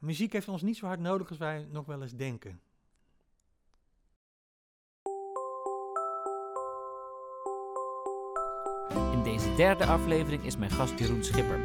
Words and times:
muziek 0.00 0.32
heeft 0.32 0.48
ons 0.48 0.62
niet 0.62 0.76
zo 0.76 0.86
hard 0.86 1.00
nodig 1.00 1.28
als 1.28 1.38
wij 1.38 1.66
nog 1.70 1.86
wel 1.86 2.02
eens 2.02 2.16
denken. 2.16 2.60
In 9.12 9.22
deze 9.22 9.54
derde 9.54 9.86
aflevering 9.86 10.44
is 10.44 10.56
mijn 10.56 10.70
gast 10.70 10.98
Jeroen 10.98 11.24
Schipper. 11.24 11.60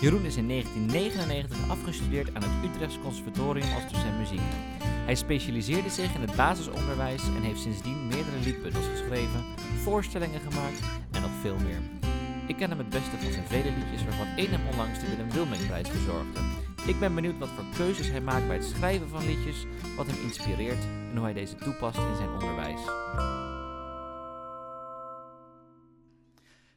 Jeroen 0.00 0.24
is 0.24 0.36
in 0.36 0.48
1999 0.48 1.70
afgestudeerd 1.70 2.34
aan 2.34 2.42
het 2.42 2.70
Utrechts 2.70 2.98
Conservatorium 2.98 3.74
als 3.74 3.92
docent 3.92 4.18
muziek. 4.18 4.40
Hij 4.82 5.14
specialiseerde 5.14 5.90
zich 5.90 6.14
in 6.14 6.20
het 6.20 6.36
basisonderwijs 6.36 7.22
en 7.22 7.42
heeft 7.42 7.60
sindsdien 7.60 8.06
meerdere 8.06 8.38
liedbundels 8.44 8.86
geschreven, 8.86 9.44
voorstellingen 9.82 10.40
gemaakt 10.40 10.80
en 11.10 11.22
nog 11.22 11.30
veel 11.40 11.58
meer. 11.58 11.80
Ik 12.46 12.56
ken 12.56 12.68
hem 12.68 12.78
het 12.78 12.88
beste 12.88 13.16
van 13.18 13.32
zijn 13.32 13.46
vele 13.46 13.70
liedjes, 13.70 14.04
waarvan 14.04 14.26
één 14.36 14.50
hem 14.50 14.66
onlangs 14.68 15.00
de 15.00 15.06
Willem 15.08 15.30
Wilmingprijs 15.30 15.90
bezorgde. 15.90 16.40
Ik 16.86 16.98
ben 16.98 17.14
benieuwd 17.14 17.38
wat 17.38 17.48
voor 17.48 17.64
keuzes 17.76 18.08
hij 18.08 18.20
maakt 18.20 18.46
bij 18.46 18.56
het 18.56 18.64
schrijven 18.64 19.08
van 19.08 19.26
liedjes, 19.26 19.64
wat 19.96 20.06
hem 20.06 20.24
inspireert 20.24 20.84
en 20.84 21.16
hoe 21.16 21.24
hij 21.24 21.32
deze 21.32 21.54
toepast 21.54 21.98
in 21.98 22.16
zijn 22.16 22.30
onderwijs. 22.30 22.80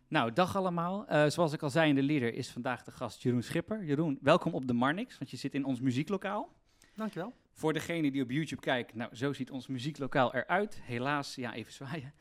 Nou, 0.07 0.33
dag 0.33 0.55
allemaal. 0.55 1.07
Eh, 1.07 1.27
zoals 1.27 1.53
ik 1.53 1.63
al 1.63 1.69
zei 1.69 1.89
in 1.89 1.95
de 1.95 2.03
leader 2.03 2.33
is 2.33 2.51
vandaag 2.51 2.83
de 2.83 2.91
gast 2.91 3.21
Jeroen 3.21 3.43
Schipper. 3.43 3.83
Jeroen, 3.83 4.17
welkom 4.21 4.53
op 4.53 4.67
de 4.67 4.73
Marnix, 4.73 5.17
want 5.17 5.31
je 5.31 5.37
zit 5.37 5.53
in 5.53 5.65
ons 5.65 5.79
muzieklokaal. 5.79 6.49
Dankjewel. 6.95 7.33
Voor 7.53 7.73
degene 7.73 8.11
die 8.11 8.23
op 8.23 8.31
YouTube 8.31 8.61
kijkt, 8.61 8.93
nou, 8.93 9.15
zo 9.15 9.33
ziet 9.33 9.51
ons 9.51 9.67
muzieklokaal 9.67 10.35
eruit. 10.35 10.79
Helaas, 10.83 11.35
ja, 11.35 11.53
even 11.53 11.73
zwaaien. 11.73 12.13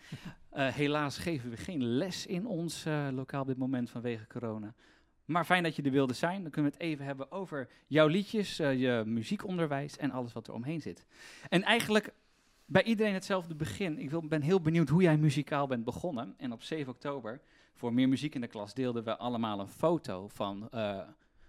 Uh, 0.53 0.69
helaas 0.83 1.19
geven 1.19 1.51
we 1.51 1.57
geen 1.57 1.85
les 1.85 2.27
in 2.27 2.47
ons 2.47 2.87
uh, 2.87 3.09
lokaal 3.13 3.41
op 3.41 3.47
dit 3.47 3.59
moment 3.59 3.91
vanwege 3.91 4.27
corona. 4.27 4.75
Maar 5.25 5.45
fijn 5.45 5.63
dat 5.63 5.77
je 5.77 5.83
er 5.83 5.91
wilde 5.91 6.13
zijn. 6.13 6.43
Dan 6.43 6.51
kunnen 6.51 6.71
we 6.71 6.77
het 6.77 6.87
even 6.87 7.05
hebben 7.05 7.33
over 7.33 7.69
jouw 7.87 8.07
liedjes, 8.07 8.61
uh, 8.61 8.81
je 8.81 9.03
muziekonderwijs 9.07 9.97
en 9.97 10.11
alles 10.11 10.33
wat 10.33 10.47
er 10.47 10.55
omheen 10.55 10.81
zit. 10.81 11.07
En 11.49 11.63
eigenlijk 11.63 12.13
bij 12.65 12.83
iedereen 12.83 13.15
hetzelfde 13.15 13.55
begin. 13.55 13.99
Ik 13.99 14.11
wil, 14.11 14.23
ben 14.27 14.43
heel 14.43 14.61
benieuwd 14.61 14.89
hoe 14.89 15.03
jij 15.03 15.17
muzikaal 15.17 15.67
bent 15.67 15.85
begonnen. 15.85 16.35
En 16.37 16.53
op 16.53 16.63
7 16.63 16.93
oktober, 16.93 17.41
voor 17.75 17.93
Meer 17.93 18.09
Muziek 18.09 18.35
in 18.35 18.41
de 18.41 18.47
Klas, 18.47 18.75
deelden 18.75 19.05
we 19.05 19.17
allemaal 19.17 19.61
een 19.61 19.69
foto 19.69 20.29
van 20.29 20.69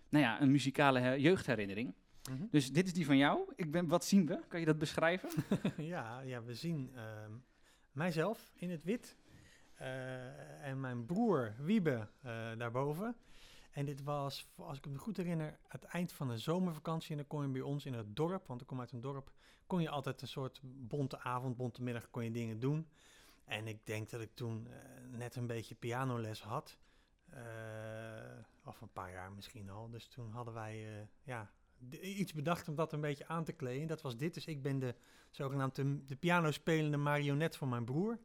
nou 0.09 0.23
ja, 0.28 0.42
een 0.42 0.52
muzikale 0.52 1.22
jeugdherinnering. 1.22 1.94
Mm 2.30 2.38
-hmm. 2.38 2.48
Dus 2.52 2.72
dit 2.72 2.86
is 2.86 2.94
die 2.94 3.06
van 3.06 3.18
jou. 3.18 3.53
Ik 3.56 3.72
ben, 3.72 3.88
wat 3.88 4.06
zien 4.06 4.26
we? 4.26 4.40
Kan 4.48 4.59
je 4.59 4.66
dat 4.66 4.78
beschrijven? 4.78 5.30
ja, 5.78 6.22
ja, 6.22 6.44
we 6.44 6.53
zien 6.53 6.92
uh, 6.96 7.02
mijzelf 7.92 8.52
in 8.56 8.70
het 8.70 8.84
wit 8.84 9.16
uh, 9.81 10.68
en 10.68 10.80
mijn 10.80 11.06
broer 11.06 11.53
Wiebe 11.59 12.08
daarboven. 12.58 13.16
En 13.76 13.86
dit 13.86 14.04
was, 14.04 14.48
als 14.56 14.78
ik 14.78 14.88
me 14.88 14.98
goed 14.98 15.18
herinner, 15.18 15.59
het 15.68 15.84
eind 15.84 16.12
van 16.12 16.28
de 16.28 16.38
zomervakantie. 16.38 17.12
En 17.12 17.18
dan 17.18 17.28
kon 17.28 17.42
je 17.42 17.52
bij 17.52 17.62
ons 17.62 17.86
in 17.86 17.94
het 17.94 18.16
dorp, 18.16 18.48
want 18.48 18.62
ik 18.62 18.68
kom 18.68 18.80
uit 18.80 18.92
een 18.92 19.02
dorp, 19.02 19.31
kon 19.68 19.81
je 19.81 19.90
altijd 19.90 20.22
een 20.22 20.28
soort 20.28 20.59
bonte 20.64 21.20
avond, 21.20 21.58
bonte 21.58 21.84
middag 21.84 22.09
kon 22.09 22.23
je 22.23 22.31
dingen 22.31 22.59
doen. 22.59 22.88
En 23.46 23.68
ik 23.68 23.86
denk 23.86 24.09
dat 24.09 24.22
ik 24.22 24.30
toen 24.34 24.68
net 25.12 25.36
een 25.36 25.48
beetje 25.48 25.76
pianoles 25.76 26.42
had. 26.42 26.78
of 28.66 28.81
een 28.81 28.94
paar 28.94 29.12
jaar 29.12 29.31
misschien 29.31 29.70
al. 29.70 29.90
Dus 29.90 30.08
toen 30.08 30.31
hadden 30.31 30.53
wij, 30.53 31.08
ja, 31.23 31.52
iets 32.02 32.34
bedacht 32.34 32.68
om 32.68 32.76
dat 32.76 32.94
een 32.94 33.02
beetje 33.02 33.28
aan 33.28 33.44
te 33.44 33.53
kleden. 33.53 33.88
Dat 33.88 34.02
was 34.02 34.18
dit. 34.18 34.34
Dus 34.34 34.46
ik 34.46 34.62
ben 34.62 34.80
de 34.80 34.96
zogenaamde 35.30 36.06
de 36.06 36.16
pianospelende 36.16 36.98
marionet 36.98 37.56
van 37.56 37.70
mijn 37.70 37.86
broer. 37.86 38.20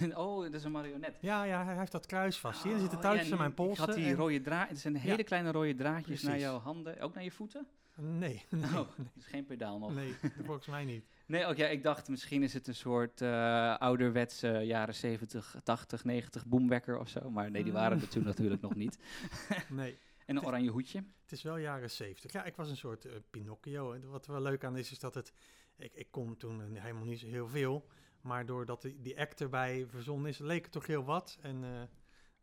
oh, 0.14 0.42
dat 0.42 0.54
is 0.54 0.64
een 0.64 0.72
marionet. 0.72 1.16
Ja, 1.20 1.44
ja, 1.44 1.64
hij 1.64 1.76
heeft 1.76 1.92
dat 1.92 2.06
kruis 2.06 2.38
vast. 2.38 2.62
Hier 2.62 2.74
oh, 2.74 2.80
zitten 2.80 3.00
touwtjes 3.00 3.26
ja, 3.26 3.32
aan 3.32 3.38
mijn 3.38 3.54
polsen. 3.54 3.82
Ik 3.82 3.88
had 3.88 3.98
die 3.98 4.06
en... 4.06 4.14
rode 4.14 4.40
draad. 4.40 4.68
Het 4.68 4.78
zijn 4.78 4.96
hele 4.96 5.16
ja, 5.16 5.22
kleine 5.22 5.52
rode 5.52 5.74
draadjes 5.74 6.04
precies. 6.04 6.28
naar 6.28 6.38
jouw 6.38 6.58
handen. 6.58 7.00
Ook 7.00 7.14
naar 7.14 7.24
je 7.24 7.30
voeten? 7.30 7.66
Nee. 7.96 8.44
nee 8.50 8.64
oh, 8.64 8.88
nee. 8.96 9.08
is 9.16 9.26
geen 9.26 9.44
pedaal 9.44 9.78
nog. 9.78 9.94
Nee, 9.94 10.14
volgens 10.46 10.66
mij 10.66 10.84
niet. 10.84 11.04
Nee, 11.26 11.56
ja, 11.56 11.66
ik 11.66 11.82
dacht 11.82 12.08
misschien 12.08 12.42
is 12.42 12.54
het 12.54 12.66
een 12.66 12.74
soort 12.74 13.20
uh, 13.20 13.76
ouderwetse 13.76 14.48
jaren 14.48 14.94
70, 14.94 15.56
80, 15.62 16.04
90 16.04 16.46
boomwekker 16.46 16.98
of 16.98 17.08
zo. 17.08 17.30
Maar 17.30 17.50
nee, 17.50 17.62
die 17.62 17.72
waren 17.72 18.00
er 18.00 18.08
toen 18.08 18.24
natuurlijk 18.24 18.60
nog 18.60 18.74
niet. 18.74 18.98
nee. 19.68 19.98
En 20.26 20.36
een 20.36 20.46
oranje 20.46 20.70
hoedje. 20.70 21.04
Het 21.22 21.32
is 21.32 21.42
wel 21.42 21.56
jaren 21.56 21.90
70. 21.90 22.32
Ja, 22.32 22.44
ik 22.44 22.56
was 22.56 22.70
een 22.70 22.76
soort 22.76 23.04
uh, 23.04 23.12
Pinocchio. 23.30 23.92
En 23.92 24.10
wat 24.10 24.26
er 24.26 24.32
wel 24.32 24.42
leuk 24.42 24.64
aan 24.64 24.76
is, 24.76 24.90
is 24.90 24.98
dat 24.98 25.14
het... 25.14 25.32
Ik, 25.76 25.92
ik 25.94 26.06
kon 26.10 26.36
toen 26.36 26.60
uh, 26.60 26.82
helemaal 26.82 27.04
niet 27.04 27.18
zo 27.18 27.26
heel 27.26 27.48
veel. 27.48 27.86
Maar 28.24 28.46
doordat 28.46 28.82
die, 28.82 29.00
die 29.00 29.20
act 29.20 29.40
erbij 29.40 29.86
verzonnen 29.88 30.30
is, 30.30 30.38
leek 30.38 30.62
het 30.62 30.72
toch 30.72 30.86
heel 30.86 31.04
wat. 31.04 31.38
En 31.42 31.62
uh, 31.62 31.68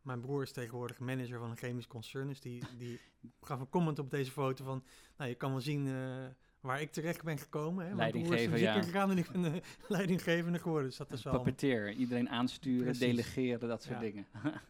mijn 0.02 0.22
broer 0.22 0.42
is 0.42 0.52
tegenwoordig 0.52 1.00
manager 1.00 1.40
van 1.40 1.50
een 1.50 1.58
chemisch 1.58 1.88
concern. 1.88 2.28
Dus 2.28 2.40
die, 2.40 2.64
die 2.78 3.00
gaf 3.42 3.60
een 3.60 3.70
comment 3.70 4.00
op 4.00 4.12
deze 4.12 4.32
foto 4.32 4.64
van... 4.64 4.84
Nou, 5.18 5.30
je 5.30 5.36
kan 5.36 5.52
wel 5.52 5.62
zien 5.62 5.90
waar 6.60 6.82
ik 6.82 6.92
terecht 6.92 7.24
ben 7.24 7.38
gekomen. 7.38 7.88
Hè? 7.88 7.96
Leidinggever, 7.96 8.58
ja. 8.58 8.82
gegaan 8.82 9.12
en 9.12 9.18
ik 9.18 9.32
ben 9.32 9.42
de 9.42 9.62
leidinggevende 9.88 10.60
geworden. 10.60 10.88
Dus 10.88 10.98
dat 10.98 11.12
is 11.12 11.24
wel... 11.24 11.48
Iedereen 11.90 12.30
aansturen, 12.30 12.84
Precies. 12.84 13.00
delegeren, 13.00 13.70
dat 13.70 13.84
soort 13.84 13.96
ja. 13.96 14.02
dingen. 14.02 14.28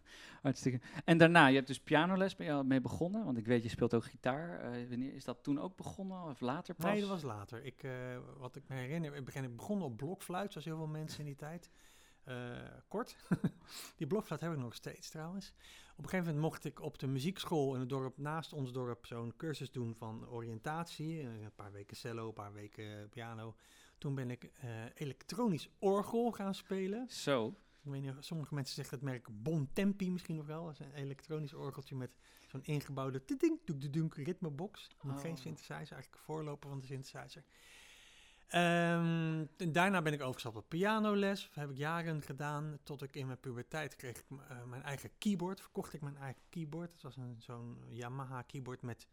Hartstikke. 0.41 0.79
En 1.05 1.17
daarna, 1.17 1.47
je 1.47 1.55
hebt 1.55 1.67
dus 1.67 1.79
pianoles 1.79 2.35
ben 2.35 2.57
je 2.57 2.63
mee 2.63 2.81
begonnen, 2.81 3.25
want 3.25 3.37
ik 3.37 3.45
weet 3.45 3.63
je 3.63 3.69
speelt 3.69 3.93
ook 3.93 4.05
gitaar. 4.05 4.75
Uh, 4.75 4.89
wanneer 4.89 5.13
is 5.13 5.23
dat 5.23 5.43
toen 5.43 5.59
ook 5.59 5.75
begonnen 5.75 6.23
of 6.23 6.39
later 6.39 6.75
pas? 6.75 6.91
Nee, 6.91 6.99
dat 6.99 7.09
was 7.09 7.21
later. 7.21 7.65
Ik, 7.65 7.83
uh, 7.83 7.91
wat 8.37 8.55
ik 8.55 8.63
me 8.67 8.75
herinner, 8.75 9.15
ik 9.15 9.25
begin, 9.25 9.43
ik 9.43 9.55
begon 9.55 9.81
op 9.81 9.97
blokfluit, 9.97 10.51
zoals 10.51 10.67
heel 10.67 10.77
veel 10.77 10.87
mensen 10.87 11.19
in 11.19 11.25
die 11.25 11.35
tijd. 11.35 11.71
Uh, 12.27 12.35
kort. 12.87 13.15
die 13.97 14.07
blokfluit 14.07 14.41
heb 14.41 14.51
ik 14.51 14.57
nog 14.57 14.75
steeds 14.75 15.09
trouwens. 15.09 15.53
Op 15.91 16.03
een 16.03 16.09
gegeven 16.09 16.25
moment 16.25 16.51
mocht 16.51 16.65
ik 16.65 16.81
op 16.81 16.99
de 16.99 17.07
muziekschool 17.07 17.73
in 17.73 17.79
het 17.79 17.89
dorp 17.89 18.17
naast 18.17 18.53
ons 18.53 18.71
dorp 18.71 19.05
zo'n 19.05 19.33
cursus 19.37 19.71
doen 19.71 19.95
van 19.95 20.27
oriëntatie. 20.29 21.21
Een 21.21 21.51
paar 21.55 21.71
weken 21.71 21.97
cello, 21.97 22.27
een 22.27 22.33
paar 22.33 22.53
weken 22.53 23.09
piano. 23.09 23.55
Toen 23.97 24.15
ben 24.15 24.31
ik 24.31 24.51
elektronisch 24.95 25.69
orgel 25.79 26.31
gaan 26.31 26.55
spelen. 26.55 27.09
Zo. 27.09 27.55
Ik 27.83 27.91
weet 27.91 28.01
niet, 28.01 28.13
sommige 28.19 28.53
mensen 28.53 28.75
zeggen 28.75 28.95
het 28.95 29.05
merk 29.05 29.27
Bon 29.31 29.69
Tempi 29.73 30.11
misschien 30.11 30.35
nog 30.35 30.45
wel. 30.45 30.65
Dat 30.65 30.73
is 30.73 30.79
een 30.79 30.93
elektronisch 30.93 31.53
orgeltje 31.53 31.95
met 31.95 32.11
zo'n 32.47 32.63
ingebouwde 32.63 33.21
dunk 33.89 34.15
ritmebox. 34.15 34.87
Nog 35.01 35.15
oh. 35.15 35.21
geen 35.21 35.37
synthesizer, 35.37 35.77
eigenlijk 35.77 36.17
voorloper 36.17 36.69
van 36.69 36.79
de 36.79 36.85
synthesizer. 36.85 37.43
Um, 38.55 39.49
daarna 39.71 40.01
ben 40.01 40.13
ik 40.13 40.21
overgestapt 40.21 40.55
op 40.55 40.69
pianoles. 40.69 41.45
Dat 41.45 41.55
heb 41.55 41.69
ik 41.69 41.77
jaren 41.77 42.21
gedaan. 42.21 42.79
Tot 42.83 43.01
ik 43.01 43.15
in 43.15 43.25
mijn 43.25 43.39
puberteit 43.39 43.95
kreeg 43.95 44.17
ik 44.17 44.25
uh, 44.29 44.63
mijn 44.63 44.83
eigen 44.83 45.09
keyboard. 45.17 45.61
Verkocht 45.61 45.93
ik 45.93 46.01
mijn 46.01 46.17
eigen 46.17 46.41
keyboard. 46.49 46.91
Het 46.91 47.01
was 47.01 47.17
een, 47.17 47.35
zo'n 47.37 47.77
Yamaha 47.87 48.41
keyboard 48.41 48.81
met 48.81 49.07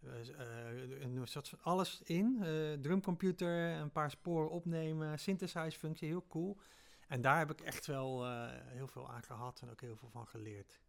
uh, 0.00 0.10
uh, 0.12 1.00
een 1.00 1.28
soort 1.28 1.48
van 1.48 1.58
alles 1.62 2.02
in. 2.02 2.38
drumcomputer, 2.80 3.70
een 3.70 3.92
paar 3.92 4.10
sporen 4.10 4.50
opnemen, 4.50 5.18
synthesize 5.18 5.78
functie, 5.78 6.08
heel 6.08 6.26
cool. 6.28 6.58
En 7.10 7.20
daar 7.20 7.38
heb 7.38 7.50
ik 7.50 7.60
echt 7.60 7.86
wel 7.86 8.26
uh, 8.26 8.48
heel 8.50 8.86
veel 8.88 9.10
aan 9.10 9.22
gehad 9.22 9.60
en 9.60 9.70
ook 9.70 9.80
heel 9.80 9.96
veel 9.96 10.10
van 10.10 10.26
geleerd. 10.26 10.80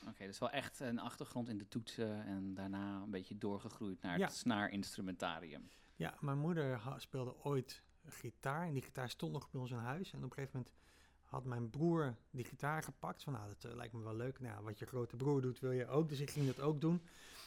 Oké, 0.00 0.10
okay, 0.10 0.26
dus 0.26 0.38
wel 0.38 0.50
echt 0.50 0.80
een 0.80 0.98
achtergrond 0.98 1.48
in 1.48 1.58
de 1.58 1.68
toetsen 1.68 2.24
en 2.24 2.54
daarna 2.54 3.02
een 3.02 3.10
beetje 3.10 3.38
doorgegroeid 3.38 4.02
naar 4.02 4.18
ja. 4.18 4.26
het 4.26 4.34
snaarinstrumentarium. 4.34 5.70
Ja, 5.96 6.14
mijn 6.20 6.38
moeder 6.38 6.80
speelde 6.96 7.44
ooit 7.44 7.82
gitaar 8.06 8.66
en 8.66 8.72
die 8.72 8.82
gitaar 8.82 9.10
stond 9.10 9.32
nog 9.32 9.50
bij 9.50 9.60
ons 9.60 9.70
in 9.70 9.76
huis. 9.76 10.12
En 10.12 10.18
op 10.18 10.24
een 10.24 10.32
gegeven 10.32 10.58
moment 10.58 10.74
had 11.22 11.44
mijn 11.44 11.70
broer 11.70 12.16
die 12.30 12.44
gitaar 12.44 12.82
gepakt. 12.82 13.22
Van 13.22 13.32
nou, 13.32 13.48
dat 13.48 13.64
uh, 13.64 13.76
lijkt 13.76 13.92
me 13.92 14.02
wel 14.02 14.16
leuk. 14.16 14.40
Nou, 14.40 14.64
wat 14.64 14.78
je 14.78 14.86
grote 14.86 15.16
broer 15.16 15.40
doet, 15.40 15.60
wil 15.60 15.72
je 15.72 15.86
ook. 15.86 16.08
Dus 16.08 16.20
ik 16.20 16.30
ging 16.30 16.46
dat 16.46 16.60
ook 16.60 16.80
doen. 16.80 17.02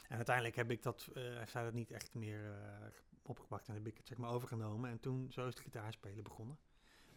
En 0.07 0.15
uiteindelijk 0.15 0.55
heb 0.55 0.71
ik 0.71 0.83
dat, 0.83 1.09
uh, 1.09 1.37
heeft 1.37 1.51
zij 1.51 1.63
dat 1.63 1.73
niet 1.73 1.91
echt 1.91 2.13
meer 2.13 2.43
uh, 2.43 2.87
opgepakt 3.21 3.67
en 3.67 3.73
heb 3.73 3.87
ik 3.87 3.97
het 3.97 4.07
zeg 4.07 4.17
maar 4.17 4.29
overgenomen. 4.29 4.89
En 4.89 4.99
toen 4.99 5.31
zo 5.31 5.47
is 5.47 5.53
het 5.53 5.63
gitaarspelen 5.63 6.23
begonnen. 6.23 6.57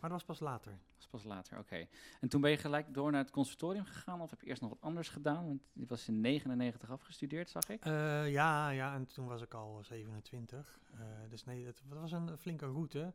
Maar 0.01 0.11
dat 0.11 0.19
was 0.19 0.25
pas 0.25 0.49
later. 0.49 0.73
Dat 0.73 0.97
was 0.97 1.07
pas 1.07 1.25
later, 1.25 1.59
oké. 1.59 1.67
Okay. 1.67 1.89
En 2.21 2.29
toen 2.29 2.41
ben 2.41 2.51
je 2.51 2.57
gelijk 2.57 2.95
door 2.95 3.11
naar 3.11 3.21
het 3.21 3.31
conservatorium 3.31 3.85
gegaan 3.85 4.21
of 4.21 4.31
heb 4.31 4.41
je 4.41 4.47
eerst 4.47 4.61
nog 4.61 4.71
wat 4.71 4.81
anders 4.81 5.09
gedaan? 5.09 5.47
Want 5.47 5.61
je 5.73 5.87
was 5.87 6.09
in 6.09 6.21
99 6.21 6.91
afgestudeerd, 6.91 7.51
zag 7.51 7.69
ik. 7.69 7.85
Uh, 7.85 8.31
ja, 8.31 8.69
ja, 8.69 8.95
en 8.95 9.07
toen 9.07 9.27
was 9.27 9.43
ik 9.43 9.55
al 9.55 9.79
27. 9.83 10.81
Uh, 10.95 11.01
dus 11.29 11.45
nee, 11.45 11.65
dat, 11.65 11.83
was 11.89 12.13
een 12.13 12.39
flinke 12.39 12.67
route. 12.67 13.13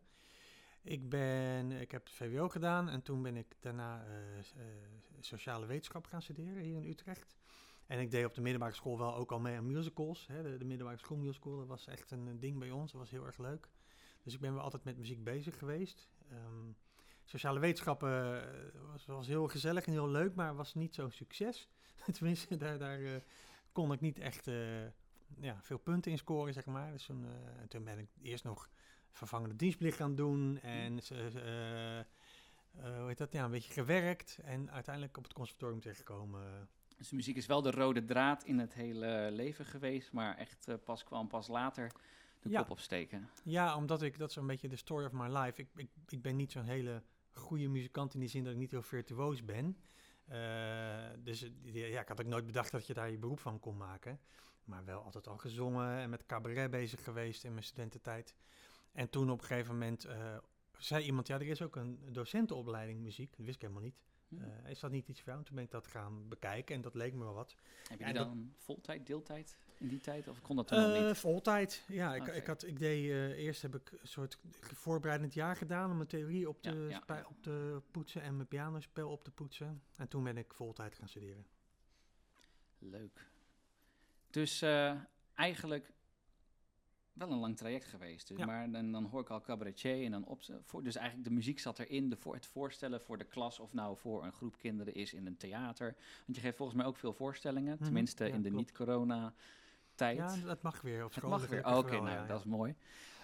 Ik, 0.82 1.10
ben, 1.10 1.72
ik 1.72 1.92
heb 1.92 2.10
VWO 2.10 2.50
gedaan 2.50 2.90
en 2.90 3.02
toen 3.02 3.22
ben 3.22 3.38
ik 3.38 3.56
daarna 3.60 4.06
uh, 4.08 4.14
sociale 5.20 5.66
wetenschap 5.66 6.06
gaan 6.06 6.22
studeren 6.22 6.64
hier 6.64 6.76
in 6.76 6.90
Utrecht. 6.90 7.36
En 7.88 8.00
ik 8.00 8.12
deed 8.12 8.26
op 8.26 8.34
de 8.34 8.42
middelbare 8.42 8.74
school 8.74 8.98
wel 8.98 9.16
ook 9.16 9.32
al 9.32 9.40
mee 9.40 9.58
aan 9.58 9.68
musicals. 9.68 10.28
Hè. 10.28 10.44
De, 10.44 10.58
de 10.58 10.66
middelbare 10.66 10.98
school 10.98 11.18
musical, 11.18 11.58
dat 11.58 11.68
was 11.68 11.88
echt 11.88 12.12
een 12.12 12.40
ding 12.40 12.60
bij 12.60 12.72
ons. 12.72 12.92
Dat 12.92 13.02
was 13.02 13.12
heel 13.12 13.26
erg 13.26 13.38
leuk. 13.38 13.70
Dus 14.24 14.34
ik 14.34 14.40
ben 14.40 14.54
wel 14.54 14.64
altijd 14.64 14.84
met 14.84 14.98
muziek 14.98 15.24
bezig 15.24 15.58
geweest. 15.58 16.08
Um, 16.34 16.76
sociale 17.26 17.60
wetenschappen 17.60 18.10
uh, 18.10 18.92
was, 18.92 19.06
was, 19.06 19.28
heel 19.28 19.48
gezellig 19.48 19.86
en 19.86 19.92
heel 19.92 20.10
leuk, 20.10 20.36
maar 20.36 20.56
was 20.56 20.74
niet 20.74 20.96
zo'n 20.96 21.12
succes. 21.12 21.70
Tenminste, 22.14 22.58
daar, 22.58 22.78
daar 22.78 23.00
uh, 23.00 23.16
kon 23.72 23.92
ik 23.92 24.02
niet 24.02 24.20
echt 24.20 24.48
uh, 24.48 24.86
ja, 25.40 25.60
veel 25.62 25.78
punten 25.78 26.12
in 26.12 26.18
scoren, 26.18 26.54
zeg 26.54 26.66
maar. 26.66 26.92
Dus 26.92 27.06
toen, 27.06 27.26
toen 27.68 27.84
ben 27.84 28.00
ik 28.00 28.10
eerst 28.22 28.44
nog 28.44 28.70
vervangende 29.12 29.56
dienstplicht 29.56 29.98
gaan 29.98 30.16
doen 30.16 30.60
en 30.60 31.00
hoe 32.82 33.08
heet 33.08 33.18
dat, 33.18 33.34
ja, 33.34 33.44
een 33.44 33.52
beetje 33.52 33.74
gewerkt 33.74 34.40
en 34.44 34.72
uiteindelijk 34.72 35.18
op 35.18 35.24
het 35.24 35.34
conservatorium 35.34 35.80
terechtgekomen. 35.80 36.70
Dus 36.98 37.12
muziek 37.12 37.36
is 37.36 37.46
wel 37.46 37.62
de 37.62 37.72
rode 37.72 38.06
draad 38.06 38.44
in 38.44 38.60
het 38.60 38.74
hele 38.74 39.30
leven 39.32 39.66
geweest, 39.66 40.12
maar 40.12 40.38
echt 40.38 40.68
pas 40.84 41.04
kwam 41.04 41.28
pas 41.28 41.48
later 41.48 41.92
de 42.44 42.50
Ja. 42.50 42.60
kop 42.60 42.70
opsteken. 42.70 43.30
Ja, 43.44 43.76
omdat 43.76 44.02
ik, 44.02 44.18
dat 44.18 44.30
is 44.30 44.36
een 44.36 44.48
beetje 44.48 44.68
de 44.68 44.76
story 44.76 45.06
of 45.06 45.12
my 45.12 45.38
life. 45.38 45.62
Ik, 45.62 45.68
ik, 45.76 45.90
ik 46.08 46.22
ben 46.22 46.36
niet 46.36 46.52
zo'n 46.52 46.64
hele 46.66 47.04
goede 47.32 47.68
muzikant 47.68 48.14
in 48.14 48.20
die 48.20 48.30
zin 48.30 48.44
dat 48.44 48.54
ik 48.54 48.60
niet 48.60 48.72
heel 48.72 48.82
virtuoos 48.82 49.46
ben. 49.46 49.78
Eh, 50.26 51.06
dus 51.20 51.50
ja, 51.64 52.02
ik 52.02 52.08
had 52.08 52.20
ook 52.22 52.28
nooit 52.28 52.46
bedacht 52.46 52.72
dat 52.72 52.88
je 52.88 52.94
daar 52.94 53.12
je 53.12 53.18
beroep 53.18 53.40
van 53.40 53.60
kon 53.60 53.78
maken. 53.78 54.20
Maar 54.64 54.86
wel 54.86 55.02
altijd 55.04 55.28
al 55.28 55.38
gezongen 55.38 55.98
en 55.98 56.10
met 56.10 56.26
cabaret 56.26 56.72
bezig 56.72 57.04
geweest 57.04 57.44
in 57.44 57.52
mijn 57.52 57.64
studententijd. 57.64 58.36
En 58.92 59.10
toen 59.10 59.32
op 59.32 59.40
een 59.42 59.46
gegeven 59.48 59.74
moment 59.74 60.06
eh, 60.06 60.38
zei 60.78 61.04
iemand, 61.06 61.28
ja, 61.28 61.36
er 61.36 61.48
is 61.48 61.62
ook 61.62 61.76
een 61.76 62.00
docentenopleiding 62.12 63.00
muziek. 63.00 63.30
Dat 63.38 63.46
wist 63.46 63.56
ik 63.56 63.62
helemaal 63.62 63.84
niet. 63.84 63.96
Hm. 64.38 64.66
Eh, 64.66 64.70
is 64.72 64.80
dat 64.80 64.92
niet 64.92 65.08
iets 65.08 65.20
voor 65.20 65.28
jou? 65.28 65.40
En 65.40 65.46
toen 65.46 65.56
ben 65.56 65.64
ik 65.66 65.72
dat 65.72 65.88
gaan 65.88 66.28
bekijken 66.30 66.76
en 66.76 66.82
dat 66.82 66.94
leek 66.94 67.14
me 67.14 67.24
wel 67.24 67.34
wat. 67.34 67.56
Heb 67.90 68.00
je 68.00 68.06
en 68.06 68.12
die 68.14 68.20
dat- 68.24 68.28
dan 68.28 68.54
voltijd, 68.58 69.08
deeltijd 69.08 69.58
in 69.78 69.88
die 69.88 70.00
tijd? 70.00 70.28
Of 70.28 70.42
kon 70.42 70.56
dat 70.56 70.68
toen 70.68 70.78
Eh 70.78 71.06
niet? 71.08 71.18
voltijd. 71.18 71.84
Ja, 71.88 72.16
ik, 72.16 72.46
had, 72.48 72.66
ik 72.66 72.80
deed 72.80 73.10
eh, 73.10 73.30
eerst 73.30 73.62
heb 73.62 73.76
ik 73.76 73.92
een 73.92 74.08
soort 74.08 74.38
voorbereidend 74.60 75.34
jaar 75.34 75.56
gedaan 75.56 75.90
om 75.90 75.96
mijn 75.96 76.08
theorie 76.10 76.50
op 76.50 76.62
te, 76.62 76.88
Ja, 76.90 77.04
ja, 77.08 77.26
op 77.30 77.42
te 77.42 77.82
poetsen 77.92 78.22
en 78.22 78.36
mijn 78.36 78.48
pianospel 78.48 79.10
op 79.12 79.24
te 79.24 79.32
poetsen. 79.32 79.82
En 79.96 80.08
toen 80.08 80.24
ben 80.24 80.38
ik 80.38 80.54
voltijd 80.54 80.96
gaan 80.96 81.08
studeren. 81.10 81.46
Leuk. 82.80 83.28
Dus 84.30 84.62
eigenlijk 85.34 85.92
wel 87.14 87.32
een 87.32 87.38
lang 87.38 87.58
traject 87.58 87.86
geweest. 87.86 88.28
Dus, 88.28 88.38
Ja. 88.38 88.46
Maar 88.46 88.72
dan, 88.72 88.92
dan 88.92 89.06
hoor 89.06 89.22
ik 89.22 89.30
al 89.30 89.42
cabaretier 89.42 90.06
en 90.06 90.12
dan 90.12 90.26
op, 90.26 90.42
voor, 90.64 90.84
dus 90.84 90.96
eigenlijk 90.96 91.28
de 91.28 91.34
muziek 91.34 91.60
zat 91.60 91.80
erin. 91.80 92.10
De, 92.10 92.16
voor, 92.16 92.34
het 92.34 92.46
voorstellen 92.46 93.02
voor 93.02 93.18
de 93.18 93.24
klas 93.26 93.60
of 93.60 93.74
nou 93.74 93.98
voor 93.98 94.24
een 94.24 94.32
groep 94.34 94.58
kinderen 94.58 94.94
is 94.94 95.14
in 95.14 95.26
een 95.28 95.38
theater. 95.38 95.96
Want 96.26 96.36
je 96.38 96.42
geeft 96.42 96.58
volgens 96.58 96.78
mij 96.78 96.88
ook 96.88 96.98
veel 96.98 97.14
voorstellingen, 97.14 97.74
Mhm, 97.74 97.84
tenminste 97.84 98.26
ja, 98.26 98.34
in 98.34 98.42
de 98.42 98.50
niet-corona 98.50 99.34
tijd. 99.96 100.18
Ja, 100.18 100.36
dat 100.36 100.62
mag 100.62 100.82
weer 100.82 101.06
op 101.06 101.14
school. 101.14 101.30
mag 101.30 101.48
weer. 101.48 101.66
Oké, 101.66 101.96
nou, 101.96 102.10
ja, 102.10 102.26
dat 102.26 102.40
is 102.40 102.46
mooi. 102.46 102.76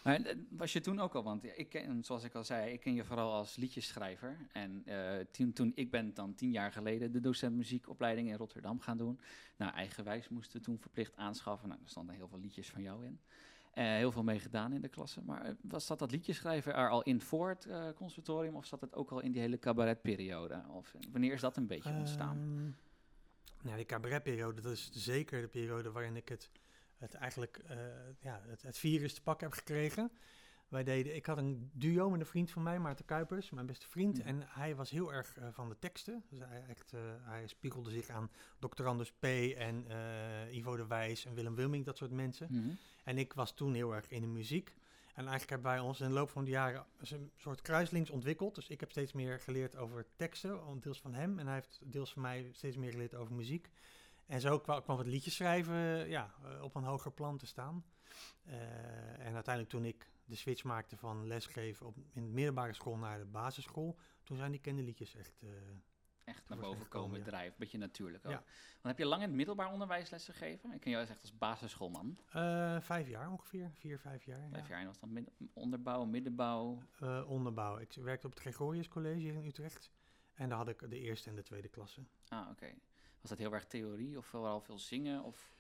Maar 0.04 0.22
eh, 0.22 0.36
was 0.50 0.74
je 0.74 0.82
toen 0.82 1.00
ook 1.00 1.16
al, 1.16 1.24
want 1.24 1.44
ik 1.60 1.70
ken, 1.70 2.04
zoals 2.04 2.24
ik 2.24 2.36
al 2.36 2.44
zei, 2.44 2.74
ik 2.74 2.80
ken 2.80 2.94
je 2.94 3.06
vooral 3.06 3.32
als 3.34 3.56
liedjesschrijver. 3.56 4.38
En 4.52 4.82
eh, 4.86 5.26
toen, 5.32 5.54
toen 5.54 5.72
ik 5.76 5.92
ben 5.92 6.14
dan 6.14 6.36
tien 6.36 6.52
jaar 6.52 6.72
geleden 6.72 7.12
de 7.12 7.20
docent 7.20 7.56
muziekopleiding 7.56 8.28
in 8.30 8.36
Rotterdam 8.36 8.80
gaan 8.80 8.98
doen. 8.98 9.20
Nou, 9.58 9.74
eigenwijs 9.74 10.30
moesten 10.30 10.58
we 10.60 10.66
toen 10.66 10.80
verplicht 10.80 11.16
aanschaffen. 11.16 11.70
Nou, 11.70 11.82
er 11.84 11.90
stonden 11.90 12.16
heel 12.16 12.28
veel 12.28 12.40
liedjes 12.40 12.70
van 12.70 12.82
jou 12.82 13.06
in. 13.06 13.20
Eh, 13.74 13.86
heel 13.86 14.12
veel 14.12 14.24
mee 14.24 14.40
gedaan 14.40 14.74
in 14.74 14.82
de 14.82 14.88
klasse. 14.88 15.22
Maar 15.22 15.46
eh, 15.46 15.54
was 15.62 15.88
dat 15.88 16.00
dat 16.00 16.12
liedjeschrijven 16.12 16.76
er 16.76 16.90
al 16.90 17.02
in 17.02 17.22
voor 17.22 17.50
het 17.50 17.66
eh, 17.66 17.88
conservatorium? 17.96 18.56
Of 18.56 18.66
zat 18.66 18.82
het 18.82 18.96
ook 18.96 19.12
al 19.12 19.20
in 19.20 19.32
die 19.32 19.42
hele 19.42 19.60
cabaretperiode? 19.60 20.64
Of 20.70 20.96
wanneer 21.12 21.34
is 21.34 21.42
dat 21.42 21.58
een 21.58 21.68
beetje 21.68 21.94
ontstaan? 21.94 22.38
Ehm, 22.38 23.68
nou, 23.68 23.76
die 23.76 23.86
cabaretperiode, 23.86 24.62
dat 24.62 24.72
is 24.72 24.90
zeker 24.92 25.42
de 25.42 25.48
periode 25.48 25.92
waarin 25.92 26.16
ik 26.16 26.30
het, 26.30 26.52
het 26.98 27.14
eigenlijk 27.14 27.62
ja, 28.20 28.42
het, 28.48 28.62
het 28.62 28.78
virus 28.78 29.14
te 29.14 29.22
pakken 29.22 29.48
heb 29.48 29.58
gekregen. 29.58 30.12
Wij 30.70 30.84
deden, 30.84 31.16
ik 31.16 31.26
had 31.26 31.38
een 31.38 31.70
duo 31.74 32.10
met 32.10 32.20
een 32.20 32.26
vriend 32.26 32.52
van 32.52 32.64
mij, 32.64 32.80
Maarten 32.80 33.06
Kuipers, 33.06 33.50
mijn 33.50 33.66
beste 33.66 33.88
vriend. 33.88 34.18
Mhm. 34.18 34.28
En 34.28 34.44
hij 34.48 34.76
was 34.76 34.90
heel 34.90 35.14
erg 35.14 35.38
eh, 35.38 35.48
van 35.52 35.70
de 35.70 35.80
teksten. 35.80 36.24
Dus 36.30 36.40
hij, 36.40 36.64
echt, 36.68 36.94
eh, 36.94 37.00
hij 37.20 37.48
spiegelde 37.48 37.90
zich 37.92 38.10
aan 38.10 38.30
Dr. 38.60 38.86
Anders 38.86 39.12
P. 39.12 39.24
en 39.24 39.86
eh, 39.88 40.56
Ivo 40.56 40.76
de 40.76 40.88
Wijs 40.88 41.26
en 41.26 41.34
Willem 41.34 41.56
Wilming, 41.56 41.86
dat 41.86 41.98
soort 41.98 42.12
mensen. 42.12 42.48
Mhm. 42.52 42.70
En 43.04 43.18
ik 43.18 43.34
was 43.34 43.54
toen 43.54 43.74
heel 43.74 43.96
erg 43.96 44.10
in 44.10 44.22
de 44.22 44.28
muziek. 44.28 44.74
En 45.08 45.28
eigenlijk 45.28 45.50
hebben 45.50 45.72
wij 45.72 45.80
ons 45.80 46.02
in 46.02 46.08
de 46.08 46.14
loop 46.14 46.30
van 46.30 46.44
de 46.44 46.52
jaren 46.52 46.86
een 46.98 47.32
soort 47.38 47.62
kruislinks 47.62 48.10
ontwikkeld. 48.10 48.56
Dus 48.56 48.68
ik 48.68 48.80
heb 48.80 48.92
steeds 48.92 49.14
meer 49.14 49.40
geleerd 49.40 49.76
over 49.76 50.06
teksten, 50.16 50.80
deels 50.80 51.02
van 51.02 51.14
hem. 51.14 51.40
En 51.40 51.46
hij 51.46 51.56
heeft 51.56 51.80
deels 51.86 52.14
van 52.14 52.22
mij 52.22 52.50
steeds 52.52 52.78
meer 52.78 52.92
geleerd 52.92 53.16
over 53.16 53.34
muziek. 53.34 53.70
En 54.26 54.42
zo 54.42 54.60
kwa- 54.60 54.82
kwam 54.82 54.98
het 54.98 55.08
liedjes 55.08 55.36
schrijven 55.36 56.10
ja, 56.10 56.34
op 56.62 56.76
een 56.76 56.84
hoger 56.84 57.12
plan 57.12 57.38
te 57.38 57.46
staan. 57.46 57.84
En 59.18 59.34
uiteindelijk 59.34 59.70
toen 59.70 59.86
ik 59.86 60.10
de 60.30 60.36
switch 60.36 60.64
maakte 60.64 60.98
van 60.98 61.28
lesgeven 61.28 61.86
op, 61.86 61.96
in 62.14 62.24
de 62.24 62.30
middelbare 62.30 62.74
school 62.74 62.96
naar 62.98 63.18
de 63.20 63.26
basisschool, 63.26 63.98
toen 64.24 64.38
zijn 64.38 64.52
die 64.52 64.62
kinderliedjes 64.62 65.16
echt... 65.16 65.42
eh, 65.44 65.50
Echt 66.24 66.50
naar 66.50 66.58
boven 66.58 66.88
komen 66.88 67.18
ja. 67.20 67.26
drijven. 67.26 67.56
Beetje 67.60 67.78
natuurlijk 67.78 68.26
ook. 68.26 68.32
Ja. 68.32 68.38
Want 68.72 68.82
heb 68.84 68.98
je 68.98 69.06
lang 69.06 69.22
in 69.22 69.28
het 69.28 69.38
middelbaar 69.38 69.72
onderwijs 69.72 70.10
lessen 70.10 70.34
gegeven? 70.34 70.74
Ik 70.74 70.80
ken 70.80 70.92
jou 70.92 71.08
echt 71.08 71.22
als 71.22 71.38
basisschoolman. 71.38 72.18
eh, 72.32 72.80
vijf 72.82 73.08
jaar 73.08 73.32
ongeveer, 73.32 73.72
vier, 73.74 74.00
vijf 74.00 74.24
jaar. 74.26 74.50
Vijf 74.50 74.64
ja. 74.68 74.70
jaar. 74.70 74.80
En 74.80 74.88
was 74.88 75.00
dan 75.00 75.14
midden- 75.14 75.34
onderbouw, 75.54 76.06
middenbouw. 76.06 76.82
Eh, 77.00 77.30
onderbouw. 77.30 77.78
Ik 77.78 77.94
werkte 77.94 78.26
op 78.28 78.34
het 78.34 78.42
Gregorius 78.42 78.88
College 78.88 79.20
hier 79.20 79.34
in 79.34 79.46
Utrecht. 79.46 79.92
En 80.34 80.50
daar 80.50 80.58
had 80.58 80.68
ik 80.70 80.90
de 80.90 81.00
eerste 81.00 81.30
en 81.30 81.36
de 81.36 81.44
tweede 81.44 81.68
klasse. 81.68 82.02
Ah, 82.28 82.50
oké. 82.50 82.74
Was 83.22 83.30
dat 83.30 83.40
heel 83.40 83.54
erg 83.54 83.66
theorie 83.66 84.18
of 84.18 84.26
vooral 84.26 84.62
veel 84.62 84.80
zingen? 84.80 85.24
Of 85.24 85.54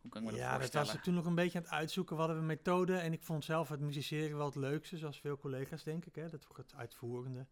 hoe 0.00 0.10
kan 0.10 0.20
ik 0.20 0.26
me 0.26 0.32
dat 0.32 0.40
ja, 0.46 0.58
dat 0.58 0.72
was 0.72 0.94
ik 0.94 1.02
toen 1.02 1.14
nog 1.14 1.26
een 1.26 1.34
beetje 1.34 1.58
aan 1.58 1.64
het 1.64 1.72
uitzoeken. 1.72 2.16
Wat 2.16 2.26
hadden 2.26 2.42
we 2.46 2.52
methode? 2.52 2.96
En 2.96 3.12
ik 3.12 3.22
vond 3.22 3.44
zelf 3.44 3.68
het 3.68 3.80
musiceren 3.80 4.36
wel 4.36 4.46
het 4.46 4.54
leukste, 4.54 4.96
zoals 4.98 5.20
veel 5.20 5.38
collega's 5.38 5.82
denk 5.82 6.04
ik. 6.06 6.14
Hè? 6.14 6.28
Dat 6.28 6.46
het 6.56 6.74
uitvoerende. 6.74 7.46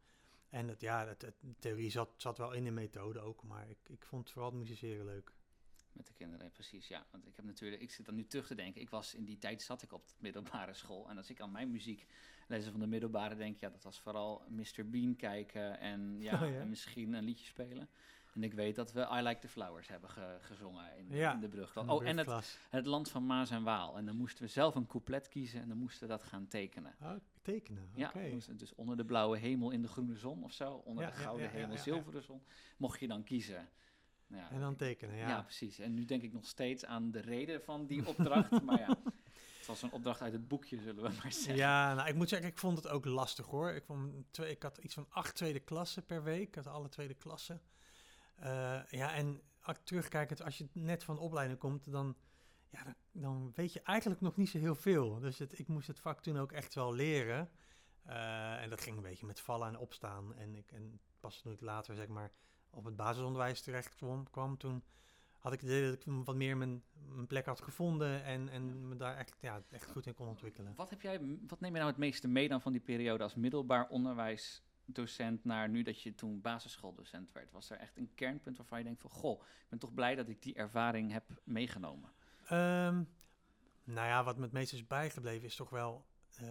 En 0.50 0.68
het, 0.68 0.80
ja, 0.80 1.06
het, 1.06 1.22
het- 1.22 1.36
de 1.40 1.54
theorie 1.58 1.90
zat, 1.90 2.10
zat 2.16 2.38
wel 2.38 2.52
in 2.52 2.64
de 2.64 2.70
methode 2.70 3.20
ook. 3.20 3.42
Maar 3.42 3.68
ik, 3.70 3.78
ik 3.88 4.04
vond 4.04 4.30
vooral 4.30 4.50
het 4.50 4.58
musiceren 4.58 5.04
leuk. 5.04 5.32
Met 5.92 6.06
de 6.06 6.12
kinderen, 6.12 6.50
precies. 6.52 6.88
Ja, 6.88 7.06
want 7.10 7.26
ik 7.26 7.36
heb 7.36 7.44
natuurlijk, 7.44 7.82
ik 7.82 7.90
zit 7.90 8.06
dan 8.06 8.14
nu 8.14 8.26
terug 8.26 8.46
te 8.46 8.54
denken. 8.54 8.80
Ik 8.80 8.90
was 8.90 9.14
in 9.14 9.24
die 9.24 9.38
tijd 9.38 9.62
zat 9.62 9.82
ik 9.82 9.92
op 9.92 10.06
de 10.08 10.14
middelbare 10.18 10.74
school. 10.74 11.08
En 11.08 11.16
als 11.16 11.30
ik 11.30 11.40
aan 11.40 11.50
mijn 11.50 11.70
muzieklessen 11.70 12.70
van 12.70 12.80
de 12.80 12.86
middelbare 12.86 13.36
denk, 13.36 13.58
ja, 13.58 13.68
dat 13.70 13.82
was 13.82 14.00
vooral 14.00 14.42
Mr. 14.48 14.88
Bean 14.90 15.16
kijken 15.16 15.78
en 15.80 16.20
ja, 16.20 16.42
Oh 16.42 16.50
ja. 16.50 16.60
en 16.60 16.68
misschien 16.68 17.12
een 17.12 17.24
liedje 17.24 17.46
spelen. 17.46 17.88
En 18.38 18.44
ik 18.44 18.52
weet 18.54 18.74
dat 18.76 18.92
we 18.92 19.00
I 19.12 19.22
Like 19.22 19.40
the 19.40 19.48
Flowers 19.48 19.88
hebben 19.88 20.10
ge- 20.10 20.38
gezongen 20.40 20.96
in, 20.96 21.06
Ja, 21.16 21.32
in 21.34 21.40
de 21.40 21.48
brug. 21.48 21.76
In 21.76 21.86
de 21.86 21.92
Oh, 21.92 22.06
en 22.06 22.16
het, 22.70 22.86
land 22.86 23.10
van 23.10 23.26
Maas 23.26 23.50
en 23.50 23.62
Waal. 23.62 23.96
En 23.96 24.06
dan 24.06 24.16
moesten 24.16 24.44
we 24.44 24.50
zelf 24.50 24.74
een 24.74 24.86
couplet 24.86 25.28
kiezen 25.28 25.60
en 25.60 25.68
dan 25.68 25.78
moesten 25.78 26.02
we 26.02 26.08
dat 26.08 26.22
gaan 26.22 26.46
tekenen. 26.46 26.94
Oh, 27.02 27.10
tekenen, 27.42 27.90
Ja, 27.94 28.12
dus 28.56 28.74
onder 28.74 28.96
de 28.96 29.04
blauwe 29.04 29.38
hemel 29.38 29.70
in 29.70 29.82
de 29.82 29.88
groene 29.88 30.16
zon 30.16 30.44
of 30.44 30.52
zo. 30.52 30.72
Onder 30.72 31.04
Ja, 31.04 31.10
de 31.10 31.16
gouden 31.16 31.46
ja, 31.46 31.52
hemel, 31.52 31.76
zilveren 31.76 32.22
zon. 32.22 32.42
Mocht 32.76 33.00
je 33.00 33.08
dan 33.08 33.22
kiezen. 33.24 33.68
Nou 34.26 34.42
ja, 34.42 34.50
En 34.50 34.60
dan 34.60 34.76
tekenen, 34.76 35.16
ja. 35.16 35.28
ja. 35.28 35.42
precies. 35.42 35.78
En 35.78 35.94
nu 35.94 36.04
denk 36.04 36.22
ik 36.22 36.32
nog 36.32 36.46
steeds 36.46 36.84
aan 36.84 37.10
de 37.10 37.20
reden 37.20 37.62
van 37.62 37.86
die 37.86 38.06
opdracht. 38.06 38.62
maar 38.62 38.78
ja, 38.78 38.98
het 39.58 39.66
was 39.66 39.82
een 39.82 39.92
opdracht 39.92 40.20
uit 40.20 40.32
het 40.32 40.48
boekje, 40.48 40.78
zullen 40.80 41.02
we 41.02 41.10
maar 41.22 41.32
zeggen. 41.32 41.56
Ja, 41.56 41.94
nou, 41.94 42.08
ik 42.08 42.14
moet 42.14 42.28
zeggen, 42.28 42.48
ik 42.48 42.58
vond 42.58 42.76
het 42.76 42.88
ook 42.88 43.04
lastig 43.04 43.46
hoor. 43.46 43.70
Ik, 43.70 43.84
vond 43.84 44.12
twee, 44.30 44.50
ik 44.50 44.62
had 44.62 44.78
iets 44.78 44.94
van 44.94 45.06
acht 45.08 45.34
tweede 45.34 45.60
klassen 45.60 46.04
per 46.06 46.22
week. 46.22 46.48
Ik 46.48 46.54
had 46.54 46.66
alle 46.66 46.88
tweede 46.88 47.14
klassen. 47.14 47.60
Eh, 48.38 48.80
ja, 48.90 49.14
en 49.14 49.42
terugkijkend, 49.84 50.42
als 50.42 50.58
je 50.58 50.68
net 50.72 51.04
van 51.04 51.18
opleiding 51.18 51.58
komt, 51.58 51.90
dan, 51.90 52.16
ja, 52.68 52.84
dan, 52.84 52.94
dan 53.12 53.52
weet 53.54 53.72
je 53.72 53.82
eigenlijk 53.82 54.20
nog 54.20 54.36
niet 54.36 54.48
zo 54.48 54.58
heel 54.58 54.74
veel. 54.74 55.18
Dus 55.18 55.38
het, 55.38 55.58
ik 55.58 55.68
moest 55.68 55.86
het 55.86 56.00
vak 56.00 56.20
toen 56.20 56.38
ook 56.38 56.52
echt 56.52 56.74
wel 56.74 56.94
leren. 56.94 57.50
Eh, 58.02 58.62
en 58.62 58.70
dat 58.70 58.80
ging 58.80 58.96
een 58.96 59.02
beetje 59.02 59.26
met 59.26 59.40
vallen 59.40 59.68
en 59.68 59.78
opstaan. 59.78 60.34
En, 60.34 60.54
ik, 60.54 60.70
en 60.72 61.00
pas 61.20 61.40
toen 61.40 61.52
ik 61.52 61.60
later, 61.60 61.94
zeg 61.94 62.08
maar, 62.08 62.30
op 62.70 62.84
het 62.84 62.96
basisonderwijs 62.96 63.62
terecht 63.62 63.94
kwam, 63.94 64.30
kwam 64.30 64.56
toen 64.56 64.84
had 65.38 65.52
ik 65.52 65.60
het 65.60 65.68
idee 65.68 65.90
dat 65.90 65.94
ik 65.94 66.02
wat 66.24 66.34
meer 66.34 66.56
mijn, 66.56 66.82
mijn 66.92 67.26
plek 67.26 67.46
had 67.46 67.60
gevonden 67.60 68.24
en, 68.24 68.48
en 68.48 68.88
me 68.88 68.96
daar 68.96 69.16
echt, 69.16 69.36
ja, 69.40 69.62
echt 69.70 69.90
goed 69.90 70.06
in 70.06 70.14
kon 70.14 70.28
ontwikkelen. 70.28 70.74
Wat, 70.74 70.90
heb 70.90 71.02
jij, 71.02 71.38
wat 71.46 71.60
neem 71.60 71.72
je 71.72 71.78
nou 71.78 71.90
het 71.90 72.00
meeste 72.00 72.28
mee 72.28 72.48
dan 72.48 72.60
van 72.60 72.72
die 72.72 72.80
periode 72.80 73.22
als 73.22 73.34
middelbaar 73.34 73.88
onderwijsdocent 74.88 75.44
naar 75.44 75.68
nu 75.68 75.82
dat 75.82 76.02
je 76.02 76.14
toen 76.14 76.40
basisschooldocent 76.40 77.32
werd? 77.32 77.50
Was 77.52 77.70
er 77.70 77.76
echt 77.76 77.96
een 77.96 78.14
kernpunt 78.14 78.56
waarvan 78.56 78.78
je 78.78 78.84
denkt 78.84 79.00
van, 79.00 79.10
goh, 79.10 79.40
ik 79.40 79.68
ben 79.68 79.78
toch 79.78 79.94
blij 79.94 80.14
dat 80.14 80.28
ik 80.28 80.42
die 80.42 80.54
ervaring 80.54 81.12
heb 81.12 81.24
meegenomen? 81.44 82.12
Ehm, 82.44 83.02
nou 83.84 84.06
ja, 84.06 84.24
wat 84.24 84.36
me 84.36 84.42
het 84.42 84.52
meest 84.52 84.72
is 84.72 84.86
bijgebleven 84.86 85.46
is 85.46 85.56
toch 85.56 85.70
wel 85.70 86.06
eh, 86.36 86.48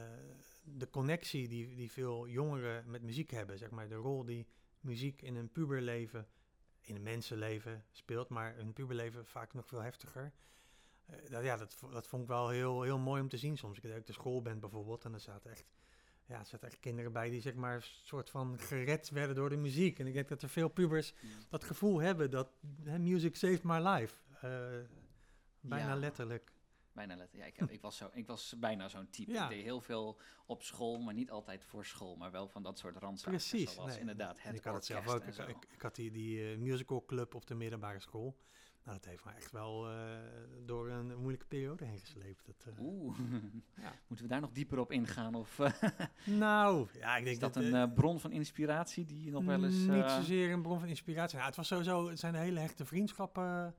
de 0.63 0.89
connectie 0.89 1.47
die, 1.47 1.75
die 1.75 1.91
veel 1.91 2.27
jongeren 2.27 2.89
met 2.89 3.01
muziek 3.01 3.31
hebben. 3.31 3.57
Zeg 3.57 3.69
maar 3.69 3.87
de 3.87 3.95
rol 3.95 4.25
die 4.25 4.47
muziek 4.79 5.21
in 5.21 5.35
een 5.35 5.51
puberleven, 5.51 6.27
in 6.81 6.95
een 6.95 7.03
mensenleven 7.03 7.85
speelt, 7.91 8.29
maar 8.29 8.57
een 8.57 8.73
puberleven 8.73 9.25
vaak 9.25 9.53
nog 9.53 9.67
veel 9.67 9.81
heftiger. 9.81 10.33
Eh, 11.05 11.29
dat, 11.29 11.43
ja, 11.43 11.57
dat, 11.57 11.77
dat 11.91 12.07
vond 12.07 12.21
ik 12.21 12.27
wel 12.27 12.49
heel, 12.49 12.81
heel 12.81 12.99
mooi 12.99 13.21
om 13.21 13.29
te 13.29 13.37
zien 13.37 13.57
soms. 13.57 13.77
Ik 13.77 13.83
weet 13.83 13.91
dat 13.91 14.01
ik 14.01 14.07
de 14.07 14.13
school 14.13 14.41
ben 14.41 14.59
bijvoorbeeld 14.59 15.05
en 15.05 15.13
er 15.13 15.19
zaten 15.19 15.51
echt, 15.51 15.65
ja, 16.27 16.39
er 16.39 16.45
zaten 16.45 16.67
echt 16.67 16.79
kinderen 16.79 17.11
bij 17.11 17.29
die 17.29 17.41
zeg 17.41 17.55
maar 17.55 17.75
een 17.75 17.81
soort 18.03 18.29
van 18.29 18.59
gered 18.59 19.09
werden 19.09 19.35
door 19.35 19.49
de 19.49 19.57
muziek. 19.57 19.99
En 19.99 20.07
ik 20.07 20.13
denk 20.13 20.27
dat 20.27 20.41
er 20.41 20.49
veel 20.49 20.69
pubers 20.69 21.13
dat 21.49 21.63
gevoel 21.63 22.01
hebben 22.01 22.31
dat 22.31 22.49
hè, 22.83 22.99
music 22.99 23.35
saved 23.35 23.63
my 23.63 23.77
life. 23.87 24.15
Eh, 24.41 24.49
bijna 25.59 25.87
Ja. 25.87 25.95
letterlijk. 25.95 26.51
Bijna 26.91 27.15
letter. 27.15 27.39
Ja, 27.39 27.45
ik, 27.45 27.57
heb, 27.57 27.69
ik, 27.69 27.81
was 27.81 27.97
zo, 27.97 28.09
ik 28.13 28.27
was 28.27 28.55
bijna 28.59 28.89
zo'n 28.89 29.09
type. 29.09 29.31
Ja. 29.31 29.43
Ik 29.43 29.49
deed 29.49 29.63
heel 29.63 29.81
veel 29.81 30.19
op 30.45 30.63
school, 30.63 30.99
maar 30.99 31.13
niet 31.13 31.31
altijd 31.31 31.63
voor 31.63 31.85
school, 31.85 32.15
maar 32.15 32.31
wel 32.31 32.47
van 32.47 32.63
dat 32.63 32.79
soort 32.79 32.97
randzaken. 32.97 33.31
Precies. 33.37 33.73
Zoals 33.73 33.91
nee. 33.91 33.99
inderdaad 33.99 34.41
het 34.41 34.55
ik 34.55 34.63
had 34.63 34.73
het 34.73 34.85
zelf 34.85 35.07
ook. 35.07 35.23
ik, 35.23 35.67
ik 35.73 35.81
had 35.81 35.95
die, 35.95 36.11
die 36.11 36.51
eh, 36.51 36.57
musical 36.57 37.05
club 37.05 37.35
op 37.35 37.47
de 37.47 37.55
middelbare 37.55 37.99
school. 37.99 38.37
Nou, 38.87 38.99
dat 38.99 39.07
heeft 39.07 39.25
me 39.25 39.31
echt 39.31 39.51
wel 39.51 39.89
eh, 39.89 39.95
door 40.65 40.89
een 40.89 41.17
moeilijke 41.17 41.45
periode 41.45 41.85
heen 41.85 41.99
gesleept. 41.99 42.45
Dat, 42.45 42.73
eh, 42.73 42.83
Oeh, 42.83 43.19
Ja. 43.83 43.93
moeten 44.07 44.25
we 44.25 44.31
daar 44.31 44.41
nog 44.41 44.51
dieper 44.51 44.79
op 44.79 44.91
ingaan? 44.91 45.35
Of 45.35 45.59
eh, 45.59 45.71
Nou, 46.39 46.87
ja, 46.93 47.17
ik 47.17 47.23
denk 47.23 47.35
is 47.35 47.41
dat 47.41 47.53
dat... 47.53 47.63
een 47.63 47.93
bron 47.93 48.19
van 48.19 48.31
inspiratie 48.31 49.05
die 49.05 49.23
je 49.23 49.31
nog 49.31 49.45
wel 49.45 49.63
eens... 49.63 49.75
Niet 49.75 50.09
zozeer 50.09 50.51
een 50.51 50.61
bron 50.61 50.79
van 50.79 50.87
inspiratie. 50.87 51.35
Nou, 51.35 51.47
het 51.47 51.57
was 51.57 51.67
sowieso, 51.67 52.09
het 52.09 52.19
zijn 52.19 52.35
hele 52.35 52.59
hechte 52.59 52.85
vriendschappen 52.85 53.75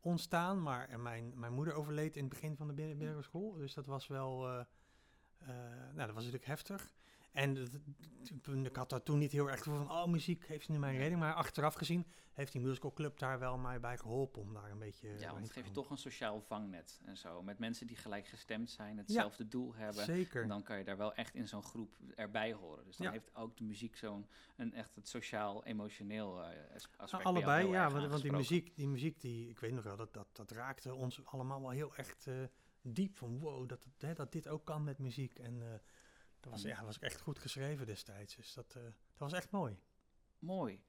ontstaan. 0.00 0.62
Maar 0.62 1.00
mijn, 1.00 1.32
mijn 1.38 1.52
moeder 1.52 1.74
overleed 1.74 2.16
in 2.16 2.24
het 2.24 2.32
begin 2.32 2.56
van 2.56 2.66
de 2.66 2.72
middelbare 2.72 3.22
school. 3.22 3.52
Dus 3.52 3.74
dat 3.74 3.86
was 3.86 4.06
wel... 4.06 4.40
nou, 4.40 4.66
dat 5.94 6.06
was 6.06 6.14
natuurlijk 6.14 6.46
heftig. 6.46 6.92
En 7.38 8.64
ik 8.64 8.76
had 8.76 8.90
daar 8.90 9.02
toen 9.02 9.18
niet 9.18 9.32
heel 9.32 9.50
erg 9.50 9.62
van... 9.62 9.90
Oh, 9.90 10.06
muziek 10.06 10.46
heeft 10.46 10.68
nu 10.68 10.78
mijn 10.78 10.96
reding. 10.96 11.20
Maar 11.20 11.34
achteraf 11.34 11.74
gezien 11.74 12.06
heeft 12.32 12.52
die 12.52 12.60
musicalclub 12.60 13.18
daar 13.18 13.38
wel 13.38 13.58
mij 13.58 13.80
bij 13.80 13.98
geholpen... 13.98 14.42
om 14.42 14.54
daar 14.54 14.70
een 14.70 14.78
beetje... 14.78 15.08
Ja, 15.18 15.30
want 15.30 15.42
het 15.42 15.52
geeft 15.52 15.66
je 15.66 15.72
toch 15.72 15.90
een 15.90 15.96
sociaal 15.96 16.40
vangnet 16.40 17.00
en 17.04 17.16
zo. 17.16 17.42
Met 17.42 17.58
mensen 17.58 17.86
die 17.86 17.96
gelijk 17.96 18.26
gestemd 18.26 18.70
zijn, 18.70 18.98
hetzelfde 18.98 19.48
doel 19.48 19.74
hebben. 19.74 20.04
Zeker. 20.04 20.48
Dan 20.48 20.62
kan 20.62 20.78
je 20.78 20.84
daar 20.84 20.96
wel 20.96 21.14
echt 21.14 21.34
in 21.34 21.48
zo'n 21.48 21.62
groep 21.62 21.98
erbij 22.14 22.52
horen. 22.52 22.84
Dus 22.84 22.96
dan 22.96 23.06
Ja. 23.06 23.12
heeft 23.12 23.34
ook 23.34 23.56
de 23.56 23.64
muziek 23.64 23.96
zo'n 23.96 24.26
een 24.56 24.74
echt 24.74 24.94
het 24.94 25.08
sociaal-emotioneel 25.08 26.42
eh, 26.42 26.74
as- 26.74 26.88
aspect. 26.96 27.10
jou 27.10 27.24
allebei, 27.24 27.68
ja. 27.68 27.90
Want, 27.90 28.06
want 28.06 28.22
die 28.22 28.32
muziek, 28.32 28.76
die 28.76 28.88
muziek, 28.88 29.20
die, 29.20 29.48
ik 29.48 29.58
weet 29.58 29.72
nog 29.72 29.84
wel, 29.84 29.96
dat, 29.96 30.14
dat, 30.14 30.28
dat 30.32 30.50
raakte 30.50 30.94
ons 30.94 31.24
allemaal 31.24 31.60
wel 31.60 31.70
heel 31.70 31.94
echt 31.94 32.26
eh, 32.26 32.34
diep. 32.82 33.16
Van 33.16 33.38
wow, 33.38 33.68
dat, 33.68 33.80
hè, 33.98 34.14
dat 34.14 34.32
dit 34.32 34.48
ook 34.48 34.64
kan 34.64 34.84
met 34.84 34.98
muziek. 34.98 35.38
En 35.38 35.62
eh, 35.62 35.78
dat 36.40 36.52
was, 36.52 36.62
ja, 36.62 36.76
dat 36.76 36.84
was 36.84 36.98
echt 36.98 37.20
goed 37.20 37.38
geschreven 37.38 37.86
destijds. 37.86 38.36
Dus 38.36 38.54
dat, 38.54 38.74
eh, 38.76 38.82
dat 38.82 38.92
was 39.18 39.32
echt 39.32 39.50
mooi. 39.50 39.78
Mooi. 40.38 40.82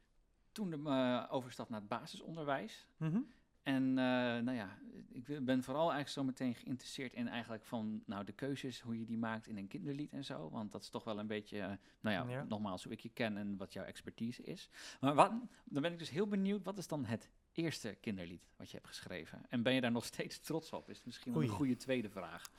Toen 0.52 0.70
de 0.70 0.90
eh, 0.90 1.34
overstap 1.34 1.70
naar 1.70 1.80
het 1.80 1.90
basisonderwijs. 1.90 2.88
Mhm. 2.98 3.20
En 3.64 3.84
eh, 3.84 3.96
nou 4.44 4.52
ja, 4.52 4.78
ik 5.10 5.46
ben 5.46 5.64
vooral 5.64 5.92
eigenlijk 5.92 6.10
zo 6.10 6.24
meteen 6.24 6.56
geïnteresseerd 6.56 7.14
in 7.14 7.28
eigenlijk 7.28 7.66
van 7.66 8.04
nou, 8.06 8.24
de 8.24 8.32
keuzes, 8.32 8.80
hoe 8.82 9.00
je 9.00 9.06
die 9.06 9.18
maakt 9.18 9.48
in 9.48 9.58
een 9.58 9.68
kinderlied 9.68 10.14
en 10.14 10.24
zo. 10.24 10.50
Want 10.50 10.72
dat 10.72 10.82
is 10.82 10.90
toch 10.90 11.04
wel 11.04 11.20
een 11.20 11.28
beetje, 11.28 11.80
nou 12.00 12.16
ja, 12.16 12.36
Ja. 12.36 12.44
nogmaals 12.44 12.84
hoe 12.84 12.94
ik 12.94 13.00
je 13.00 13.10
ken 13.10 13.38
en 13.38 13.58
wat 13.58 13.74
jouw 13.74 13.84
expertise 13.84 14.44
is. 14.44 14.70
Maar 15.00 15.16
wat, 15.16 15.32
dan 15.64 15.82
ben 15.82 15.92
ik 15.92 16.00
dus 16.00 16.10
heel 16.10 16.28
benieuwd, 16.28 16.64
wat 16.64 16.78
is 16.78 16.88
dan 16.88 17.06
het 17.06 17.30
eerste 17.52 17.98
kinderlied 18.02 18.50
wat 18.56 18.70
je 18.70 18.76
hebt 18.76 18.88
geschreven? 18.88 19.46
En 19.50 19.64
ben 19.64 19.74
je 19.74 19.82
daar 19.82 19.92
nog 19.92 20.06
steeds 20.06 20.40
trots 20.40 20.74
op? 20.74 20.90
Is 20.90 21.04
misschien 21.04 21.34
wel 21.34 21.42
een 21.42 21.48
goede 21.50 21.76
tweede 21.76 22.10
vraag. 22.10 22.50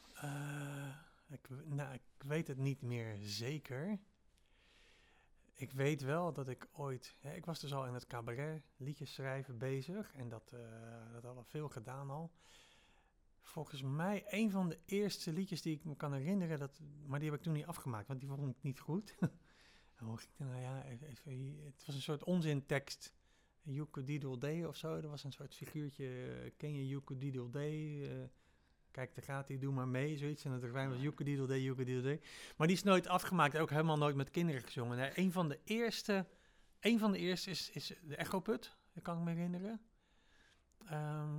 Ik, 1.30 1.48
nou, 1.64 1.94
ik 1.94 2.02
weet 2.18 2.48
het 2.48 2.58
niet 2.58 2.82
meer 2.82 3.16
zeker. 3.20 3.98
Ik 5.54 5.72
weet 5.72 6.02
wel 6.02 6.32
dat 6.32 6.48
ik 6.48 6.68
ooit... 6.72 7.16
Ik 7.34 7.44
was 7.44 7.60
dus 7.60 7.72
al 7.74 7.86
in 7.86 7.94
het 7.94 8.06
cabaret 8.06 8.62
liedjes 8.76 9.14
schrijven 9.14 9.58
bezig. 9.58 10.12
En 10.14 10.28
dat, 10.28 10.52
eh 10.52 11.12
dat 11.12 11.22
hadden 11.22 11.44
veel 11.44 11.68
gedaan 11.68 12.10
al. 12.10 12.30
Volgens 13.40 13.82
mij 13.82 14.24
een 14.28 14.50
van 14.50 14.68
de 14.68 14.78
eerste 14.84 15.32
liedjes 15.32 15.62
die 15.62 15.74
ik 15.76 15.84
me 15.84 15.96
kan 15.96 16.12
herinneren... 16.12 16.58
Dat, 16.58 16.80
maar 17.06 17.18
die 17.20 17.28
heb 17.30 17.38
ik 17.38 17.44
toen 17.44 17.52
niet 17.54 17.64
afgemaakt, 17.66 18.08
want 18.08 18.20
die 18.20 18.28
vond 18.28 18.56
ik 18.56 18.62
niet 18.62 18.80
goed. 18.80 19.14
Hoe 19.98 20.14
het 20.14 20.28
nou 20.36 20.60
ja, 20.60 20.84
hier- 21.24 21.64
het 21.64 21.86
was 21.86 21.94
een 21.94 22.02
soort 22.02 22.24
onzintekst. 22.24 23.12
Youkadiddle 23.62 24.38
day 24.38 24.64
of 24.64 24.76
zo. 24.76 24.94
Er 24.94 25.08
was 25.08 25.24
een 25.24 25.32
soort 25.32 25.54
figuurtje. 25.54 26.06
eh, 26.06 26.50
Ken 26.56 26.74
je 26.74 26.88
Youkadiddle 26.88 27.50
day? 27.50 28.08
Eh, 28.10 28.28
Kijk, 28.90 29.14
daar 29.14 29.24
gaat 29.24 29.48
hij, 29.48 29.58
doe 29.58 29.72
maar 29.72 29.88
mee, 29.88 30.16
zoiets. 30.16 30.44
En 30.44 30.52
het 30.52 30.62
refrein 30.62 30.88
was 30.88 30.96
day, 31.48 31.60
Youkadiddle 31.60 32.02
day. 32.02 32.20
Maar 32.56 32.66
die 32.66 32.76
is 32.76 32.82
nooit 32.82 33.06
afgemaakt, 33.06 33.58
ook 33.58 33.70
helemaal 33.70 33.98
nooit 33.98 34.16
met 34.16 34.30
kinderen 34.30 34.62
gezongen. 34.62 34.96
Nee, 34.96 35.10
een 35.14 35.32
van 35.32 35.48
de 35.48 35.58
eerste, 35.64 36.26
een 36.80 36.98
van 36.98 37.12
de 37.12 37.18
eerste 37.18 37.50
is, 37.50 37.70
is 37.70 37.92
de 38.02 38.16
Echo 38.16 38.40
Put, 38.40 38.76
dat 38.92 39.02
kan 39.02 39.18
ik 39.18 39.24
me 39.24 39.30
herinneren. 39.30 39.80
Ehm, 40.86 41.36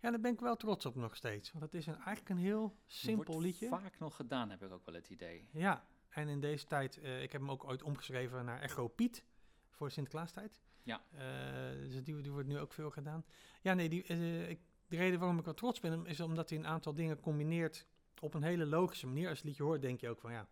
ja, 0.00 0.10
daar 0.10 0.20
ben 0.20 0.32
ik 0.32 0.40
wel 0.40 0.56
trots 0.56 0.86
op 0.86 0.94
nog 0.94 1.16
steeds. 1.16 1.52
Want 1.52 1.64
het 1.64 1.74
is 1.74 1.86
een, 1.86 1.94
eigenlijk 1.94 2.28
een 2.28 2.44
heel 2.44 2.76
simpel 2.86 3.24
Wordt 3.24 3.46
liedje. 3.46 3.68
vaak 3.68 3.98
nog 3.98 4.16
gedaan, 4.16 4.50
heb 4.50 4.62
ik 4.62 4.72
ook 4.72 4.84
wel 4.84 4.94
het 4.94 5.08
idee. 5.08 5.48
Ja, 5.52 5.86
en 6.08 6.28
in 6.28 6.40
deze 6.40 6.66
tijd, 6.66 6.98
eh, 6.98 7.22
ik 7.22 7.32
heb 7.32 7.40
hem 7.40 7.50
ook 7.50 7.64
ooit 7.64 7.82
omgeschreven 7.82 8.44
naar 8.44 8.60
Echo 8.60 8.88
Piet 8.88 9.24
voor 9.70 9.90
Sinterklaastijd. 9.90 10.60
Ja. 10.82 11.02
Eh, 11.10 11.90
dus 11.90 12.04
die, 12.04 12.20
die 12.22 12.32
wordt 12.32 12.48
nu 12.48 12.58
ook 12.58 12.72
veel 12.72 12.90
gedaan. 12.90 13.24
Ja, 13.60 13.74
nee, 13.74 13.88
die, 13.88 14.02
eh, 14.02 14.50
ik, 14.50 14.60
de 14.88 14.96
reden 14.96 15.18
waarom 15.18 15.38
ik 15.38 15.44
wel 15.44 15.54
trots 15.54 15.80
ben, 15.80 16.06
is 16.06 16.20
omdat 16.20 16.48
hij 16.48 16.58
een 16.58 16.66
aantal 16.66 16.94
dingen 16.94 17.20
combineert 17.20 17.86
op 18.20 18.34
een 18.34 18.42
hele 18.42 18.66
logische 18.66 19.06
manier. 19.06 19.28
Als 19.28 19.38
je 19.38 19.42
het 19.42 19.48
liedje 19.48 19.62
hoort, 19.62 19.82
denk 19.82 20.00
je 20.00 20.08
ook 20.08 20.20
van 20.20 20.32
ja, 20.32 20.48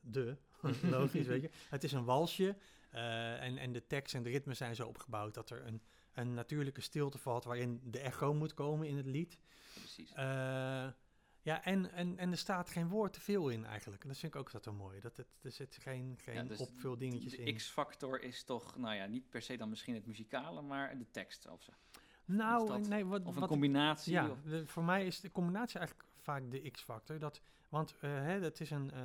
de, 0.00 0.36
logisch, 0.96 1.26
weet 1.26 1.42
je. 1.42 1.50
Het 1.68 1.84
is 1.84 1.92
een 1.92 2.04
walsje 2.04 2.56
eh, 2.90 3.42
en, 3.42 3.58
en 3.58 3.72
de 3.72 3.86
tekst 3.86 4.14
en 4.14 4.22
de 4.22 4.30
ritmes 4.30 4.58
zijn 4.58 4.74
zo 4.74 4.86
opgebouwd 4.86 5.34
dat 5.34 5.50
er 5.50 5.66
een, 5.66 5.82
een 6.12 6.34
natuurlijke 6.34 6.80
stilte 6.80 7.18
valt 7.18 7.44
waarin 7.44 7.80
de 7.84 8.00
echo 8.00 8.34
moet 8.34 8.54
komen 8.54 8.88
in 8.88 8.96
het 8.96 9.06
lied. 9.06 9.38
Precies. 9.74 10.12
Eh, 10.12 10.88
ja, 11.42 11.64
en, 11.64 11.92
en, 11.92 12.18
en 12.18 12.30
er 12.30 12.38
staat 12.38 12.70
geen 12.70 12.88
woord 12.88 13.12
te 13.12 13.20
veel 13.20 13.48
in 13.48 13.64
eigenlijk. 13.64 14.02
En 14.02 14.08
dat 14.08 14.18
vind 14.18 14.34
ik 14.34 14.40
ook 14.40 14.52
dat 14.52 14.64
wel 14.64 14.74
mooi. 14.74 15.00
Dat 15.00 15.16
het, 15.16 15.26
er 15.42 15.50
zit 15.50 15.78
geen, 15.80 16.18
geen 16.18 16.34
Ja, 16.34 16.42
dus 16.42 16.58
opvul 16.58 16.98
dingetjes 16.98 17.32
de 17.32 17.42
in. 17.42 17.56
X-factor 17.56 18.22
is 18.22 18.44
toch, 18.44 18.76
nou 18.76 18.94
ja, 18.94 19.06
niet 19.06 19.30
per 19.30 19.42
se 19.42 19.56
dan 19.56 19.68
misschien 19.68 19.94
het 19.94 20.06
muzikale, 20.06 20.62
maar 20.62 20.98
de 20.98 21.10
tekst 21.10 21.48
of 21.48 21.62
zo. 21.62 21.72
Nou, 22.36 22.80
nee, 22.88 23.06
wat, 23.06 23.24
Of 23.24 23.34
een 23.34 23.40
wat 23.40 23.48
combinatie. 23.48 24.12
Ja, 24.12 24.30
of- 24.30 24.42
de- 24.42 24.66
voor 24.66 24.84
mij 24.84 25.06
is 25.06 25.20
de 25.20 25.30
combinatie 25.32 25.78
eigenlijk 25.78 26.08
vaak 26.18 26.50
de 26.50 26.70
X-factor. 26.70 27.18
Dat, 27.18 27.40
want 27.68 27.94
eh, 28.00 28.10
hè, 28.10 28.40
dat 28.40 28.60
is 28.60 28.70
een, 28.70 28.90
eh, 28.90 28.98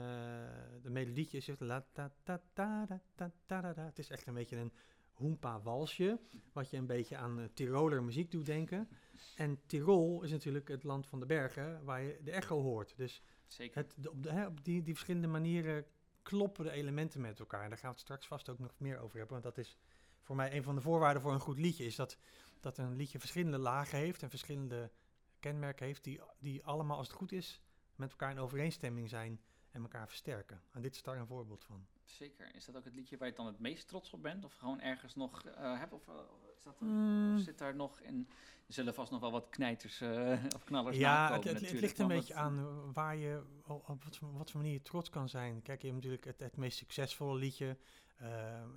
de 0.81 0.89
melodietje 0.89 1.37
is 1.37 1.49
la 1.57 1.85
ta 1.91 2.11
ta 2.23 2.41
ta 2.53 2.85
da 2.85 3.01
ta 3.15 3.31
ta 3.45 3.61
da 3.61 3.73
da. 3.73 3.85
Het 3.85 3.99
is 3.99 4.09
echt 4.09 4.27
een 4.27 4.33
beetje 4.33 4.57
een 4.57 4.71
hoempa 5.11 5.61
walsje, 5.61 6.19
wat 6.53 6.69
je 6.69 6.77
een 6.77 6.85
beetje 6.85 7.17
aan 7.17 7.39
eh, 7.39 7.45
Tiroler 7.53 8.03
muziek 8.03 8.31
doet 8.31 8.45
denken. 8.45 8.89
En 9.35 9.59
Tirol 9.65 10.23
is 10.23 10.31
natuurlijk 10.31 10.67
het 10.67 10.83
land 10.83 11.07
van 11.07 11.19
de 11.19 11.25
bergen, 11.25 11.83
waar 11.83 12.01
je 12.01 12.19
de 12.23 12.31
echo 12.31 12.61
hoort. 12.61 12.93
Dus 12.97 13.21
Zeker. 13.47 13.77
het, 13.81 13.93
de, 13.97 14.11
op, 14.11 14.23
de, 14.23 14.31
hè, 14.31 14.45
op 14.45 14.63
die, 14.63 14.81
die 14.83 14.93
verschillende 14.93 15.27
manieren 15.27 15.85
kloppen 16.21 16.63
de 16.63 16.71
elementen 16.71 17.21
met 17.21 17.39
elkaar. 17.39 17.63
En 17.63 17.69
daar 17.69 17.77
gaan 17.77 17.89
we 17.89 17.95
het 17.95 18.03
straks 18.03 18.27
vast 18.27 18.49
ook 18.49 18.59
nog 18.59 18.73
meer 18.77 18.99
over 18.99 19.17
hebben. 19.17 19.41
Want 19.41 19.55
dat 19.55 19.65
is 19.65 19.77
voor 20.21 20.35
mij 20.35 20.55
een 20.55 20.63
van 20.63 20.75
de 20.75 20.81
voorwaarden 20.81 21.21
voor 21.21 21.33
een 21.33 21.39
goed 21.39 21.57
liedje. 21.59 21.85
Is 21.85 21.95
dat, 21.95 22.17
dat 22.65 22.77
een 22.77 22.95
liedje 22.95 23.19
verschillende 23.19 23.57
lagen 23.57 23.97
heeft 23.97 24.23
en 24.23 24.29
verschillende 24.29 24.91
kenmerken 25.39 25.85
heeft. 25.85 26.03
Die, 26.03 26.21
die 26.39 26.63
allemaal, 26.63 26.97
als 26.97 27.07
het 27.07 27.15
goed 27.15 27.31
is, 27.31 27.61
met 27.95 28.09
elkaar 28.11 28.31
in 28.31 28.39
overeenstemming 28.39 29.09
zijn 29.09 29.41
en 29.71 29.81
elkaar 29.81 30.07
versterken. 30.07 30.61
En 30.71 30.81
dit 30.81 30.95
is 30.95 31.03
daar 31.03 31.17
een 31.17 31.27
voorbeeld 31.27 31.63
van. 31.63 31.85
Zeker. 32.03 32.55
Is 32.55 32.65
dat 32.65 32.77
ook 32.77 32.83
het 32.83 32.95
liedje 32.95 33.17
waar 33.17 33.27
je 33.27 33.33
dan 33.33 33.45
het 33.45 33.59
meest 33.59 33.87
trots 33.87 34.13
op 34.13 34.21
bent? 34.21 34.45
Of 34.45 34.53
gewoon 34.53 34.79
ergens 34.81 35.15
nog 35.15 35.45
eh 35.45 35.79
hebt? 35.79 35.93
Of, 35.93 36.07
eh, 36.07 36.13
is 36.57 36.63
dat, 36.63 36.79
Mm. 36.79 37.35
of 37.35 37.41
zit 37.41 37.57
daar 37.57 37.75
nog 37.75 37.99
in? 37.99 38.27
Er 38.67 38.73
zullen 38.73 38.93
vast 38.93 39.11
nog 39.11 39.19
wel 39.19 39.31
wat 39.31 39.49
knijters 39.49 40.01
eh, 40.01 40.43
of 40.55 40.63
knallers 40.63 40.97
Ja, 40.97 41.33
het, 41.33 41.43
het, 41.43 41.61
het 41.61 41.71
ligt 41.79 41.99
een 41.99 42.07
beetje 42.07 42.33
aan 42.33 42.93
waar 42.93 43.15
je, 43.15 43.43
op 43.63 44.03
wat, 44.03 44.17
voor- 44.17 44.33
wat 44.37 44.51
voor 44.51 44.59
manier 44.61 44.75
je 44.75 44.81
trots 44.81 45.09
kan 45.09 45.29
zijn. 45.29 45.61
Kijk, 45.61 45.81
je 45.81 45.87
hebt 45.87 45.99
natuurlijk 45.99 46.25
het, 46.25 46.39
het 46.39 46.57
meest 46.57 46.77
succesvolle 46.77 47.37
liedje. 47.39 47.77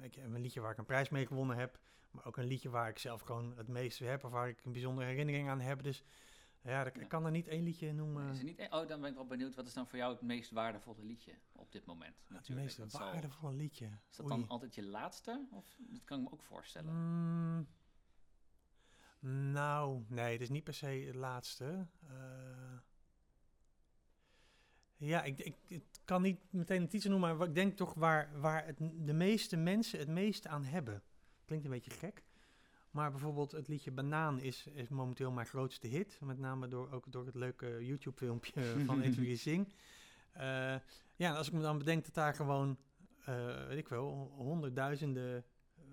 Ik 0.00 0.14
heb 0.14 0.24
een 0.24 0.40
liedje 0.40 0.60
waar 0.60 0.70
ik 0.72 0.78
een 0.78 0.84
prijs 0.84 1.08
mee 1.08 1.26
gewonnen 1.26 1.56
heb. 1.56 1.78
Maar 2.10 2.24
ook 2.26 2.36
een 2.36 2.44
liedje 2.46 2.68
waar 2.70 2.88
ik 2.88 2.98
zelf 2.98 3.20
gewoon 3.20 3.56
het 3.56 3.68
meeste 3.68 4.04
heb. 4.04 4.24
Of 4.24 4.30
waar 4.30 4.48
ik 4.48 4.64
een 4.64 4.72
bijzondere 4.72 5.06
herinnering 5.08 5.48
aan 5.48 5.60
heb. 5.60 5.82
Dus 5.82 6.04
ja, 6.62 6.84
ik, 6.86 6.96
Ja. 6.96 7.04
kan 7.06 7.24
er 7.24 7.30
niet 7.30 7.48
één 7.48 7.62
liedje 7.62 7.92
noemen. 7.92 8.30
Is 8.30 8.38
er 8.38 8.44
niet, 8.44 8.60
oh, 8.70 8.88
dan 8.88 9.00
ben 9.00 9.10
ik 9.10 9.14
wel 9.14 9.26
benieuwd. 9.26 9.54
Wat 9.54 9.66
is 9.66 9.74
dan 9.74 9.86
voor 9.86 9.98
jou 9.98 10.12
het 10.12 10.22
meest 10.22 10.50
waardevolle 10.50 11.02
liedje 11.04 11.34
op 11.52 11.72
dit 11.72 11.84
moment? 11.84 12.16
het 12.28 12.48
meest 12.48 12.76
Dat 12.76 12.90
zal- 12.90 13.00
waardevolle 13.12 13.54
liedje. 13.56 13.86
is 14.10 14.16
dat 14.16 14.26
Oei. 14.26 14.40
dan 14.40 14.48
altijd 14.48 14.74
je 14.74 14.82
laatste? 14.82 15.46
Of 15.50 15.76
dat 15.78 16.04
kan 16.04 16.18
ik 16.18 16.24
me 16.24 16.32
ook 16.32 16.42
voorstellen. 16.42 16.94
Mm, 16.94 17.66
nou, 19.52 20.04
nee, 20.08 20.32
het 20.32 20.40
is 20.40 20.48
niet 20.48 20.64
per 20.64 20.74
se 20.74 20.86
het 20.86 21.14
laatste. 21.14 21.86
Eh, 22.08 22.78
ja, 24.96 25.22
ik, 25.22 25.38
ik, 25.38 25.56
ik 25.66 25.84
kan 26.04 26.22
niet 26.22 26.52
meteen 26.52 26.80
een 26.82 26.88
titel 26.88 27.10
noemen, 27.10 27.36
maar 27.36 27.48
ik 27.48 27.54
denk 27.54 27.76
toch 27.76 27.94
waar, 27.94 28.40
waar 28.40 28.66
het, 28.66 28.78
de 29.06 29.12
meeste 29.12 29.56
mensen 29.56 29.98
het 29.98 30.08
meeste 30.08 30.48
aan 30.48 30.64
hebben. 30.64 31.02
Klinkt 31.48 31.64
een 31.64 31.70
beetje 31.70 31.90
gek. 31.90 32.24
Maar 32.90 33.10
bijvoorbeeld 33.10 33.52
het 33.52 33.68
liedje 33.68 33.90
Banaan 33.90 34.40
is, 34.40 34.66
is 34.66 34.88
momenteel 34.88 35.30
mijn 35.30 35.46
grootste 35.46 35.86
hit. 35.86 36.18
Met 36.20 36.38
name 36.38 36.68
door, 36.68 36.92
ook 36.92 37.12
door 37.12 37.26
het 37.26 37.34
leuke 37.34 37.86
YouTube-filmpje 37.86 38.62
van 38.86 39.00
Edwin 39.00 39.38
Sing. 39.38 39.72
Eh, 40.32 40.76
ja, 41.16 41.34
als 41.34 41.46
ik 41.46 41.52
me 41.52 41.60
dan 41.60 41.78
bedenk 41.78 42.04
dat 42.04 42.14
daar 42.14 42.34
gewoon, 42.34 42.78
eh, 43.24 43.66
weet 43.66 43.78
ik 43.78 43.88
wel, 43.88 44.32
honderdduizenden 44.36 45.44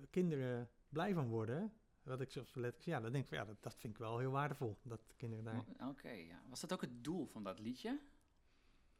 kinderen 0.10 0.70
blij 0.90 1.14
van 1.14 1.28
worden. 1.28 1.74
Wat 2.04 2.22
ik 2.22 2.32
zo 2.32 2.40
letterlijk, 2.40 2.82
ja, 2.82 3.00
dan 3.00 3.12
denk 3.12 3.24
ik 3.24 3.30
van, 3.30 3.38
ja, 3.38 3.46
dat, 3.46 3.64
dat 3.64 3.76
vind 3.76 3.94
ik 3.94 4.00
wel 4.00 4.18
heel 4.18 4.32
waardevol. 4.32 4.78
Dat 4.82 5.02
kinderen 5.16 5.46
daar. 5.46 5.90
Oké, 5.90 6.10
ja. 6.10 6.42
Was 6.50 6.60
dat 6.60 6.74
ook 6.74 6.82
het 6.82 7.04
doel 7.04 7.26
van 7.26 7.44
dat 7.44 7.60
liedje? 7.60 8.00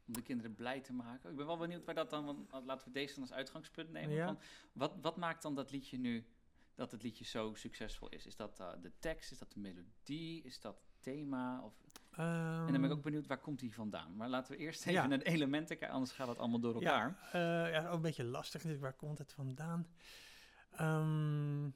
Om 0.06 0.12
de 0.12 0.22
kinderen 0.22 0.54
blij 0.54 0.80
te 0.80 0.92
maken? 0.92 1.30
Ik 1.30 1.36
ben 1.36 1.46
wel 1.46 1.56
benieuwd 1.56 1.84
waar 1.84 1.94
dat 1.94 2.10
dan, 2.10 2.24
want 2.24 2.52
uh, 2.52 2.58
laten 2.64 2.86
we 2.86 2.92
deze 2.92 3.14
dan 3.14 3.22
als 3.22 3.32
uitgangspunt 3.32 3.90
nemen. 3.90 4.14
Ja. 4.14 4.26
Van, 4.26 4.38
wat, 4.72 4.96
wat 5.00 5.16
maakt 5.16 5.42
dan 5.42 5.54
dat 5.54 5.70
liedje 5.70 5.98
nu, 5.98 6.26
dat 6.76 6.90
het 6.90 7.02
liedje 7.02 7.24
zo 7.24 7.54
succesvol 7.54 8.08
is? 8.08 8.26
Is 8.26 8.36
dat 8.36 8.60
uh, 8.60 8.68
de 8.82 8.92
tekst, 8.98 9.30
is 9.30 9.38
dat 9.38 9.52
de 9.52 9.60
melodie, 9.60 10.42
is 10.42 10.60
dat 10.60 10.74
het 10.74 11.02
thema? 11.02 11.62
Of, 11.62 11.74
en 12.16 12.66
dan 12.72 12.80
ben 12.80 12.84
ik 12.84 12.90
ook 12.90 13.02
benieuwd, 13.02 13.26
waar 13.26 13.40
komt 13.40 13.58
die 13.58 13.74
vandaan? 13.74 14.16
Maar 14.16 14.28
laten 14.28 14.52
we 14.52 14.58
eerst 14.58 14.80
even 14.80 14.92
Ehm. 14.92 15.02
Ja. 15.02 15.06
naar 15.08 15.18
de 15.18 15.24
elementen 15.24 15.76
kijken, 15.76 15.94
anders 15.94 16.12
gaat 16.12 16.28
het 16.28 16.38
allemaal 16.38 16.60
door 16.60 16.74
elkaar. 16.74 17.18
Ja, 17.32 17.66
eh, 17.66 17.72
ja, 17.72 17.88
ook 17.88 17.94
een 17.94 18.00
beetje 18.00 18.24
lastig. 18.24 18.54
natuurlijk. 18.64 18.82
Waar 18.82 18.92
komt 19.08 19.18
het 19.18 19.32
vandaan? 19.32 19.86
Ehm, 20.70 21.66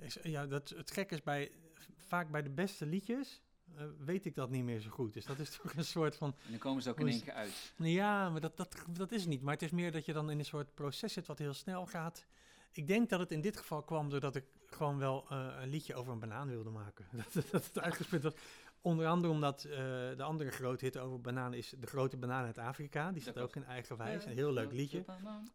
is, 0.00 0.18
ja, 0.22 0.46
dat, 0.46 0.68
het 0.68 0.90
gek 0.90 1.10
is 1.10 1.22
bij, 1.22 1.52
vaak 1.96 2.30
bij 2.30 2.42
de 2.42 2.50
beste 2.50 2.86
liedjes, 2.86 3.42
eh, 3.76 3.84
weet 3.98 4.24
ik 4.24 4.34
dat 4.34 4.50
niet 4.50 4.64
meer 4.64 4.80
zo 4.80 4.90
goed. 4.90 5.12
Dus 5.12 5.24
dat 5.26 5.38
is 5.38 5.50
toch 5.56 5.74
een 5.74 5.84
soort 5.84 6.16
van, 6.16 6.34
En 6.44 6.50
dan 6.50 6.58
komen 6.58 6.82
ze 6.82 6.90
ook 6.90 7.00
in 7.00 7.08
één 7.08 7.22
keer 7.22 7.32
uit. 7.32 7.72
ja, 7.76 8.30
maar 8.30 8.40
dat, 8.40 8.56
dat, 8.56 8.84
dat 8.90 9.12
is 9.12 9.26
niet. 9.26 9.42
Maar 9.42 9.52
het 9.54 9.62
is 9.62 9.70
meer 9.70 9.92
dat 9.92 10.04
je 10.04 10.12
dan 10.12 10.30
in 10.30 10.38
een 10.38 10.44
soort 10.44 10.74
proces 10.74 11.12
zit 11.12 11.26
wat 11.26 11.38
heel 11.38 11.54
snel 11.54 11.86
gaat. 11.86 12.26
Ik 12.72 12.86
denk 12.86 13.08
dat 13.08 13.20
het 13.20 13.32
in 13.32 13.40
dit 13.40 13.56
geval 13.56 13.82
kwam 13.82 14.08
doordat 14.10 14.36
ik 14.36 14.44
gewoon 14.66 14.98
wel 14.98 15.26
eh, 15.30 15.56
een 15.60 15.68
liedje 15.68 15.94
over 15.94 16.12
een 16.12 16.18
banaan 16.18 16.48
wilde 16.48 16.70
maken. 16.70 17.06
dat, 17.34 17.50
dat 17.50 17.64
het 17.66 17.78
uitgespeeld 17.80 18.22
was. 18.22 18.34
Onder 18.80 19.06
andere 19.06 19.32
omdat 19.32 19.64
eh, 19.64 19.70
de 20.16 20.22
andere 20.22 20.50
grote 20.50 20.84
hit 20.84 20.98
over 20.98 21.20
bananen 21.20 21.58
is 21.58 21.74
De 21.78 21.86
Grote 21.86 22.16
Banaan 22.16 22.44
uit 22.44 22.58
Afrika. 22.58 23.12
Die 23.12 23.22
staat 23.22 23.38
ook 23.38 23.56
in 23.56 23.64
Eigenwijs. 23.64 24.24
Een 24.24 24.36
heel 24.36 24.52
leuk 24.52 24.72
liedje. 24.72 25.04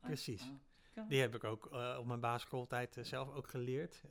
Precies. 0.01 0.51
Die 1.07 1.21
heb 1.21 1.35
ik 1.35 1.43
ook 1.43 1.69
eh, 1.71 1.95
op 1.99 2.05
mijn 2.05 2.19
basisschooltijd 2.19 2.97
zelf 3.01 3.33
ook 3.35 3.47
geleerd. 3.47 4.01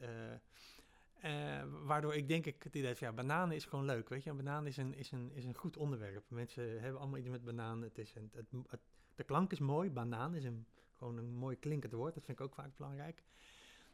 Waardoor 1.85 2.15
ik 2.15 2.29
denk 2.29 2.47
ik 2.47 2.63
het 2.63 2.75
idee 2.75 2.95
van 2.95 3.07
ja, 3.07 3.13
bananen 3.13 3.57
is 3.57 3.65
gewoon 3.65 3.85
leuk. 3.85 4.09
Weet 4.09 4.25
je, 4.25 4.31
een 4.31 4.37
banaan 4.37 4.67
is 4.67 4.77
een, 4.77 4.95
is 4.95 5.11
een, 5.11 5.31
is 5.33 5.45
een 5.45 5.55
goed 5.55 5.77
onderwerp. 5.77 6.25
Mensen 6.29 6.81
hebben 6.81 7.01
allemaal 7.01 7.19
iets 7.19 7.29
met 7.29 7.45
bananen. 7.45 7.83
Het 7.89 7.99
is 7.99 8.15
een, 8.15 8.31
het, 8.35 8.47
het- 8.69 8.81
de 9.15 9.25
klank 9.25 9.53
is 9.53 9.59
mooi. 9.59 9.91
Banaan 9.91 10.35
is 10.35 10.45
een, 10.45 10.67
gewoon 11.03 11.19
een 11.19 11.35
mooi 11.35 11.59
klinkend 11.59 11.93
woord. 11.93 12.15
Dat 12.15 12.25
vind 12.25 12.39
ik 12.39 12.45
ook 12.45 12.55
vaak 12.55 12.77
belangrijk. 12.77 13.23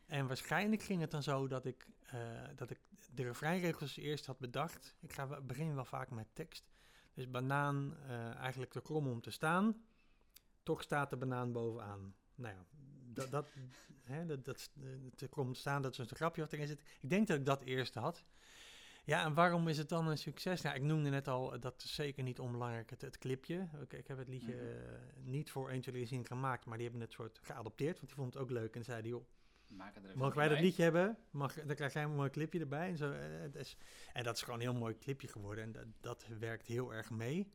En 0.07 0.27
waarschijnlijk 0.27 0.83
ging 0.83 1.00
het 1.00 1.11
dan 1.11 1.23
zo 1.23 1.47
dat 1.47 1.65
ik, 1.65 1.87
eh, 2.03 2.21
dat 2.57 2.71
ik 2.71 2.81
de 3.15 3.23
refreinregels 3.23 3.97
eerst 3.97 4.27
had 4.27 4.38
bedacht. 4.38 4.97
Ik 5.00 5.12
ga 5.12 5.41
begin 5.41 5.75
wel 5.75 5.85
vaak 5.85 6.11
met 6.11 6.27
tekst. 6.33 6.71
Dus 7.15 7.31
banaan 7.31 7.97
eh, 8.07 8.35
eigenlijk 8.35 8.71
te 8.71 8.81
krom 8.81 9.07
om 9.07 9.21
te 9.21 9.31
staan. 9.31 9.85
Toch 10.62 10.83
staat 10.83 11.11
de 11.11 11.17
banaan 11.17 11.53
bovenaan. 11.53 12.15
Nou 12.35 12.55
ja, 12.55 12.65
dat, 13.12 13.31
dat, 13.31 13.49
hè, 14.12 14.43
dat, 14.43 14.71
eh, 14.81 14.88
te 15.15 15.29
krom 15.29 15.55
staan, 15.55 15.83
dat 15.83 15.93
is 15.93 15.99
een 15.99 16.17
grapje 16.17 16.43
wat 16.43 16.53
erin 16.53 16.67
zit. 16.67 16.81
Ik 17.00 17.11
denk 17.11 17.27
dat 17.27 17.38
ik 17.38 17.47
dat 17.47 17.62
eerst 17.62 17.95
had. 17.95 18.25
Ja, 19.09 19.25
en 19.25 19.35
waarom 19.35 19.69
is 19.69 19.79
het 19.79 19.88
dan 19.88 20.09
een 20.09 20.19
succes? 20.19 20.61
Nou, 20.61 20.77
ik 20.77 20.83
noemde 20.83 21.11
net 21.11 21.29
al, 21.29 21.55
eh, 21.55 21.61
dat 21.61 21.83
is 21.83 21.95
zeker 21.95 22.23
niet 22.23 22.38
onbelangrijk, 22.38 22.91
het, 22.91 23.00
het 23.00 23.19
clipje. 23.19 23.69
Oké, 23.83 23.97
ik 23.97 24.07
heb 24.07 24.19
het 24.19 24.29
liedje 24.29 24.55
Mhm. 24.55 24.65
eh, 24.65 25.25
niet 25.25 25.50
voor 25.50 25.71
1, 25.71 25.81
2, 25.81 25.95
3 25.95 26.07
zien 26.07 26.27
gemaakt, 26.27 26.65
maar 26.65 26.77
die 26.77 26.87
hebben 26.87 27.05
het 27.07 27.12
soort 27.12 27.38
geadopteerd, 27.43 27.95
want 27.97 28.07
die 28.07 28.17
vond 28.17 28.33
het 28.35 28.43
ook 28.43 28.50
leuk 28.50 28.75
en 28.77 28.85
zeiden, 28.85 29.11
joh, 29.11 29.25
het 30.05 30.15
Mogen 30.15 30.37
wij 30.37 30.49
dat 30.49 30.61
liedje 30.61 30.83
hebben? 30.83 31.19
Mag, 31.31 31.55
dan 31.55 31.77
krijg 31.77 31.93
jij 31.93 32.03
een 32.03 32.15
mooi 32.15 32.31
clipje 32.31 32.61
erbij. 32.61 32.88
En, 32.88 32.97
zo, 32.97 33.12
eh, 33.12 33.21
het 33.41 33.77
en 34.12 34.25
dat 34.25 34.35
is 34.37 34.43
gewoon 34.43 34.61
een 34.61 34.67
heel 34.71 34.79
mooi 34.79 34.99
clipje 34.99 35.29
geworden. 35.29 35.65
En 35.65 35.73
dat, 35.73 35.87
dat 36.00 36.27
werkt 36.38 36.67
heel 36.67 36.95
erg 36.95 37.11
mee. 37.11 37.53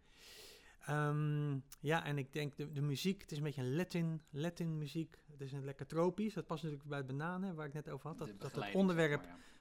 Ehm, 0.85 1.57
ja, 1.79 2.05
en 2.05 2.17
ik 2.17 2.33
denk 2.33 2.55
de, 2.55 2.71
de 2.71 2.81
muziek, 2.81 3.21
het 3.21 3.31
is 3.31 3.37
een 3.37 3.43
beetje 3.43 3.61
een 3.61 3.75
Latin, 3.75 4.21
Latin 4.29 4.77
muziek. 4.77 5.17
Het 5.31 5.41
is 5.41 5.51
een 5.51 5.63
lekker 5.63 5.85
tropisch. 5.85 6.33
Dat 6.33 6.45
past 6.45 6.63
natuurlijk 6.63 6.89
bij 6.89 7.05
bananen, 7.05 7.55
waar 7.55 7.67
ik 7.67 7.73
net 7.73 7.89
over 7.89 8.07
had. 8.07 8.17
Dat, 8.17 8.39
dat 8.39 8.55
het 8.55 8.75
onderwerp, 8.75 9.21
zeg 9.21 9.29
maar, 9.31 9.37
ja. 9.37 9.51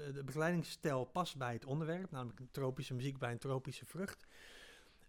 Eh, 0.00 0.14
de 0.14 0.24
begeleidingsstijl 0.24 1.04
past 1.04 1.36
bij 1.36 1.52
het 1.52 1.64
onderwerp. 1.64 2.10
Namelijk 2.10 2.40
een 2.40 2.50
tropische 2.50 2.94
muziek 2.94 3.18
bij 3.18 3.32
een 3.32 3.38
tropische 3.38 3.86
vrucht. 3.86 4.26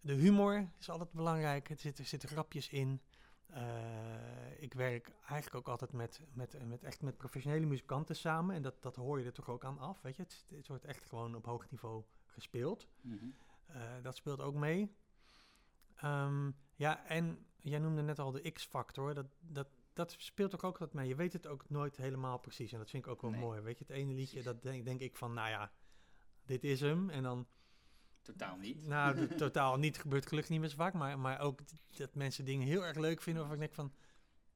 De 0.01 0.13
humor 0.13 0.69
is 0.79 0.89
altijd 0.89 1.11
belangrijk. 1.11 1.69
Er 1.69 1.79
zitten, 1.79 2.03
er 2.03 2.09
zitten 2.09 2.29
grapjes 2.29 2.69
in. 2.69 3.01
Eh, 3.45 4.61
ik 4.61 4.73
werk 4.73 5.11
eigenlijk 5.19 5.55
ook 5.55 5.67
altijd 5.67 5.91
met, 5.91 6.21
met, 6.33 6.67
met, 6.67 6.83
echt 6.83 7.01
met 7.01 7.17
professionele 7.17 7.65
muzikanten 7.65 8.15
samen. 8.15 8.55
En 8.55 8.61
dat, 8.61 8.81
dat 8.81 8.95
hoor 8.95 9.19
je 9.19 9.25
er 9.25 9.33
toch 9.33 9.49
ook 9.49 9.65
aan 9.65 9.79
af. 9.79 10.01
Weet 10.01 10.15
je? 10.15 10.21
Het, 10.21 10.45
het 10.55 10.67
wordt 10.67 10.85
echt 10.85 11.05
gewoon 11.05 11.35
op 11.35 11.45
hoog 11.45 11.69
niveau 11.69 12.03
gespeeld. 12.25 12.87
Mhm. 13.01 13.25
Eh, 13.65 13.81
dat 14.01 14.15
speelt 14.15 14.41
ook 14.41 14.55
mee. 14.55 14.95
Ehm, 15.95 16.51
ja, 16.75 17.05
en 17.05 17.45
jij 17.57 17.79
noemde 17.79 18.01
net 18.01 18.19
al 18.19 18.31
de 18.31 18.51
X-factor. 18.51 19.13
Dat, 19.13 19.25
dat, 19.39 19.67
dat 19.99 20.15
speelt 20.17 20.63
ook 20.63 20.77
wat 20.77 20.93
mee. 20.93 21.07
Je 21.07 21.15
weet 21.15 21.33
het 21.33 21.47
ook 21.47 21.69
nooit 21.69 21.97
helemaal 21.97 22.37
precies. 22.39 22.71
En 22.71 22.77
dat 22.77 22.89
vind 22.89 23.05
ik 23.05 23.11
ook 23.11 23.21
wel 23.21 23.31
Nee. 23.31 23.39
mooi. 23.39 23.61
Weet 23.61 23.77
je, 23.77 23.83
het 23.87 23.95
ene 23.95 24.13
liedje, 24.13 24.43
dat 24.43 24.61
denk, 24.61 24.85
denk 24.85 24.99
ik 24.99 25.15
van, 25.15 25.33
nou 25.33 25.49
ja, 25.49 25.71
dit 26.45 26.63
is 26.63 26.79
hem. 26.81 27.09
En 27.09 27.23
dan, 27.23 27.47
Totaal 28.21 28.57
niet. 28.57 28.87
nou, 28.87 29.15
de- 29.15 29.35
totaal 29.45 29.77
niet 29.77 29.97
gebeurt 29.97 30.25
gelukkig 30.25 30.51
niet 30.51 30.59
meer 30.59 30.69
zo 30.69 30.75
vaak. 30.75 30.93
Maar, 30.93 31.19
maar 31.19 31.39
ook 31.39 31.59
dat 31.97 32.15
mensen 32.15 32.45
dingen 32.45 32.67
heel 32.67 32.85
erg 32.85 32.97
leuk 32.97 33.21
vinden. 33.21 33.41
Waarvan 33.47 33.61
ik 33.63 33.73
denk 33.75 33.89
van, 33.89 33.93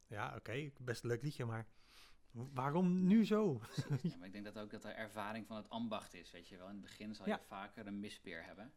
ja, 0.07 0.35
oké, 0.35 0.71
best 0.79 1.03
een 1.03 1.09
leuk 1.09 1.21
liedje, 1.23 1.45
maar 1.45 1.67
waarom 2.31 3.07
nu 3.07 3.25
zo? 3.25 3.61
Ja, 4.01 4.17
maar 4.17 4.27
ik 4.27 4.33
denk 4.33 4.45
dat 4.45 4.59
ook 4.59 4.71
dat 4.71 4.81
de 4.81 4.87
ervaring 4.89 5.47
van 5.47 5.55
het 5.57 5.69
ambacht 5.69 6.13
is, 6.13 6.31
weet 6.31 6.47
je 6.47 6.57
wel. 6.57 6.67
In 6.67 6.73
het 6.73 6.81
begin 6.81 7.15
zal 7.15 7.27
Ja. 7.27 7.35
je 7.35 7.41
vaker 7.47 7.87
een 7.87 7.99
mispeer 7.99 8.43
hebben. 8.45 8.73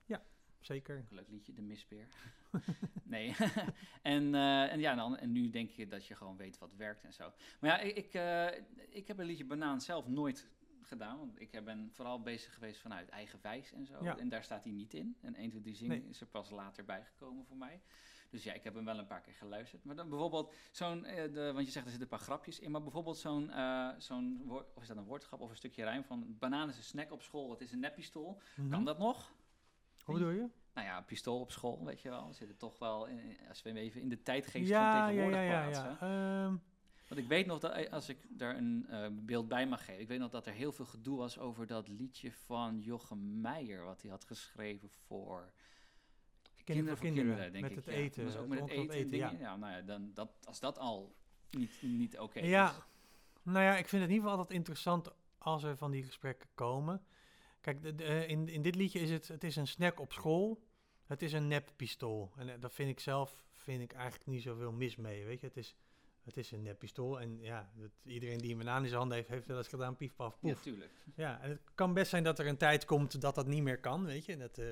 Zeker. 0.61 0.97
Een 0.97 1.17
leuk 1.17 1.29
liedje, 1.29 1.53
de 1.53 1.63
mispeer. 1.63 2.07
nee. 3.05 3.35
en, 4.03 4.35
eh, 4.35 4.73
en 4.73 4.81
ja, 4.81 4.95
dan, 4.95 5.17
en 5.17 5.33
nu 5.33 5.51
denk 5.51 5.71
je 5.71 5.87
dat 5.87 6.07
je 6.07 6.15
gewoon 6.15 6.37
weet 6.37 6.59
wat 6.59 6.75
werkt 6.77 7.05
en 7.05 7.13
zo. 7.13 7.33
Maar 7.61 7.71
ja, 7.71 7.79
ik, 7.79 7.97
ik, 7.97 8.15
eh, 8.15 8.47
ik 8.89 9.09
heb 9.09 9.19
een 9.19 9.27
liedje 9.27 9.45
Banaan 9.45 9.81
zelf 9.81 10.09
nooit 10.09 10.49
gedaan. 10.83 11.19
Want 11.19 11.41
ik 11.41 11.65
ben 11.65 11.91
vooral 11.93 12.21
bezig 12.23 12.55
geweest 12.55 12.81
vanuit 12.81 13.09
eigen 13.09 13.39
wijs 13.43 13.73
en 13.73 13.87
zo. 13.87 14.05
Ja. 14.05 14.19
En 14.19 14.29
daar 14.29 14.45
staat 14.45 14.65
hij 14.65 14.73
niet 14.73 14.95
in. 14.95 15.17
En 15.21 15.35
1, 15.35 15.51
2, 15.51 15.61
3 15.61 15.75
zingen 15.75 15.99
Nee. 15.99 16.09
is 16.09 16.21
er 16.21 16.27
pas 16.27 16.51
later 16.51 16.85
bijgekomen 16.85 17.45
voor 17.47 17.57
mij. 17.57 17.81
Dus 18.31 18.45
ja, 18.45 18.53
ik 18.53 18.65
heb 18.65 18.75
hem 18.75 18.85
wel 18.85 18.99
een 18.99 19.07
paar 19.07 19.21
keer 19.21 19.35
geluisterd. 19.35 19.85
Maar 19.85 19.97
dan 19.97 20.09
bijvoorbeeld 20.09 20.55
zo'n, 20.71 21.05
eh, 21.05 21.53
want 21.53 21.67
je 21.67 21.73
zegt 21.73 21.85
er 21.85 21.91
zitten 21.91 22.01
een 22.01 22.09
paar 22.09 22.27
grapjes 22.27 22.59
in. 22.59 22.71
Maar 22.71 22.83
bijvoorbeeld 22.83 23.17
zo'n, 23.17 23.51
eh, 23.51 23.89
zo'n 23.99 24.43
woord, 24.45 24.67
of 24.75 24.83
is 24.83 24.89
dat 24.89 24.97
een 24.97 25.05
woordgrap 25.05 25.41
of 25.41 25.51
een 25.51 25.57
stukje 25.57 25.83
rijm 25.83 26.05
van... 26.05 26.37
Banaan 26.39 26.69
is 26.69 26.77
een 26.77 26.83
snack 26.83 27.13
op 27.13 27.23
school, 27.23 27.51
het 27.51 27.61
is 27.61 27.73
een 27.73 27.79
neppistool. 27.79 28.41
Mhm. 28.57 28.71
Kan 28.71 28.85
dat 28.85 28.99
nog? 28.99 29.33
Hoe 30.07 30.15
bedoel 30.15 30.31
je? 30.33 30.49
Nou 30.75 30.87
ja, 30.87 30.97
een 30.97 31.05
pistool 31.05 31.41
op 31.41 31.51
school, 31.51 31.85
weet 31.85 32.01
je 32.03 32.09
wel. 32.09 32.27
We 32.29 32.35
zitten 32.35 32.57
toch 32.57 32.79
wel, 32.79 33.07
in, 33.07 33.37
als 33.49 33.63
we 33.63 33.73
even 33.79 34.01
in 34.01 34.09
de 34.09 34.23
tijdgeest 34.23 34.69
Ja, 34.69 34.91
van 34.91 35.01
ja, 35.01 35.07
tegenwoordig 35.07 35.41
ja, 35.41 35.47
ja, 35.63 35.69
plaatsen. 35.69 36.09
ja. 36.09 36.45
Ehm, 36.45 36.57
Want 37.09 37.21
ik 37.21 37.29
weet 37.29 37.47
nog 37.47 37.59
dat, 37.61 37.73
eh, 37.73 37.93
als 37.93 38.09
ik 38.09 38.19
daar 38.29 38.57
een 38.57 38.87
eh, 38.89 39.07
beeld 39.13 39.49
bij 39.49 39.67
mag 39.67 39.85
geven, 39.85 40.01
ik 40.01 40.09
weet 40.09 40.19
nog 40.19 40.31
dat 40.31 40.47
er 40.47 40.53
heel 40.53 40.73
veel 40.73 40.85
gedoe 40.85 41.17
was 41.19 41.39
over 41.39 41.67
dat 41.67 41.89
liedje 41.89 42.33
van 42.33 42.81
Jochem 42.81 43.41
Meijer, 43.41 43.85
wat 43.85 44.03
hij 44.03 44.11
had 44.11 44.25
geschreven 44.25 44.91
voor 45.07 45.53
Kinderen 46.65 46.97
voor 46.97 47.07
kinderen, 47.07 47.53
denk 47.53 47.63
met 47.63 47.71
ik. 47.71 47.77
het 47.77 47.85
ja. 47.85 47.93
eten, 47.93 48.25
Dat 48.25 48.33
was 48.35 48.43
ook 48.43 48.49
met 48.49 48.59
het 48.61 48.71
eten. 48.71 49.17
Ja. 49.39 49.57
nou 49.57 49.73
ja, 49.73 49.81
dan, 49.83 50.11
dat, 50.15 50.31
als 50.45 50.61
dat 50.61 50.79
al 50.79 51.15
niet, 51.51 51.83
niet 51.83 52.19
oké 52.19 52.39
Ja, 52.41 52.69
is. 52.71 52.75
nou 53.43 53.65
ja, 53.65 53.71
ik 53.77 53.89
vind 53.89 54.03
het 54.03 54.11
in 54.11 54.17
ieder 54.17 54.17
geval 54.17 54.31
altijd 54.39 54.51
interessant 54.59 55.11
als 55.39 55.63
er 55.63 55.77
van 55.77 55.91
die 55.91 56.03
gesprekken 56.05 56.49
komen. 56.55 57.03
Kijk, 57.67 57.83
de, 57.83 57.95
de, 57.95 58.05
eh, 58.05 58.29
in, 58.29 58.49
in 58.49 58.63
dit 58.63 58.75
liedje 58.75 58.99
is 58.99 59.11
het, 59.11 59.29
het 59.29 59.45
is 59.45 59.57
een 59.57 59.67
snack 59.67 60.01
op 60.01 60.13
school. 60.13 60.63
Het 61.07 61.23
is 61.23 61.33
een 61.33 61.49
neppistool. 61.49 62.33
En 62.37 62.49
eh, 62.49 62.61
dat 62.61 62.75
vind 62.75 62.91
ik 62.91 63.01
zelf, 63.01 63.45
vind 63.53 63.83
ik 63.83 63.93
eigenlijk 63.93 64.27
niet 64.27 64.43
zoveel 64.43 64.73
mis 64.73 64.97
mee, 64.97 65.25
weet 65.25 65.41
je. 65.41 65.47
Het 65.47 65.57
is, 65.57 65.77
het 66.23 66.37
is 66.37 66.51
een 66.51 66.63
neppistool. 66.63 67.21
En 67.21 67.41
ja, 67.41 67.71
iedereen 68.03 68.39
die 68.39 68.53
een 68.53 68.59
banaan 68.59 68.83
in 68.83 68.89
zijn 68.89 69.01
hand 69.01 69.13
heeft, 69.13 69.29
heeft 69.29 69.47
wel 69.47 69.57
eens 69.57 69.69
gedaan, 69.69 69.97
pief, 69.97 70.15
paf, 70.15 70.39
Ja, 70.41 70.53
poef. 70.53 70.63
tuurlijk. 70.63 70.91
Ja, 71.15 71.41
en 71.41 71.51
het 71.51 71.61
kan 71.75 71.95
best 71.95 72.11
zijn 72.11 72.23
dat 72.23 72.39
er 72.39 72.47
een 72.47 72.57
tijd 72.57 72.85
komt 72.85 73.21
dat 73.21 73.35
dat 73.35 73.47
niet 73.47 73.63
meer 73.63 73.81
kan, 73.81 74.05
weet 74.05 74.25
je. 74.25 74.37
Dat, 74.37 74.59
eh, 74.59 74.67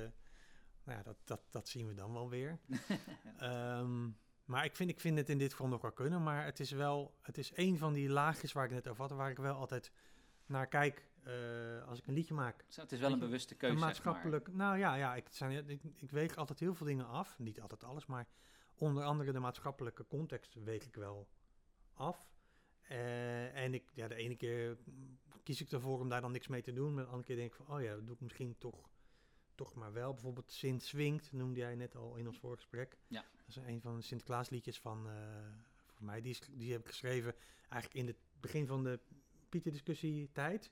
nou 0.85 0.99
ja, 0.99 1.03
dat, 1.03 1.17
dat, 1.25 1.41
dat 1.51 1.69
zien 1.69 1.87
we 1.87 1.95
dan 1.95 2.13
wel 2.13 2.29
weer. 2.31 2.59
Ehm, 3.39 4.09
maar 4.45 4.65
ik 4.65 4.77
vind, 4.77 4.91
ik 4.91 5.01
vind 5.01 5.19
het 5.19 5.29
in 5.29 5.39
dit 5.39 5.51
geval 5.51 5.69
nog 5.69 5.83
wel 5.83 5.93
kunnen. 5.93 6.23
Maar 6.23 6.45
het 6.45 6.61
is 6.61 6.71
wel, 6.71 7.19
het 7.23 7.39
is 7.39 7.53
een 7.55 7.79
van 7.79 7.93
die 7.93 8.09
laagjes 8.09 8.53
waar 8.53 8.65
ik 8.65 8.71
net 8.71 8.89
over 8.89 9.03
had, 9.03 9.11
waar 9.11 9.31
ik 9.31 9.39
wel 9.39 9.55
altijd 9.57 9.93
naar 10.47 10.67
kijk 10.67 11.13
eh, 11.25 11.89
als 11.89 11.99
ik 11.99 12.07
een 12.07 12.15
liedje 12.15 12.35
maak. 12.35 12.65
Het 12.75 12.93
is 12.93 13.01
wel 13.01 13.13
een 13.13 13.19
bewuste 13.19 13.55
keuze, 13.55 13.75
een 13.75 13.81
zeg 13.81 13.89
maatschappelijk, 13.89 14.53
nou 14.53 14.79
ja, 14.79 14.95
ja 14.95 15.15
ik, 15.15 15.27
zijn, 15.31 15.69
ik, 15.69 15.83
ik 15.97 16.11
weeg 16.11 16.37
altijd 16.37 16.61
heel 16.61 16.75
veel 16.75 16.87
dingen 16.87 17.07
af. 17.07 17.39
Niet 17.39 17.61
altijd 17.61 17.85
alles, 17.85 18.07
maar 18.07 18.27
onder 18.75 19.05
andere 19.05 19.33
de 19.33 19.39
maatschappelijke 19.39 20.07
context 20.07 20.55
weeg 20.55 20.85
ik 20.85 20.95
wel 20.95 21.29
af. 21.93 22.33
Eh, 22.89 23.57
en 23.57 23.75
ik, 23.75 23.91
ja, 23.95 24.09
de 24.09 24.15
ene 24.15 24.37
keer 24.37 24.77
kies 25.43 25.61
ik 25.61 25.73
ervoor 25.73 26.01
om 26.01 26.09
daar 26.09 26.21
dan 26.21 26.33
niks 26.33 26.49
mee 26.49 26.63
te 26.63 26.73
doen. 26.73 26.95
Maar 26.95 27.05
de 27.05 27.11
andere 27.11 27.27
keer 27.27 27.37
denk 27.37 27.51
ik 27.51 27.57
van, 27.57 27.77
oh 27.77 27.83
ja, 27.83 27.95
dat 27.95 28.07
doe 28.07 28.15
ik 28.15 28.21
misschien 28.21 28.59
toch, 28.59 28.89
toch 29.55 29.75
maar 29.75 29.93
wel. 29.93 30.13
Bijvoorbeeld 30.13 30.53
Sint 30.53 30.83
Swingt, 30.83 31.33
noemde 31.33 31.61
jij 31.61 31.75
net 31.75 31.97
al 31.97 32.17
in 32.17 32.27
ons 32.27 32.39
voorgesprek. 32.39 32.99
Ja. 33.07 33.25
Dat 33.37 33.49
is 33.49 33.57
een 33.57 33.81
van 33.81 33.97
de 33.97 34.03
Sinterklaasliedjes 34.03 34.81
van, 34.81 35.09
eh, 35.09 35.15
voor 35.87 36.05
mij. 36.05 36.21
Die, 36.21 36.31
is, 36.31 36.41
die 36.51 36.73
heb 36.73 36.81
ik 36.81 36.87
geschreven 36.87 37.35
eigenlijk 37.69 37.95
in 37.95 38.07
het 38.07 38.19
begin 38.41 38.67
van 38.67 38.83
de 38.83 39.01
Pieter-discussie 39.49 40.33
tijd. 40.33 40.71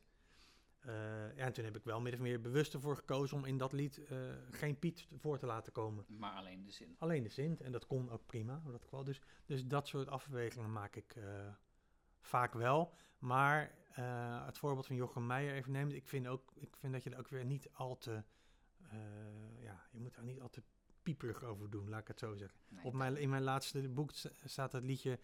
Eh, 0.83 0.93
ja, 1.37 1.45
en 1.45 1.53
toen 1.53 1.65
heb 1.65 1.77
ik 1.77 1.85
wel 1.85 2.01
min 2.01 2.13
of 2.13 2.19
meer 2.19 2.41
bewust 2.41 2.75
ervoor 2.75 2.97
gekozen 2.97 3.37
om 3.37 3.45
in 3.45 3.59
dat 3.59 3.73
lied 3.73 4.05
eh, 4.05 4.19
geen 4.51 4.79
Piet 4.79 5.07
voor 5.17 5.39
te 5.39 5.47
laten 5.47 5.73
komen. 5.73 6.05
Maar 6.09 6.33
alleen 6.33 6.63
de 6.65 6.71
zin. 6.71 6.97
Alleen 6.99 7.23
de 7.23 7.29
Sint. 7.29 7.61
En 7.61 7.73
dat 7.73 7.87
kon 7.87 8.11
ook 8.11 8.27
prima. 8.27 8.63
Dat 8.67 8.83
geval. 8.83 9.05
Dus, 9.05 9.21
dus 9.47 9.67
dat 9.67 9.89
soort 9.89 10.09
afwegingen 10.09 10.73
maak 10.73 10.97
ik 10.97 11.15
eh, 11.17 11.25
vaak 12.21 12.53
wel. 12.55 12.95
Maar 13.19 13.81
het 14.45 14.59
voorbeeld 14.59 14.87
van 14.87 14.97
Jochem 14.97 15.27
Meijer 15.27 15.55
even 15.55 15.73
neemt. 15.73 15.93
Ik 15.93 16.09
vind, 16.09 16.27
ook, 16.27 16.53
ik 16.55 16.77
vind 16.77 16.93
dat 16.93 17.03
je 17.03 17.11
er 17.11 17.19
ook 17.19 17.29
weer 17.29 17.45
niet 17.45 17.69
al 17.73 17.99
te... 17.99 18.23
ja, 19.61 19.87
je 19.91 20.01
moet 20.01 20.15
daar 20.15 20.25
niet 20.25 20.41
al 20.41 20.51
te 20.51 20.63
pieperig 21.03 21.45
over 21.45 21.71
doen, 21.71 21.89
laat 21.89 22.01
ik 22.01 22.09
het 22.09 22.19
zo 22.19 22.35
zeggen. 22.35 22.59
Nee, 22.69 22.85
Op 22.85 22.93
mijn, 22.95 23.17
in 23.17 23.29
mijn 23.29 23.43
laatste 23.43 23.89
boek 23.89 24.11
st- 24.11 24.33
staat 24.45 24.73
het 24.73 24.85
liedje 24.85 25.19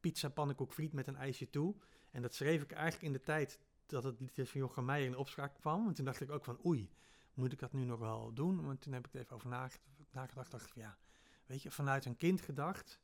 Pizza, 0.00 0.28
pannenkoek, 0.28 0.72
friet 0.72 0.92
met 0.92 1.06
een 1.06 1.16
ijsje 1.16 1.50
toe. 1.50 1.74
En 2.10 2.22
dat 2.22 2.34
schreef 2.34 2.62
ik 2.62 2.72
eigenlijk 2.72 3.04
in 3.04 3.12
de 3.12 3.20
tijd 3.20 3.60
dat 3.94 4.04
het 4.04 4.20
liedje 4.20 4.46
van 4.46 4.60
Jochem 4.60 4.84
Meijer 4.84 5.06
in 5.06 5.16
opspraak 5.16 5.54
kwam. 5.54 5.86
En 5.88 5.94
toen 5.94 6.04
dacht 6.04 6.20
ik 6.20 6.30
ook 6.30 6.44
van 6.44 6.58
oei, 6.66 6.90
moet 7.34 7.52
ik 7.52 7.58
dat 7.58 7.72
nu 7.72 7.84
nog 7.84 7.98
wel 7.98 8.32
doen? 8.32 8.64
Want 8.64 8.80
toen 8.80 8.92
heb 8.92 9.06
ik 9.06 9.14
er 9.14 9.20
even 9.20 9.34
over 9.36 9.48
nage- 9.48 9.78
nagedacht. 10.10 10.50
dacht 10.50 10.66
ik, 10.68 10.74
ja, 10.74 10.98
weet 11.46 11.62
je, 11.62 11.70
vanuit 11.70 12.04
een 12.04 12.16
kind 12.16 12.40
gedacht 12.40 13.00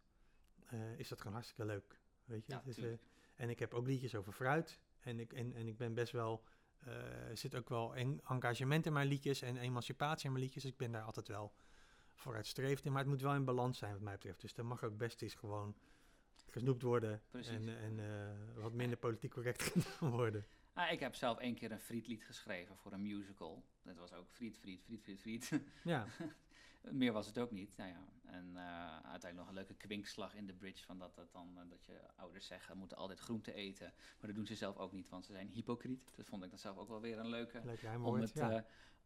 eh, 0.67 0.99
is 0.99 1.09
dat 1.09 1.19
gewoon 1.19 1.33
hartstikke 1.33 1.65
leuk. 1.65 2.01
Weet 2.25 2.47
je, 2.47 2.53
Ja, 2.53 2.59
Het 2.65 2.67
is, 2.67 2.85
eh, 2.85 2.93
en 3.35 3.51
ik 3.51 3.59
heb 3.59 3.75
ook 3.75 3.87
liedjes 3.87 4.15
over 4.15 4.33
fruit. 4.33 4.81
En 5.01 5.21
ik, 5.21 5.33
en, 5.33 5.55
en 5.55 5.67
ik 5.67 5.77
ben 5.77 5.95
best 5.95 6.13
wel, 6.13 6.45
eh, 6.79 7.29
er 7.29 7.37
zit 7.37 7.55
ook 7.55 7.69
wel 7.69 7.95
en 7.97 8.21
engagement 8.29 8.87
in 8.87 8.93
mijn 8.93 9.07
liedjes 9.09 9.43
en 9.43 9.57
emancipatie 9.57 10.27
in 10.27 10.33
mijn 10.33 10.45
liedjes. 10.45 10.63
Dus 10.63 10.73
ik 10.73 10.79
ben 10.79 10.93
daar 10.93 11.03
altijd 11.03 11.29
wel 11.29 11.53
vooruitstrevend 12.15 12.87
in. 12.87 12.93
Maar 12.93 13.01
het 13.01 13.11
moet 13.11 13.21
wel 13.21 13.35
in 13.35 13.45
balans 13.45 13.79
zijn 13.79 13.93
wat 13.93 14.01
mij 14.01 14.13
betreft. 14.13 14.41
Dus 14.41 14.57
er 14.57 14.65
mag 14.67 14.85
ook 14.85 14.97
best 14.97 15.23
eens 15.23 15.35
gewoon 15.35 15.75
gesnoept 16.51 16.83
worden 16.83 17.23
Precies. 17.31 17.51
en, 17.53 17.69
en 17.69 18.01
wat 18.55 18.73
minder 18.73 18.99
politiek 18.99 19.31
correct 19.31 19.63
gedaan 19.73 20.11
worden. 20.11 20.47
Ah, 20.73 20.93
ik 20.93 21.01
heb 21.01 21.15
zelf 21.15 21.39
één 21.39 21.55
keer 21.55 21.73
een 21.73 21.81
frietlied 21.81 22.25
geschreven 22.25 22.77
voor 22.77 22.93
een 22.93 23.03
musical. 23.03 23.65
Dat 23.83 23.97
was 23.97 24.13
ook 24.13 24.29
friet, 24.31 24.59
friet, 24.59 24.83
friet, 24.83 25.03
friet, 25.03 25.21
friet. 25.21 25.53
Ja, 25.85 26.07
Meer 26.91 27.13
was 27.13 27.27
het 27.27 27.39
ook 27.39 27.51
niet. 27.51 27.77
Nou 27.77 27.91
ja. 27.91 28.05
En 28.25 28.57
eh, 28.57 28.93
uiteindelijk 28.93 29.35
nog 29.37 29.49
een 29.49 29.55
leuke 29.55 29.75
kwinkslag 29.75 30.35
in 30.35 30.47
de 30.47 30.53
bridge 30.55 30.85
van 30.85 30.99
dat, 30.99 31.15
dat, 31.15 31.33
dan, 31.33 31.59
eh, 31.59 31.63
dat 31.69 31.85
je 31.85 32.01
ouders 32.17 32.47
zeggen, 32.47 32.77
moeten 32.77 32.97
altijd 32.97 33.19
groente 33.21 33.53
eten. 33.55 33.93
Maar 33.97 34.27
dat 34.27 34.35
doen 34.35 34.47
ze 34.47 34.55
zelf 34.55 34.77
ook 34.77 34.93
niet, 34.93 35.09
want 35.09 35.25
ze 35.25 35.33
zijn 35.33 35.49
hypocriet. 35.49 36.13
Dat 36.17 36.27
vond 36.27 36.45
ik 36.45 36.51
dan 36.51 36.59
zelf 36.59 36.77
ook 36.79 36.89
wel 36.89 37.01
weer 37.01 37.19
een 37.19 37.29
leuke 37.29 37.61
leuk 37.65 37.83
om 38.03 38.15
het, 38.15 38.33
Ja. 38.33 38.51
eh, 38.51 38.63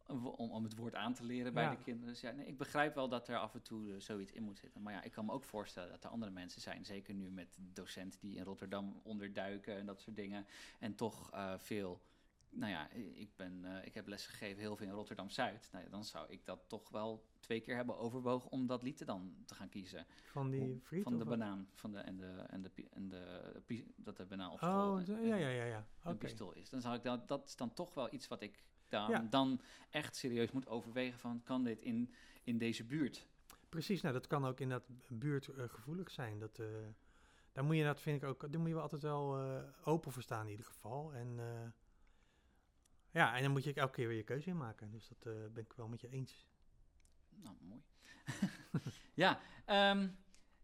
om, 0.07 0.25
om 0.51 0.63
het 0.63 0.75
woord 0.75 0.95
aan 0.95 1.13
te 1.13 1.23
leren 1.23 1.53
bij 1.53 1.63
Ja. 1.63 1.69
de 1.69 1.81
kinderen. 1.83 2.13
Dus 2.13 2.21
ja, 2.21 2.31
nee, 2.31 2.45
ik 2.47 2.57
begrijp 2.57 2.95
wel 2.95 3.09
dat 3.09 3.27
er 3.27 3.37
af 3.37 3.53
en 3.53 3.61
toe 3.61 3.93
eh, 3.93 3.99
zoiets 3.99 4.31
in 4.31 4.43
moet 4.43 4.57
zitten. 4.59 4.81
Maar 4.81 4.93
ja, 4.93 5.03
ik 5.03 5.11
kan 5.11 5.25
me 5.25 5.31
ook 5.31 5.43
voorstellen 5.43 5.89
dat 5.89 6.03
er 6.03 6.09
andere 6.09 6.31
mensen 6.31 6.61
zijn, 6.61 6.85
zeker 6.85 7.13
nu 7.13 7.29
met 7.31 7.57
docenten 7.59 8.19
die 8.19 8.35
in 8.35 8.43
Rotterdam 8.43 8.99
onderduiken 9.03 9.75
en 9.77 9.85
dat 9.85 10.01
soort 10.01 10.15
dingen. 10.15 10.45
En 10.79 10.95
toch 10.95 11.31
eh, 11.31 11.53
veel, 11.57 12.01
nou 12.49 12.71
ja, 12.71 12.89
ik, 13.13 13.35
ben, 13.35 13.65
eh, 13.65 13.85
ik 13.85 13.93
heb 13.93 14.07
les 14.07 14.25
gegeven 14.25 14.59
heel 14.61 14.75
veel 14.75 14.87
in 14.87 14.91
Rotterdam-Zuid. 14.93 15.69
Nou 15.71 15.83
ja, 15.83 15.89
dan 15.89 16.03
zou 16.03 16.29
ik 16.29 16.45
dat 16.45 16.59
toch 16.67 16.89
wel 16.89 17.23
twee 17.39 17.59
keer 17.61 17.75
hebben 17.75 17.97
overwogen 17.97 18.51
om 18.51 18.67
dat 18.67 18.83
lied 18.83 19.05
dan 19.05 19.35
te 19.45 19.55
gaan 19.55 19.69
kiezen. 19.69 20.05
van 20.31 20.49
die 20.49 20.79
friet? 20.83 21.03
van 21.03 21.17
de 21.17 21.23
of 21.23 21.29
banaan, 21.29 21.67
van 21.73 21.91
de, 21.91 21.97
en, 21.99 22.17
de, 22.17 22.25
en, 22.47 22.61
de, 22.61 22.71
en 22.93 23.07
de, 23.09 23.83
dat 23.95 24.17
de 24.17 24.25
banaan 24.25 24.51
op 24.51 24.61
Oh, 24.61 24.99
ja, 25.05 25.35
ja, 25.35 25.47
ja. 25.49 25.63
ja. 25.63 25.85
een 26.03 26.11
Oké. 26.11 26.17
pistool 26.25 26.53
is. 26.53 26.69
Dan 26.69 26.81
zou 26.81 26.95
ik 26.95 27.03
dat, 27.03 27.27
dat 27.27 27.45
is 27.47 27.55
dan 27.55 27.73
toch 27.73 27.93
wel 27.93 28.13
iets 28.13 28.27
wat 28.27 28.41
ik 28.41 28.63
dan, 28.89 29.09
Ja. 29.09 29.27
dan 29.29 29.61
echt 29.89 30.15
serieus 30.15 30.51
moet 30.51 30.67
overwegen 30.67 31.19
van, 31.19 31.41
kan 31.43 31.63
dit 31.63 31.81
in, 31.81 32.13
in 32.43 32.57
deze 32.57 32.83
buurt? 32.83 33.27
Precies, 33.69 34.01
nou 34.01 34.13
dat 34.13 34.27
kan 34.27 34.45
ook 34.45 34.59
in 34.59 34.69
dat 34.69 34.83
buurt 35.07 35.47
eh, 35.47 35.69
gevoelig 35.69 36.11
zijn. 36.11 36.39
Dat, 36.39 36.59
eh, 36.59 36.67
daar 37.51 37.63
moet 37.63 37.75
je 37.75 37.83
dat 37.83 38.01
vind 38.01 38.21
ik 38.21 38.27
ook, 38.29 38.51
daar 38.51 38.59
moet 38.59 38.67
je 38.67 38.73
wel 38.73 38.83
altijd 38.83 39.01
wel 39.01 39.39
eh, 39.39 39.63
open 39.83 40.11
voor 40.11 40.21
staan 40.21 40.45
in 40.45 40.51
ieder 40.51 40.65
geval. 40.65 41.13
En 41.13 41.39
ja, 43.11 43.35
en 43.35 43.43
dan 43.43 43.51
moet 43.51 43.63
je 43.63 43.73
elke 43.73 43.93
keer 43.93 44.07
weer 44.07 44.17
je 44.17 44.23
keuze 44.23 44.49
in 44.49 44.57
maken. 44.57 44.91
Dus 44.91 45.07
dat 45.07 45.53
ben 45.53 45.63
ik 45.63 45.73
wel 45.73 45.87
met 45.87 46.01
je 46.01 46.09
eens. 46.09 46.45
Nou, 47.29 47.55
mooi. 47.61 47.81
ja, 49.13 49.39
ehm, 49.65 50.07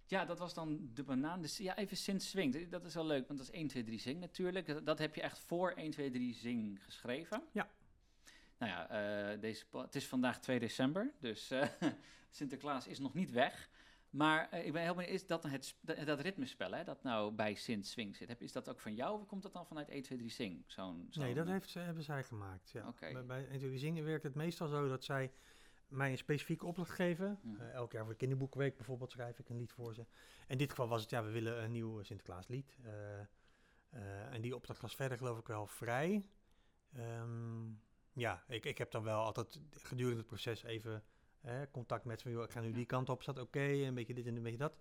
ja, 0.05 0.25
dat 0.25 0.39
was 0.39 0.53
dan 0.53 0.89
de 0.93 1.03
banaan. 1.03 1.41
Dus 1.41 1.57
ja, 1.57 1.77
even 1.77 1.97
sinds 1.97 2.29
Swing. 2.29 2.69
Dat 2.69 2.85
is 2.85 2.93
wel 2.93 3.05
leuk, 3.05 3.27
want 3.27 3.39
dat 3.39 3.47
is 3.47 3.53
1, 3.53 3.67
2, 3.67 3.83
3 3.83 3.99
Zing 3.99 4.19
natuurlijk. 4.19 4.67
Dat, 4.67 4.85
dat 4.85 4.99
heb 4.99 5.15
je 5.15 5.21
echt 5.21 5.39
voor 5.39 5.71
1, 5.71 5.91
2, 5.91 6.11
3 6.11 6.33
Zing 6.33 6.83
geschreven. 6.83 7.43
Ja. 7.51 7.69
Nou 8.61 8.73
ja, 8.73 8.89
eh, 8.89 9.39
deze, 9.39 9.65
het 9.71 9.95
is 9.95 10.07
vandaag 10.07 10.39
2 10.39 10.59
december, 10.59 11.11
dus 11.19 11.51
eh, 11.51 11.67
Sinterklaas 12.29 12.87
is 12.87 12.99
nog 12.99 13.13
niet 13.13 13.31
weg. 13.31 13.69
Maar 14.09 14.49
eh, 14.49 14.65
ik 14.65 14.73
ben 14.73 14.81
heel 14.81 14.93
benieuwd, 14.93 15.13
is 15.13 15.27
dat 15.27 15.43
het, 15.43 15.75
dat, 15.81 16.05
dat 16.05 16.19
ritmespel, 16.19 16.71
hè, 16.71 16.83
dat 16.83 17.03
nou 17.03 17.31
bij 17.31 17.53
Sint 17.53 17.87
Swing 17.87 18.15
zit, 18.15 18.27
heb, 18.27 18.41
is 18.41 18.51
dat 18.51 18.69
ook 18.69 18.79
van 18.79 18.95
jou 18.95 19.19
of 19.19 19.25
komt 19.27 19.43
dat 19.43 19.53
dan 19.53 19.67
vanuit 19.67 19.89
1, 19.89 20.01
2, 20.01 20.17
3 20.17 20.29
Zing? 20.29 20.63
Zo'n, 20.67 21.07
zo'n, 21.09 21.23
nee, 21.23 21.33
dat 21.33 21.47
heeft, 21.47 21.73
hebben 21.73 22.03
zij 22.03 22.23
gemaakt. 22.23 22.71
Ja. 22.71 22.93
Bij, 22.99 23.25
bij 23.25 23.47
Eentje 23.47 23.77
Zingen 23.77 24.05
werkt 24.05 24.23
het 24.23 24.35
meestal 24.35 24.67
zo 24.67 24.87
dat 24.87 25.03
zij 25.03 25.31
mij 25.87 26.11
een 26.11 26.17
specifieke 26.17 26.65
opdracht 26.65 26.91
geven. 26.91 27.39
Mhm. 27.41 27.61
Eh, 27.61 27.73
elk 27.73 27.91
jaar 27.91 28.03
voor 28.03 28.11
de 28.11 28.17
kinderboekenweek 28.17 28.75
bijvoorbeeld 28.75 29.11
schrijf 29.11 29.39
ik 29.39 29.49
een 29.49 29.57
lied 29.57 29.71
voor 29.71 29.93
ze. 29.93 30.05
In 30.47 30.57
dit 30.57 30.69
geval 30.69 30.87
was 30.87 31.01
het, 31.01 31.09
ja, 31.09 31.23
we 31.23 31.31
willen 31.31 31.63
een 31.63 31.71
nieuw 31.71 32.03
Sinterklaaslied. 32.03 32.77
Eh, 32.83 34.33
en 34.33 34.41
die 34.41 34.55
opdracht 34.55 34.81
was 34.81 34.95
verder 34.95 35.17
geloof 35.17 35.39
ik 35.39 35.47
wel 35.47 35.67
vrij. 35.67 36.29
Ehm, 36.93 37.69
ja, 38.13 38.43
ik, 38.47 38.65
ik 38.65 38.77
heb 38.77 38.91
dan 38.91 39.03
wel 39.03 39.23
altijd 39.23 39.59
gedurende 39.71 40.17
het 40.17 40.27
proces 40.27 40.63
even 40.63 41.03
eh, 41.41 41.61
contact 41.71 42.05
met 42.05 42.21
van, 42.21 42.31
joh, 42.31 42.43
ik 42.43 42.51
ga 42.51 42.59
nu 42.59 42.71
die 42.71 42.85
kant 42.85 43.09
op, 43.09 43.21
staat 43.21 43.39
oké, 43.39 43.59
een 43.59 43.93
beetje 43.93 44.13
dit 44.13 44.25
en 44.25 44.35
een 44.35 44.43
beetje 44.43 44.57
dat. 44.57 44.79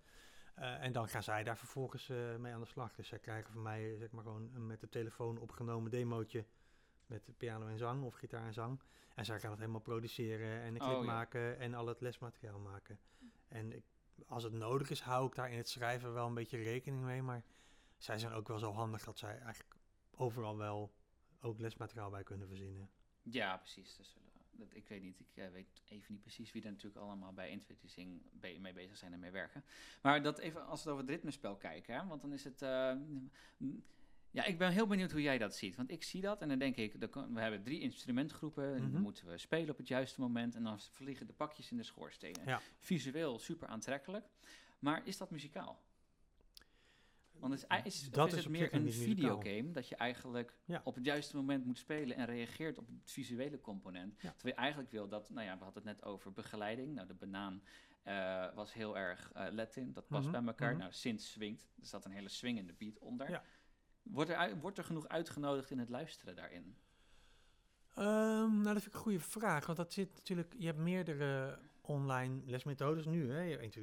Eh, 0.55 0.83
en 0.83 0.91
dan 0.91 1.07
gaan 1.07 1.23
zij 1.23 1.43
daar 1.43 1.57
vervolgens 1.57 2.09
eh, 2.09 2.35
mee 2.35 2.53
aan 2.53 2.59
de 2.59 2.65
slag. 2.65 2.95
Dus 2.95 3.07
zij 3.07 3.19
krijgen 3.19 3.53
van 3.53 3.61
mij 3.61 3.95
zeg 3.97 4.11
maar 4.11 4.23
gewoon 4.23 4.51
een 4.53 4.67
met 4.67 4.79
de 4.79 4.89
telefoon 4.89 5.37
opgenomen 5.37 5.91
demootje 5.91 6.45
met 7.05 7.37
piano 7.37 7.67
en 7.67 7.77
zang 7.77 8.03
of 8.03 8.15
gitaar 8.15 8.45
en 8.45 8.53
zang. 8.53 8.81
En 9.15 9.25
zij 9.25 9.39
gaan 9.39 9.49
het 9.49 9.59
helemaal 9.59 9.81
produceren 9.81 10.61
en 10.61 10.73
een 10.73 10.79
clip 10.79 10.91
Oh, 10.91 11.05
ja. 11.05 11.11
maken 11.11 11.59
en 11.59 11.73
al 11.73 11.87
het 11.87 12.01
lesmateriaal 12.01 12.59
maken. 12.59 12.99
En 13.47 13.71
ik, 13.71 13.83
als 14.27 14.43
het 14.43 14.53
nodig 14.53 14.89
is, 14.89 15.01
hou 15.01 15.27
ik 15.27 15.35
daar 15.35 15.51
in 15.51 15.57
het 15.57 15.69
schrijven 15.69 16.13
wel 16.13 16.27
een 16.27 16.33
beetje 16.33 16.63
rekening 16.63 17.03
mee. 17.03 17.21
Maar 17.21 17.43
zij 17.97 18.17
zijn 18.17 18.33
ook 18.33 18.47
wel 18.47 18.59
zo 18.59 18.71
handig 18.71 19.03
dat 19.03 19.17
zij 19.17 19.39
eigenlijk 19.39 19.75
overal 20.11 20.57
wel 20.57 20.93
ook 21.41 21.59
lesmateriaal 21.59 22.09
bij 22.09 22.23
kunnen 22.23 22.47
verzinnen. 22.47 22.89
Ja, 23.23 23.57
precies. 23.57 23.95
Dus, 23.95 24.15
dat, 24.51 24.67
ik 24.73 24.87
weet 24.87 25.01
niet, 25.01 25.19
ik 25.19 25.27
eh, 25.43 25.49
weet 25.51 25.81
even 25.89 26.11
niet 26.13 26.21
precies 26.21 26.51
wie 26.51 26.63
er 26.63 26.69
natuurlijk 26.71 27.01
allemaal 27.01 27.33
bij 27.33 27.49
Intuitie 27.49 28.21
be 28.31 28.57
mee 28.59 28.73
bezig 28.73 28.97
zijn 28.97 29.13
en 29.13 29.19
mee 29.19 29.31
werken. 29.31 29.63
Maar 30.01 30.21
dat 30.23 30.39
even 30.39 30.65
als 30.65 30.83
we 30.83 30.89
over 30.89 31.01
het 31.01 31.11
ritmespel 31.11 31.55
kijken, 31.55 31.95
hè, 31.95 32.05
want 32.05 32.21
dan 32.21 32.33
is 32.33 32.43
het... 32.43 32.61
eh, 32.61 32.93
mm, 33.57 33.83
ja, 34.33 34.45
ik 34.45 34.57
ben 34.57 34.71
heel 34.71 34.87
benieuwd 34.87 35.11
hoe 35.11 35.21
jij 35.21 35.37
dat 35.37 35.55
ziet. 35.55 35.75
Want 35.75 35.91
ik 35.91 36.03
zie 36.03 36.21
dat 36.21 36.41
en 36.41 36.49
dan 36.49 36.59
denk 36.59 36.75
ik, 36.75 36.93
we 37.11 37.39
hebben 37.39 37.63
drie 37.63 37.79
instrumentgroepen. 37.79 38.75
En 38.75 38.81
Mhm. 38.83 38.91
dan 38.91 39.01
moeten 39.01 39.27
we 39.27 39.37
spelen 39.37 39.69
op 39.69 39.77
het 39.77 39.87
juiste 39.87 40.21
moment. 40.21 40.55
En 40.55 40.63
dan 40.63 40.79
vliegen 40.79 41.27
de 41.27 41.33
pakjes 41.33 41.71
in 41.71 41.77
de 41.77 41.83
schoorstenen. 41.83 42.45
Ja. 42.45 42.61
Visueel 42.79 43.39
super 43.39 43.67
aantrekkelijk. 43.67 44.25
Maar 44.79 45.07
is 45.07 45.17
dat 45.17 45.31
muzikaal? 45.31 45.81
Want 47.41 47.53
het 47.61 47.85
is, 47.85 48.01
is, 48.01 48.09
Dat 48.09 48.27
is 48.27 48.31
is 48.33 48.37
het 48.37 48.47
op 48.47 48.51
meer 48.51 48.73
een 48.73 48.91
videogame 48.93 49.71
dat 49.71 49.87
je 49.87 49.95
eigenlijk 49.95 50.53
Ja. 50.65 50.81
op 50.83 50.95
het 50.95 51.05
juiste 51.05 51.35
moment 51.35 51.65
moet 51.65 51.77
spelen 51.77 52.15
en 52.17 52.25
reageert 52.25 52.77
op 52.77 52.87
het 52.87 53.11
visuele 53.11 53.61
component. 53.61 54.13
Ja. 54.21 54.31
Terwijl 54.31 54.55
je 54.55 54.61
eigenlijk 54.61 54.91
wil 54.91 55.07
dat, 55.07 55.29
nou 55.29 55.45
ja, 55.47 55.57
we 55.57 55.63
hadden 55.63 55.87
het 55.87 55.97
net 55.97 56.05
over 56.05 56.31
begeleiding. 56.33 56.93
Nou, 56.95 57.07
de 57.07 57.13
banaan 57.13 57.63
eh, 58.03 58.53
was 58.53 58.73
heel 58.73 58.97
erg 58.97 59.31
eh 59.33 59.45
Latin, 59.51 59.93
dat 59.93 60.07
past 60.07 60.23
Mhm, 60.27 60.31
bij 60.31 60.43
elkaar. 60.45 60.69
mhm. 60.71 60.79
Nou, 60.79 60.91
sinds 60.93 61.31
swingt, 61.31 61.73
er 61.79 61.85
zat 61.85 62.05
een 62.05 62.11
hele 62.11 62.29
swingende 62.29 62.73
beat 62.73 62.99
onder. 62.99 63.29
Ja. 63.29 63.43
Wordt, 64.03 64.29
er, 64.29 64.59
wordt 64.59 64.77
er 64.77 64.83
genoeg 64.83 65.07
uitgenodigd 65.07 65.71
in 65.71 65.79
het 65.79 65.89
luisteren 65.89 66.35
daarin? 66.35 66.75
Ehm, 67.95 68.51
nou, 68.61 68.63
dat 68.63 68.73
vind 68.73 68.85
ik 68.85 68.93
een 68.93 68.99
goede 68.99 69.19
vraag. 69.19 69.65
Want 69.65 69.77
dat 69.77 69.93
zit 69.93 70.13
natuurlijk, 70.13 70.53
je 70.57 70.65
hebt 70.65 70.77
meerdere 70.79 71.59
online 71.81 72.41
lesmethodes 72.45 73.05
nu. 73.05 73.31
Hè? 73.31 73.41
Je 73.41 73.57
hebt 73.57 73.75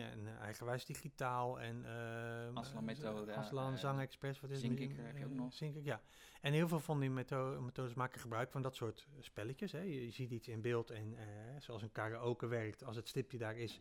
en 0.00 0.26
eh, 0.26 0.38
eigenwijs 0.40 0.84
digitaal 0.84 1.60
en 1.60 1.84
ehm, 1.84 2.56
Aslan-methode, 2.56 3.34
Aslan, 3.34 3.78
Zangexpress, 3.78 4.40
wat 4.40 4.50
is 4.50 4.62
het? 4.62 4.78
Heb 4.80 5.16
je 5.16 5.24
ook 5.24 5.30
Eh, 5.30 5.36
nog. 5.36 5.52
Zinkik, 5.52 5.84
ja. 5.84 6.00
En 6.40 6.52
heel 6.52 6.68
veel 6.68 6.80
van 6.80 7.00
die 7.00 7.10
metho- 7.10 7.60
methodes 7.60 7.94
maken 7.94 8.20
gebruik 8.20 8.50
van 8.50 8.62
dat 8.62 8.76
soort 8.76 9.06
spelletjes. 9.20 9.72
Hè? 9.72 9.80
Je, 9.80 10.04
je 10.04 10.10
ziet 10.10 10.30
iets 10.30 10.48
in 10.48 10.60
beeld 10.60 10.90
en 10.90 11.16
zoals 11.58 11.82
een 11.82 11.92
karaoke 11.92 12.46
werkt, 12.46 12.84
als 12.84 12.96
het 12.96 13.08
stipje 13.08 13.38
daar 13.38 13.56
is, 13.56 13.80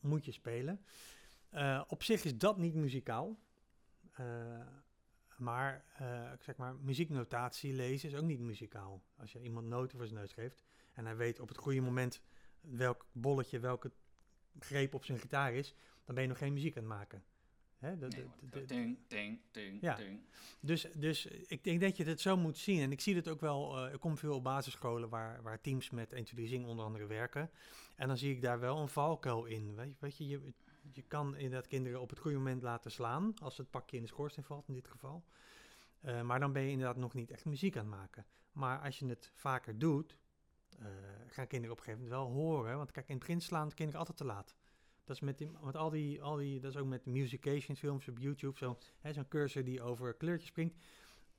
moet 0.00 0.24
je 0.24 0.32
spelen. 0.32 0.84
Op 1.88 2.02
zich 2.02 2.24
is 2.24 2.38
dat 2.38 2.58
niet 2.58 2.74
muzikaal. 2.74 3.38
Maar, 5.36 5.84
ik 6.34 6.42
zeg 6.42 6.56
maar, 6.56 6.74
muzieknotatie 6.76 7.72
lezen 7.72 8.08
is 8.08 8.14
ook 8.16 8.24
niet 8.24 8.40
muzikaal. 8.40 9.02
Als 9.16 9.32
je 9.32 9.42
iemand 9.42 9.66
noten 9.66 9.98
voor 9.98 10.06
zijn 10.06 10.18
neus 10.20 10.32
geeft 10.32 10.64
en 10.92 11.04
hij 11.04 11.16
weet 11.16 11.40
op 11.40 11.48
het 11.48 11.58
goede 11.58 11.80
moment 11.80 12.20
welk 12.70 13.06
bolletje, 13.12 13.58
welke 13.58 13.90
greep 14.58 14.94
op 14.94 15.04
zijn 15.04 15.18
gitaar 15.18 15.52
is, 15.54 15.74
dan 16.04 16.14
ben 16.14 16.22
je 16.24 16.28
nog 16.30 16.38
geen 16.38 16.52
muziek 16.52 16.76
aan 16.76 16.82
het 16.82 16.92
maken. 16.92 17.24
Hè? 17.78 17.98
de- 17.98 18.06
Nee, 18.06 18.10
de- 18.10 18.22
want 18.24 18.52
de- 18.52 18.58
het 18.58 18.68
de- 18.68 18.74
ding, 18.74 18.98
ding, 19.08 19.40
ding, 19.50 19.78
Ja. 19.80 19.94
ding. 19.94 20.20
dus, 20.60 20.86
dus 20.96 21.26
ik 21.26 21.64
denk 21.64 21.80
dat 21.80 21.96
je 21.96 22.04
het 22.04 22.20
zo 22.20 22.36
moet 22.36 22.58
zien. 22.58 22.80
En 22.80 22.92
ik 22.92 23.00
zie 23.00 23.16
het 23.16 23.28
ook 23.28 23.40
wel, 23.40 23.86
eh 23.86 23.92
ik 23.94 24.00
kom 24.00 24.16
veel 24.18 24.34
op 24.34 24.42
basisscholen 24.44 25.08
waar, 25.08 25.42
waar 25.42 25.60
teams 25.60 25.90
met 25.90 26.12
Introducing 26.12 26.66
onder 26.66 26.84
andere 26.84 27.06
werken. 27.06 27.50
En 27.96 28.08
dan 28.08 28.18
zie 28.18 28.34
ik 28.34 28.42
daar 28.42 28.60
wel 28.60 28.78
een 28.78 28.88
valkuil 28.88 29.44
in. 29.44 29.74
Weet, 29.74 29.88
je- 29.90 29.96
weet 30.00 30.16
je, 30.16 30.26
je, 30.28 30.52
je 30.92 31.02
kan 31.02 31.36
inderdaad 31.36 31.66
kinderen 31.66 32.00
op 32.00 32.10
het 32.10 32.18
goede 32.18 32.36
moment 32.36 32.62
laten 32.62 32.90
slaan, 32.90 33.34
als 33.42 33.56
het 33.56 33.70
pakje 33.70 33.96
in 33.96 34.02
de 34.02 34.08
schoorsteen 34.08 34.44
valt 34.44 34.68
in 34.68 34.74
dit 34.74 34.88
geval. 34.88 35.24
Eh, 36.00 36.22
maar 36.22 36.40
dan 36.40 36.52
ben 36.52 36.62
je 36.62 36.70
inderdaad 36.70 36.96
nog 36.96 37.14
niet 37.14 37.30
echt 37.30 37.44
muziek 37.44 37.76
aan 37.76 37.86
het 37.90 37.94
maken. 38.00 38.26
Maar 38.52 38.80
als 38.80 38.98
je 38.98 39.06
het 39.06 39.30
vaker 39.34 39.78
doet, 39.78 40.18
eh, 40.78 40.86
gaan 41.28 41.46
kinderen 41.46 41.76
op 41.76 41.78
een 41.78 41.84
gegeven 41.84 42.08
moment 42.08 42.22
wel 42.22 42.42
horen. 42.42 42.76
Want 42.76 42.90
kijk, 42.90 43.08
in 43.08 43.14
het 43.14 43.24
begin 43.24 43.40
slaan 43.40 43.74
kinderen 43.74 44.00
altijd 44.00 44.16
te 44.16 44.24
laat. 44.24 44.54
Dat 45.04 45.16
is 45.16 45.22
met, 45.22 45.38
die, 45.38 45.50
met 45.62 45.76
al, 45.76 45.90
die, 45.90 46.22
al 46.22 46.36
die, 46.36 46.60
dat 46.60 46.70
is 46.70 46.76
ook 46.76 46.86
met 46.86 47.06
musication 47.06 47.76
films 47.76 48.08
op 48.08 48.18
YouTube, 48.18 48.58
zo, 48.58 48.78
hè, 49.00 49.12
zo'n 49.12 49.28
cursor 49.28 49.64
die 49.64 49.82
over 49.82 50.14
kleurtjes 50.14 50.48
springt. 50.48 50.76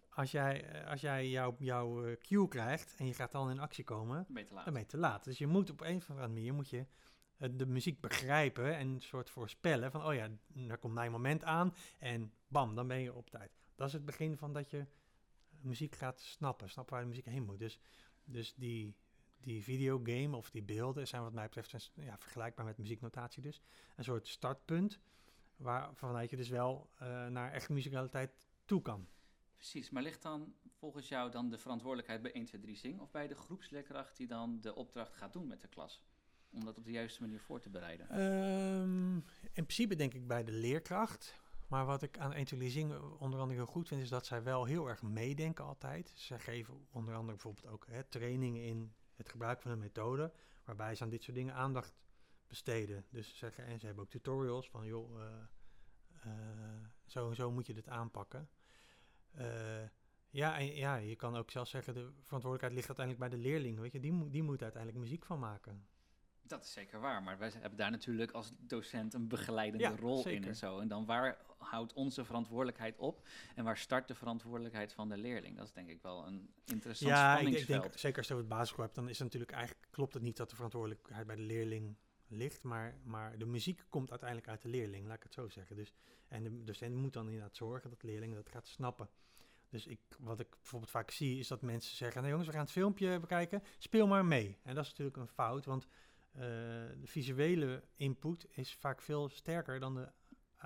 Als 0.09 0.31
jij, 0.31 0.69
eh, 0.69 0.89
als 0.89 1.01
jij 1.01 1.29
jouw 1.29 1.55
jouw 1.59 2.05
eh, 2.05 2.17
cue 2.17 2.47
krijgt 2.47 2.95
en 2.97 3.05
je 3.05 3.13
gaat 3.13 3.31
dan 3.31 3.49
in 3.49 3.59
actie 3.59 3.83
komen, 3.83 4.15
Dan 4.15 4.33
ben 4.33 4.43
je 4.43 4.47
te 4.47 4.53
laat. 4.53 4.65
dan 4.65 4.73
ben 4.73 4.81
je 4.81 4.87
te 4.87 4.97
laat. 4.97 5.23
Dus 5.23 5.37
je 5.37 5.47
moet 5.47 5.69
op 5.69 5.81
een 5.81 5.97
of 5.97 6.09
andere 6.09 6.27
manier 6.27 6.53
moet 6.53 6.69
je 6.69 6.85
de 7.37 7.65
muziek 7.65 8.01
begrijpen 8.01 8.75
en 8.75 8.87
een 8.87 9.01
soort 9.01 9.29
voorspellen 9.29 9.91
van, 9.91 10.05
oh 10.05 10.13
ja, 10.13 10.29
daar 10.47 10.77
komt 10.77 10.93
mijn 10.93 11.11
moment 11.11 11.43
aan 11.43 11.75
en 11.99 12.33
bam, 12.47 12.75
dan 12.75 12.87
ben 12.87 12.99
je 12.99 13.13
op 13.13 13.29
tijd. 13.29 13.57
Dat 13.75 13.87
is 13.87 13.93
het 13.93 14.05
begin 14.05 14.37
van 14.37 14.53
dat 14.53 14.69
je 14.69 14.85
muziek 15.61 15.95
gaat 15.95 16.19
snappen, 16.19 16.69
snappen 16.69 16.93
waar 16.93 17.03
de 17.03 17.09
muziek 17.09 17.25
heen 17.25 17.43
moet. 17.43 17.59
Dus, 17.59 17.79
dus 18.23 18.53
die, 18.55 18.95
die 19.45 19.63
videogame 19.63 20.35
of 20.35 20.49
die 20.49 20.63
beelden 20.63 21.07
zijn 21.07 21.21
wat 21.21 21.33
mij 21.33 21.45
betreft 21.45 21.73
een- 21.73 22.03
ja, 22.03 22.17
vergelijkbaar 22.17 22.65
met 22.65 22.77
muzieknotatie 22.77 23.41
dus. 23.41 23.61
Een 23.95 24.03
soort 24.03 24.27
startpunt 24.27 24.99
waarvan 25.55 26.27
je 26.29 26.35
dus 26.35 26.49
wel 26.49 26.89
eh, 26.97 27.27
naar 27.27 27.51
echt 27.51 27.69
muzikaliteit 27.69 28.31
toe 28.65 28.81
kan. 28.81 29.07
Precies, 29.55 29.89
maar 29.89 30.03
ligt 30.03 30.21
dan 30.21 30.53
volgens 30.71 31.07
jou 31.07 31.31
dan 31.31 31.49
de 31.49 31.57
verantwoordelijkheid 31.57 32.21
bij 32.21 32.31
1, 32.35 32.45
2, 32.45 32.61
3 32.61 32.75
Zing 32.75 32.99
of 32.99 33.11
bij 33.11 33.27
de 33.27 33.35
groepsleerkracht 33.35 34.17
die 34.17 34.27
dan 34.27 34.61
de 34.61 34.75
opdracht 34.75 35.13
gaat 35.15 35.33
doen 35.33 35.47
met 35.47 35.61
de 35.61 35.67
klas? 35.67 36.03
Om 36.51 36.65
dat 36.65 36.77
op 36.77 36.85
de 36.85 36.91
juiste 36.91 37.21
manier 37.21 37.39
voor 37.39 37.59
te 37.59 37.69
bereiden. 37.69 38.09
Ehm, 38.09 39.15
in 39.53 39.63
principe 39.65 39.95
denk 39.95 40.13
ik 40.13 40.27
bij 40.27 40.43
de 40.43 40.51
leerkracht. 40.51 41.35
Maar 41.67 41.85
wat 41.85 42.01
ik 42.01 42.17
aan 42.17 42.31
Etualizing 42.31 42.99
onder 43.19 43.39
andere 43.39 43.59
heel 43.59 43.65
goed 43.71 43.87
vind, 43.87 44.01
is 44.01 44.09
dat 44.09 44.25
zij 44.25 44.43
wel 44.43 44.65
heel 44.65 44.87
erg 44.87 45.01
meedenken 45.01 45.65
altijd. 45.65 46.11
Zij 46.15 46.39
geven 46.39 46.87
onder 46.91 47.13
andere 47.13 47.31
bijvoorbeeld 47.33 47.67
ook 47.67 47.85
hè, 47.89 48.03
trainingen 48.03 48.63
in 48.63 48.93
het 49.15 49.29
gebruik 49.29 49.61
van 49.61 49.71
een 49.71 49.79
methode, 49.79 50.33
waarbij 50.63 50.95
ze 50.95 51.03
aan 51.03 51.09
dit 51.09 51.23
soort 51.23 51.37
dingen 51.37 51.53
aandacht 51.53 51.93
besteden. 52.47 53.05
Dus 53.09 53.37
zeggen, 53.37 53.65
en 53.65 53.79
ze 53.79 53.85
hebben 53.85 54.03
ook 54.03 54.09
tutorials 54.09 54.69
van, 54.69 54.85
joh, 54.85 55.19
uh, 56.25 56.33
zo 57.05 57.29
en 57.29 57.35
zo 57.35 57.51
moet 57.51 57.65
je 57.65 57.73
dit 57.73 57.87
aanpakken. 57.87 58.49
Uh, 59.37 59.83
ja, 60.29 60.57
en, 60.57 60.75
ja, 60.75 60.95
je 60.95 61.15
kan 61.15 61.35
ook 61.35 61.51
zelfs 61.51 61.71
zeggen, 61.71 61.93
de 61.93 62.11
verantwoordelijkheid 62.21 62.73
ligt 62.73 62.87
uiteindelijk 62.87 63.29
bij 63.29 63.39
de 63.39 63.43
leerling. 63.49 63.79
Weet 63.79 63.91
je, 63.91 63.99
die, 63.99 64.11
moet, 64.11 64.31
die 64.31 64.43
moet 64.43 64.61
uiteindelijk 64.61 65.03
muziek 65.03 65.25
van 65.25 65.39
maken. 65.39 65.87
Dat 66.47 66.63
is 66.63 66.71
zeker 66.71 66.99
waar, 66.99 67.23
maar 67.23 67.37
wij 67.37 67.51
hebben 67.53 67.77
daar 67.77 67.91
natuurlijk 67.91 68.31
als 68.31 68.51
docent 68.57 69.13
een 69.13 69.27
begeleidende 69.27 69.95
rol 69.95 70.27
in 70.27 70.43
en 70.43 70.55
zo. 70.55 70.79
En 70.79 70.87
dan 70.87 71.05
waar 71.05 71.37
houdt 71.57 71.93
onze 71.93 72.25
verantwoordelijkheid 72.25 72.97
op 72.97 73.27
en 73.55 73.63
waar 73.63 73.77
start 73.77 74.07
de 74.07 74.15
verantwoordelijkheid 74.15 74.93
van 74.93 75.09
de 75.09 75.17
leerling? 75.17 75.57
Dat 75.57 75.65
is 75.65 75.73
denk 75.73 75.89
ik 75.89 76.01
wel 76.01 76.27
een 76.27 76.49
interessant 76.65 77.11
ja, 77.11 77.33
spanningsveld. 77.33 77.67
Ja, 77.67 77.75
ik, 77.75 77.81
denk, 77.81 77.97
zeker 77.97 78.17
als 78.17 78.27
je 78.27 78.33
over 78.33 78.45
het 78.45 78.55
basisschool 78.55 78.83
hebt, 78.83 78.95
dan 78.95 79.09
is 79.09 79.19
het 79.19 79.23
natuurlijk 79.23 79.51
eigenlijk, 79.51 79.87
klopt 79.91 80.13
het 80.13 80.23
niet 80.23 80.37
dat 80.37 80.49
de 80.49 80.55
verantwoordelijkheid 80.55 81.27
bij 81.27 81.35
de 81.35 81.41
leerling 81.41 81.95
ligt, 82.27 82.63
maar, 82.63 82.97
maar 83.03 83.37
de 83.37 83.45
muziek 83.45 83.85
komt 83.89 84.09
uiteindelijk 84.09 84.49
uit 84.49 84.61
de 84.61 84.69
leerling, 84.69 85.07
laat 85.07 85.15
ik 85.15 85.23
het 85.23 85.33
zo 85.33 85.49
zeggen. 85.49 85.75
Dus, 85.75 85.93
en 86.27 86.43
de 86.43 86.63
docent 86.63 86.95
moet 86.95 87.13
dan 87.13 87.25
inderdaad 87.25 87.55
zorgen 87.55 87.89
dat 87.89 88.01
de 88.01 88.07
leerling 88.07 88.33
dat 88.33 88.49
gaat 88.49 88.67
snappen. 88.67 89.09
Dus 89.69 89.85
ik, 89.85 89.99
wat 90.19 90.39
ik 90.39 90.49
bijvoorbeeld 90.49 90.91
vaak 90.91 91.11
zie, 91.11 91.39
is 91.39 91.47
dat 91.47 91.61
mensen 91.61 91.95
zeggen: 91.95 92.21
Nee, 92.21 92.29
jongens, 92.29 92.47
we 92.47 92.53
gaan 92.55 92.63
het 92.63 92.73
filmpje 92.73 93.19
bekijken, 93.19 93.63
speel 93.77 94.07
maar 94.07 94.25
mee. 94.25 94.57
En 94.63 94.75
dat 94.75 94.83
is 94.83 94.89
natuurlijk 94.89 95.17
een 95.17 95.27
fout, 95.27 95.65
want 95.65 95.87
de 96.35 97.03
visuele 97.03 97.83
input 97.95 98.47
is 98.49 98.73
vaak 98.73 99.01
veel 99.01 99.29
sterker 99.29 99.79
dan 99.79 99.95
de 99.95 100.09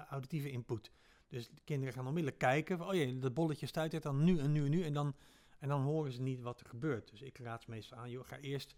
auditieve 0.10 0.51
input. 0.51 0.91
Dus 1.27 1.49
de 1.49 1.62
kinderen 1.63 1.93
gaan 1.93 2.08
onmiddellijk 2.08 2.41
kijken: 2.41 2.77
van, 2.77 2.88
Oh 2.88 2.93
jee, 2.93 3.19
dat 3.19 3.34
bolletje 3.34 3.65
stuit 3.65 4.01
dan 4.01 4.23
nu 4.23 4.39
en 4.39 4.51
nu 4.51 4.65
en 4.65 4.69
nu. 4.69 4.84
En 4.84 4.93
dan, 4.93 5.15
en 5.60 5.69
dan 5.69 5.82
horen 5.82 6.12
ze 6.12 6.21
niet 6.21 6.41
wat 6.41 6.60
er 6.60 6.65
gebeurt. 6.65 7.10
Dus 7.10 7.21
ik 7.21 7.38
raad 7.38 7.62
ze 7.62 7.69
meestal 7.69 7.97
aan: 7.97 8.10
joh, 8.10 8.25
ga 8.25 8.38
eerst, 8.38 8.75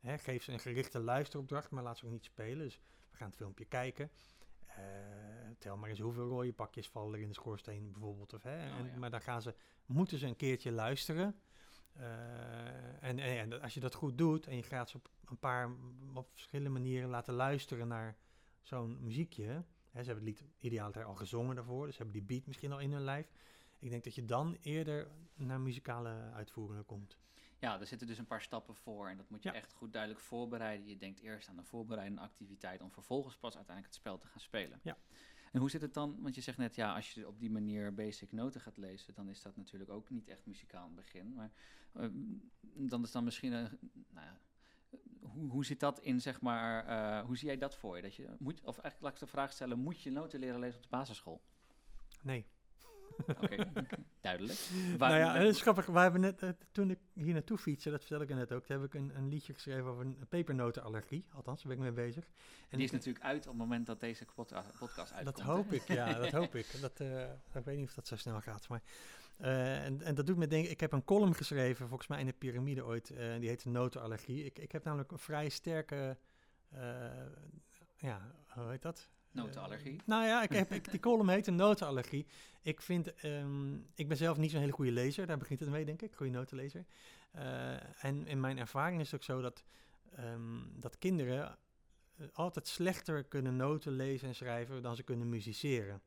hè, 0.00 0.18
geef 0.18 0.42
ze 0.42 0.52
een 0.52 0.60
gerichte 0.60 0.98
luisteropdracht, 0.98 1.70
maar 1.70 1.82
laat 1.82 1.98
ze 1.98 2.06
ook 2.06 2.12
niet 2.12 2.24
spelen. 2.24 2.58
Dus 2.58 2.80
we 3.10 3.16
gaan 3.16 3.26
het 3.26 3.36
filmpje 3.36 3.64
kijken. 3.64 4.10
Uh, 4.68 4.74
tel 5.58 5.76
maar 5.76 5.88
eens 5.88 5.98
hoeveel 5.98 6.28
rode 6.28 6.52
pakjes 6.52 6.88
vallen 6.88 7.14
er 7.14 7.20
in 7.20 7.28
de 7.28 7.34
schoorsteen 7.34 7.92
bijvoorbeeld. 7.92 8.32
Of, 8.32 8.42
hè, 8.42 8.68
oh, 8.68 8.96
Maar 8.96 9.10
dan 9.10 9.20
gaan 9.20 9.42
ze, 9.42 9.54
moeten 9.86 10.18
ze 10.18 10.26
een 10.26 10.36
keertje 10.36 10.72
luisteren. 10.72 11.40
Uh, 11.96 13.02
en, 13.02 13.18
en, 13.18 13.60
als 13.60 13.74
je 13.74 13.80
dat 13.80 13.94
goed 13.94 14.18
doet 14.18 14.46
en 14.46 14.56
je 14.56 14.62
gaat 14.62 14.90
ze 14.90 14.96
op 14.96 15.08
een 15.24 15.38
paar 15.38 15.70
op 16.14 16.28
verschillende 16.32 16.70
manieren 16.70 17.08
laten 17.08 17.34
luisteren 17.34 17.88
naar 17.88 18.16
zo'n 18.62 18.98
muziekje. 19.00 19.64
Hè, 19.90 20.02
ze 20.02 20.10
hebben 20.10 20.26
het 20.26 20.40
lied 20.40 20.44
ideaal 20.58 20.92
al 20.92 21.14
gezongen 21.14 21.56
daarvoor, 21.56 21.86
dus 21.86 21.96
ze 21.96 22.02
hebben 22.02 22.20
die 22.20 22.36
beat 22.36 22.46
misschien 22.46 22.72
al 22.72 22.80
in 22.80 22.92
hun 22.92 23.04
lijf. 23.04 23.30
Ik 23.78 23.90
denk 23.90 24.04
dat 24.04 24.14
je 24.14 24.24
dan 24.24 24.56
eerder 24.60 25.08
naar 25.34 25.60
muzikale 25.60 26.30
uitvoeringen 26.34 26.86
komt. 26.86 27.16
Ja, 27.58 27.80
er 27.80 27.86
zitten 27.86 28.06
dus 28.06 28.18
een 28.18 28.26
paar 28.26 28.42
stappen 28.42 28.74
voor 28.74 29.08
en 29.08 29.16
dat 29.16 29.30
moet 29.30 29.42
je 29.42 29.50
echt 29.50 29.72
goed 29.72 29.92
duidelijk 29.92 30.22
voorbereiden. 30.22 30.86
Je 30.88 30.96
denkt 30.96 31.20
eerst 31.20 31.48
aan 31.48 31.58
een 31.58 31.64
voorbereidende 31.64 32.22
activiteit 32.22 32.82
om 32.82 32.92
vervolgens 32.92 33.36
pas 33.36 33.56
uiteindelijk 33.56 33.94
het 33.94 34.02
spel 34.02 34.18
te 34.18 34.26
gaan 34.26 34.40
spelen. 34.40 34.80
Ja. 34.82 34.96
En 35.54 35.60
hoe 35.60 35.70
zit 35.70 35.80
het 35.80 35.94
dan? 35.94 36.16
Want 36.20 36.34
je 36.34 36.40
zegt 36.40 36.58
net, 36.58 36.74
ja, 36.74 36.94
als 36.94 37.12
je 37.12 37.28
op 37.28 37.38
die 37.38 37.50
manier 37.50 37.94
basic 37.94 38.32
noten 38.32 38.60
gaat 38.60 38.76
lezen, 38.76 39.14
dan 39.14 39.28
is 39.28 39.42
dat 39.42 39.56
natuurlijk 39.56 39.90
ook 39.90 40.10
niet 40.10 40.28
echt 40.28 40.46
muzikaal 40.46 40.88
in 40.88 40.96
het 40.96 41.04
begin. 41.04 41.34
Maar 41.34 41.52
uh, 41.96 42.08
dan 42.60 43.02
is 43.02 43.10
dan 43.10 43.24
misschien 43.24 43.52
een, 43.52 43.78
nou 44.10 44.26
hoe, 45.20 45.50
hoe 45.50 45.64
zit 45.64 45.80
dat 45.80 46.00
in, 46.00 46.20
zeg 46.20 46.40
maar, 46.40 46.88
uh, 46.88 47.26
hoe 47.26 47.36
zie 47.36 47.46
jij 47.46 47.58
dat 47.58 47.76
voor 47.76 47.96
je? 47.96 48.02
Dat 48.02 48.14
je 48.14 48.36
moet, 48.38 48.60
of 48.60 48.78
eigenlijk 48.78 49.00
laat 49.00 49.12
ik 49.12 49.18
de 49.18 49.26
vraag 49.26 49.52
stellen, 49.52 49.78
moet 49.78 50.02
je 50.02 50.10
noten 50.10 50.40
leren 50.40 50.60
lezen 50.60 50.76
op 50.76 50.82
de 50.82 50.88
basisschool? 50.88 51.42
Nee. 52.22 52.46
Oké, 53.26 53.72
duidelijk. 54.20 54.58
Waar, 54.98 55.10
nou 55.10 55.20
ja, 55.20 55.34
het 55.34 55.54
is 55.54 55.60
grappig. 55.60 55.86
We 55.86 55.98
hebben 55.98 56.20
net, 56.20 56.42
uh, 56.42 56.50
toen 56.72 56.90
ik 56.90 56.98
hier 57.12 57.32
naartoe 57.32 57.58
fietste, 57.58 57.90
dat 57.90 58.00
vertel 58.00 58.20
ik 58.20 58.28
net 58.28 58.52
ook, 58.52 58.68
heb 58.68 58.84
ik 58.84 58.94
een, 58.94 59.12
een 59.16 59.28
liedje 59.28 59.52
geschreven 59.52 59.84
over 59.84 60.04
een 60.04 60.26
pepernotenallergie. 60.28 61.24
Althans, 61.32 61.62
daar 61.62 61.76
ben 61.76 61.86
ik 61.86 61.94
mee 61.94 62.06
bezig. 62.06 62.24
En 62.68 62.76
die 62.76 62.86
is 62.86 62.92
natuurlijk 62.92 63.24
uit 63.24 63.46
op 63.46 63.52
het 63.52 63.56
moment 63.56 63.86
dat 63.86 64.00
deze 64.00 64.24
podcast 64.78 65.12
uitkomt. 65.12 65.36
Dat 65.36 65.40
hoop 65.46 65.72
ik, 65.72 65.88
ja, 65.88 66.12
dat 66.12 66.30
hoop 66.40 66.54
ik. 66.54 66.80
Dat, 66.80 67.00
uh, 67.00 67.22
ik 67.54 67.64
weet 67.64 67.76
niet 67.76 67.88
of 67.88 67.94
dat 67.94 68.06
zo 68.06 68.16
snel 68.16 68.40
gaat, 68.40 68.68
maar... 68.68 68.82
Uh, 69.40 69.84
en, 69.84 70.02
en, 70.02 70.14
dat 70.14 70.26
doet 70.26 70.36
me 70.36 70.46
denken, 70.46 70.70
ik 70.70 70.80
heb 70.80 70.92
een 70.92 71.04
column 71.04 71.34
geschreven, 71.34 71.88
volgens 71.88 72.08
mij 72.08 72.20
in 72.20 72.26
de 72.26 72.32
piramide 72.32 72.84
ooit, 72.84 73.06
die 73.38 73.48
heet 73.48 73.64
Notenallergie. 73.64 74.44
Ik, 74.44 74.58
ik 74.58 74.72
heb 74.72 74.84
namelijk 74.84 75.12
een 75.12 75.18
vrij 75.18 75.48
sterke, 75.48 76.16
ja, 77.96 78.20
hoe 78.48 78.70
heet 78.70 78.82
dat? 78.82 79.08
Notenallergie? 79.34 80.00
nou 80.04 80.24
ja, 80.24 80.42
ik 80.42 80.50
heb, 80.50 80.72
ik, 80.72 80.90
die 80.90 81.00
column 81.00 81.28
heet 81.28 81.46
een 81.46 81.56
notenallergie. 81.56 82.26
Ik 82.62 82.82
vind, 82.82 83.24
um, 83.24 83.86
ik 83.94 84.08
ben 84.08 84.16
zelf 84.16 84.36
niet 84.36 84.50
zo'n 84.50 84.60
hele 84.60 84.72
goede 84.72 84.92
lezer, 84.92 85.26
daar 85.26 85.38
begint 85.38 85.60
het 85.60 85.68
mee 85.68 85.84
denk 85.84 86.02
ik, 86.02 86.14
goede 86.14 86.32
notenlezer. 86.32 86.84
en 88.00 88.26
in 88.26 88.40
mijn 88.40 88.58
ervaring 88.58 89.00
is 89.00 89.10
het 89.10 89.14
ook 89.14 89.26
zo 89.26 89.40
dat, 89.40 89.64
um, 90.18 90.72
dat 90.76 90.98
kinderen 90.98 91.58
altijd 92.32 92.68
slechter 92.68 93.24
kunnen 93.24 93.56
noten 93.56 93.92
lezen 93.92 94.28
en 94.28 94.34
schrijven 94.34 94.82
dan 94.82 94.96
ze 94.96 95.02
kunnen 95.02 95.28
musiceren. 95.28 96.02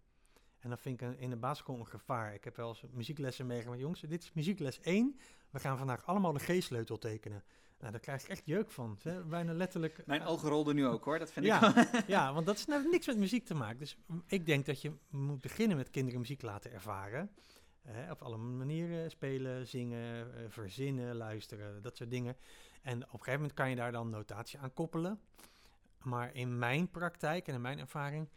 En 0.60 0.70
dat 0.70 0.82
vind 0.82 1.02
ik 1.02 1.20
in 1.20 1.30
de 1.30 1.36
basisschool 1.36 1.80
een 1.80 1.88
gevaar. 1.88 2.34
Ik 2.34 2.44
heb 2.44 2.56
wel 2.56 2.68
eens 2.68 2.84
muzieklessen 2.92 3.46
meegemaakt. 3.46 3.80
Jongens, 3.80 4.02
dit 4.02 4.24
is 4.24 4.34
muziekles 4.34 4.80
1. 4.80 5.20
We 5.50 5.60
gaan 5.60 5.78
vandaag 5.78 6.06
allemaal 6.06 6.34
de 6.34 6.40
G-sleutel 6.40 6.98
tekenen. 6.98 7.44
Nou, 7.80 7.92
daar 7.92 8.02
krijg 8.02 8.24
ik 8.24 8.30
echt 8.30 8.46
jeuk 8.46 8.72
van. 8.72 8.98
Hè? 9.02 9.24
Bijna 9.24 9.54
letterlijk. 9.54 10.04
Mijn 10.06 10.24
ogen 10.24 10.50
rolden 10.50 10.76
nu 10.76 10.86
ook 10.86 11.04
hoor, 11.04 11.20
dat 11.20 11.32
vind 11.32 11.46
ja, 11.46 11.76
ik 11.76 12.04
Ja, 12.08 12.34
want 12.34 12.46
dat 12.46 12.56
is 12.56 12.66
nou 12.66 12.90
niks 12.90 13.08
met 13.08 13.18
muziek 13.18 13.46
te 13.46 13.54
maken. 13.54 13.80
Dus 13.80 13.98
ik 14.26 14.46
denk 14.46 14.66
dat 14.66 14.82
je 14.82 14.92
moet 15.10 15.42
beginnen 15.42 15.78
met 15.78 15.90
kinderen 15.90 16.20
muziek 16.20 16.42
laten 16.42 16.72
ervaren. 16.72 17.32
Op 18.12 18.22
alle 18.22 18.38
manieren 18.38 19.12
spelen, 19.12 19.68
zingen, 19.68 20.36
eh, 20.36 20.44
verzinnen, 20.48 21.16
luisteren, 21.16 21.82
dat 21.82 21.98
soort 21.98 22.10
dingen. 22.10 22.38
En 22.82 22.98
op 22.98 23.02
een 23.02 23.10
gegeven 23.10 23.34
moment 23.34 23.54
kan 23.54 23.70
je 23.70 23.76
daar 23.76 23.92
dan 23.92 24.10
notatie 24.10 24.60
aan 24.60 24.74
koppelen. 24.74 25.20
Maar 26.04 26.34
in 26.34 26.58
mijn 26.58 26.92
praktijk 26.92 27.48
en 27.48 27.54
in 27.54 27.62
mijn 27.62 27.80
ervaring 27.80 28.30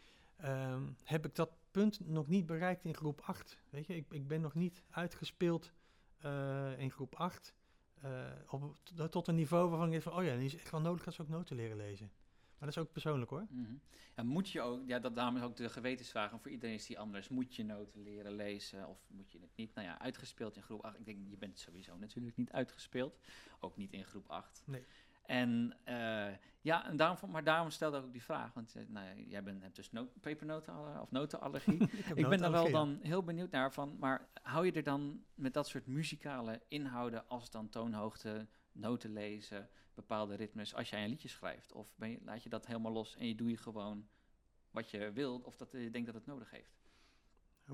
um, 0.45 0.97
heb 1.05 1.27
ik 1.27 1.35
dat 1.35 1.51
punt 1.71 2.01
nog 2.09 2.29
niet 2.29 2.47
bereikt 2.47 2.85
in 2.85 2.95
groep 2.95 3.21
8. 3.21 3.59
Weet 3.71 3.87
je, 3.87 3.97
ik, 3.97 4.07
ik 4.11 4.29
ben 4.29 4.41
nog 4.41 4.55
niet 4.55 4.83
uitgespeeld 4.91 5.73
uh, 6.25 6.79
in 6.79 6.91
groep 6.91 7.15
8. 7.15 7.55
Uh, 8.05 8.31
eh, 8.31 8.53
op, 8.53 8.77
tot 9.11 9.27
een 9.29 9.35
niveau 9.35 9.69
waarvan 9.69 9.87
ik 9.87 9.93
denk 9.93 10.03
van, 10.03 10.13
oh 10.13 10.25
ja, 10.25 10.35
nu 10.35 10.45
is 10.45 10.57
echt 10.57 10.71
wel 10.71 10.81
nodig 10.81 11.05
dat 11.05 11.15
ze 11.15 11.23
ook 11.23 11.29
noten 11.29 11.57
leren 11.57 11.77
lezen. 11.77 12.11
Maar 12.61 12.69
dat 12.69 12.79
is 12.79 12.85
ook 12.85 12.93
persoonlijk 12.93 13.31
hoor. 13.31 13.47
Mm 13.51 13.65
-hmm. 13.65 13.81
ja, 14.17 14.23
moet 14.23 14.51
je 14.51 14.61
ook, 14.61 14.81
ja, 14.87 14.99
dat 14.99 15.15
daarom 15.15 15.37
is 15.37 15.43
ook 15.43 15.57
de 15.57 15.69
gewetensvraag. 15.69 16.33
En 16.33 16.41
voor 16.41 16.51
iedereen 16.51 16.75
is 16.75 16.87
die 16.87 16.99
anders. 16.99 17.29
Moet 17.29 17.55
je 17.55 17.65
noten 17.65 18.03
leren 18.03 18.33
lezen 18.33 18.89
of 18.89 18.99
moet 19.09 19.33
je 19.33 19.39
het 19.41 19.51
niet? 19.57 19.75
Nou 19.75 19.87
ja, 19.87 19.99
uitgespeeld 19.99 20.57
in 20.57 20.63
groep 20.63 20.85
8. 20.85 20.99
Ik 20.99 21.05
denk, 21.05 21.19
je 21.29 21.37
bent 21.37 21.59
sowieso 21.59 21.97
natuurlijk 21.97 22.37
niet 22.37 22.53
uitgespeeld. 22.53 23.19
Ook 23.61 23.77
niet 23.77 23.93
in 23.93 24.05
groep 24.05 24.29
8. 24.29 24.63
Nee. 24.67 24.85
En 25.23 25.77
uh, 25.89 26.27
ja, 26.61 26.87
en 26.87 26.97
daarom, 26.97 27.31
maar 27.31 27.45
daarom 27.45 27.71
stelde 27.71 27.99
ik 27.99 28.05
ook 28.05 28.13
die 28.13 28.23
vraag. 28.23 28.55
Want 28.55 28.75
uh, 28.77 28.83
nou, 28.89 29.25
jij 29.29 29.43
bent, 29.43 29.63
hebt 29.63 29.77
dus 29.77 29.93
no 29.93 30.09
pepernoten 30.21 31.01
of 31.01 31.11
notenallergie. 31.11 31.83
ik, 31.99 32.07
ik 32.15 32.29
ben 32.29 32.39
daar 32.39 32.51
wel 32.51 32.71
dan 32.71 32.99
heel 33.03 33.23
benieuwd 33.23 33.51
naar 33.51 33.73
van. 33.73 33.97
Maar 33.99 34.29
hou 34.43 34.67
je 34.67 34.73
er 34.73 34.83
dan 34.83 35.25
met 35.35 35.55
dat 35.55 35.69
soort 35.69 35.87
muzikale 35.87 36.61
inhouden 36.69 37.29
als 37.29 37.51
dan 37.51 37.69
toonhoogte, 37.69 38.47
noten 38.73 39.13
lezen, 39.13 39.69
bepaalde 39.95 40.35
ritmes, 40.35 40.75
als 40.75 40.91
jij 40.91 41.03
een 41.03 41.09
liedje 41.09 41.29
schrijft? 41.29 41.73
Of 41.73 41.97
ben 41.97 42.11
je, 42.11 42.19
laat 42.25 42.43
je 42.43 42.49
dat 42.49 42.67
helemaal 42.67 42.93
los 42.93 43.17
en 43.17 43.27
je 43.27 43.35
doe 43.35 43.51
je 43.51 43.57
gewoon 43.57 44.09
wat 44.71 44.91
je 44.91 45.13
wilt 45.13 45.45
of 45.45 45.57
dat 45.57 45.71
je 45.73 45.91
denkt 45.91 46.07
dat 46.07 46.17
het 46.17 46.27
nodig 46.27 46.51
heeft? 46.51 46.80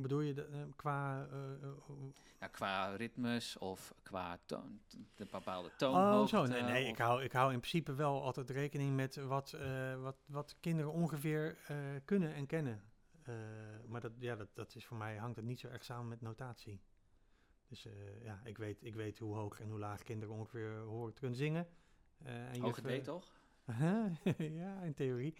Bedoel 0.02 0.20
je 0.20 0.34
de, 0.34 0.48
uh, 0.50 0.58
qua... 0.76 1.28
Uh, 1.32 1.68
ja, 2.40 2.46
qua 2.46 2.94
ritmes 2.94 3.58
of 3.58 3.94
qua 4.02 4.38
toon, 4.44 4.80
de 5.14 5.26
bepaalde 5.30 5.70
toonhoogte? 5.76 6.36
Oh, 6.36 6.42
zo. 6.42 6.52
Nee, 6.52 6.62
nee 6.62 6.86
ik, 6.86 6.98
hou, 6.98 7.22
ik 7.22 7.32
hou 7.32 7.52
in 7.52 7.58
principe 7.58 7.94
wel 7.94 8.22
altijd 8.22 8.50
rekening 8.50 8.96
met 8.96 9.16
wat, 9.16 9.54
uh, 9.54 10.02
wat, 10.02 10.16
wat 10.26 10.56
kinderen 10.60 10.92
ongeveer 10.92 11.56
kunnen 12.04 12.34
en 12.34 12.46
kennen. 12.46 12.82
maar 13.86 14.00
dat, 14.00 14.12
ja, 14.18 14.36
dat, 14.36 14.48
dat 14.54 14.74
is 14.74 14.86
voor 14.86 14.96
mij 14.96 15.16
hangt 15.16 15.36
het 15.36 15.44
niet 15.44 15.60
zo 15.60 15.68
erg 15.68 15.84
samen 15.84 16.08
met 16.08 16.20
notatie. 16.20 16.80
Dus 17.68 17.86
ja, 18.22 18.40
ik 18.44 18.58
weet, 18.58 18.84
ik 18.84 18.94
weet 18.94 19.18
hoe 19.18 19.34
hoog 19.34 19.60
en 19.60 19.68
hoe 19.68 19.78
laag 19.78 20.02
kinderen 20.02 20.34
ongeveer 20.34 20.78
horen 20.78 21.14
te 21.14 21.20
kunnen 21.20 21.38
zingen. 21.38 21.68
en 22.24 22.60
Hoog 22.60 22.80
weet 22.80 23.04
toch? 23.04 23.32
ja, 24.62 24.82
in 24.82 24.94
theorie. 24.94 25.34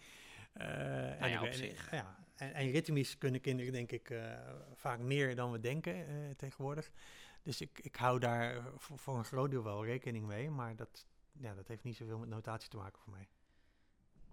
Uh, 0.59 1.21
en, 1.21 1.29
ja, 1.29 1.43
op 1.43 1.53
zich. 1.53 1.91
Ja, 1.91 2.17
en, 2.35 2.53
en, 2.53 2.71
ritmisch 2.71 3.17
kunnen 3.17 3.41
kinderen 3.41 3.71
denk 3.71 3.91
ik 3.91 4.09
uh, 4.09 4.33
vaak 4.73 4.99
meer 4.99 5.35
dan 5.35 5.51
we 5.51 5.59
denken 5.59 6.09
uh, 6.09 6.29
tegenwoordig. 6.37 6.91
Dus 7.43 7.61
ik, 7.61 7.79
ik 7.79 7.95
hou 7.95 8.19
daar 8.19 8.63
voor, 8.77 8.97
voor, 8.97 9.17
een 9.17 9.25
groot 9.25 9.51
deel 9.51 9.63
wel 9.63 9.85
rekening 9.85 10.25
mee, 10.25 10.49
maar 10.49 10.75
dat, 10.75 11.05
ja, 11.31 11.53
dat 11.53 11.67
heeft 11.67 11.83
niet 11.83 11.95
zoveel 11.95 12.17
met 12.17 12.29
notatie 12.29 12.69
te 12.69 12.77
maken 12.77 12.99
voor 13.01 13.13
mij. 13.13 13.27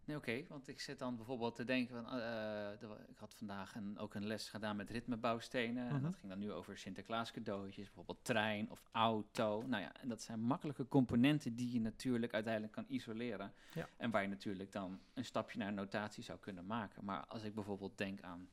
Nee, 0.07 0.17
oké, 0.17 0.45
want 0.49 0.69
ik 0.69 0.81
zit 0.81 0.99
dan 0.99 1.17
bijvoorbeeld 1.17 1.55
te 1.55 1.64
denken 1.64 1.95
van, 1.95 2.19
uh, 2.19 2.73
ik 3.09 3.17
had 3.17 3.35
vandaag 3.35 3.75
een, 3.75 3.99
ook 3.99 4.14
een 4.14 4.27
les 4.27 4.49
gedaan 4.49 4.77
met 4.77 4.90
ritmebouwstenen. 4.90 5.88
En 5.88 5.95
mhm. 5.95 6.03
dat 6.03 6.17
ging 6.17 6.29
dan 6.29 6.38
nu 6.38 6.53
over 6.53 6.79
Sinterklaas 6.79 7.31
cadeautjes, 7.31 7.85
bijvoorbeeld 7.85 8.25
trein 8.25 8.71
of 8.71 8.83
auto. 8.93 9.62
Nou 9.67 9.83
ja, 9.83 9.93
en 10.01 10.09
dat 10.09 10.23
zijn 10.23 10.40
makkelijke 10.40 10.88
componenten 10.88 11.55
die 11.55 11.73
je 11.73 11.81
natuurlijk 11.81 12.35
uiteindelijk 12.35 12.73
kan 12.73 12.85
isoleren. 12.88 13.53
Ja. 13.75 13.88
En 13.97 14.11
waar 14.11 14.23
je 14.23 14.29
natuurlijk 14.29 14.73
dan 14.73 15.01
een 15.14 15.25
stapje 15.25 15.59
naar 15.59 15.73
notatie 15.73 16.23
zou 16.23 16.38
kunnen 16.38 16.67
maken. 16.67 17.05
Maar 17.05 17.27
als 17.27 17.43
ik 17.43 17.55
bijvoorbeeld 17.55 17.99
denk 17.99 18.21
aan 18.21 18.49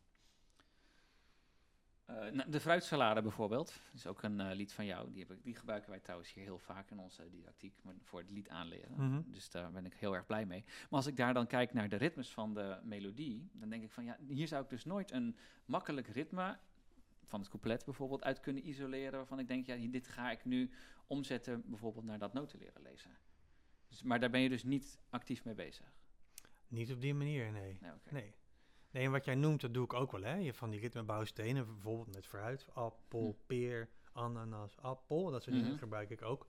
Eh, 2.11 2.31
nou, 2.31 2.49
de 2.49 2.59
fruitsalade 2.59 3.21
bijvoorbeeld, 3.21 3.67
dat 3.67 3.93
is 3.93 4.07
ook 4.07 4.23
een 4.23 4.39
eh, 4.39 4.55
lied 4.55 4.73
van 4.73 4.85
jou. 4.85 5.11
Die, 5.11 5.19
heb 5.19 5.31
ik, 5.31 5.43
die 5.43 5.55
gebruiken 5.55 5.89
wij 5.89 5.99
trouwens 5.99 6.33
hier 6.33 6.43
heel 6.43 6.57
vaak 6.57 6.89
in 6.91 6.99
onze 6.99 7.29
didactiek 7.29 7.73
voor 8.01 8.19
het 8.19 8.29
lied 8.29 8.49
aanleren. 8.49 8.91
Mhm. 8.95 9.21
Dus 9.25 9.49
daar 9.49 9.71
ben 9.71 9.85
ik 9.85 9.93
heel 9.93 10.15
erg 10.15 10.25
blij 10.25 10.45
mee. 10.45 10.63
Maar 10.65 10.87
als 10.89 11.07
ik 11.07 11.17
daar 11.17 11.33
dan 11.33 11.47
kijk 11.47 11.73
naar 11.73 11.89
de 11.89 11.95
ritmes 11.95 12.29
van 12.29 12.53
de 12.53 12.79
melodie, 12.83 13.49
dan 13.51 13.69
denk 13.69 13.83
ik 13.83 13.91
van 13.91 14.03
ja, 14.03 14.17
hier 14.27 14.47
zou 14.47 14.63
ik 14.63 14.69
dus 14.69 14.85
nooit 14.85 15.11
een 15.11 15.35
makkelijk 15.65 16.07
ritme 16.07 16.57
van 17.25 17.39
het 17.39 17.49
couplet 17.49 17.85
bijvoorbeeld 17.85 18.23
uit 18.23 18.39
kunnen 18.39 18.67
isoleren. 18.67 19.11
Waarvan 19.11 19.39
ik 19.39 19.47
denk, 19.47 19.65
ja, 19.65 19.75
dit 19.89 20.07
ga 20.07 20.31
ik 20.31 20.45
nu 20.45 20.71
omzetten 21.07 21.63
bijvoorbeeld 21.65 22.05
naar 22.05 22.19
dat 22.19 22.33
noten 22.33 22.59
leren 22.59 22.81
lezen. 22.81 23.11
Dus, 23.87 24.03
maar 24.03 24.19
daar 24.19 24.29
ben 24.29 24.41
je 24.41 24.49
dus 24.49 24.63
niet 24.63 24.99
actief 25.09 25.43
mee 25.43 25.55
bezig. 25.55 25.93
Niet 26.67 26.91
op 26.91 27.01
die 27.01 27.13
manier, 27.13 27.51
nee. 27.51 27.77
Nee. 28.09 28.33
Nee, 28.91 29.05
en 29.05 29.11
wat 29.11 29.25
jij 29.25 29.35
noemt, 29.35 29.61
dat 29.61 29.73
doe 29.73 29.83
ik 29.83 29.93
ook 29.93 30.11
wel, 30.11 30.21
hè. 30.23 30.35
Je 30.35 30.45
hebt 30.45 30.57
van 30.57 30.69
die 30.69 30.79
ritmebouwstenen, 30.79 31.65
bijvoorbeeld 31.65 32.13
met 32.15 32.25
fruit, 32.27 32.65
appel, 32.73 33.21
Hm. 33.37 33.45
peer, 33.47 33.89
ananas, 34.11 34.77
appel, 34.79 35.31
dat 35.31 35.43
soort 35.43 35.55
Mhm. 35.55 35.63
dingen 35.65 35.77
gebruik 35.77 36.09
ik 36.09 36.21
ook. 36.21 36.47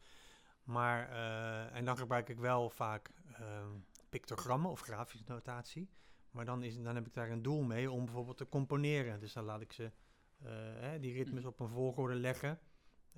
Maar, 0.64 1.08
eh, 1.10 1.76
en 1.76 1.84
dan 1.84 1.96
gebruik 1.96 2.28
ik 2.28 2.38
wel 2.38 2.70
vaak 2.70 3.10
ehm, 3.32 3.70
pictogrammen 4.08 4.70
of 4.70 4.80
grafische 4.80 5.24
notatie. 5.28 5.88
Maar 6.30 6.44
dan, 6.44 6.62
is, 6.62 6.82
dan 6.82 6.94
heb 6.94 7.06
ik 7.06 7.14
daar 7.14 7.30
een 7.30 7.42
doel 7.42 7.62
mee 7.62 7.90
om 7.90 8.04
bijvoorbeeld 8.04 8.36
te 8.36 8.48
componeren. 8.48 9.20
Dus 9.20 9.32
dan 9.32 9.44
laat 9.44 9.60
ik 9.60 9.72
ze, 9.72 9.84
eh, 10.42 10.50
hè, 10.74 11.00
die 11.00 11.12
ritmes 11.12 11.38
Mhm. 11.42 11.48
op 11.48 11.60
een 11.60 11.68
volgorde 11.68 12.14
leggen. 12.14 12.58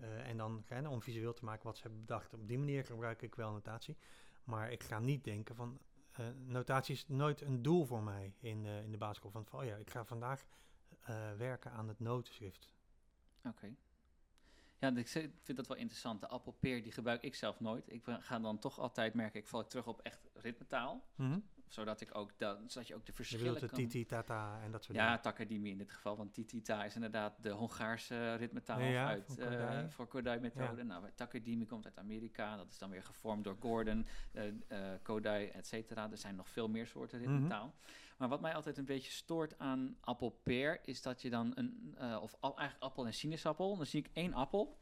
eh, 0.01 0.29
en 0.29 0.37
dan 0.37 0.63
hè, 0.67 0.89
om 0.89 1.03
visueel 1.03 1.33
te 1.33 1.45
maken 1.45 1.65
wat 1.65 1.77
ze 1.77 1.83
hebben 1.83 2.01
bedacht. 2.01 2.35
Op 2.35 2.49
die 2.49 2.59
manier 2.59 2.85
gebruik 2.85 3.23
ik 3.23 3.35
wel 3.35 3.53
notatie. 3.53 3.97
Maar 4.45 4.73
ik 4.73 4.83
ga 4.83 4.99
niet 4.99 5.25
denken 5.25 5.55
van, 5.55 5.79
eh, 6.15 6.27
notatie 6.45 6.95
is 6.95 7.09
nooit 7.09 7.41
een 7.41 7.63
doel 7.63 7.85
voor 7.85 8.03
mij 8.03 8.35
in, 8.41 8.67
eh, 8.67 8.83
in 8.83 8.91
de 8.91 8.97
basisschool. 8.97 9.31
Van, 9.31 9.45
van, 9.45 9.61
oh 9.61 9.65
ja, 9.65 9.77
ik 9.77 9.91
ga 9.91 10.05
vandaag 10.05 10.45
eh, 11.01 11.33
werken 11.33 11.71
aan 11.71 11.89
het 11.89 12.01
notenschrift. 12.01 12.73
Oké. 13.45 13.75
Ja, 14.79 14.97
ik 14.97 15.09
vind 15.09 15.57
dat 15.57 15.67
wel 15.67 15.77
interessant. 15.77 16.21
De 16.21 16.29
appelpeer, 16.29 16.83
die 16.83 16.93
gebruik 16.93 17.23
ik 17.23 17.35
zelf 17.35 17.61
nooit. 17.61 17.93
Ik 17.93 18.05
ga 18.05 18.39
dan 18.39 18.59
toch 18.59 18.79
altijd 18.79 19.15
merken, 19.15 19.41
ik 19.41 19.47
val 19.47 19.67
terug 19.67 19.87
op 19.87 20.01
echt 20.01 20.29
ritmetaal. 20.35 21.05
Mhm. 21.15 21.39
Zodat, 21.69 22.01
ik 22.01 22.17
ook 22.17 22.33
zodat 22.67 22.87
je 22.89 22.95
ook 22.95 23.07
de 23.07 23.13
verschillen 23.13 23.61
de 23.61 23.67
kan... 23.69 23.79
titi, 23.79 24.07
tata 24.07 24.61
en 24.63 24.71
dat 24.71 24.85
soort 24.85 24.97
Ja, 24.99 25.07
dingen. 25.07 25.21
takadimi 25.23 25.71
in 25.71 25.79
dit 25.79 25.91
geval, 25.93 26.17
want 26.17 26.35
titita 26.35 26.85
is 26.85 26.95
inderdaad 26.95 27.43
de 27.43 27.51
Hongaarse 27.51 28.35
ritmetaal 28.35 28.79
Ja, 28.81 28.87
ja, 28.87 29.07
uit, 29.07 29.25
voor 29.27 29.37
eh, 29.45 29.49
Kodai. 29.51 29.91
voor 29.91 30.07
Kodai-methode. 30.07 30.83
Nou, 30.83 31.11
takadimi 31.15 31.67
komt 31.67 31.85
uit 31.85 31.99
Amerika, 31.99 32.57
dat 32.57 32.71
is 32.71 32.79
dan 32.79 32.91
weer 32.91 33.03
gevormd 33.03 33.45
door 33.45 33.57
Gordon, 33.61 34.07
eh 34.33 34.47
eh, 34.69 35.01
Kodai, 35.03 35.49
et 35.49 35.67
cetera. 35.67 36.11
Er 36.11 36.19
zijn 36.19 36.35
nog 36.37 36.49
veel 36.49 36.69
meer 36.69 36.87
soorten 36.87 37.21
Mhm. 37.21 37.31
ritmetaal. 37.33 37.75
Maar 38.17 38.29
wat 38.29 38.41
mij 38.41 38.55
altijd 38.55 38.79
een 38.79 38.85
beetje 38.85 39.11
stoort 39.11 39.59
aan 39.59 39.97
appelpeer, 40.01 40.81
is 40.85 41.03
dat 41.03 41.23
je 41.23 41.31
dan 41.31 41.53
een, 41.55 41.95
eh, 41.99 42.19
of 42.23 42.37
al, 42.41 42.57
eigenlijk 42.57 42.87
appel 42.91 43.07
en 43.07 43.15
sinaasappel, 43.15 43.77
dan 43.77 43.87
zie 43.87 44.01
ik 44.01 44.11
één 44.13 44.35
appel, 44.35 44.79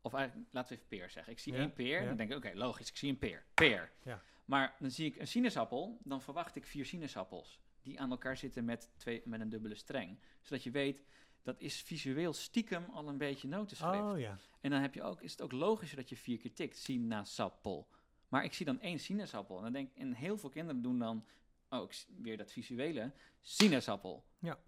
of 0.00 0.14
eigenlijk, 0.14 0.48
laten 0.52 0.68
we 0.70 0.76
even 0.76 0.88
peer 0.88 1.10
zeggen. 1.10 1.32
Ik 1.32 1.38
zie 1.38 1.52
Ja, 1.52 1.58
één 1.58 1.72
peer, 1.72 2.00
ja. 2.00 2.06
dan 2.08 2.16
denk 2.16 2.30
ik, 2.30 2.36
oké, 2.36 2.50
logisch, 2.54 2.88
ik 2.88 2.96
zie 2.96 3.10
een 3.10 3.18
peer. 3.18 3.44
Peer. 3.54 3.92
Ja. 4.02 4.22
Maar 4.44 4.76
dan 4.78 4.90
zie 4.90 5.06
ik 5.06 5.16
een 5.16 5.26
sinaasappel, 5.26 6.00
dan 6.04 6.22
verwacht 6.22 6.56
ik 6.56 6.66
vier 6.66 6.86
sinaasappels. 6.86 7.60
Die 7.82 8.00
aan 8.00 8.10
elkaar 8.10 8.36
zitten 8.36 8.64
met, 8.64 8.90
twee, 8.96 9.22
met 9.24 9.40
een 9.40 9.48
dubbele 9.48 9.74
streng. 9.74 10.18
Zodat 10.40 10.62
je 10.62 10.70
weet, 10.70 11.04
dat 11.42 11.60
is 11.60 11.82
visueel 11.82 12.32
stiekem 12.32 12.84
al 12.84 13.08
een 13.08 13.18
beetje 13.18 13.48
notenschrift. 13.48 14.02
Oh 14.02 14.18
ja, 14.18 14.38
En 14.60 14.70
dan 14.70 14.80
heb 14.80 14.94
je 14.94 15.02
ook, 15.02 15.22
is 15.22 15.32
het 15.32 15.42
ook 15.42 15.52
logischer 15.52 15.96
dat 15.96 16.08
je 16.08 16.16
vier 16.16 16.38
keer 16.38 16.54
tikt, 16.54 16.78
sinaasappel. 16.78 17.88
Maar 18.28 18.44
ik 18.44 18.52
zie 18.52 18.66
dan 18.66 18.80
één 18.80 18.98
sinaasappel. 18.98 19.56
En 19.56 19.62
dan 19.62 19.72
denk 19.72 19.90
en 19.94 20.12
heel 20.12 20.38
veel 20.38 20.48
kinderen 20.48 20.82
doen 20.82 20.98
dan, 20.98 21.26
oh, 21.68 21.82
ik 21.82 21.92
zie 21.92 22.14
weer 22.20 22.36
dat 22.36 22.52
visuele, 22.52 23.12
sinaasappel. 23.40 24.24
Ja. 24.38 24.58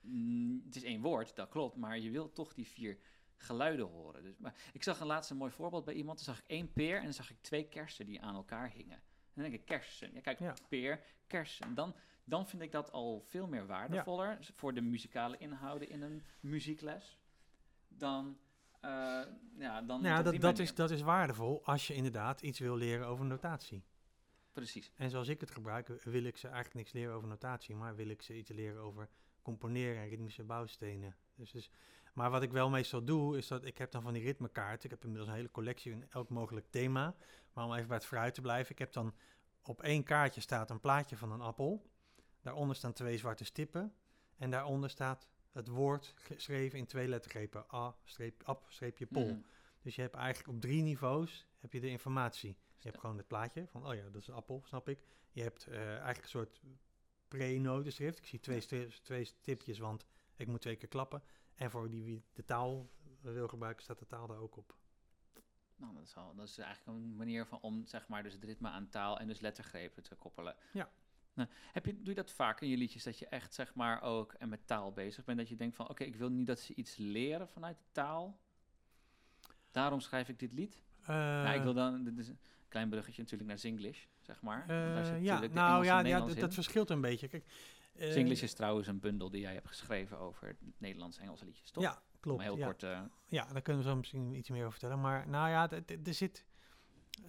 Mm, 0.00 0.62
het 0.64 0.76
is 0.76 0.82
één 0.82 1.00
woord, 1.00 1.36
dat 1.36 1.48
klopt, 1.48 1.76
maar 1.76 1.98
je 1.98 2.10
wilt 2.10 2.34
toch 2.34 2.54
die 2.54 2.66
vier 2.68 2.98
geluiden 3.36 3.86
horen. 3.86 4.22
Dus, 4.22 4.36
maar 4.38 4.54
ik 4.72 4.82
zag 4.82 5.00
een 5.00 5.06
laatste 5.06 5.34
mooi 5.34 5.52
voorbeeld 5.52 5.84
bij 5.84 5.94
iemand. 5.94 6.16
Dan 6.16 6.34
zag 6.34 6.38
ik 6.38 6.50
één 6.50 6.72
peer 6.72 6.96
en 6.96 7.04
dan 7.04 7.12
zag 7.12 7.30
ik 7.30 7.36
twee 7.40 7.68
kersen 7.68 8.06
die 8.06 8.20
aan 8.20 8.34
elkaar 8.34 8.70
hingen. 8.70 9.02
Dan 9.40 9.50
denk 9.50 9.62
ik 9.62 9.66
kersen. 9.66 10.10
Ja, 10.14 10.20
kijk, 10.20 10.38
Ja. 10.38 10.54
peer, 10.68 11.00
kersen. 11.26 11.74
Dan, 11.74 11.94
dan 12.24 12.48
vind 12.48 12.62
ik 12.62 12.72
dat 12.72 12.92
al 12.92 13.20
veel 13.20 13.46
meer 13.46 13.66
waardevoller 13.66 14.38
voor 14.54 14.74
de 14.74 14.80
muzikale 14.80 15.36
inhouden 15.38 15.88
in 15.88 16.02
een 16.02 16.24
muziekles. 16.40 17.18
Dan, 17.88 18.38
eh, 18.80 18.90
ja, 19.58 19.82
dan 19.82 20.02
nou, 20.02 20.04
ja 20.04 20.22
dat, 20.22 20.40
dat, 20.40 20.58
is, 20.58 20.74
dat 20.74 20.90
is 20.90 21.00
waardevol 21.00 21.64
als 21.64 21.86
je 21.86 21.94
inderdaad 21.94 22.40
iets 22.42 22.58
wil 22.58 22.76
leren 22.76 23.06
over 23.06 23.24
notatie. 23.24 23.84
Precies. 24.52 24.92
En 24.96 25.10
zoals 25.10 25.28
ik 25.28 25.40
het 25.40 25.50
gebruik, 25.50 25.88
wil 25.88 26.24
ik 26.24 26.36
ze 26.36 26.46
eigenlijk 26.46 26.76
niks 26.76 26.92
leren 26.92 27.14
over 27.14 27.28
notatie, 27.28 27.74
maar 27.74 27.96
wil 27.96 28.08
ik 28.08 28.22
ze 28.22 28.36
iets 28.36 28.50
leren 28.50 28.82
over 28.82 29.08
componeren 29.42 30.02
en 30.02 30.08
ritmische 30.08 30.44
bouwstenen. 30.44 31.16
Dus, 31.34 31.50
dus, 31.50 31.70
maar 32.12 32.30
wat 32.30 32.42
ik 32.42 32.52
wel 32.52 32.70
meestal 32.70 33.04
doe, 33.04 33.38
is 33.38 33.46
dat 33.46 33.64
ik 33.64 33.78
heb 33.78 33.90
dan 33.90 34.02
van 34.02 34.12
die 34.12 34.22
ritmekaarten. 34.22 34.84
Ik 34.84 34.90
heb 34.90 35.02
inmiddels 35.02 35.28
een 35.30 35.36
hele 35.36 35.50
collectie 35.50 35.92
in 35.92 36.06
elk 36.10 36.28
mogelijk 36.28 36.66
thema. 36.70 37.14
Maar 37.52 37.64
om 37.64 37.74
even 37.74 37.86
bij 37.88 37.96
het 37.96 38.06
fruit 38.06 38.34
te 38.34 38.40
blijven, 38.40 38.72
ik 38.72 38.78
heb 38.78 38.92
dan 38.92 39.14
op 39.62 39.82
één 39.82 40.02
kaartje 40.02 40.40
staat 40.40 40.70
een 40.70 40.80
plaatje 40.80 41.16
van 41.16 41.32
een 41.32 41.40
appel. 41.40 41.90
Daaronder 42.40 42.76
staan 42.76 42.92
twee 42.92 43.18
zwarte 43.18 43.44
stippen. 43.44 43.94
En 44.36 44.50
daaronder 44.50 44.90
staat 44.90 45.28
het 45.52 45.68
woord 45.68 46.14
geschreven 46.16 46.78
in 46.78 46.86
twee 46.86 47.08
lettergrepen. 47.08 47.64
A, 47.74 47.96
streep, 48.04 48.42
ap, 48.44 48.64
streepje, 48.68 49.06
pol. 49.06 49.26
Mhm. 49.26 49.40
Dus 49.82 49.94
je 49.94 50.00
hebt 50.02 50.14
eigenlijk 50.14 50.54
op 50.54 50.60
drie 50.60 50.82
niveaus 50.82 51.46
heb 51.58 51.72
je 51.72 51.80
de 51.80 51.88
informatie. 51.88 52.56
Je 52.76 52.88
hebt 52.88 53.00
gewoon 53.00 53.16
het 53.16 53.26
plaatje 53.26 53.66
van, 53.66 53.86
oh 53.86 53.94
ja, 53.94 54.02
dat 54.02 54.20
is 54.20 54.28
een 54.28 54.34
appel, 54.34 54.62
snap 54.64 54.88
ik. 54.88 54.98
Je 55.30 55.42
hebt 55.42 55.66
eh, 55.66 55.88
eigenlijk 55.88 56.22
een 56.22 56.28
soort 56.28 56.60
pre-notenschrift. 57.28 58.18
Ik 58.18 58.26
zie 58.26 58.40
twee, 58.40 58.88
twee 59.02 59.24
stipjes, 59.24 59.78
want 59.78 60.06
ik 60.36 60.46
moet 60.46 60.60
twee 60.60 60.76
keer 60.76 60.88
klappen. 60.88 61.22
En 61.60 61.70
voor 61.70 61.90
die 61.90 62.04
wie 62.04 62.24
de 62.32 62.44
taal 62.44 62.90
wil 63.20 63.48
gebruiken, 63.48 63.82
staat 63.82 63.98
de 63.98 64.06
taal 64.06 64.26
daar 64.26 64.38
ook 64.38 64.56
op. 64.56 64.74
Nou, 65.76 65.94
dat 65.94 66.02
is, 66.02 66.16
al, 66.16 66.34
dat 66.34 66.48
is 66.48 66.58
eigenlijk 66.58 66.98
een 66.98 67.16
manier 67.16 67.46
van 67.46 67.60
om 67.60 67.86
zeg 67.86 68.08
maar, 68.08 68.22
dus 68.22 68.32
het 68.32 68.44
ritme 68.44 68.68
aan 68.68 68.88
taal 68.88 69.18
en 69.18 69.26
dus 69.26 69.40
lettergrepen 69.40 70.02
te 70.02 70.14
koppelen. 70.14 70.56
Ja. 70.72 70.90
Nou, 71.34 71.48
heb 71.72 71.86
je, 71.86 71.92
doe 71.92 72.08
je 72.08 72.14
dat 72.14 72.30
vaak 72.30 72.60
in 72.60 72.68
je 72.68 72.76
liedjes, 72.76 73.02
dat 73.02 73.18
je 73.18 73.26
echt 73.26 73.54
zeg 73.54 73.74
maar 73.74 74.02
ook 74.02 74.32
en 74.32 74.48
met 74.48 74.66
taal 74.66 74.92
bezig 74.92 75.24
bent? 75.24 75.38
Dat 75.38 75.48
je 75.48 75.56
denkt 75.56 75.76
van, 75.76 75.88
oké, 75.88 76.04
ik 76.04 76.16
wil 76.16 76.28
niet 76.28 76.46
dat 76.46 76.58
ze 76.58 76.74
iets 76.74 76.96
leren 76.96 77.48
vanuit 77.48 77.78
de 77.78 77.84
taal. 77.92 78.40
Daarom 79.70 80.00
schrijf 80.00 80.28
ik 80.28 80.38
dit 80.38 80.52
lied. 80.52 80.82
ja, 81.06 81.52
ik 81.52 81.62
wil 81.62 81.74
dan, 81.74 82.04
dit 82.04 82.18
is 82.18 82.28
een 82.28 82.38
klein 82.68 82.88
bruggetje 82.88 83.22
natuurlijk 83.22 83.48
naar 83.48 83.58
Zinglish, 83.58 84.04
zeg 84.20 84.42
maar. 84.42 84.66
Want 84.66 84.94
daar 84.94 85.04
zit 85.04 85.14
Eh, 85.14 85.22
ja, 85.22 85.40
nou 85.40 85.84
ja, 85.84 86.00
ja 86.00 86.20
dat, 86.20 86.54
verschilt 86.54 86.90
een 86.90 87.00
beetje. 87.00 87.28
Kijk, 87.28 87.44
Zinglish 87.94 88.42
is 88.42 88.54
trouwens 88.54 88.86
een 88.86 89.00
bundel 89.00 89.30
die 89.30 89.40
jij 89.40 89.52
hebt 89.54 89.66
geschreven 89.68 90.18
over 90.18 90.56
Nederlands-Engelse 90.78 91.44
liedjes, 91.44 91.70
toch? 91.70 91.82
Ja, 91.82 92.02
klopt. 92.20 92.42
Heel 92.42 92.56
ja. 92.56 92.66
kort... 92.66 92.82
eh, 92.82 93.00
Ja, 93.26 93.52
daar 93.52 93.62
kunnen 93.62 93.82
we 93.82 93.88
zo 93.88 93.96
misschien 93.96 94.34
iets 94.34 94.48
meer 94.48 94.60
over 94.60 94.78
vertellen. 94.78 95.00
Maar 95.00 95.28
nou 95.28 95.48
ja, 95.48 95.70
er 96.04 96.14
zit 96.14 96.46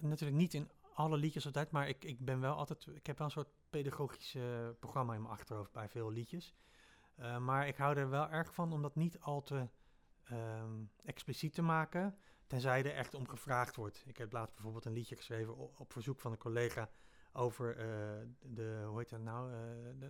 natuurlijk 0.00 0.38
niet 0.38 0.54
in 0.54 0.70
alle 0.94 1.16
liedjes 1.16 1.46
altijd, 1.46 1.70
maar 1.70 1.88
ik, 1.88 2.04
ik 2.04 2.24
ben 2.24 2.40
wel 2.40 2.54
altijd, 2.54 2.86
ik 2.94 3.06
heb 3.06 3.18
wel 3.18 3.26
een 3.26 3.32
soort 3.32 3.48
pedagogisch 3.70 4.36
programma 4.78 5.14
in 5.14 5.22
mijn 5.22 5.34
achterhoofd 5.34 5.72
bij 5.72 5.88
veel 5.88 6.10
liedjes. 6.10 6.54
Eh, 7.14 7.38
maar 7.38 7.66
ik 7.68 7.76
hou 7.76 7.96
er 7.96 8.10
wel 8.10 8.28
erg 8.28 8.54
van 8.54 8.72
om 8.72 8.82
dat 8.82 8.94
niet 8.96 9.20
al 9.20 9.42
te 9.42 9.68
ehm, 10.24 10.84
expliciet 11.04 11.54
te 11.54 11.62
maken, 11.62 12.18
tenzij 12.46 12.84
er 12.84 12.94
echt 12.94 13.14
om 13.14 13.28
gevraagd 13.28 13.76
wordt. 13.76 14.02
Ik 14.06 14.16
heb 14.16 14.32
laatst 14.32 14.54
bijvoorbeeld 14.54 14.84
een 14.84 14.92
liedje 14.92 15.16
geschreven 15.16 15.56
op, 15.56 15.80
op 15.80 15.92
verzoek 15.92 16.20
van 16.20 16.32
een 16.32 16.38
collega 16.38 16.90
over 17.32 17.76
eh, 17.76 17.86
de, 18.42 18.82
hoe 18.86 18.98
heet 18.98 19.08
dat 19.10 19.20
nou, 19.20 19.52
eh, 19.52 19.58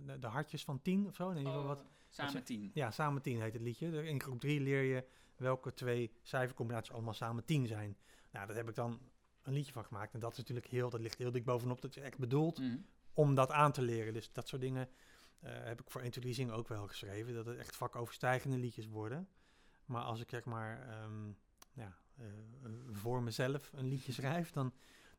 de, 0.05 0.19
de, 0.19 0.27
hartjes 0.27 0.63
van 0.63 0.81
tien 0.81 1.07
of 1.07 1.15
zo. 1.15 1.29
In 1.29 1.37
ieder 1.37 1.51
geval 1.51 1.67
wat, 1.67 1.79
oh, 1.79 1.85
samen 2.09 2.33
wat- 2.33 2.45
tien. 2.45 2.71
ja, 2.73 2.91
samen 2.91 3.21
10 3.21 3.41
heet 3.41 3.53
het 3.53 3.61
liedje. 3.61 4.05
In 4.07 4.21
groep 4.21 4.39
3 4.39 4.59
leer 4.61 4.81
je 4.81 5.05
welke 5.35 5.73
twee 5.73 6.11
cijfercombinaties 6.21 6.93
allemaal 6.93 7.13
samen 7.13 7.45
10 7.45 7.67
zijn. 7.67 7.97
Nou, 8.31 8.47
daar 8.47 8.55
heb 8.55 8.69
ik 8.69 8.75
dan 8.75 8.99
een 9.41 9.53
liedje 9.53 9.71
van 9.73 9.85
gemaakt. 9.85 10.13
En 10.13 10.19
dat 10.19 10.31
is 10.31 10.37
natuurlijk 10.37 10.67
heel, 10.67 10.89
dat 10.89 10.99
ligt 10.99 11.17
heel 11.17 11.31
dik 11.31 11.45
bovenop. 11.45 11.81
Dat 11.81 11.95
is 11.95 12.01
echt 12.03 12.17
bedoeld 12.17 12.59
Mhm. 12.59 12.77
om 13.13 13.35
dat 13.35 13.51
aan 13.51 13.71
te 13.71 13.81
leren. 13.81 14.13
Dus 14.13 14.31
dat 14.31 14.47
soort 14.47 14.61
dingen 14.61 14.89
eh, 15.39 15.51
heb 15.63 15.81
ik 15.81 15.89
voor 15.91 16.01
1, 16.01 16.11
2, 16.11 16.23
3 16.23 16.35
zingen 16.35 16.53
ook 16.53 16.67
wel 16.67 16.87
geschreven. 16.87 17.33
Dat 17.33 17.45
het 17.45 17.57
echt 17.57 17.75
vakoverstijgende 17.75 18.57
liedjes 18.57 18.87
worden. 18.87 19.27
Maar 19.85 20.01
als 20.03 20.19
ik 20.21 20.29
zeg 20.29 20.45
maar 20.45 20.87
ehm, 20.89 21.31
ja, 21.73 21.95
voor 22.91 23.23
mezelf 23.23 23.71
een 23.73 23.87
liedje 23.87 24.11
schrijf, 24.11 24.51
dan, 24.51 24.73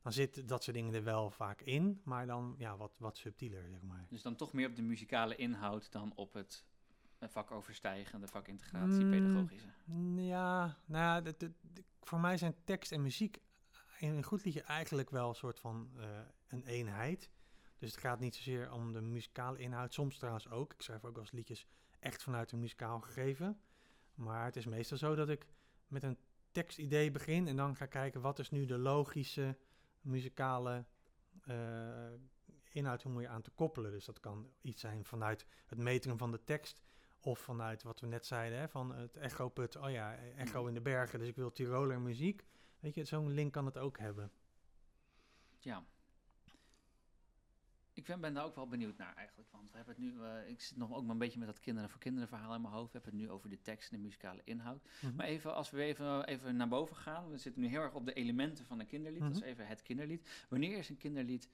dan 0.05 0.13
zit 0.13 0.49
dat 0.49 0.63
soort 0.63 0.77
dingen 0.77 0.95
er 0.95 1.05
wel 1.05 1.31
vaak 1.31 1.61
in. 1.61 2.01
Maar 2.05 2.27
dan 2.27 2.55
ja, 2.59 2.77
wat, 2.77 2.93
wat 2.99 3.17
subtieler, 3.17 3.69
zeg 3.71 3.83
maar. 3.83 4.07
Dus 4.11 4.23
dan 4.23 4.37
toch 4.37 4.53
meer 4.53 4.69
op 4.69 4.77
de 4.77 4.83
muzikale 4.83 5.37
inhoud 5.37 5.93
dan 5.93 6.13
op 6.15 6.33
het 6.33 6.65
eh, 7.19 7.29
vakoverstijgende, 7.29 8.27
vakintegratie, 8.27 9.05
Mm. 9.05 9.11
pedagogische. 9.11 9.69
Ja, 10.23 10.79
nou 10.85 11.05
ja, 11.05 11.21
de- 11.21 11.35
de- 11.39 11.53
de- 11.61 11.85
voor 12.03 12.21
mij 12.21 12.37
zijn 12.37 12.55
tekst 12.65 12.93
en 12.93 13.03
muziek 13.03 13.39
in 13.99 14.09
een 14.11 14.25
goed 14.25 14.45
liedje 14.45 14.63
eigenlijk 14.63 15.11
wel 15.11 15.29
een 15.29 15.35
soort 15.35 15.61
van 15.61 15.91
eh, 15.99 16.07
een 16.49 16.65
eenheid. 16.65 17.31
Dus 17.79 17.91
het 17.91 18.01
gaat 18.01 18.21
niet 18.21 18.35
zozeer 18.35 18.73
om 18.73 18.93
de 18.93 19.01
muzikale 19.01 19.59
inhoud, 19.59 19.93
soms 19.95 20.17
trouwens 20.19 20.49
ook. 20.49 20.73
Ik 20.73 20.83
schrijf 20.83 21.05
ook 21.05 21.15
wel 21.15 21.23
eens 21.23 21.33
liedjes 21.33 21.67
echt 21.99 22.23
vanuit 22.23 22.53
een 22.53 22.59
muzikaal 22.61 23.01
gegeven. 23.01 23.61
Maar 24.15 24.45
het 24.45 24.57
is 24.57 24.67
meestal 24.67 24.99
zo 24.99 25.15
dat 25.15 25.29
ik 25.29 25.47
met 25.87 26.03
een 26.03 26.19
tekstidee 26.53 27.11
begin 27.11 27.49
en 27.49 27.57
dan 27.57 27.77
ga 27.77 27.87
kijken 27.87 28.21
wat 28.21 28.39
is 28.39 28.51
nu 28.51 28.65
de 28.67 28.79
logische 28.79 29.57
muzikale 30.05 30.85
eh, 31.45 32.13
inhoud, 32.71 33.03
hoe 33.03 33.13
moet 33.13 33.23
je 33.23 33.29
aan 33.29 33.43
te 33.43 33.51
koppelen. 33.51 33.91
Dus 33.91 34.05
dat 34.05 34.21
kan 34.21 34.51
iets 34.61 34.81
zijn 34.81 35.05
vanuit 35.05 35.47
het 35.67 35.79
meteren 35.79 36.19
van 36.19 36.31
de 36.31 36.45
tekst 36.45 36.83
Of 37.21 37.39
vanuit 37.39 37.83
wat 37.83 38.01
we 38.01 38.07
net 38.07 38.27
zeiden, 38.27 38.59
hè, 38.59 38.69
van 38.69 38.95
het 38.95 39.17
echo-put. 39.17 39.77
Oh 39.77 39.91
ja, 39.91 40.17
echo 40.17 40.67
in 40.67 40.75
de 40.75 40.81
bergen, 40.81 41.19
dus 41.19 41.29
ik 41.29 41.37
wil 41.37 41.53
Tiroler 41.53 42.01
muziek. 42.01 42.45
Weet 42.81 42.95
je, 42.95 43.05
zo'n 43.05 43.31
link 43.31 43.53
kan 43.53 43.67
het 43.67 43.79
ook 43.79 43.99
hebben. 43.99 44.33
Ja. 45.59 45.85
Ik 47.95 48.05
ben, 48.05 48.21
ben 48.21 48.35
daar 48.35 48.45
ook 48.45 48.55
wel 48.55 48.69
benieuwd 48.69 48.97
naar 48.97 49.15
eigenlijk. 49.17 49.49
Want 49.51 49.71
we 49.71 49.77
hebben 49.77 49.95
het 49.95 50.05
nu, 50.05 50.23
eh, 50.23 50.49
ik 50.49 50.61
zit 50.61 50.77
nog 50.77 50.93
ook 50.95 51.03
maar 51.03 51.11
een 51.11 51.19
beetje 51.19 51.39
met 51.39 51.49
dat 51.49 51.61
kinderen 51.61 51.91
voor 51.91 52.01
kinderen 52.01 52.29
verhaal 52.29 52.55
in 52.55 52.61
mijn 52.61 52.75
hoofd. 52.75 52.93
We 52.93 52.99
hebben 52.99 53.19
het 53.21 53.29
nu 53.29 53.35
over 53.35 53.49
de 53.49 53.61
tekst 53.63 53.91
en 53.91 53.97
de 53.97 54.03
muzikale 54.03 54.41
inhoud. 54.45 54.83
Mhm. 55.01 55.15
Maar 55.15 55.27
even, 55.27 55.55
als 55.55 55.71
we 55.71 55.83
even, 55.83 56.25
even 56.25 56.57
naar 56.57 56.69
boven 56.69 56.97
gaan. 56.97 57.31
We 57.31 57.39
zitten 57.39 57.63
nu 57.63 57.69
heel 57.69 57.81
erg 57.83 57.95
op 57.95 58.05
de 58.07 58.13
elementen 58.13 58.65
van 58.67 58.81
een 58.81 58.87
kinderlied. 58.87 59.21
Dat 59.21 59.31
is 59.31 59.39
Mhm. 59.41 59.49
even 59.49 59.67
het 59.67 59.83
kinderlied. 59.83 60.47
Wanneer 60.49 60.79
is 60.79 60.89
een 60.89 60.97
kinderlied 60.97 61.49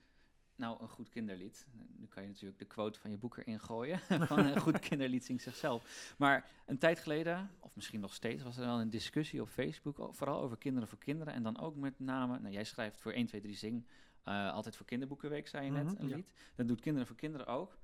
nou 0.57 0.82
een 0.82 0.88
goed 0.88 1.09
kinderlied? 1.09 1.66
Nu 1.97 2.07
kan 2.07 2.22
je 2.22 2.28
natuurlijk 2.28 2.59
de 2.59 2.64
quote 2.64 2.99
van 3.01 3.11
je 3.11 3.16
boek 3.16 3.36
erin 3.36 3.61
gooien. 3.61 3.99
van 4.30 4.38
een 4.38 4.61
goed 4.61 4.78
kinderlied 4.78 5.24
zingt 5.24 5.43
zichzelf. 5.43 6.14
Maar 6.18 6.49
een 6.66 6.78
tijd 6.78 6.99
geleden, 6.99 7.51
of 7.61 7.74
misschien 7.74 8.01
nog 8.01 8.14
steeds, 8.14 8.43
was 8.43 8.57
er 8.57 8.64
wel 8.66 8.80
een 8.80 8.91
discussie 8.91 9.41
op 9.41 9.49
Facebook. 9.49 10.14
Vooral 10.14 10.41
over 10.41 10.57
kinderen 10.59 10.88
voor 10.88 10.99
kinderen. 10.99 11.34
En 11.34 11.43
dan 11.43 11.59
ook 11.61 11.76
met 11.76 11.99
name, 11.99 12.38
nou 12.38 12.53
jij 12.53 12.64
schrijft 12.64 13.01
voor 13.01 13.12
1, 13.12 13.26
2, 13.26 13.41
3 13.41 13.55
Zing. 13.57 13.86
Eh, 14.24 14.52
altijd 14.52 14.76
voor 14.76 14.86
kinderboekenweek, 14.86 15.48
zei 15.48 15.64
je 15.64 15.70
net, 15.70 15.84
Mhm, 15.84 16.02
een 16.02 16.08
ja. 16.08 16.16
lied. 16.16 16.32
Dat 16.54 16.68
doet 16.68 16.80
kinderen 16.80 17.06
voor 17.06 17.16
kinderen 17.16 17.46
ook. 17.46 17.78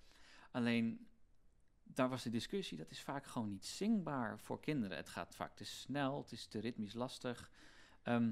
Alleen 0.51 1.07
daar 1.83 2.09
was 2.09 2.23
de 2.23 2.31
discussie, 2.31 2.79
dat 2.79 2.91
is 2.91 3.01
vaak 3.01 3.27
gewoon 3.27 3.51
niet 3.51 3.67
zingbaar 3.67 4.39
voor 4.39 4.61
kinderen. 4.61 4.97
Het 4.97 5.09
gaat 5.09 5.35
vaak 5.35 5.57
te 5.57 5.65
snel, 5.65 6.19
het 6.23 6.33
is 6.33 6.47
te 6.47 6.59
ritmisch 6.59 6.95
lastig. 6.95 7.51
Ehm, 8.03 8.31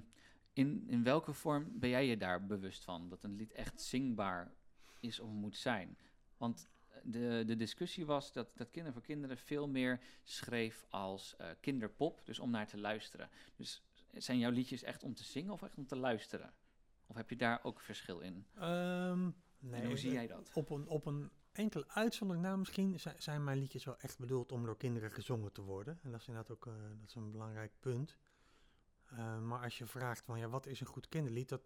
in, 0.52 0.84
in 0.88 1.02
welke 1.02 1.32
vorm 1.32 1.78
ben 1.78 1.88
jij 1.90 2.06
je 2.06 2.16
daar 2.16 2.46
bewust 2.46 2.84
van? 2.84 3.08
Dat 3.08 3.22
een 3.24 3.36
lied 3.36 3.52
echt 3.52 3.80
zingbaar 3.80 4.52
is 5.00 5.20
of 5.20 5.30
moet 5.30 5.56
zijn? 5.56 5.98
Want 6.36 6.68
eh, 6.88 6.98
de, 7.02 7.42
de 7.46 7.56
discussie 7.56 8.06
was 8.06 8.32
dat, 8.32 8.56
dat 8.56 8.70
Kinderen 8.70 8.92
voor 8.92 9.02
Kinderen 9.06 9.38
veel 9.38 9.68
meer 9.68 10.00
schreef 10.22 10.84
als 10.88 11.36
eh, 11.36 11.48
kinderpop, 11.60 12.20
dus 12.24 12.38
om 12.38 12.50
naar 12.50 12.66
te 12.66 12.78
luisteren. 12.78 13.30
Dus 13.56 13.82
zijn 14.12 14.38
jouw 14.38 14.50
liedjes 14.50 14.82
echt 14.82 15.02
om 15.02 15.14
te 15.14 15.24
zingen 15.24 15.52
of 15.52 15.62
echt 15.62 15.76
om 15.76 15.86
te 15.86 15.96
luisteren? 15.96 16.52
Of 17.06 17.16
heb 17.16 17.30
je 17.30 17.36
daar 17.36 17.60
ook 17.62 17.80
verschil 17.80 18.20
in? 18.20 18.46
Ehm, 18.54 19.30
nee, 19.58 19.80
en 19.80 19.86
hoe 19.86 19.96
zie 19.96 20.08
eh, 20.08 20.14
jij 20.14 20.26
dat? 20.26 20.50
Op 20.54 20.70
een, 20.70 20.88
op 20.88 21.06
een 21.06 21.30
enkele 21.52 21.88
uitzondering 21.88 22.44
na 22.44 22.56
misschien 22.56 23.00
zi- 23.00 23.10
zijn 23.18 23.44
mijn 23.44 23.58
liedjes 23.58 23.84
wel 23.84 23.98
echt 23.98 24.18
bedoeld 24.18 24.52
om 24.52 24.64
door 24.64 24.76
kinderen 24.76 25.10
gezongen 25.10 25.52
te 25.52 25.62
worden. 25.62 25.98
En 26.02 26.10
dat 26.10 26.20
is 26.20 26.26
inderdaad 26.26 26.56
ook 26.56 26.66
eh, 26.66 26.72
dat 27.00 27.08
is 27.08 27.14
een 27.14 27.30
belangrijk 27.30 27.72
punt. 27.80 28.16
Eh, 29.06 29.40
maar 29.40 29.62
als 29.62 29.78
je 29.78 29.86
vraagt 29.86 30.24
van 30.24 30.38
ja, 30.38 30.48
wat 30.48 30.66
is 30.66 30.80
een 30.80 30.86
goed 30.86 31.08
kinderlied, 31.08 31.48
dat, 31.48 31.62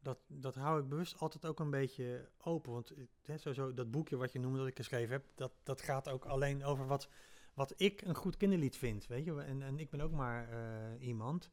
dat, 0.00 0.18
dat 0.26 0.54
hou 0.54 0.80
ik 0.82 0.88
bewust 0.88 1.18
altijd 1.18 1.46
ook 1.46 1.60
een 1.60 1.70
beetje 1.70 2.28
open. 2.38 2.72
Want 2.72 2.92
hè, 3.22 3.38
sowieso, 3.38 3.74
dat 3.74 3.90
boekje 3.90 4.16
wat 4.16 4.32
je 4.32 4.38
noemde 4.38 4.58
dat 4.58 4.66
ik 4.66 4.76
geschreven 4.76 5.12
heb, 5.12 5.24
dat, 5.34 5.52
dat 5.62 5.80
gaat 5.80 6.08
ook 6.08 6.24
alleen 6.24 6.64
over 6.64 6.86
wat, 6.86 7.08
wat 7.54 7.74
ik 7.76 8.02
een 8.02 8.14
goed 8.14 8.36
kinderlied 8.36 8.76
vind. 8.76 9.06
Weet 9.06 9.24
je? 9.24 9.42
En, 9.42 9.62
en 9.62 9.78
ik 9.78 9.90
ben 9.90 10.00
ook 10.00 10.12
maar 10.12 10.48
eh, 10.48 11.06
iemand. 11.06 11.50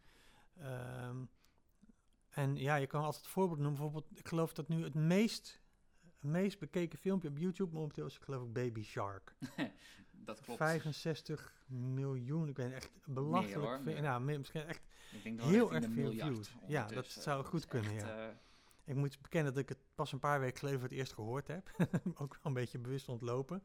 Ehm, 0.57 1.23
en 2.35 2.55
ja, 2.57 2.75
je 2.75 2.87
kan 2.87 3.03
altijd 3.03 3.27
voorbeeld 3.27 3.59
noemen. 3.59 3.81
Bijvoorbeeld, 3.81 4.19
ik 4.19 4.27
geloof 4.27 4.53
dat 4.53 4.67
nu 4.67 4.83
het 4.83 4.93
meest, 4.93 5.61
meest 6.19 6.59
bekeken 6.59 6.99
filmpje 6.99 7.29
op 7.29 7.37
YouTube 7.37 7.73
momenteel 7.73 8.05
is, 8.05 8.17
geloof 8.17 8.43
ik, 8.43 8.53
Baby 8.53 8.83
Shark. 8.83 9.35
Dat 10.11 10.41
klopt. 10.41 10.59
65 10.59 11.63
miljoen, 11.67 12.49
ik 12.49 12.57
niet, 12.57 12.71
echt 12.71 12.91
belachelijk 13.05 13.55
hoor, 13.55 13.75
veel. 13.75 13.93
meer. 13.93 14.01
Nou, 14.01 14.21
meer- 14.21 14.37
misschien 14.37 14.61
echt, 14.61 14.81
Ik 15.11 15.23
denk 15.23 15.41
heel 15.41 15.73
erg 15.73 15.85
veel 15.93 16.11
views. 16.11 16.55
Ja, 16.67 16.87
dat 16.87 17.05
zou 17.07 17.45
goed 17.45 17.65
kunnen, 17.65 17.91
echt, 17.91 18.05
ja. 18.05 18.27
eh, 18.27 18.35
ik 18.83 18.95
moet 18.95 19.21
bekennen 19.21 19.53
dat 19.53 19.61
ik 19.61 19.69
het 19.69 19.77
pas 19.95 20.11
een 20.11 20.19
paar 20.19 20.39
weken 20.39 20.57
geleden 20.57 20.79
voor 20.79 20.89
het 20.89 20.97
eerst 20.97 21.13
gehoord 21.13 21.47
heb. 21.47 21.71
Ook 22.21 22.33
wel 22.33 22.39
een 22.43 22.53
beetje 22.53 22.79
bewust 22.79 23.09
ontlopen. 23.09 23.63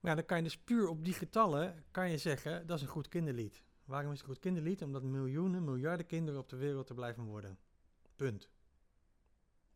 Maar 0.00 0.10
ja, 0.10 0.14
dan 0.14 0.24
kan 0.26 0.36
je 0.36 0.42
dus 0.42 0.58
puur 0.58 0.88
op 0.88 1.04
die 1.04 1.14
getallen, 1.14 1.84
kan 1.90 2.10
je 2.10 2.18
zeggen, 2.18 2.66
dat 2.66 2.76
is 2.76 2.82
een 2.82 2.88
goed 2.90 3.08
kinderlied. 3.08 3.62
Waarom 3.86 4.12
is 4.12 4.18
het 4.18 4.28
een 4.28 4.34
goed 4.34 4.42
kinderlied? 4.42 4.82
Omdat 4.82 5.02
miljoenen, 5.02 5.64
miljarden 5.64 6.06
kinderen 6.06 6.40
op 6.40 6.48
de 6.48 6.56
wereld 6.56 6.86
te 6.86 6.94
blijven 6.94 7.24
worden. 7.24 7.58
Punt. 8.16 8.50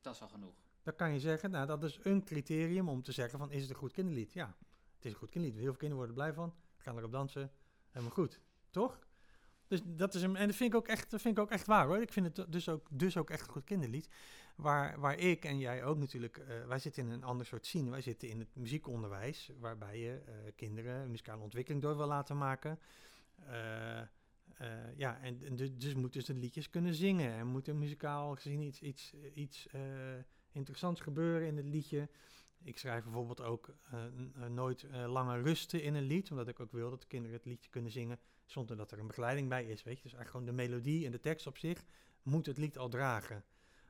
dat 0.01 0.15
is 0.15 0.21
al 0.21 0.29
genoeg. 0.29 0.55
Dan 0.83 0.97
kan 0.97 1.13
je 1.13 1.21
zeggen, 1.21 1.51
nou 1.51 1.67
dat 1.67 1.85
is 1.85 1.99
een 2.03 2.25
criterium 2.25 2.89
om 2.89 3.03
te 3.03 3.13
zeggen 3.13 3.39
van 3.39 3.51
is 3.51 3.61
het 3.61 3.71
een 3.71 3.77
goed 3.77 3.93
kinderlied? 3.93 4.33
Ja, 4.33 4.57
het 4.95 5.05
is 5.05 5.13
een 5.13 5.19
goed 5.19 5.31
kinderlied. 5.31 5.59
Heel 5.59 5.69
veel 5.69 5.79
kinderen 5.79 6.07
worden 6.07 6.17
er 6.17 6.33
blij 6.33 6.45
van, 6.45 6.55
gaan 6.77 6.99
erop 6.99 7.13
dansen, 7.13 7.53
helemaal 7.91 8.15
goed. 8.15 8.41
Toch? 8.71 8.99
Dus 9.71 9.81
dat 9.85 10.15
is 10.15 10.23
een, 10.23 10.37
en 10.37 10.47
dat 10.47 10.57
vind 10.57 10.73
ik 10.73 10.79
ook 10.79 10.89
echt, 10.89 11.11
dat 11.11 11.21
vind 11.21 11.37
ik 11.37 11.43
ook 11.43 11.51
echt 11.51 11.67
waar 11.67 11.87
hoor. 11.87 12.01
Ik 12.01 12.13
vind 12.13 12.37
het 12.37 12.53
dus 12.53 12.69
ook, 12.69 12.87
dus 12.91 13.17
ook 13.17 13.31
echt 13.31 13.47
een 13.47 13.53
goed 13.53 13.65
kinderlied. 13.65 14.09
Waar, 14.57 15.01
waar 15.01 15.19
ik 15.19 15.45
en 15.45 15.59
jij 15.59 15.85
ook 15.85 15.99
natuurlijk, 15.99 16.39
eh, 16.39 16.67
wij 16.67 16.79
zitten 16.79 17.07
in 17.07 17.11
een 17.11 17.25
ander 17.25 17.47
soort 17.47 17.67
scene. 17.67 17.91
Wij 17.91 18.01
zitten 18.01 18.29
in 18.29 18.39
het 18.39 18.49
muziekonderwijs, 18.55 19.51
waarbij 19.59 19.99
je 19.99 20.21
eh, 20.27 20.35
kinderen 20.57 21.03
een 21.03 21.11
muzikale 21.11 21.43
ontwikkeling 21.43 21.83
door 21.83 21.97
wil 21.97 22.07
laten 22.07 22.39
maken. 22.39 22.79
Eh, 23.47 24.01
eh, 24.01 24.07
ja, 24.97 25.21
en, 25.21 25.57
dus, 25.57 25.77
dus 25.77 25.95
moeten 25.95 26.23
ze 26.23 26.35
liedjes 26.35 26.71
kunnen 26.71 26.95
zingen. 26.95 27.33
En 27.33 27.47
moet 27.47 27.69
er 27.69 27.77
muzikaal 27.77 28.35
gezien 28.35 28.61
iets, 28.61 28.81
iets, 28.81 29.15
iets 29.35 29.67
eh, 29.67 29.81
interessants 30.53 31.01
gebeuren 31.01 31.47
in 31.49 31.57
het 31.57 31.67
liedje. 31.67 32.09
Ik 32.63 32.79
schrijf 32.79 33.05
bijvoorbeeld 33.05 33.41
ook 33.41 33.75
nooit 34.49 34.87
lange 35.07 35.43
rusten 35.43 35.83
in 35.83 35.95
een 35.95 36.03
lied, 36.05 36.31
omdat 36.31 36.49
ik 36.49 36.61
ook 36.61 36.73
wil 36.73 36.91
dat 36.91 37.01
de 37.01 37.07
kinderen 37.07 37.37
het 37.37 37.45
liedje 37.45 37.71
kunnen 37.71 37.91
zingen 37.91 38.19
zonder 38.45 38.77
dat 38.77 38.93
er 38.93 38.99
een 38.99 39.07
begeleiding 39.07 39.49
bij 39.49 39.65
is. 39.65 39.83
Weet 39.83 39.97
je? 39.97 40.03
Dus 40.03 40.13
eigenlijk 40.15 40.31
gewoon 40.31 40.47
de 40.47 40.63
melodie 40.63 41.05
en 41.07 41.13
de 41.13 41.21
tekst 41.21 41.47
op 41.47 41.59
zich 41.59 41.85
moet 42.23 42.47
het 42.47 42.59
lied 42.59 42.79
al 42.79 42.89
dragen. 42.89 43.45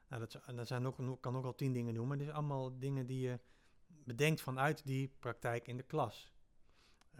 Nou, 0.08 0.20
dat, 0.20 0.32
zi- 0.32 0.54
dat 0.54 0.66
zijn 0.66 0.82
nog- 0.82 1.20
kan 1.20 1.36
ook 1.36 1.44
al 1.44 1.54
tien 1.54 1.72
dingen 1.72 1.94
noemen, 1.94 2.08
maar 2.08 2.16
dit 2.16 2.26
zijn 2.26 2.38
allemaal 2.38 2.78
dingen 2.78 3.06
die 3.06 3.20
je 3.20 3.38
bedenkt 4.04 4.40
vanuit 4.40 4.86
die 4.86 5.12
praktijk 5.18 5.66
in 5.66 5.76
de 5.76 5.82
klas. 5.82 6.32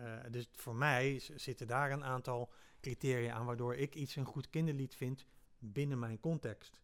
Eh, 0.00 0.30
dus 0.30 0.48
voor 0.52 0.74
mij 0.74 1.18
zitten 1.18 1.66
daar 1.66 1.92
een 1.92 2.04
aantal 2.04 2.52
criteria 2.80 3.34
aan 3.34 3.46
waardoor 3.46 3.74
ik 3.74 3.94
iets 3.94 4.16
een 4.16 4.24
goed 4.24 4.50
kinderlied 4.50 4.94
vind 4.94 5.26
binnen 5.58 5.98
mijn 5.98 6.20
context. 6.20 6.80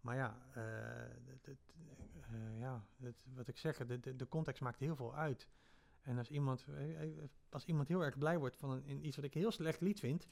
Maar 0.00 0.16
ja, 0.16 0.38
eh, 0.54 1.04
eh, 1.04 2.58
ja 2.58 2.86
wat 3.34 3.48
ik 3.48 3.56
zeg, 3.56 3.86
de, 3.86 4.16
de, 4.16 4.28
context 4.28 4.62
maakt 4.62 4.78
heel 4.78 4.96
veel 4.96 5.14
uit. 5.14 5.48
En 6.02 6.18
als 6.18 6.30
iemand, 6.30 6.64
als 7.48 7.64
iemand 7.64 7.88
heel 7.88 8.04
erg 8.04 8.18
blij 8.18 8.38
wordt 8.38 8.56
van 8.56 8.70
een, 8.70 8.84
in 8.84 9.06
iets 9.06 9.16
wat 9.16 9.24
ik 9.24 9.34
heel 9.34 9.50
slecht 9.50 9.80
lied 9.80 10.00
vind, 10.00 10.26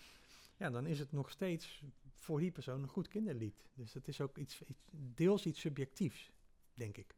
ja, 0.57 0.71
dan 0.71 0.87
is 0.87 0.99
het 0.99 1.13
nog 1.13 1.31
steeds 1.31 1.83
voor 2.15 2.41
die 2.41 2.51
persoon 2.51 2.83
een 2.83 2.89
goed 2.89 3.09
kinderlied. 3.09 3.65
Dus 3.75 3.93
dat 3.93 4.09
is 4.09 4.21
ook 4.21 4.39
iets, 4.39 4.63
iets 4.63 4.83
deels 4.91 5.47
iets 5.47 5.61
subjectiefs, 5.61 6.33
denk 6.75 6.97
ik. 6.97 7.15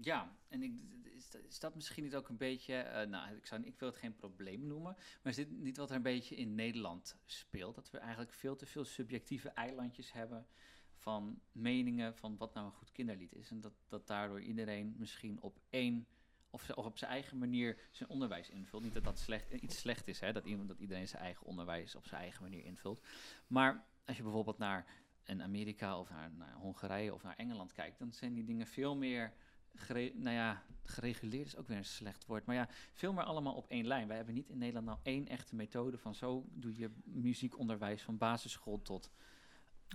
Ja, 0.00 0.36
en 0.48 0.62
ik, 0.62 0.72
is, 1.02 1.30
dat, 1.30 1.42
is 1.48 1.58
dat 1.58 1.74
misschien 1.74 2.04
niet 2.04 2.14
ook 2.14 2.28
een 2.28 2.36
beetje, 2.36 2.74
eh, 2.74 3.08
nou, 3.08 3.36
ik, 3.36 3.46
zou, 3.46 3.62
ik 3.62 3.78
wil 3.78 3.88
het 3.88 3.98
geen 3.98 4.14
probleem 4.14 4.66
noemen, 4.66 4.94
maar 4.94 5.32
is 5.32 5.36
dit 5.36 5.50
niet 5.50 5.76
wat 5.76 5.90
er 5.90 5.96
een 5.96 6.02
beetje 6.02 6.36
in 6.36 6.54
Nederland 6.54 7.16
speelt? 7.24 7.74
Dat 7.74 7.90
we 7.90 7.98
eigenlijk 7.98 8.32
veel 8.32 8.56
te 8.56 8.66
veel 8.66 8.84
subjectieve 8.84 9.48
eilandjes 9.48 10.12
hebben 10.12 10.46
van 10.94 11.40
meningen 11.52 12.16
van 12.16 12.36
wat 12.36 12.54
nou 12.54 12.66
een 12.66 12.72
goed 12.72 12.92
kinderlied 12.92 13.34
is. 13.34 13.50
En 13.50 13.60
dat, 13.60 13.72
dat 13.88 14.06
daardoor 14.06 14.40
iedereen 14.40 14.94
misschien 14.98 15.40
op 15.40 15.60
één 15.70 16.06
of, 16.50 16.70
op 16.70 16.98
zijn 16.98 17.10
eigen 17.10 17.38
manier 17.38 17.78
zijn 17.90 18.08
onderwijs 18.08 18.48
invult. 18.48 18.82
Niet 18.82 18.94
dat 18.94 19.04
dat 19.04 19.18
slecht, 19.18 19.50
iets 19.50 19.78
slecht 19.78 20.08
is, 20.08 20.20
hè, 20.20 20.32
dat, 20.32 20.44
iemand, 20.44 20.68
dat 20.68 20.78
iedereen 20.78 21.08
zijn 21.08 21.22
eigen 21.22 21.46
onderwijs 21.46 21.94
op 21.94 22.06
zijn 22.06 22.20
eigen 22.20 22.42
manier 22.42 22.64
invult. 22.64 23.06
Maar 23.46 23.86
als 24.04 24.16
je 24.16 24.22
bijvoorbeeld 24.22 24.58
naar 24.58 24.86
een 25.24 25.42
Amerika 25.42 25.98
of 25.98 26.10
naar 26.10 26.52
Hongarije 26.52 27.14
of 27.14 27.22
naar 27.22 27.36
Engeland 27.36 27.72
kijkt, 27.72 27.98
dan 27.98 28.12
zijn 28.12 28.34
die 28.34 28.44
dingen 28.44 28.66
veel 28.66 28.96
meer 28.96 29.32
gere- 29.74 30.12
nou 30.14 30.36
ja, 30.36 30.62
gereguleerd 30.82 31.46
is 31.46 31.56
ook 31.56 31.66
weer 31.68 31.76
een 31.76 31.84
slecht 31.84 32.26
woord. 32.26 32.44
Maar 32.46 32.54
ja, 32.56 32.68
veel 32.92 33.12
meer 33.12 33.24
allemaal 33.24 33.54
op 33.54 33.66
één 33.68 33.86
lijn. 33.86 34.06
Wij 34.08 34.16
hebben 34.16 34.34
niet 34.34 34.48
in 34.48 34.58
Nederland 34.58 34.86
nou 34.86 34.98
één 35.02 35.26
echte 35.28 35.54
methode 35.54 35.98
van 35.98 36.14
zo 36.14 36.44
doe 36.48 36.76
je 36.76 36.90
muziekonderwijs 37.04 38.02
van 38.02 38.18
basisschool 38.18 38.82
tot 38.82 39.10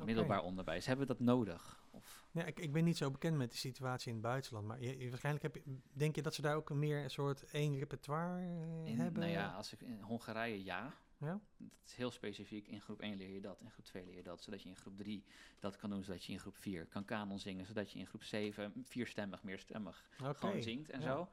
middelbaar 0.06 0.42
onderwijs. 0.44 0.86
Hebben 0.86 1.08
we 1.08 1.14
dat 1.14 1.22
nodig? 1.26 1.84
Of, 1.92 2.26
Ja, 2.32 2.44
ik, 2.44 2.60
ik 2.60 2.72
ben 2.74 2.84
niet 2.84 2.98
zo 2.98 3.12
bekend 3.12 3.38
met 3.38 3.52
de 3.52 3.58
situatie 3.58 4.08
in 4.08 4.14
het 4.14 4.24
buitenland, 4.24 4.68
maar 4.68 4.82
je, 4.82 4.98
je- 4.98 5.10
waarschijnlijk 5.10 5.44
heb 5.44 5.56
je, 5.56 5.78
denk 5.94 6.16
je 6.16 6.22
dat 6.22 6.34
ze 6.34 6.42
daar 6.42 6.56
ook 6.56 6.74
meer 6.74 7.04
een 7.04 7.10
soort 7.10 7.44
één 7.44 7.78
repertoire 7.78 8.42
eh, 8.42 8.86
in, 8.92 9.00
hebben? 9.00 9.20
nou 9.22 9.32
ja, 9.34 9.52
als 9.54 9.74
ik 9.74 9.82
in 9.82 10.02
Hongarije 10.02 10.64
ja. 10.64 10.94
Ja? 11.18 11.40
Dat 11.58 11.70
is 11.86 11.96
heel 11.96 12.12
specifiek. 12.12 12.68
In 12.68 12.82
groep 12.82 13.02
1 13.02 13.18
leer 13.18 13.30
je 13.30 13.42
dat, 13.42 13.60
in 13.62 13.72
groep 13.72 13.86
2 13.86 14.06
leer 14.06 14.16
je 14.16 14.24
dat, 14.24 14.42
zodat 14.42 14.62
je 14.62 14.70
in 14.70 14.76
groep 14.76 14.98
3 14.98 15.24
dat 15.60 15.76
kan 15.78 15.90
doen, 15.90 16.04
zodat 16.04 16.24
je 16.26 16.32
in 16.34 16.40
groep 16.40 16.56
4 16.56 16.86
kan 16.86 17.06
kanon 17.06 17.40
zingen, 17.40 17.66
zodat 17.66 17.92
je 17.92 18.00
in 18.00 18.08
groep 18.08 18.24
7 18.24 18.74
vierstemmig, 18.84 19.44
meerstemmig 19.44 20.10
Oké. 20.24 20.34
gewoon 20.34 20.62
zingt 20.62 20.90
en 20.90 21.02
ja. 21.02 21.06
zo. 21.08 21.30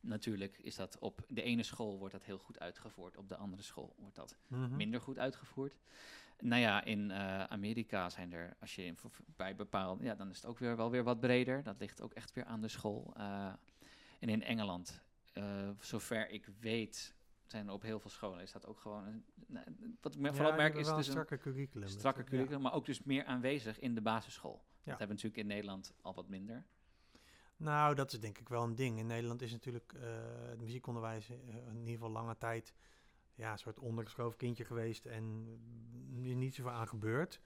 Natuurlijk 0.00 0.58
is 0.58 0.76
dat 0.76 0.98
op 0.98 1.24
de 1.28 1.42
ene 1.42 1.62
school 1.62 1.98
wordt 1.98 2.12
dat 2.12 2.24
heel 2.24 2.38
goed 2.38 2.58
uitgevoerd, 2.58 3.16
op 3.16 3.28
de 3.28 3.36
andere 3.36 3.62
school 3.62 3.94
wordt 3.98 4.14
dat 4.16 4.36
Mhm. 4.46 4.76
minder 4.76 5.00
goed 5.00 5.18
uitgevoerd. 5.18 5.76
Nou 6.40 6.60
ja, 6.60 6.84
in 6.84 7.10
eh, 7.10 7.44
Amerika 7.44 8.10
zijn 8.10 8.32
er, 8.32 8.56
als 8.60 8.74
je 8.74 8.84
in, 8.84 8.96
bij 9.36 9.54
bepaald, 9.56 10.00
ja, 10.02 10.14
dan 10.14 10.30
is 10.30 10.36
het 10.36 10.46
ook 10.46 10.58
weer 10.58 10.76
wel 10.76 10.90
weer 10.90 11.04
wat 11.04 11.20
breder. 11.20 11.62
Dat 11.62 11.78
ligt 11.80 12.00
ook 12.00 12.12
echt 12.14 12.32
weer 12.32 12.44
aan 12.44 12.60
de 12.60 12.68
school. 12.68 13.12
Eh, 13.16 13.52
en 14.18 14.28
in 14.28 14.42
Engeland, 14.42 15.02
eh, 15.32 15.70
zover 15.80 16.30
ik 16.30 16.48
weet, 16.60 17.14
zijn 17.50 17.66
er 17.66 17.72
op 17.72 17.82
heel 17.82 18.00
veel 18.00 18.10
scholen 18.10 18.42
is 18.42 18.52
dat 18.52 18.66
ook 18.66 18.80
gewoon. 18.80 19.06
Een, 19.06 19.24
nou, 19.46 19.66
wat 20.00 20.14
ik 20.14 20.20
me- 20.20 20.28
Ja, 20.28 20.34
vooral 20.34 20.54
merk 20.56 20.74
is 20.74 20.86
wel 20.86 20.96
dus 20.96 21.08
een 21.08 21.18
een 21.28 21.38
curriculum. 21.38 21.88
Dat- 21.88 21.98
strakker 21.98 22.24
ja. 22.24 22.28
curriculum, 22.30 22.60
maar 22.60 22.72
ook 22.72 22.86
dus 22.86 23.02
meer 23.02 23.24
aanwezig 23.24 23.78
in 23.78 23.94
de 23.94 24.00
basisschool. 24.00 24.52
Dat 24.52 24.62
Ja. 24.82 24.90
hebben 24.90 25.06
we 25.06 25.12
natuurlijk 25.14 25.36
in 25.42 25.46
Nederland 25.46 25.92
al 26.00 26.14
wat 26.14 26.28
minder. 26.28 26.64
Nou, 27.56 27.94
dat 27.94 28.12
is 28.12 28.20
denk 28.20 28.38
ik 28.38 28.48
wel 28.48 28.62
een 28.62 28.74
ding. 28.74 28.98
In 28.98 29.06
Nederland 29.06 29.42
is 29.42 29.52
natuurlijk 29.52 29.92
uh, 29.92 30.00
het 30.48 30.60
muziekonderwijs 30.60 31.30
uh, 31.30 31.36
in 31.46 31.76
ieder 31.78 31.92
geval 31.92 32.10
lange 32.10 32.36
tijd 32.38 32.74
ja, 33.34 33.52
een 33.52 33.58
soort 33.58 33.78
ondergeschoven 33.78 34.38
kindje 34.38 34.64
geweest 34.64 35.06
en 35.06 35.44
niet 36.38 36.54
zoveel 36.54 36.72
aan 36.72 36.88
gebeurd. 36.88 37.40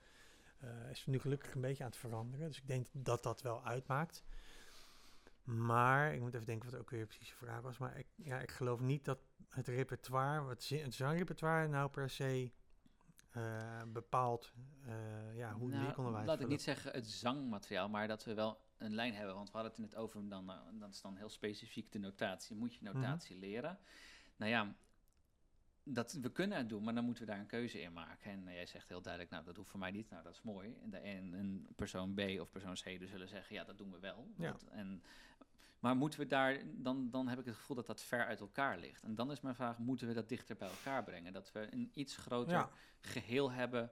Uh, 0.63 0.89
is 0.91 1.05
nu 1.05 1.19
gelukkig 1.19 1.53
een 1.53 1.61
beetje 1.61 1.83
aan 1.83 1.89
het 1.89 1.99
veranderen. 1.99 2.47
Dus 2.47 2.57
ik 2.57 2.67
denk 2.67 2.87
dat 2.91 3.23
dat 3.23 3.41
wel 3.41 3.63
uitmaakt. 3.65 4.23
Maar 5.43 6.13
ik 6.13 6.19
moet 6.19 6.33
even 6.33 6.45
denken 6.45 6.71
wat 6.71 6.79
ook 6.79 6.89
weer 6.89 7.05
precies 7.05 7.29
de 7.29 7.35
vraag 7.35 7.61
was. 7.61 7.77
Maar 7.77 7.97
ik, 7.97 8.07
ja, 8.15 8.39
ik 8.39 8.51
geloof 8.51 8.79
niet 8.79 9.05
dat 9.05 9.19
het 9.53 9.67
repertoire, 9.67 10.49
het, 10.49 10.69
het 10.69 10.93
zangrepertoire, 10.93 11.67
nou 11.67 11.89
per 11.89 12.09
se 12.09 12.51
uh, 13.37 13.81
bepaalt 13.87 14.53
uh, 14.87 15.37
ja, 15.37 15.53
hoe 15.53 15.69
nou, 15.69 15.83
leeronderwijs... 15.83 16.27
Laat 16.27 16.41
ik 16.41 16.47
niet 16.47 16.61
zeggen 16.61 16.91
het 16.91 17.07
zangmateriaal, 17.07 17.89
maar 17.89 18.07
dat 18.07 18.23
we 18.23 18.33
wel 18.33 18.61
een 18.77 18.95
lijn 18.95 19.13
hebben. 19.13 19.35
Want 19.35 19.51
we 19.51 19.57
hadden 19.57 19.71
het 19.71 19.81
in 19.81 19.87
het 19.87 19.95
over, 19.95 20.29
dan, 20.29 20.49
uh, 20.49 20.57
dat 20.79 20.93
is 20.93 21.01
dan 21.01 21.15
heel 21.15 21.29
specifiek 21.29 21.91
de 21.91 21.99
notatie. 21.99 22.55
Moet 22.55 22.73
je 22.73 22.83
notatie 22.83 23.35
mm 23.35 23.41
-hmm. 23.41 23.49
leren? 23.49 23.79
Nou 24.35 24.51
ja, 24.51 24.75
dat, 25.83 26.13
we 26.13 26.31
kunnen 26.31 26.57
het 26.57 26.69
doen, 26.69 26.83
maar 26.83 26.95
dan 26.95 27.05
moeten 27.05 27.25
we 27.25 27.31
daar 27.31 27.39
een 27.39 27.45
keuze 27.45 27.81
in 27.81 27.93
maken. 27.93 28.31
En 28.31 28.43
jij 28.43 28.65
zegt 28.65 28.89
heel 28.89 29.01
duidelijk, 29.01 29.31
nou, 29.31 29.45
dat 29.45 29.55
hoeft 29.55 29.69
voor 29.69 29.79
mij 29.79 29.91
niet. 29.91 30.09
Nou, 30.09 30.23
dat 30.23 30.33
is 30.33 30.41
mooi. 30.41 30.77
En, 30.81 30.89
de, 30.89 30.97
en 30.97 31.33
een 31.33 31.67
persoon 31.75 32.13
B 32.13 32.19
of 32.39 32.49
persoon 32.49 32.73
C 32.73 32.99
dus 32.99 33.09
zullen 33.09 33.27
zeggen, 33.27 33.55
ja, 33.55 33.63
dat 33.63 33.77
doen 33.77 33.91
we 33.91 33.99
wel. 33.99 34.27
Ja. 34.37 34.51
Dat, 34.51 34.63
en, 34.63 35.03
maar 35.83 35.95
moeten 35.95 36.19
we 36.19 36.27
daar, 36.27 36.59
dan, 36.65 37.09
dan 37.09 37.27
heb 37.27 37.39
ik 37.39 37.45
het 37.45 37.55
gevoel 37.55 37.75
dat 37.75 37.85
dat 37.85 38.01
ver 38.01 38.25
uit 38.25 38.39
elkaar 38.39 38.77
ligt. 38.77 39.03
En 39.03 39.15
dan 39.15 39.31
is 39.31 39.41
mijn 39.41 39.55
vraag, 39.55 39.77
moeten 39.77 40.07
we 40.07 40.13
dat 40.13 40.29
dichter 40.29 40.55
bij 40.55 40.67
elkaar 40.69 41.03
brengen? 41.03 41.33
Dat 41.33 41.51
we 41.51 41.67
een 41.73 41.91
iets 41.93 42.17
groter 42.17 42.53
Ja. 42.53 42.69
geheel 42.99 43.51
hebben 43.51 43.91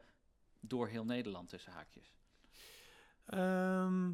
door 0.59 0.87
heel 0.87 1.05
Nederland 1.05 1.49
tussen 1.49 1.71
haakjes. 1.71 2.13
Ehm, 3.25 4.07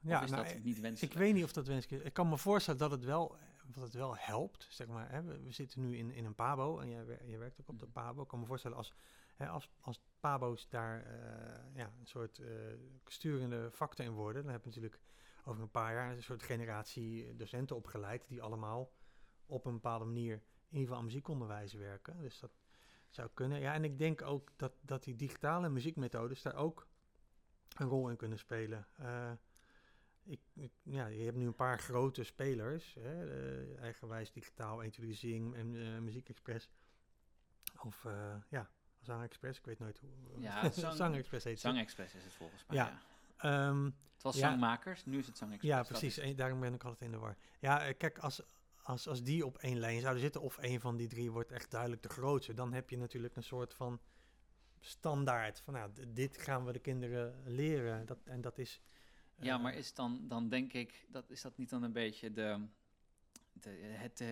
ja, 0.00 0.16
of 0.18 0.24
is 0.24 0.30
nou, 0.30 0.44
dat 0.44 0.62
niet 0.62 0.76
ik 0.76 0.82
wenselijk? 0.82 1.14
weet 1.14 1.34
niet 1.34 1.44
of 1.44 1.52
dat 1.52 1.66
wenselijk 1.66 2.00
is. 2.02 2.08
Ik 2.08 2.14
kan 2.14 2.28
me 2.28 2.36
voorstellen 2.38 2.80
dat 2.80 2.90
het 2.90 3.04
wel, 3.04 3.36
dat 3.66 3.82
het 3.82 3.94
wel 3.94 4.16
helpt. 4.16 4.66
Zeg 4.70 4.86
maar, 4.86 5.10
hè. 5.10 5.22
We, 5.22 5.42
we 5.42 5.50
zitten 5.52 5.80
nu 5.80 5.96
in, 5.96 6.10
in 6.10 6.24
een 6.24 6.34
pabo 6.34 6.78
en 6.78 6.88
jij, 6.88 7.04
wer- 7.04 7.28
jij 7.28 7.38
werkt 7.38 7.60
ook 7.60 7.68
op 7.68 7.78
de 7.78 7.84
Mhm. 7.84 7.94
pabo. 7.94 8.22
Ik 8.22 8.28
kan 8.28 8.40
me 8.40 8.46
voorstellen 8.46 8.76
als, 8.76 8.92
hè, 9.36 9.48
als, 9.48 9.70
als 9.80 10.00
pabo's 10.20 10.68
daar 10.68 11.04
eh, 11.04 11.76
ja, 11.76 11.92
een 12.00 12.06
soort 12.06 12.38
eh, 12.38 12.48
sturende 13.06 13.70
factor 13.72 14.04
in 14.04 14.12
worden, 14.12 14.42
dan 14.42 14.52
heb 14.52 14.60
je 14.62 14.68
natuurlijk 14.68 14.98
over 15.44 15.62
een 15.62 15.70
paar 15.70 15.94
jaar 15.94 16.10
een 16.12 16.22
soort 16.22 16.42
generatie 16.42 17.36
docenten 17.36 17.76
opgeleid 17.76 18.28
die 18.28 18.42
allemaal 18.42 18.92
op 19.46 19.64
een 19.64 19.72
bepaalde 19.72 20.04
manier 20.04 20.32
in 20.34 20.42
ieder 20.68 20.80
geval 20.82 20.96
aan 20.96 21.04
muziekonderwijs 21.04 21.72
werken. 21.72 22.20
Dus 22.20 22.38
dat 22.38 22.50
zou 23.10 23.30
kunnen. 23.34 23.60
Ja, 23.60 23.74
en 23.74 23.84
ik 23.84 23.98
denk 23.98 24.22
ook 24.22 24.50
dat, 24.56 24.72
dat 24.80 25.02
die 25.04 25.16
digitale 25.16 25.68
muziekmethodes 25.68 26.42
daar 26.42 26.54
ook 26.54 26.86
een 27.76 27.86
rol 27.86 28.08
in 28.10 28.16
kunnen 28.16 28.38
spelen. 28.38 28.86
Eh, 28.96 29.32
ik, 30.22 30.40
ik- 30.54 30.72
ja, 30.82 31.06
je 31.06 31.24
hebt 31.24 31.36
nu 31.36 31.46
een 31.46 31.54
paar 31.54 31.78
grote 31.78 32.22
spelers, 32.24 32.94
hè, 33.00 33.26
eh, 33.74 33.80
eigenwijs 33.80 34.32
digitaal, 34.32 34.82
1, 34.82 34.90
2, 34.90 35.12
Zing 35.12 35.54
en 35.54 35.74
eh, 35.94 35.98
Muziek 35.98 36.28
Express. 36.28 36.70
Of 37.80 38.04
eh, 38.04 38.34
ja, 38.48 38.70
Zang 39.00 39.22
Express, 39.22 39.58
ik 39.58 39.64
weet 39.64 39.78
nooit 39.78 39.98
hoe. 39.98 40.10
Ja, 40.40 40.70
Zang- 40.70 40.94
Zang 40.96 41.16
Express 41.16 41.44
heet 41.44 41.52
het. 41.52 41.62
Zangexpress 41.62 42.14
is 42.14 42.24
het 42.24 42.34
volgens 42.34 42.64
mij, 42.66 42.76
Ja. 42.76 42.86
ja. 42.86 43.00
Ehm, 43.42 43.84
Het 43.84 44.22
was 44.22 44.40
Ja. 44.40 44.48
Zangmakers, 44.48 45.04
nu 45.04 45.18
is 45.18 45.26
het 45.26 45.38
Zangexpress. 45.38 45.74
ja, 45.74 45.82
Dat 45.82 45.88
precies. 45.88 46.18
En 46.18 46.36
daarom 46.36 46.60
ben 46.60 46.74
ik 46.74 46.84
altijd 46.84 47.02
in 47.02 47.10
de 47.10 47.18
war. 47.18 47.36
Ja, 47.60 47.86
eh, 47.86 47.94
kijk, 47.98 48.18
als, 48.18 48.42
als, 48.82 49.08
als 49.08 49.22
die 49.22 49.46
op 49.46 49.58
één 49.58 49.78
lijn 49.78 50.00
zouden 50.00 50.22
zitten, 50.22 50.40
of 50.40 50.56
een 50.60 50.80
van 50.80 50.96
die 50.96 51.08
drie 51.08 51.30
wordt 51.30 51.52
echt 51.52 51.70
duidelijk 51.70 52.02
de 52.02 52.08
grootste, 52.08 52.54
dan 52.54 52.72
heb 52.72 52.90
je 52.90 52.98
natuurlijk 52.98 53.36
een 53.36 53.42
soort 53.42 53.74
van 53.74 54.00
standaard 54.80 55.60
van, 55.60 55.74
nou, 55.74 55.90
dit 56.08 56.38
gaan 56.38 56.64
we 56.64 56.72
de 56.72 56.78
kinderen 56.78 57.42
leren. 57.44 58.06
Dat, 58.06 58.18
en 58.24 58.40
dat 58.40 58.58
is... 58.58 58.80
Ja, 59.36 59.56
eh, 59.56 59.62
maar 59.62 59.74
is 59.74 59.94
dan, 59.94 60.28
dan 60.28 60.48
denk 60.48 60.72
ik, 60.72 61.06
dat, 61.08 61.30
is 61.30 61.42
dat 61.42 61.56
niet 61.56 61.70
dan 61.70 61.82
een 61.82 61.92
beetje 61.92 62.32
de, 62.32 62.66
de, 63.52 63.70
het, 63.70 64.20
eh, 64.20 64.28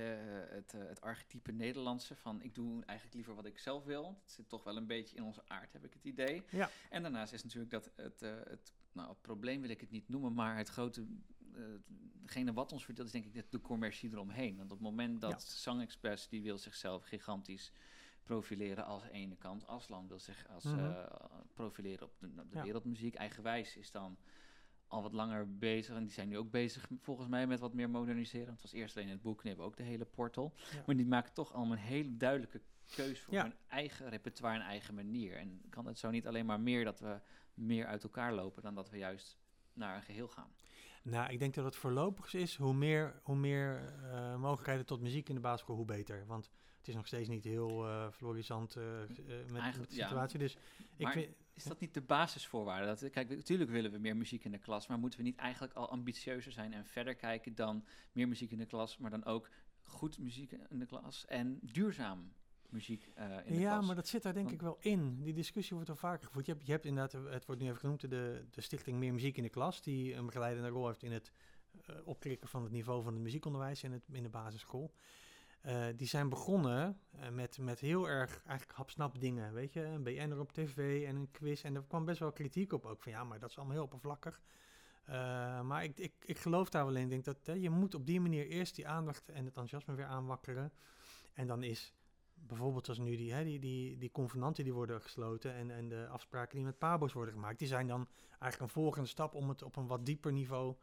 het, 0.54 0.72
het 0.72 1.00
archetype 1.00 1.52
Nederlandse 1.52 2.16
van 2.16 2.42
ik 2.42 2.54
doe 2.54 2.84
eigenlijk 2.84 3.14
liever 3.16 3.34
wat 3.34 3.46
ik 3.46 3.58
zelf 3.58 3.84
wil. 3.84 4.18
Het 4.22 4.32
zit 4.32 4.48
toch 4.48 4.64
wel 4.64 4.76
een 4.76 4.86
beetje 4.86 5.16
in 5.16 5.22
onze 5.22 5.42
aard, 5.46 5.72
heb 5.72 5.84
ik 5.84 5.92
het 5.92 6.04
idee. 6.04 6.42
Ja. 6.50 6.70
En 6.90 7.02
daarnaast 7.02 7.32
is 7.32 7.42
natuurlijk 7.42 7.70
dat 7.70 7.90
het, 7.94 8.20
het, 8.20 8.72
nou, 8.92 9.08
het 9.08 9.20
probleem 9.20 9.60
wil 9.60 9.70
ik 9.70 9.80
het 9.80 9.90
niet 9.90 10.08
noemen, 10.08 10.34
maar 10.34 10.56
het 10.56 10.68
grote, 10.68 11.06
eh, 11.54 11.62
degene 12.22 12.52
wat 12.52 12.72
ons 12.72 12.84
verdeelt 12.84 13.06
is 13.06 13.12
denk 13.12 13.24
ik 13.24 13.32
de, 13.34 13.44
de 13.50 13.60
commercie 13.60 14.10
eromheen. 14.10 14.56
Want 14.56 14.70
op 14.72 14.78
het 14.78 14.86
moment 14.86 15.20
dat 15.20 15.30
Ja. 15.30 15.38
Sang 15.38 15.80
Express, 15.82 16.28
die 16.28 16.42
wil 16.42 16.58
zichzelf 16.58 17.04
gigantisch 17.04 17.72
profileren 18.22 18.84
als 18.84 19.02
ene 19.08 19.36
kant. 19.36 19.66
Aslan 19.66 20.08
wil 20.08 20.18
zich 20.18 20.48
als, 20.48 20.64
Mhm. 20.64 20.78
eh, 20.78 21.04
profileren 21.54 22.06
op 22.06 22.18
de, 22.18 22.26
op 22.38 22.50
de 22.50 22.56
Ja. 22.56 22.62
wereldmuziek. 22.62 23.14
Eigenwijs 23.14 23.76
is 23.76 23.90
dan 23.90 24.18
al 24.86 25.02
wat 25.02 25.12
langer 25.12 25.58
bezig. 25.58 25.94
En 25.96 26.02
die 26.02 26.12
zijn 26.12 26.28
nu 26.28 26.38
ook 26.38 26.50
bezig 26.50 26.88
volgens 27.00 27.28
mij 27.28 27.46
met 27.46 27.60
wat 27.60 27.74
meer 27.74 27.90
moderniseren. 27.90 28.52
Het 28.52 28.62
was 28.62 28.72
eerst 28.72 28.96
alleen 28.96 29.08
het 29.08 29.22
boek, 29.22 29.42
nu 29.42 29.48
hebben 29.48 29.66
we 29.66 29.72
ook 29.72 29.78
de 29.78 29.82
hele 29.86 30.04
portal. 30.04 30.52
Ja. 30.72 30.82
Maar 30.86 30.96
die 30.96 31.06
maken 31.06 31.32
toch 31.32 31.52
allemaal 31.52 31.76
een 31.76 31.82
hele 31.82 32.16
duidelijke 32.16 32.60
keus 32.94 33.20
voor 33.20 33.34
Ja. 33.34 33.42
hun 33.42 33.54
eigen 33.68 34.08
repertoire 34.08 34.60
en 34.60 34.66
eigen 34.66 34.94
manier. 34.94 35.36
En 35.36 35.60
kan 35.70 35.86
het 35.86 35.98
zo 35.98 36.10
niet 36.10 36.26
alleen 36.26 36.46
maar 36.46 36.60
meer 36.60 36.84
dat 36.84 37.00
we 37.00 37.20
meer 37.54 37.86
uit 37.86 38.02
elkaar 38.02 38.32
lopen 38.34 38.62
dan 38.62 38.74
dat 38.74 38.90
we 38.90 38.96
juist 38.98 39.38
naar 39.72 39.96
een 39.96 40.02
geheel 40.02 40.28
gaan. 40.28 40.52
Nou, 41.02 41.32
ik 41.32 41.38
denk 41.38 41.54
dat 41.54 41.64
het 41.64 41.76
voorlopig 41.76 42.34
is, 42.34 42.56
hoe 42.56 42.74
meer, 42.74 43.20
hoe 43.22 43.36
meer 43.36 43.94
eh, 44.02 44.36
mogelijkheden 44.36 44.86
tot 44.86 45.00
muziek 45.00 45.28
in 45.28 45.34
de 45.34 45.40
basisschool, 45.40 45.76
hoe 45.76 45.84
beter. 45.84 46.26
Want 46.26 46.50
het 46.78 46.88
is 46.88 46.94
nog 46.94 47.06
steeds 47.06 47.28
niet 47.28 47.44
heel 47.44 47.86
eh 47.86 48.10
florisant 48.10 48.76
eh, 48.76 48.84
met, 49.52 49.74
de 49.74 49.86
ja. 49.88 50.06
situatie. 50.06 50.38
Dus 50.38 50.56
ik 50.96 51.04
Maar 51.04 51.12
vind... 51.12 51.34
Is 51.54 51.64
dat 51.66 51.80
niet 51.80 51.94
de 51.94 52.00
basisvoorwaarde? 52.00 52.86
Dat, 52.86 53.10
kijk, 53.10 53.28
natuurlijk 53.28 53.70
willen 53.70 53.90
we 53.90 53.98
meer 53.98 54.16
muziek 54.16 54.44
in 54.44 54.50
de 54.50 54.58
klas, 54.58 54.86
maar 54.86 54.98
moeten 54.98 55.18
we 55.18 55.24
niet 55.24 55.36
eigenlijk 55.36 55.72
al 55.72 55.90
ambitieuzer 55.90 56.52
zijn 56.52 56.72
en 56.72 56.86
verder 56.86 57.14
kijken 57.14 57.54
dan 57.54 57.84
meer 58.12 58.28
muziek 58.28 58.50
in 58.50 58.58
de 58.58 58.66
klas, 58.66 58.98
maar 58.98 59.10
dan 59.10 59.24
ook 59.24 59.50
goed 59.82 60.18
muziek 60.18 60.52
in 60.52 60.78
de 60.78 60.86
klas 60.86 61.26
en 61.26 61.58
duurzaam 61.62 62.32
muziek 62.72 63.10
eh, 63.14 63.24
in 63.44 63.54
de 63.54 63.60
ja, 63.60 63.72
klas? 63.72 63.86
maar 63.86 63.94
dat 63.94 64.08
zit 64.08 64.22
daar 64.22 64.32
denk 64.32 64.44
Want- 64.44 64.60
ik 64.60 64.66
wel 64.66 64.78
in. 64.80 65.22
Die 65.22 65.34
discussie 65.34 65.74
wordt 65.74 65.90
al 65.90 65.96
vaker 65.96 66.26
gevoerd. 66.26 66.46
Je 66.46 66.52
hebt, 66.52 66.66
je 66.66 66.72
hebt 66.72 66.84
inderdaad, 66.84 67.14
eh, 67.14 67.32
het 67.32 67.46
wordt 67.46 67.60
nu 67.60 67.66
even 67.66 67.78
genoemd, 67.78 68.00
de, 68.00 68.44
de 68.50 68.60
stichting 68.60 68.98
Meer 68.98 69.12
Muziek 69.12 69.36
in 69.36 69.42
de 69.42 69.48
Klas, 69.48 69.82
die 69.82 70.14
een 70.14 70.26
begeleidende 70.26 70.68
rol 70.68 70.86
heeft 70.86 71.02
in 71.02 71.12
het 71.12 71.32
eh, 71.86 71.96
opkrikken 72.04 72.48
van 72.48 72.62
het 72.62 72.72
niveau 72.72 73.02
van 73.02 73.12
het 73.12 73.22
muziekonderwijs 73.22 73.82
in, 73.82 73.92
het, 73.92 74.02
in 74.12 74.22
de 74.22 74.28
basisschool. 74.28 74.92
Die 75.96 76.06
zijn 76.06 76.28
begonnen 76.28 77.00
met, 77.32 77.58
met 77.58 77.80
heel 77.80 78.08
erg 78.08 78.42
eigenlijk 78.46 78.78
hapsnap 78.78 79.20
dingen, 79.20 79.52
weet 79.52 79.72
je, 79.72 79.82
een 79.82 80.02
BN'er 80.02 80.38
op 80.38 80.52
tv 80.52 81.06
en 81.06 81.16
een 81.16 81.30
quiz. 81.30 81.64
En 81.64 81.74
er 81.74 81.82
kwam 81.82 82.04
best 82.04 82.18
wel 82.18 82.32
kritiek 82.32 82.72
op 82.72 82.86
ook, 82.86 83.02
van 83.02 83.12
ja, 83.12 83.24
maar 83.24 83.38
dat 83.38 83.50
is 83.50 83.56
allemaal 83.56 83.74
heel 83.74 83.84
oppervlakkig. 83.84 84.40
Maar 85.62 85.84
ik, 85.84 85.98
ik, 85.98 86.12
ik 86.24 86.38
geloof 86.38 86.68
daar 86.68 86.86
wel 86.86 86.94
in. 86.94 87.02
Ik 87.02 87.10
denk 87.10 87.24
dat 87.24 87.46
hè, 87.46 87.52
je 87.52 87.70
moet 87.70 87.94
op 87.94 88.06
die 88.06 88.20
manier 88.20 88.46
eerst 88.46 88.74
die 88.74 88.88
aandacht 88.88 89.28
en 89.28 89.36
het 89.36 89.46
enthousiasme 89.46 89.94
weer 89.94 90.06
aanwakkeren. 90.06 90.72
En 91.34 91.46
dan 91.46 91.62
is 91.62 91.94
bijvoorbeeld 92.46 92.88
als 92.88 92.98
nu 92.98 93.16
die, 93.16 93.32
hè, 93.32 93.44
die, 93.44 93.98
die, 93.98 94.10
convenanten 94.10 94.64
die 94.64 94.72
worden 94.72 95.02
gesloten 95.02 95.54
en, 95.54 95.70
en 95.70 95.88
de 95.88 96.06
afspraken 96.08 96.56
die 96.56 96.64
met 96.64 96.78
Pabo's 96.78 97.12
worden 97.12 97.34
gemaakt, 97.34 97.58
die 97.58 97.68
zijn 97.68 97.86
dan 97.86 98.08
eigenlijk 98.28 98.60
een 98.60 98.82
volgende 98.82 99.08
stap 99.08 99.34
om 99.34 99.48
het 99.48 99.62
op 99.62 99.76
een 99.76 99.86
wat 99.86 100.06
dieper 100.06 100.32
niveau 100.32 100.76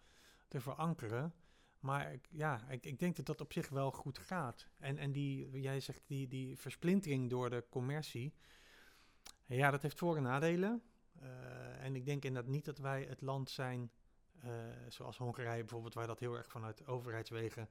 te 0.48 0.62
verankeren. 0.62 1.34
Maar 1.80 2.14
ik, 2.14 2.28
ja, 2.32 2.70
ik, 2.70 2.86
ik 2.86 3.00
denk 3.00 3.16
dat 3.16 3.26
dat 3.26 3.42
op 3.42 3.54
zich 3.54 3.70
wel 3.70 3.92
goed 3.92 4.18
gaat. 4.18 4.68
En, 4.78 4.98
en 4.98 5.12
die, 5.12 5.60
jij 5.60 5.80
zegt 5.80 6.04
die, 6.08 6.28
die 6.28 6.58
versplintering 6.58 7.30
door 7.30 7.50
de 7.50 7.66
commercie, 7.70 8.34
ja, 9.46 9.72
dat 9.72 9.82
heeft 9.82 9.98
voor- 9.98 10.16
en 10.16 10.24
nadelen. 10.24 10.82
Eh, 11.20 11.84
en 11.84 11.96
ik 11.96 12.06
denk 12.06 12.26
inderdaad 12.26 12.52
niet 12.52 12.66
dat 12.66 12.78
wij 12.78 13.04
het 13.04 13.22
land 13.22 13.50
zijn, 13.50 13.92
eh, 14.40 14.50
zoals 14.90 15.18
Hongarije 15.18 15.62
bijvoorbeeld, 15.62 15.94
waar 15.94 16.08
dat 16.08 16.20
heel 16.20 16.38
erg 16.38 16.50
vanuit 16.50 16.88
overheidswegen 16.88 17.70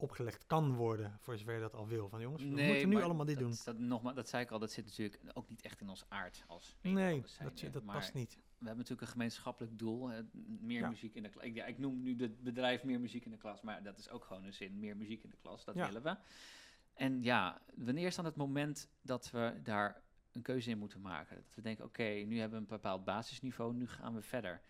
opgelegd 0.00 0.46
kan 0.46 0.74
worden, 0.74 1.16
voor 1.20 1.38
zover 1.38 1.54
je 1.54 1.60
dat 1.60 1.74
al 1.74 1.86
wil. 1.88 2.08
Van 2.08 2.20
jongens, 2.20 2.42
we 2.42 2.48
moeten 2.48 2.88
nu 2.88 3.02
allemaal 3.02 3.26
dit 3.26 3.38
dat, 3.38 3.44
doen. 3.48 3.56
Dat, 3.64 3.78
nogmaals, 3.78 4.16
dat 4.16 4.28
zei 4.28 4.42
ik 4.42 4.50
al, 4.50 4.58
dat 4.58 4.72
zit 4.72 4.84
natuurlijk 4.84 5.20
ook 5.34 5.48
niet 5.48 5.62
echt 5.62 5.80
in 5.80 5.88
ons 5.88 6.04
aard 6.08 6.44
als 6.46 6.76
Nee, 6.82 7.22
dat, 7.42 7.72
dat 7.72 7.82
Maar 7.84 7.94
past 7.96 8.14
niet. 8.14 8.34
We 8.34 8.66
hebben 8.66 8.76
natuurlijk 8.76 9.00
een 9.00 9.12
gemeenschappelijk 9.12 9.78
doel, 9.78 10.08
hè, 10.08 10.20
meer 10.60 10.80
Ja. 10.80 10.88
muziek 10.88 11.14
in 11.14 11.22
de 11.22 11.28
klas. 11.28 11.44
Ik, 11.44 11.54
ja, 11.54 11.64
ik 11.64 11.78
noem 11.78 12.02
nu 12.02 12.16
het 12.16 12.42
bedrijf 12.42 12.84
meer 12.84 13.00
muziek 13.00 13.24
in 13.24 13.30
de 13.30 13.36
klas, 13.36 13.60
maar 13.60 13.82
dat 13.82 13.98
is 13.98 14.10
ook 14.10 14.24
gewoon 14.24 14.44
een 14.44 14.52
zin, 14.52 14.78
meer 14.78 14.96
muziek 14.96 15.22
in 15.22 15.30
de 15.30 15.36
klas, 15.36 15.64
dat 15.64 15.74
Ja. 15.74 15.86
willen 15.86 16.02
we. 16.02 16.16
En 16.94 17.22
ja, 17.22 17.60
wanneer 17.74 18.06
is 18.06 18.14
dan 18.16 18.24
het 18.24 18.36
moment 18.36 18.88
dat 19.02 19.30
we 19.30 19.60
daar 19.62 20.02
een 20.32 20.42
keuze 20.42 20.70
in 20.70 20.78
moeten 20.78 21.00
maken? 21.00 21.36
Dat 21.36 21.54
we 21.54 21.62
denken, 21.62 21.84
oké, 21.84 22.02
nu 22.02 22.38
hebben 22.38 22.58
we 22.58 22.64
een 22.64 22.70
bepaald 22.70 23.04
basisniveau, 23.04 23.74
nu 23.74 23.86
gaan 23.88 24.14
we 24.14 24.22
verder. 24.22 24.62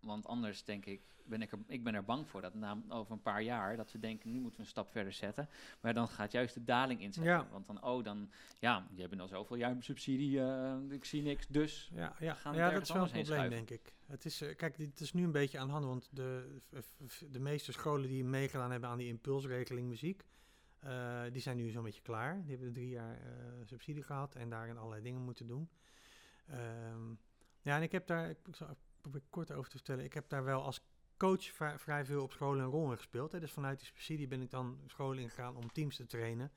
Want 0.00 0.26
anders 0.26 0.64
denk 0.64 0.86
ik, 0.86 1.02
ben 1.28 1.42
ik, 1.42 1.52
er, 1.52 1.58
ik 1.66 1.84
ben 1.84 1.94
er 1.94 2.04
bang 2.04 2.28
voor 2.28 2.40
dat 2.40 2.54
na, 2.54 2.82
over 2.88 3.12
een 3.12 3.22
paar 3.22 3.42
jaar, 3.42 3.76
dat 3.76 3.92
we 3.92 3.98
denken, 3.98 4.30
nu 4.30 4.40
moeten 4.40 4.56
we 4.56 4.62
een 4.62 4.70
stap 4.70 4.90
verder 4.90 5.12
zetten. 5.12 5.48
Maar 5.80 5.94
dan 5.94 6.08
gaat 6.08 6.32
juist 6.32 6.54
de 6.54 6.64
daling 6.64 7.00
inzetten. 7.00 7.32
Ja. 7.32 7.48
Want 7.50 7.66
dan, 7.66 7.82
oh, 7.82 8.04
dan, 8.04 8.30
ja, 8.58 8.86
je 8.94 9.00
hebt 9.00 9.20
al 9.20 9.28
zoveel 9.28 9.56
jaar 9.56 9.76
subsidie, 9.82 10.40
eh, 10.40 10.76
ik 10.88 11.04
zie 11.04 11.22
niks, 11.22 11.46
dus 11.46 11.90
Ja, 11.94 12.14
ja. 12.18 12.34
gaan 12.34 12.54
ja 12.54 12.70
dat 12.70 12.82
is 12.82 12.92
wel 12.92 13.02
een 13.02 13.08
probleem, 13.08 13.26
schuiven. 13.26 13.50
denk 13.50 13.70
ik. 13.70 13.94
Het 14.06 14.24
is, 14.24 14.40
eh, 14.40 14.56
kijk, 14.56 14.76
dit 14.76 15.00
is 15.00 15.12
nu 15.12 15.24
een 15.24 15.32
beetje 15.32 15.58
aan 15.58 15.66
de 15.66 15.72
hand, 15.72 15.84
want 15.84 16.08
de, 16.12 16.60
de 17.30 17.40
meeste 17.40 17.72
scholen 17.72 18.08
die 18.08 18.24
meegedaan 18.24 18.70
hebben 18.70 18.88
aan 18.88 18.98
die 18.98 19.08
impulsregeling 19.08 19.88
muziek, 19.88 20.24
eh, 20.78 21.22
die 21.32 21.42
zijn 21.42 21.56
nu 21.56 21.70
zo'n 21.70 21.82
beetje 21.82 22.02
klaar. 22.02 22.42
Die 22.44 22.56
hebben 22.56 22.72
drie 22.72 22.88
jaar 22.88 23.18
subsidie 23.64 24.02
gehad 24.02 24.34
en 24.34 24.50
daarin 24.50 24.76
allerlei 24.76 25.02
dingen 25.02 25.22
moeten 25.22 25.46
doen. 25.46 25.68
Ehm, 26.46 27.10
ja, 27.62 27.76
en 27.76 27.82
ik 27.82 27.92
heb 27.92 28.06
daar, 28.06 28.30
ik, 28.30 28.38
zal 28.50 28.76
kort 29.30 29.52
over 29.52 29.70
te 29.70 29.76
vertellen, 29.76 30.04
ik 30.04 30.14
heb 30.14 30.28
daar 30.28 30.44
wel 30.44 30.62
als 30.62 30.80
coach 31.18 31.44
vrij, 31.76 32.04
veel 32.04 32.22
op 32.22 32.32
scholen 32.32 32.64
een 32.64 32.70
rol 32.70 32.90
in 32.90 32.96
gespeeld. 32.96 33.32
Hè. 33.32 33.40
Dus 33.40 33.52
vanuit 33.52 33.78
die 33.78 33.86
subsidie 33.86 34.28
ben 34.28 34.42
ik 34.42 34.50
dan 34.50 34.78
scholen 34.86 35.22
ingegaan 35.22 35.56
om 35.56 35.72
teams 35.72 35.96
te 35.96 36.06
trainen. 36.06 36.52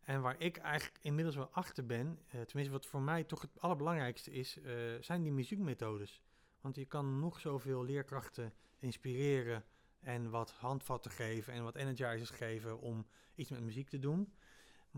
En 0.00 0.20
waar 0.20 0.40
ik 0.40 0.56
eigenlijk 0.56 0.98
inmiddels 1.02 1.36
wel 1.36 1.48
achter 1.50 1.86
ben, 1.86 2.18
eh, 2.26 2.40
tenminste 2.40 2.72
wat 2.72 2.86
voor 2.86 3.02
mij 3.02 3.24
toch 3.24 3.40
het 3.40 3.60
allerbelangrijkste 3.60 4.30
is, 4.30 4.58
eh, 4.60 4.72
zijn 5.00 5.22
die 5.22 5.32
muziekmethodes. 5.32 6.22
Want 6.60 6.76
je 6.76 6.84
kan 6.84 7.18
nog 7.20 7.40
zoveel 7.40 7.84
leerkrachten 7.84 8.52
inspireren 8.78 9.64
en 10.00 10.30
wat 10.30 10.50
handvatten 10.50 11.10
geven 11.10 11.52
en 11.52 11.62
wat 11.62 11.76
energizers 11.76 12.30
geven 12.30 12.80
om 12.80 13.06
iets 13.34 13.50
met 13.50 13.60
muziek 13.60 13.88
te 13.88 13.98
doen. 13.98 14.32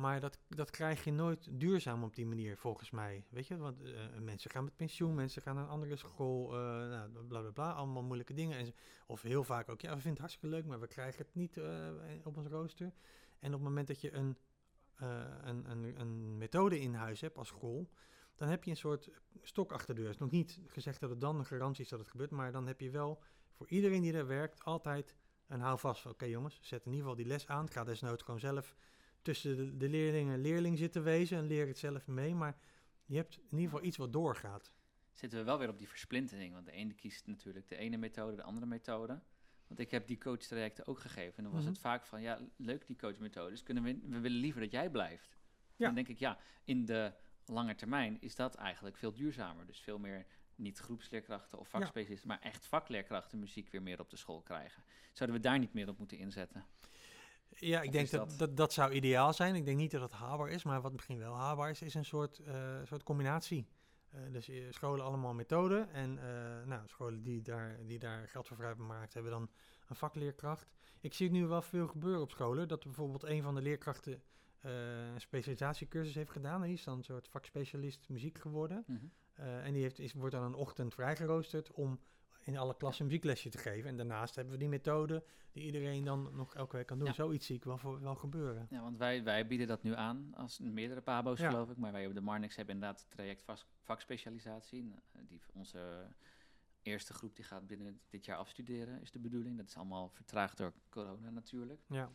Maar 0.00 0.20
dat, 0.20 0.38
dat 0.48 0.70
krijg 0.70 1.04
je 1.04 1.12
nooit 1.12 1.48
duurzaam 1.60 2.02
op 2.02 2.14
die 2.14 2.26
manier, 2.26 2.56
volgens 2.56 2.90
mij. 2.90 3.24
Weet 3.28 3.46
je, 3.46 3.56
want 3.56 3.82
eh, 3.82 3.92
mensen 4.20 4.50
gaan 4.50 4.64
met 4.64 4.76
pensioen, 4.76 5.14
mensen 5.14 5.42
gaan 5.42 5.54
naar 5.54 5.64
een 5.64 5.70
andere 5.70 5.96
school, 5.96 6.54
uh, 6.54 6.88
nou, 6.88 7.24
bla 7.24 7.40
bla 7.40 7.50
bla, 7.50 7.72
allemaal 7.72 8.02
moeilijke 8.02 8.34
dingen. 8.34 8.58
En, 8.58 8.74
of 9.06 9.22
heel 9.22 9.44
vaak 9.44 9.68
ook, 9.68 9.80
ja, 9.80 9.88
we 9.88 9.94
vinden 9.94 10.10
het 10.10 10.18
hartstikke 10.18 10.56
leuk, 10.56 10.64
maar 10.64 10.80
we 10.80 10.86
krijgen 10.86 11.24
het 11.24 11.34
niet 11.34 11.56
uh, 11.56 11.88
op 12.24 12.36
ons 12.36 12.46
rooster. 12.46 12.92
En 13.38 13.48
op 13.48 13.60
het 13.60 13.68
moment 13.68 13.86
dat 13.86 14.00
je 14.00 14.12
een, 14.12 14.36
een, 14.96 15.70
een, 15.70 16.00
een, 16.00 16.38
methode 16.38 16.80
in 16.80 16.94
huis 16.94 17.20
hebt 17.20 17.38
als 17.38 17.48
school, 17.48 17.90
dan 18.34 18.48
heb 18.48 18.64
je 18.64 18.70
een 18.70 18.76
soort 18.76 19.10
stok 19.42 19.72
achter 19.72 19.94
de 19.94 20.00
deur. 20.00 20.10
Het 20.10 20.14
is 20.14 20.20
nog 20.20 20.30
niet 20.30 20.60
gezegd 20.66 21.00
dat 21.00 21.10
het 21.10 21.20
dan 21.20 21.38
een 21.38 21.46
garantie 21.46 21.84
is 21.84 21.90
dat 21.90 21.98
het 21.98 22.08
gebeurt, 22.08 22.30
maar 22.30 22.52
dan 22.52 22.66
heb 22.66 22.80
je 22.80 22.90
wel 22.90 23.22
voor 23.52 23.68
iedereen 23.68 24.02
die 24.02 24.12
er 24.12 24.26
werkt 24.26 24.64
altijd 24.64 25.16
een 25.46 25.60
houvast. 25.60 26.06
Oké 26.06 26.24
jongens, 26.24 26.58
zet 26.62 26.84
in 26.84 26.92
ieder 26.92 27.00
geval 27.00 27.22
die 27.22 27.26
les 27.26 27.46
aan. 27.46 27.70
Ga 27.70 27.84
desnoods 27.84 28.22
gewoon 28.22 28.40
zelf 28.40 28.76
tussen 29.22 29.56
de, 29.56 29.76
de 29.76 29.88
leerling 29.88 30.30
en 30.30 30.40
leerling 30.40 30.78
zitten 30.78 31.02
wezen 31.02 31.38
en 31.38 31.46
leer 31.46 31.66
het 31.66 31.78
zelf 31.78 32.06
mee. 32.06 32.34
Maar 32.34 32.56
je 33.04 33.16
hebt 33.16 33.36
in 33.36 33.42
ieder 33.58 33.64
geval 33.70 33.84
iets 33.84 33.96
wat 33.96 34.12
doorgaat. 34.12 34.72
Zitten 35.12 35.38
we 35.38 35.44
wel 35.44 35.58
weer 35.58 35.68
op 35.68 35.78
die 35.78 35.88
versplintering. 35.88 36.52
Want 36.54 36.66
de 36.66 36.72
ene 36.72 36.94
kiest 36.94 37.26
natuurlijk 37.26 37.68
de 37.68 37.76
ene 37.76 37.96
methode, 37.96 38.36
de 38.36 38.42
andere 38.42 38.66
methode. 38.66 39.20
Want 39.66 39.80
ik 39.80 39.90
heb 39.90 40.06
die 40.06 40.18
coachtrajecten 40.18 40.86
ook 40.86 40.98
gegeven. 40.98 41.36
En 41.36 41.42
dan 41.42 41.52
was 41.52 41.62
Mhm. 41.62 41.70
het 41.70 41.80
vaak 41.80 42.06
van, 42.06 42.22
ja, 42.22 42.40
leuk 42.56 42.86
die 42.86 42.96
coachmethodes. 42.96 43.62
Kunnen 43.62 43.82
we, 43.82 43.98
we 44.02 44.18
willen 44.20 44.38
liever 44.38 44.60
dat 44.60 44.70
jij 44.70 44.90
blijft. 44.90 45.36
Ja. 45.76 45.86
Dan 45.86 45.94
denk 45.94 46.08
ik, 46.08 46.18
ja, 46.18 46.38
in 46.64 46.84
de 46.84 47.12
lange 47.44 47.74
termijn 47.74 48.20
is 48.20 48.34
dat 48.34 48.54
eigenlijk 48.54 48.96
veel 48.96 49.12
duurzamer. 49.12 49.66
Dus 49.66 49.80
veel 49.80 49.98
meer 49.98 50.26
niet 50.54 50.78
groepsleerkrachten 50.78 51.58
of 51.58 51.68
vakspecialisten, 51.68 52.28
maar 52.28 52.40
echt 52.40 52.66
vakleerkrachten 52.66 53.38
muziek 53.38 53.70
weer 53.70 53.82
meer 53.82 54.00
op 54.00 54.10
de 54.10 54.16
school 54.16 54.42
krijgen. 54.42 54.82
Zouden 55.12 55.36
we 55.40 55.42
daar 55.42 55.58
niet 55.58 55.72
meer 55.72 55.88
op 55.88 55.98
moeten 55.98 56.18
inzetten? 56.18 56.64
Ja, 57.56 57.80
ik 57.80 57.86
Of 57.86 57.92
denk 57.92 58.10
dat, 58.10 58.28
dat- 58.28 58.38
dat 58.38 58.56
dat 58.56 58.72
zou 58.72 58.92
ideaal 58.92 59.32
zijn. 59.32 59.54
Ik 59.54 59.64
denk 59.64 59.76
niet 59.76 59.90
dat 59.90 60.00
het 60.00 60.12
haalbaar 60.12 60.48
is, 60.48 60.62
maar 60.62 60.80
wat 60.80 60.92
misschien 60.92 61.18
wel 61.18 61.34
haalbaar 61.34 61.70
is, 61.70 61.82
is 61.82 61.94
een 61.94 62.04
soort, 62.04 62.38
eh, 62.38 62.78
soort 62.84 63.02
combinatie. 63.02 63.66
Eh, 64.10 64.20
dus 64.32 64.48
eh, 64.48 64.64
scholen 64.70 65.04
allemaal 65.04 65.34
methoden 65.34 65.90
en 65.92 66.14
nou, 66.68 66.88
scholen 66.88 67.22
die 67.22 67.42
daar, 67.42 67.86
die 67.86 67.98
daar 67.98 68.28
geld 68.28 68.46
voor 68.46 68.56
vrij 68.56 68.68
hebben 68.68 68.86
gemaakt, 68.86 69.14
hebben 69.14 69.32
dan 69.32 69.50
een 69.88 69.96
vakleerkracht. 69.96 70.72
Ik 71.00 71.14
zie 71.14 71.26
het 71.26 71.36
nu 71.36 71.46
wel 71.46 71.62
veel 71.62 71.86
gebeuren 71.86 72.22
op 72.22 72.30
scholen, 72.30 72.68
dat 72.68 72.84
bijvoorbeeld 72.84 73.22
een 73.24 73.42
van 73.42 73.54
de 73.54 73.62
leerkrachten 73.62 74.22
een 74.60 75.20
specialisatiecursus 75.20 76.14
heeft 76.14 76.30
gedaan. 76.30 76.62
Die 76.62 76.72
is 76.72 76.84
dan 76.84 76.96
een 76.98 77.04
soort 77.04 77.28
vakspecialist 77.28 78.08
muziek 78.08 78.38
geworden. 78.38 78.84
Mhm. 78.86 79.06
En 79.34 79.72
die 79.72 79.82
heeft, 79.82 79.98
is, 79.98 80.12
wordt 80.12 80.34
dan 80.34 80.44
een 80.44 80.54
ochtend 80.54 80.94
vrijgeroosterd 80.94 81.72
om 81.72 82.00
in 82.52 82.58
alle 82.58 82.76
klassen 82.76 83.00
een 83.04 83.10
muzieklesje 83.10 83.48
te 83.50 83.58
geven. 83.58 83.90
En 83.90 83.96
daarnaast 83.96 84.34
hebben 84.34 84.52
we 84.52 84.58
die 84.58 84.68
methode 84.68 85.24
die 85.52 85.64
iedereen 85.64 86.04
dan 86.04 86.30
nog 86.34 86.54
elke 86.54 86.76
week 86.76 86.86
kan 86.86 86.98
doen. 86.98 87.06
Ja. 87.06 87.12
Zoiets 87.12 87.46
zie 87.46 87.56
ik 87.56 87.64
wel, 87.64 87.78
voor, 87.78 88.00
wel 88.00 88.14
gebeuren. 88.14 88.66
Ja, 88.70 88.82
want 88.82 88.96
wij, 88.98 89.24
wij 89.24 89.46
bieden 89.46 89.66
dat 89.66 89.82
nu 89.82 89.94
aan 89.94 90.32
als 90.36 90.58
meerdere 90.58 91.00
pabo's, 91.00 91.38
Ja. 91.38 91.50
geloof 91.50 91.70
ik. 91.70 91.76
Maar 91.76 91.92
wij 91.92 92.06
op 92.06 92.14
de 92.14 92.20
Marnix 92.20 92.56
hebben 92.56 92.74
inderdaad 92.74 93.00
het 93.00 93.10
traject 93.10 93.44
vakspecialisatie. 93.82 94.84
Nou, 94.84 95.00
Die, 95.26 95.40
onze 95.52 96.06
eerste 96.82 97.14
groep 97.14 97.36
die 97.36 97.44
gaat 97.44 97.66
binnen 97.66 98.00
dit 98.08 98.24
jaar 98.24 98.36
afstuderen, 98.36 99.00
is 99.00 99.10
de 99.10 99.18
bedoeling. 99.18 99.56
Dat 99.56 99.66
is 99.66 99.76
allemaal 99.76 100.08
vertraagd 100.08 100.56
door 100.56 100.72
corona 100.88 101.30
natuurlijk. 101.30 101.80
Ja. 101.86 102.10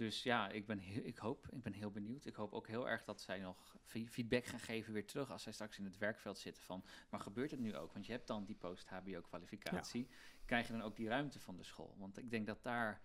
Dus 0.00 0.22
ja, 0.22 0.48
ik, 0.48 0.66
ben 0.66 0.78
heel, 0.78 1.04
ik 1.04 1.18
hoop, 1.18 1.48
ik 1.50 1.62
ben 1.62 1.72
heel 1.72 1.90
benieuwd. 1.90 2.24
Ik 2.26 2.34
hoop 2.34 2.52
ook 2.52 2.66
heel 2.66 2.88
erg 2.88 3.04
dat 3.04 3.20
zij 3.20 3.38
nog 3.38 3.76
fe- 3.84 4.06
feedback 4.08 4.44
gaan 4.44 4.60
geven 4.60 4.92
weer 4.92 5.06
terug 5.06 5.30
als 5.30 5.42
zij 5.42 5.52
straks 5.52 5.78
in 5.78 5.84
het 5.84 5.98
werkveld 5.98 6.38
zitten 6.38 6.62
van, 6.62 6.84
maar 7.10 7.20
gebeurt 7.20 7.50
het 7.50 7.60
nu 7.60 7.76
ook? 7.76 7.92
Want 7.92 8.06
je 8.06 8.12
hebt 8.12 8.26
dan 8.26 8.44
die 8.44 8.54
post-HBO 8.56 9.20
kwalificatie. 9.20 10.08
Krijg 10.44 10.66
je 10.66 10.72
dan 10.72 10.82
ook 10.82 10.96
die 10.96 11.08
ruimte 11.08 11.40
van 11.40 11.56
de 11.56 11.62
school? 11.62 11.94
Want 11.98 12.18
ik 12.18 12.30
denk 12.30 12.46
dat 12.46 12.62
daar 12.62 13.00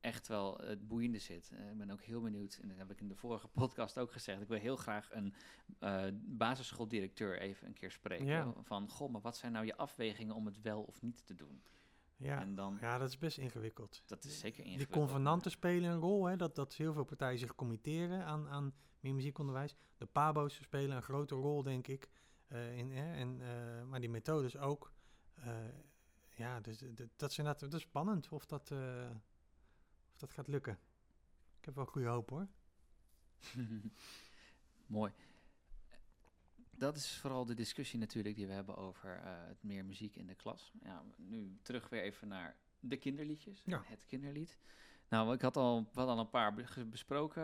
echt 0.00 0.28
wel 0.28 0.58
het 0.58 0.88
boeiende 0.88 1.18
zit. 1.18 1.50
Eh, 1.52 1.70
ik 1.70 1.78
ben 1.78 1.90
ook 1.90 2.02
heel 2.02 2.20
benieuwd, 2.20 2.58
en 2.62 2.68
dat 2.68 2.76
heb 2.76 2.90
ik 2.90 3.00
in 3.00 3.08
de 3.08 3.14
vorige 3.16 3.48
podcast 3.60 3.98
ook 3.98 4.12
gezegd, 4.12 4.40
ik 4.40 4.48
wil 4.48 4.58
heel 4.58 4.76
graag 4.76 5.08
een 5.12 5.34
eh 5.78 6.06
basisschooldirecteur 6.14 7.38
even 7.40 7.66
een 7.66 7.74
keer 7.74 7.90
spreken. 7.90 8.26
Ja. 8.26 8.52
Van, 8.62 8.88
goh, 8.88 9.10
maar 9.12 9.20
wat 9.20 9.36
zijn 9.36 9.52
nou 9.52 9.66
je 9.66 9.76
afwegingen 9.76 10.34
om 10.34 10.46
het 10.46 10.60
wel 10.62 10.82
of 10.82 11.02
niet 11.02 11.26
te 11.26 11.34
doen? 11.34 11.62
Ja. 12.16 12.40
En 12.40 12.54
dan, 12.54 12.78
ja, 12.80 12.98
dat 12.98 13.08
is 13.08 13.18
best 13.18 13.38
ingewikkeld. 13.38 14.02
dat 14.06 14.24
is 14.24 14.38
zeker 14.38 14.62
Die 14.62 14.72
ingewikkeld. 14.72 14.98
convenanten 15.06 15.50
spelen 15.50 15.90
een 15.90 15.98
rol, 15.98 16.24
hè, 16.24 16.36
dat, 16.36 16.54
dat 16.54 16.74
heel 16.74 16.92
veel 16.92 17.04
partijen 17.04 17.38
zich 17.38 17.54
committeren 17.54 18.24
aan, 18.24 18.48
aan 18.48 18.74
meer 19.00 19.14
muziekonderwijs. 19.14 19.74
De 19.96 20.06
pabo's 20.06 20.54
spelen 20.62 20.96
een 20.96 21.02
grote 21.02 21.34
rol, 21.34 21.62
denk 21.62 21.86
ik. 21.86 22.08
eh, 22.48 22.76
in, 22.78 22.90
hè, 22.92 23.14
en, 23.14 23.40
eh, 23.40 23.84
maar 23.84 24.00
die 24.00 24.08
methodes 24.10 24.56
ook. 24.56 24.92
Eh, 25.34 25.56
ja, 26.36 26.60
dus, 26.60 26.78
dat, 27.16 27.30
is 27.30 27.38
inderdaad, 27.38 27.60
dat 27.60 27.74
is 27.74 27.80
spannend 27.82 28.28
of 28.28 28.46
dat, 28.46 28.70
of 30.12 30.16
dat 30.16 30.32
gaat 30.32 30.48
lukken. 30.48 30.78
Ik 31.58 31.64
heb 31.64 31.74
wel 31.74 31.86
goede 31.86 32.08
hoop 32.08 32.30
hoor. 32.30 32.46
Mooi. 34.86 35.12
Dat 36.84 36.96
is 36.96 37.16
vooral 37.16 37.44
de 37.44 37.54
discussie 37.54 37.98
natuurlijk 37.98 38.36
die 38.36 38.46
we 38.46 38.52
hebben 38.52 38.76
over 38.76 39.20
eh, 39.24 39.30
het 39.46 39.62
meer 39.62 39.84
muziek 39.84 40.16
in 40.16 40.26
de 40.26 40.34
klas. 40.34 40.72
Ja, 40.82 41.02
nu 41.16 41.58
terug 41.62 41.88
weer 41.88 42.02
even 42.02 42.28
naar 42.28 42.56
de 42.80 42.96
kinderliedjes. 42.96 43.62
Ja. 43.64 43.82
Het 43.84 44.04
kinderlied. 44.06 44.58
Nou, 45.08 45.34
ik 45.34 45.40
had 45.40 45.56
al, 45.56 45.88
we 45.92 46.00
al 46.00 46.18
een 46.18 46.30
paar 46.30 46.54
besproken. 46.88 47.42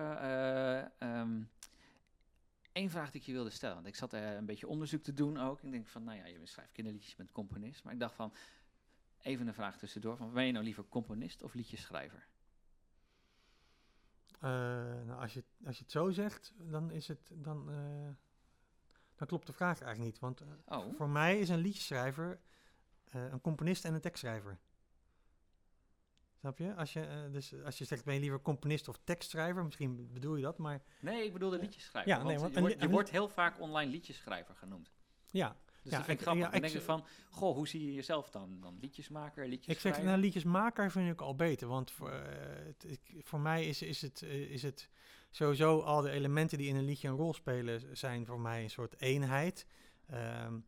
Eén 2.73 2.91
vraag 2.91 3.11
die 3.11 3.21
ik 3.21 3.27
je 3.27 3.33
wilde 3.33 3.51
stellen. 3.51 3.75
Want 3.75 3.87
ik 3.87 3.95
zat 3.95 4.13
eh, 4.13 4.35
een 4.35 4.47
beetje 4.47 4.69
onderzoek 4.69 5.03
te 5.03 5.13
doen 5.13 5.39
ook. 5.39 5.63
Ik 5.63 5.71
denk 5.71 5.87
van, 5.87 6.05
nou 6.05 6.19
ja, 6.19 6.27
je 6.27 6.47
schrijft 6.47 6.73
kinderliedjes, 6.73 7.11
je 7.11 7.17
bent 7.17 7.33
componist. 7.33 7.85
Maar 7.85 7.93
ik 7.93 8.01
dacht 8.01 8.15
van, 8.15 8.33
even 9.23 9.47
een 9.47 9.55
vraag 9.55 9.79
tussendoor. 9.79 10.17
Van, 10.17 10.33
ben 10.33 10.47
je 10.47 10.53
nou 10.53 10.65
liever 10.65 10.89
componist 10.89 11.43
of 11.43 11.55
liedjeschrijver? 11.55 12.27
Eh, 14.41 14.51
nou, 15.05 15.21
als, 15.21 15.35
je, 15.35 15.45
als 15.65 15.77
je 15.77 15.83
het 15.83 15.93
zo 15.93 16.11
zegt, 16.11 16.53
dan, 16.57 16.91
is 16.91 17.09
het, 17.09 17.31
dan, 17.35 17.71
dan 19.21 19.29
klopt 19.29 19.47
de 19.47 19.53
vraag 19.53 19.81
eigenlijk 19.81 20.13
niet. 20.13 20.19
Want 20.21 20.41
eh, 20.41 20.79
Oh, 20.79 20.95
voor 20.97 21.09
mij 21.09 21.39
is 21.39 21.49
een 21.49 21.59
liedjeschrijver 21.59 22.41
eh, 23.11 23.31
een 23.31 23.41
componist 23.41 23.85
en 23.85 23.95
een 23.95 24.01
tekstschrijver. 24.01 24.59
Snap 26.39 26.59
je? 26.59 26.75
Als 26.75 26.93
je, 26.93 27.01
eh, 27.01 27.33
dus 27.33 27.55
als 27.65 27.79
je 27.79 27.85
zegt, 27.85 28.05
ben 28.05 28.15
je 28.15 28.21
liever 28.21 28.41
componist 28.43 28.89
of 28.89 28.99
tekstschrijver? 29.05 29.65
Misschien 29.65 30.11
bedoel 30.13 30.37
je 30.37 30.43
dat, 30.43 30.59
maar 30.59 30.83
nee, 31.01 31.25
ik 31.25 31.33
bedoelde 31.33 31.59
liedjeschrijver. 31.59 32.11
Ja, 32.13 32.17
want 32.17 32.29
nee, 32.29 32.39
want 32.39 32.55
je, 32.81 32.89
wordt, 32.89 33.09
je 33.09 33.15
heel 33.15 33.29
vaak 33.29 33.61
online 33.61 33.91
liedjeschrijver 33.91 34.55
genoemd. 34.55 34.91
ja. 35.31 35.57
Dus 35.83 35.91
Ja, 35.91 35.97
dat 35.97 36.07
vind 36.07 36.21
ik 36.21 36.27
ik- 36.27 36.31
grappig. 36.31 36.45
ja, 36.45 36.51
dan 36.61 36.65
ik 36.65 36.73
denk 36.73 36.85
van, 36.85 37.05
goh, 37.31 37.55
hoe 37.55 37.69
zie 37.69 37.85
je 37.87 37.95
jezelf 37.95 38.31
dan? 38.31 38.61
Dan 38.61 38.79
liedjesmaker, 38.81 39.45
Ik 39.45 39.51
liedjesschrijver? 39.51 40.01
zeg, 40.03 40.11
nou, 40.11 40.21
liedjesmaker 40.23 40.91
vind 40.91 41.11
ik 41.13 41.21
al 41.21 41.35
beter. 41.35 41.69
Want 41.69 41.91
voor, 41.91 42.11
het, 42.13 42.85
ik- 42.85 43.21
voor 43.27 43.41
mij 43.41 43.67
is, 43.67 43.83
is, 43.83 44.03
het, 44.03 44.23
is 44.23 44.63
het 44.63 44.89
sowieso 45.31 45.81
al 45.81 46.01
de 46.01 46.11
elementen 46.11 46.59
die 46.59 46.69
in 46.69 46.77
een 46.77 46.85
liedje 46.85 47.09
een 47.09 47.17
rol 47.17 47.35
spelen, 47.35 47.97
zijn 47.97 48.27
voor 48.27 48.41
mij 48.41 48.63
een 48.63 48.71
soort 48.71 49.01
eenheid. 49.01 49.67
Ehm, 50.07 50.59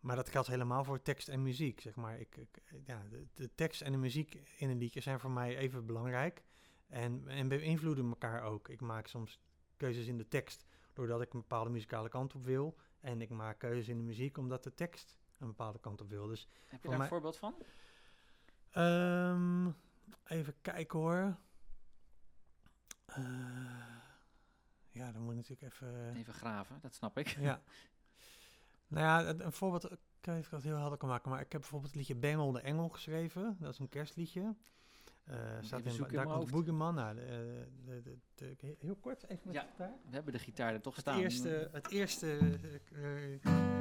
maar 0.00 0.16
dat 0.16 0.28
geldt 0.28 0.48
helemaal 0.48 0.84
voor 0.84 1.02
tekst 1.02 1.28
en 1.28 1.42
muziek. 1.42 1.80
Zeg 1.80 1.94
maar. 1.94 2.18
ik, 2.20 2.36
ik- 2.36 2.62
ja, 2.86 3.02
de, 3.10 3.26
de 3.34 3.54
tekst 3.54 3.80
en 3.80 3.92
de 3.92 3.98
muziek 3.98 4.34
in 4.56 4.68
een 4.70 4.78
liedje 4.78 5.00
zijn 5.00 5.20
voor 5.20 5.30
mij 5.30 5.56
even 5.56 5.86
belangrijk. 5.86 6.44
En, 6.88 7.28
en 7.28 7.48
beïnvloeden 7.48 8.08
elkaar 8.08 8.42
ook. 8.42 8.68
Ik 8.68 8.80
maak 8.80 9.06
soms 9.06 9.38
keuzes 9.76 10.06
in 10.06 10.16
de 10.18 10.28
tekst 10.28 10.64
doordat 10.92 11.20
ik 11.22 11.32
een 11.32 11.40
bepaalde 11.40 11.70
muzikale 11.70 12.08
kant 12.08 12.34
op 12.34 12.44
wil. 12.44 12.76
En 13.00 13.20
ik 13.20 13.30
maak 13.30 13.58
keuzes 13.58 13.88
in 13.88 13.96
de 13.98 14.04
muziek 14.04 14.38
omdat 14.38 14.64
de 14.64 14.74
tekst 14.74 15.18
een 15.38 15.46
bepaalde 15.46 15.78
kant 15.80 16.00
op 16.00 16.08
wil. 16.08 16.26
Dus 16.26 16.48
Heb 16.66 16.82
je 16.82 16.88
daar 16.88 17.00
een 17.00 17.08
voorbeeld 17.08 17.36
van? 17.36 17.54
Ehm, 18.70 19.70
even 20.24 20.54
kijken 20.62 20.98
hoor. 20.98 21.36
Eh, 23.06 23.93
ja, 24.94 25.12
dan 25.12 25.22
moet 25.22 25.34
natuurlijk 25.34 25.62
even. 25.72 26.14
Even 26.16 26.34
graven, 26.34 26.78
dat 26.80 26.94
snap 26.94 27.18
ik. 27.18 27.28
ja. 27.28 27.60
Nou 28.86 29.06
ja, 29.06 29.28
een- 29.44 29.52
voorbeeld. 29.52 29.84
Ik 29.92 29.98
kan 30.20 30.44
dat 30.50 30.62
heel 30.62 30.76
helder 30.76 30.98
kan 30.98 31.08
maken. 31.08 31.30
Maar 31.30 31.40
ik 31.40 31.52
heb 31.52 31.60
bijvoorbeeld 31.60 31.90
het 31.92 32.00
liedje 32.00 32.16
Bengel 32.16 32.52
de 32.52 32.60
Engel 32.60 32.88
geschreven. 32.88 33.56
Dat 33.60 33.72
is 33.72 33.78
een 33.78 33.88
kerstliedje. 33.88 34.54
Eh 35.24 35.36
staat 35.60 35.84
in, 35.84 36.06
daar 36.12 36.26
komt 36.26 36.50
Boegeman. 36.50 36.94
Nou, 36.94 37.18
he- 37.18 38.76
heel 38.78 38.96
kort, 38.96 39.28
even 39.28 39.40
met 39.44 39.54
Ja. 39.54 39.62
de 39.62 39.68
gitaar. 39.70 39.92
We 40.08 40.14
hebben 40.14 40.32
de 40.32 40.38
gitaar 40.38 40.72
er 40.72 40.80
toch 40.80 40.94
Het 40.94 41.04
staan. 41.04 41.18
eerste, 41.20 41.68
het 41.72 41.90
eerste 41.90 42.38
eh, 42.92 43.34
eh, 43.34 43.73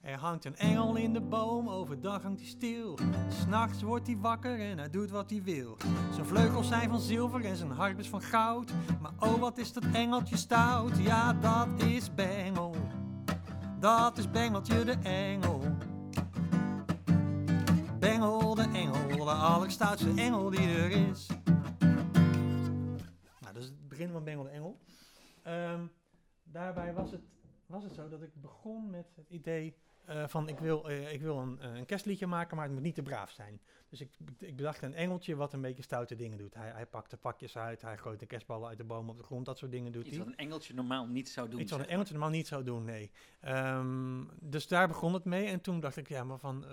er 0.00 0.18
hangt 0.18 0.44
een 0.44 0.56
engel 0.56 0.96
in 0.96 1.12
de 1.12 1.20
boom, 1.20 1.68
overdag 1.68 2.22
hangt 2.22 2.40
hij 2.40 2.48
stil. 2.48 2.98
S'nachts 3.28 3.82
wordt 3.82 4.06
hij 4.06 4.16
wakker 4.16 4.60
en 4.60 4.78
hij 4.78 4.90
doet 4.90 5.10
wat 5.10 5.30
hij 5.30 5.42
wil. 5.42 5.76
Zijn 6.12 6.26
vleugels 6.26 6.68
zijn 6.68 6.88
van 6.88 7.00
zilver 7.00 7.44
en 7.44 7.56
zijn 7.56 7.70
harp 7.70 7.98
is 7.98 8.08
van 8.08 8.22
goud. 8.22 8.72
Maar 9.00 9.12
oh, 9.18 9.38
wat 9.40 9.58
is 9.58 9.72
dat 9.72 9.84
engeltje 9.92 10.36
stout? 10.36 10.96
Ja, 10.96 11.32
dat 11.32 11.82
is 11.82 12.14
Bengel. 12.14 12.74
Dat 13.78 14.18
is 14.18 14.30
Bengeltje 14.30 14.84
de 14.84 14.96
engel. 15.02 15.60
Bengel 17.98 18.54
de 18.54 18.68
engel, 18.72 19.20
aller, 19.20 19.34
allerstoutste 19.34 20.12
engel 20.16 20.50
die 20.50 20.68
er 20.68 20.90
is. 20.90 21.26
Nou, 23.40 23.52
dat 23.52 23.56
is 23.56 23.64
het 23.64 23.88
begin 23.88 24.10
van 24.10 24.24
Bengel 24.24 24.44
de 24.44 24.50
Engel. 24.50 24.78
Ehm, 25.42 25.86
daarbij 26.42 26.94
was 26.94 27.10
het, 27.10 27.22
was 27.66 27.84
het 27.84 27.94
zo 27.94 28.08
dat 28.08 28.22
ik 28.22 28.30
begon 28.34 28.90
met 28.90 29.06
het 29.16 29.28
idee 29.28 29.76
eh, 30.10 30.28
van 30.28 30.48
ik 30.48 30.58
wil, 30.58 30.88
eh, 30.88 31.12
ik 31.12 31.20
wil 31.20 31.38
een, 31.38 31.60
eh, 31.60 31.74
een 31.74 31.86
kerstliedje 31.86 32.26
maken, 32.26 32.56
maar 32.56 32.64
het 32.64 32.74
moet 32.74 32.82
niet 32.82 32.94
te 32.94 33.02
braaf 33.02 33.30
zijn. 33.30 33.60
Dus 33.88 34.00
ik, 34.00 34.10
ik 34.38 34.56
bedacht 34.56 34.82
een 34.82 34.94
engeltje 34.94 35.36
wat 35.36 35.52
een 35.52 35.60
beetje 35.60 35.82
stoute 35.82 36.16
dingen 36.16 36.38
doet. 36.38 36.54
Hij, 36.54 36.70
hij 36.70 36.86
pakt 36.86 37.10
de 37.10 37.16
pakjes 37.16 37.56
uit, 37.56 37.82
hij 37.82 37.98
gooit 37.98 38.20
de 38.20 38.26
kerstballen 38.26 38.68
uit 38.68 38.78
de 38.78 38.84
boom 38.84 39.08
op 39.08 39.16
de 39.16 39.22
grond, 39.22 39.46
dat 39.46 39.58
soort 39.58 39.70
dingen 39.70 39.92
doet 39.92 40.06
Iets 40.06 40.16
hij. 40.16 40.24
wat 40.24 40.34
een 40.34 40.38
engeltje 40.38 40.74
normaal 40.74 41.06
niet 41.06 41.28
zou 41.28 41.48
doen. 41.48 41.60
Iets 41.60 41.70
wat 41.70 41.80
een 41.80 41.86
engeltje 41.86 42.12
normaal 42.12 42.32
niet 42.32 42.46
zou 42.46 42.64
doen, 42.64 42.84
nee. 42.84 43.10
Ehm, 43.40 44.24
dus 44.40 44.68
daar 44.68 44.88
begon 44.88 45.14
het 45.14 45.24
mee. 45.24 45.46
En 45.46 45.60
toen 45.60 45.80
dacht 45.80 45.96
ik, 45.96 46.08
ja, 46.08 46.24
maar 46.24 46.38
van, 46.38 46.64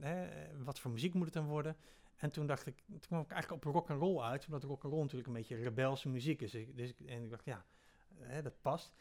hè, 0.00 0.28
wat 0.64 0.78
voor 0.78 0.90
muziek 0.90 1.14
moet 1.14 1.24
het 1.24 1.34
dan 1.34 1.46
worden? 1.46 1.76
En 2.16 2.30
toen 2.30 2.46
dacht 2.46 2.66
ik, 2.66 2.82
toen 2.86 3.00
kwam 3.00 3.20
ik 3.20 3.30
eigenlijk 3.30 3.64
op 3.64 3.72
rock 3.72 3.90
and 3.90 4.00
roll 4.00 4.20
uit, 4.20 4.46
omdat 4.46 4.62
rock 4.62 4.84
and 4.84 4.92
roll 4.92 5.02
natuurlijk 5.02 5.28
een 5.28 5.34
beetje 5.34 5.56
rebelse 5.56 6.08
muziek 6.08 6.42
is. 6.42 6.50
Dus 6.50 6.88
ik, 6.88 7.00
en 7.00 7.22
ik 7.22 7.30
dacht, 7.30 7.44
ja, 7.44 7.64
hè, 8.18 8.42
dat 8.42 8.60
past. 8.60 8.92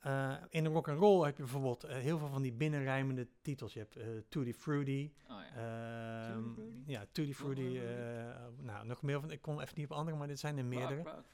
Eh, 0.00 0.34
in 0.48 0.64
de 0.64 0.70
rock 0.70 0.88
and 0.88 0.98
roll 0.98 1.24
heb 1.24 1.36
je 1.36 1.42
bijvoorbeeld 1.42 1.84
eh, 1.84 1.96
heel 1.96 2.18
veel 2.18 2.28
van 2.28 2.42
die 2.42 2.52
binnenrijmende 2.52 3.28
titels. 3.42 3.72
Je 3.72 3.78
hebt 3.78 3.96
eh 3.96 4.06
Tutti 4.28 4.54
Frutti, 4.54 5.14
Oh, 5.30 5.36
ja. 5.54 6.28
ehm, 6.28 6.42
Tutti 6.42 6.54
Frutti? 6.54 6.82
ja, 6.86 7.06
Tutti 7.12 7.34
Frutti. 7.34 7.62
Frutti? 7.62 7.78
eh, 7.86 8.46
nou, 8.64 8.86
nog 8.86 9.02
meer 9.02 9.20
van, 9.20 9.30
ik 9.30 9.42
kon 9.42 9.60
even 9.60 9.74
niet 9.76 9.90
op 9.90 9.96
andere, 9.96 10.16
maar 10.16 10.26
dit 10.26 10.38
zijn 10.38 10.58
er 10.58 10.64
meerdere. 10.64 10.96
Rock, 11.02 11.06
rock, 11.06 11.24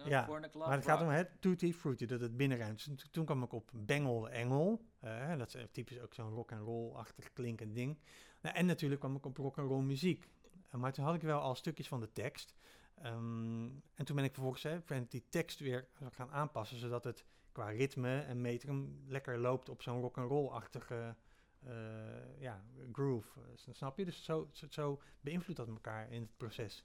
uh, 0.00 0.06
Ja, 0.06 0.24
Club, 0.26 0.54
Maar 0.54 0.72
het 0.72 0.84
gaat 0.84 1.00
om 1.00 1.08
het 1.08 1.30
Tutti 1.40 1.74
Frutti, 1.74 2.06
dat 2.06 2.20
het 2.20 2.36
binnenruimt. 2.36 2.96
Dus 2.96 3.08
toen- 3.10 3.24
kwam 3.24 3.42
ik 3.42 3.52
op 3.52 3.70
Bengel 3.74 4.28
Engel. 4.30 4.84
dat 5.38 5.54
is 5.54 5.66
typisch 5.70 6.00
ook 6.00 6.14
zo'n 6.14 6.30
rock 6.34 6.52
and 6.52 6.60
roll-achtig 6.62 7.32
klinkend 7.32 7.74
ding. 7.74 7.98
Nou, 8.40 8.56
en 8.56 8.66
natuurlijk 8.66 9.00
kwam 9.00 9.16
ik 9.16 9.26
op 9.26 9.36
rock 9.36 9.58
and 9.58 9.68
roll 9.68 9.82
muziek. 9.82 10.28
Maar 10.70 10.92
toen 10.92 11.04
had 11.04 11.14
ik 11.14 11.22
wel 11.22 11.40
al 11.40 11.54
stukjes 11.54 11.88
van 11.88 12.00
de 12.00 12.12
tekst. 12.12 12.54
Ehm, 13.02 13.64
en 13.94 14.04
toen 14.04 14.16
ben 14.16 14.24
ik 14.24 14.32
vervolgens 14.32 14.62
hè, 14.62 15.06
die 15.08 15.24
tekst 15.28 15.58
weer 15.58 15.88
gaan 16.10 16.30
aanpassen, 16.30 16.78
zodat 16.78 17.04
het 17.04 17.24
qua 17.52 17.68
ritme 17.68 18.20
en 18.20 18.40
metrum 18.40 19.02
lekker 19.06 19.38
loopt 19.38 19.68
op 19.68 19.82
zo'n 19.82 20.00
rock 20.00 20.18
and 20.18 20.30
roll-achtige 20.30 21.16
eh, 21.66 22.40
ja, 22.40 22.64
groove. 22.92 23.40
Snap 23.70 23.98
je? 23.98 24.04
Dus 24.04 24.24
zo, 24.24 24.50
zo, 24.68 25.00
beïnvloedt 25.20 25.58
dat 25.58 25.68
elkaar 25.68 26.10
in 26.10 26.20
het 26.20 26.36
proces. 26.36 26.84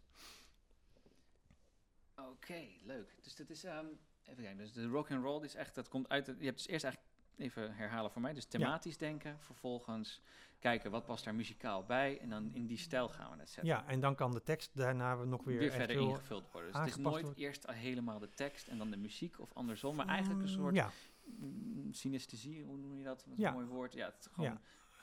Oké, 2.16 2.68
leuk. 2.84 3.16
Dus 3.22 3.36
dat 3.36 3.50
is, 3.50 3.64
ehm, 3.64 3.86
even 4.24 4.44
kijken, 4.44 4.58
dus 4.58 4.74
de 4.74 4.88
rock 4.88 5.12
and 5.12 5.24
roll 5.24 5.44
is 5.44 5.56
echt, 5.56 5.76
dat 5.76 5.88
komt 5.88 6.10
uit, 6.10 6.26
je 6.26 6.46
hebt 6.46 6.58
dus 6.58 6.68
eerst 6.68 6.84
eigenlijk, 6.84 7.14
even 7.38 7.76
herhalen 7.76 8.12
voor 8.12 8.22
mij, 8.22 8.34
dus 8.34 8.46
thematisch 8.46 8.98
denken, 8.98 9.40
vervolgens 9.40 10.22
kijken 10.60 10.92
wat 10.92 11.06
past 11.06 11.24
daar 11.24 11.36
muzikaal 11.36 11.84
bij 11.84 12.20
en 12.20 12.30
dan 12.30 12.52
in 12.54 12.66
die 12.68 12.78
stijl 12.78 13.10
gaan 13.10 13.32
we 13.32 13.38
het 13.40 13.50
zetten. 13.50 13.74
Ja, 13.74 13.88
en 13.88 14.00
dan 14.00 14.16
kan 14.16 14.32
de 14.32 14.44
tekst 14.44 14.72
daarna 14.74 15.16
nog 15.24 15.44
weer, 15.44 15.72
verder 15.72 15.96
ingevuld 16.00 16.52
worden. 16.52 16.72
Dus 16.72 16.80
het 16.80 16.90
is 16.90 16.96
nooit 16.98 17.24
wordt. 17.24 17.38
eerst 17.40 17.68
helemaal 17.72 18.20
de 18.20 18.30
tekst 18.34 18.68
en 18.68 18.78
dan 18.78 18.92
de 18.92 18.98
muziek 18.98 19.40
of 19.40 19.54
andersom, 19.54 19.96
maar 19.96 20.08
eigenlijk 20.08 20.42
een 20.42 20.50
soort 20.50 20.76
Ja, 20.76 20.92
mm, 21.40 21.94
synesthesie, 21.94 22.64
hoe 22.64 22.78
noem 22.78 22.98
je 22.98 23.04
dat? 23.04 23.24
Dat 23.28 23.34
is 23.38 23.44
Ja. 23.44 23.48
een 23.48 23.54
mooi 23.54 23.66
woord. 23.68 23.94
Ja, 23.94 24.06
het 24.06 24.16
is 24.20 24.28
gewoon 24.34 24.60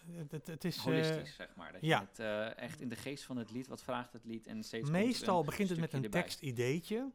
Ja, 0.06 0.12
het, 0.18 0.32
het, 0.32 0.46
het 0.46 0.64
is... 0.64 0.76
eh, 0.76 0.82
holistisch, 0.84 1.34
zeg 1.34 1.54
maar. 1.54 1.72
Dat 1.72 1.80
ja. 1.80 2.00
je 2.00 2.06
het 2.06 2.18
eh, 2.18 2.62
echt 2.64 2.80
in 2.80 2.88
de 2.88 2.96
geest 2.96 3.24
van 3.24 3.36
het 3.36 3.50
lied, 3.50 3.66
wat 3.66 3.82
vraagt 3.82 4.12
het 4.12 4.24
lied 4.24 4.46
en 4.46 4.62
steeds 4.64 4.90
Meestal 4.90 5.44
begint 5.44 5.68
het 5.68 5.78
met 5.80 5.92
een 5.92 6.10
tekstideetje. 6.10 7.10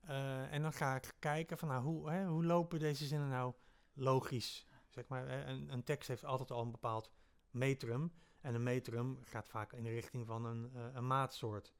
eh, 0.00 0.52
en 0.52 0.62
dan 0.62 0.72
ga 0.72 0.94
ik 0.94 1.12
kijken 1.18 1.58
van 1.58 1.68
nou, 1.68 1.82
hoe, 1.82 2.10
hè, 2.10 2.26
hoe 2.26 2.44
lopen 2.44 2.78
deze 2.78 3.06
zinnen 3.06 3.28
nou 3.28 3.52
logisch. 3.92 4.66
Zeg 4.88 5.08
maar, 5.08 5.48
een, 5.48 5.72
een 5.72 5.84
tekst 5.84 6.08
heeft 6.08 6.24
altijd 6.24 6.50
al 6.50 6.62
een 6.62 6.70
bepaald 6.70 7.10
metrum. 7.50 8.12
En 8.40 8.54
een 8.54 8.62
metrum 8.62 9.18
gaat 9.22 9.48
vaak 9.48 9.72
in 9.72 9.82
de 9.82 9.90
richting 9.90 10.26
van 10.26 10.44
een, 10.44 10.70
eh, 10.74 10.94
een 10.94 11.06
maatsoort. 11.06 11.74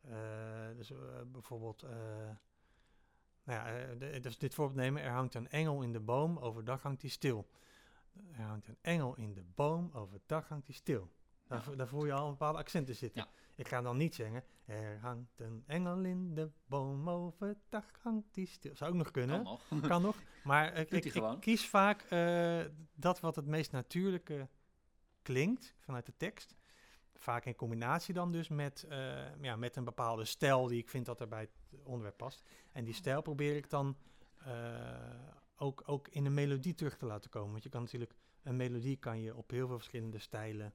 Eh, 0.00 0.76
dus 0.76 0.90
eh, 0.90 0.98
bijvoorbeeld, 1.26 1.82
eh, 1.82 1.90
nou 3.42 3.68
ja, 3.68 3.94
dus 4.18 4.38
dit 4.38 4.54
voorbeeld 4.54 4.78
nemen. 4.78 5.02
Er 5.02 5.10
hangt 5.10 5.34
een 5.34 5.48
engel 5.48 5.82
in 5.82 5.92
de 5.92 6.00
boom, 6.00 6.38
overdag 6.38 6.82
hangt 6.82 7.02
hij 7.02 7.10
stil. 7.10 7.50
Er 8.32 8.42
hangt 8.42 8.68
een 8.68 8.78
engel 8.80 9.16
in 9.16 9.34
de 9.34 9.42
boom, 9.42 9.90
overdag 9.92 10.48
hangt 10.48 10.66
hij 10.66 10.76
stil. 10.76 11.10
Daar, 11.50 11.70
Ja. 11.70 11.76
daar 11.76 11.88
voel 11.88 12.06
je 12.06 12.12
al 12.12 12.24
een 12.24 12.30
bepaalde 12.30 12.58
accenten 12.58 12.96
zitten. 12.96 13.26
Ik 13.54 13.68
ga 13.68 13.82
dan 13.82 13.96
niet 13.96 14.14
zeggen, 14.14 14.44
er 14.64 14.98
hangt 15.00 15.40
een 15.40 15.64
engel 15.66 16.04
in 16.04 16.34
de 16.34 16.50
boom, 16.66 17.10
overdag 17.10 17.84
hangt 18.02 18.34
hij 18.36 18.44
stil. 18.44 18.76
Zou 18.76 18.90
ook 18.90 18.96
nog 18.96 19.10
kunnen, 19.10 19.42
Kan 19.42 19.58
nog. 19.70 19.80
kan 19.88 20.02
nog. 20.02 20.16
Maar 20.44 20.74
ik, 20.76 20.90
Doet 20.90 21.04
ik, 21.04 21.14
ik 21.14 21.40
kies 21.40 21.68
vaak 21.68 22.02
eh, 22.02 22.60
dat 22.94 23.20
wat 23.20 23.36
het 23.36 23.46
meest 23.46 23.72
natuurlijke 23.72 24.48
klinkt 25.22 25.74
vanuit 25.78 26.06
de 26.06 26.16
tekst. 26.16 26.54
Vaak 27.14 27.44
in 27.44 27.54
combinatie 27.56 28.14
dan 28.14 28.32
dus 28.32 28.48
met, 28.48 28.82
eh, 28.88 29.40
ja, 29.40 29.56
met 29.56 29.76
een 29.76 29.84
bepaalde 29.84 30.24
stijl 30.24 30.66
die 30.66 30.78
ik 30.78 30.88
vind 30.88 31.06
dat 31.06 31.20
er 31.20 31.28
bij 31.28 31.40
het 31.40 31.80
onderwerp 31.84 32.16
past. 32.16 32.42
En 32.72 32.84
die 32.84 32.94
stijl 32.94 33.22
probeer 33.22 33.56
ik 33.56 33.70
dan 33.70 33.96
eh, 34.44 34.54
ook, 35.56 35.82
ook 35.86 36.08
in 36.08 36.26
een 36.26 36.34
melodie 36.34 36.74
terug 36.74 36.96
te 36.96 37.06
laten 37.06 37.30
komen. 37.30 37.50
Want 37.50 37.62
je 37.62 37.68
kan 37.68 37.82
natuurlijk, 37.82 38.14
een 38.42 38.56
melodie 38.56 38.96
kan 38.96 39.20
je 39.20 39.36
op 39.36 39.50
heel 39.50 39.66
veel 39.66 39.76
verschillende 39.76 40.18
stijlen 40.18 40.66
eh, 40.66 40.72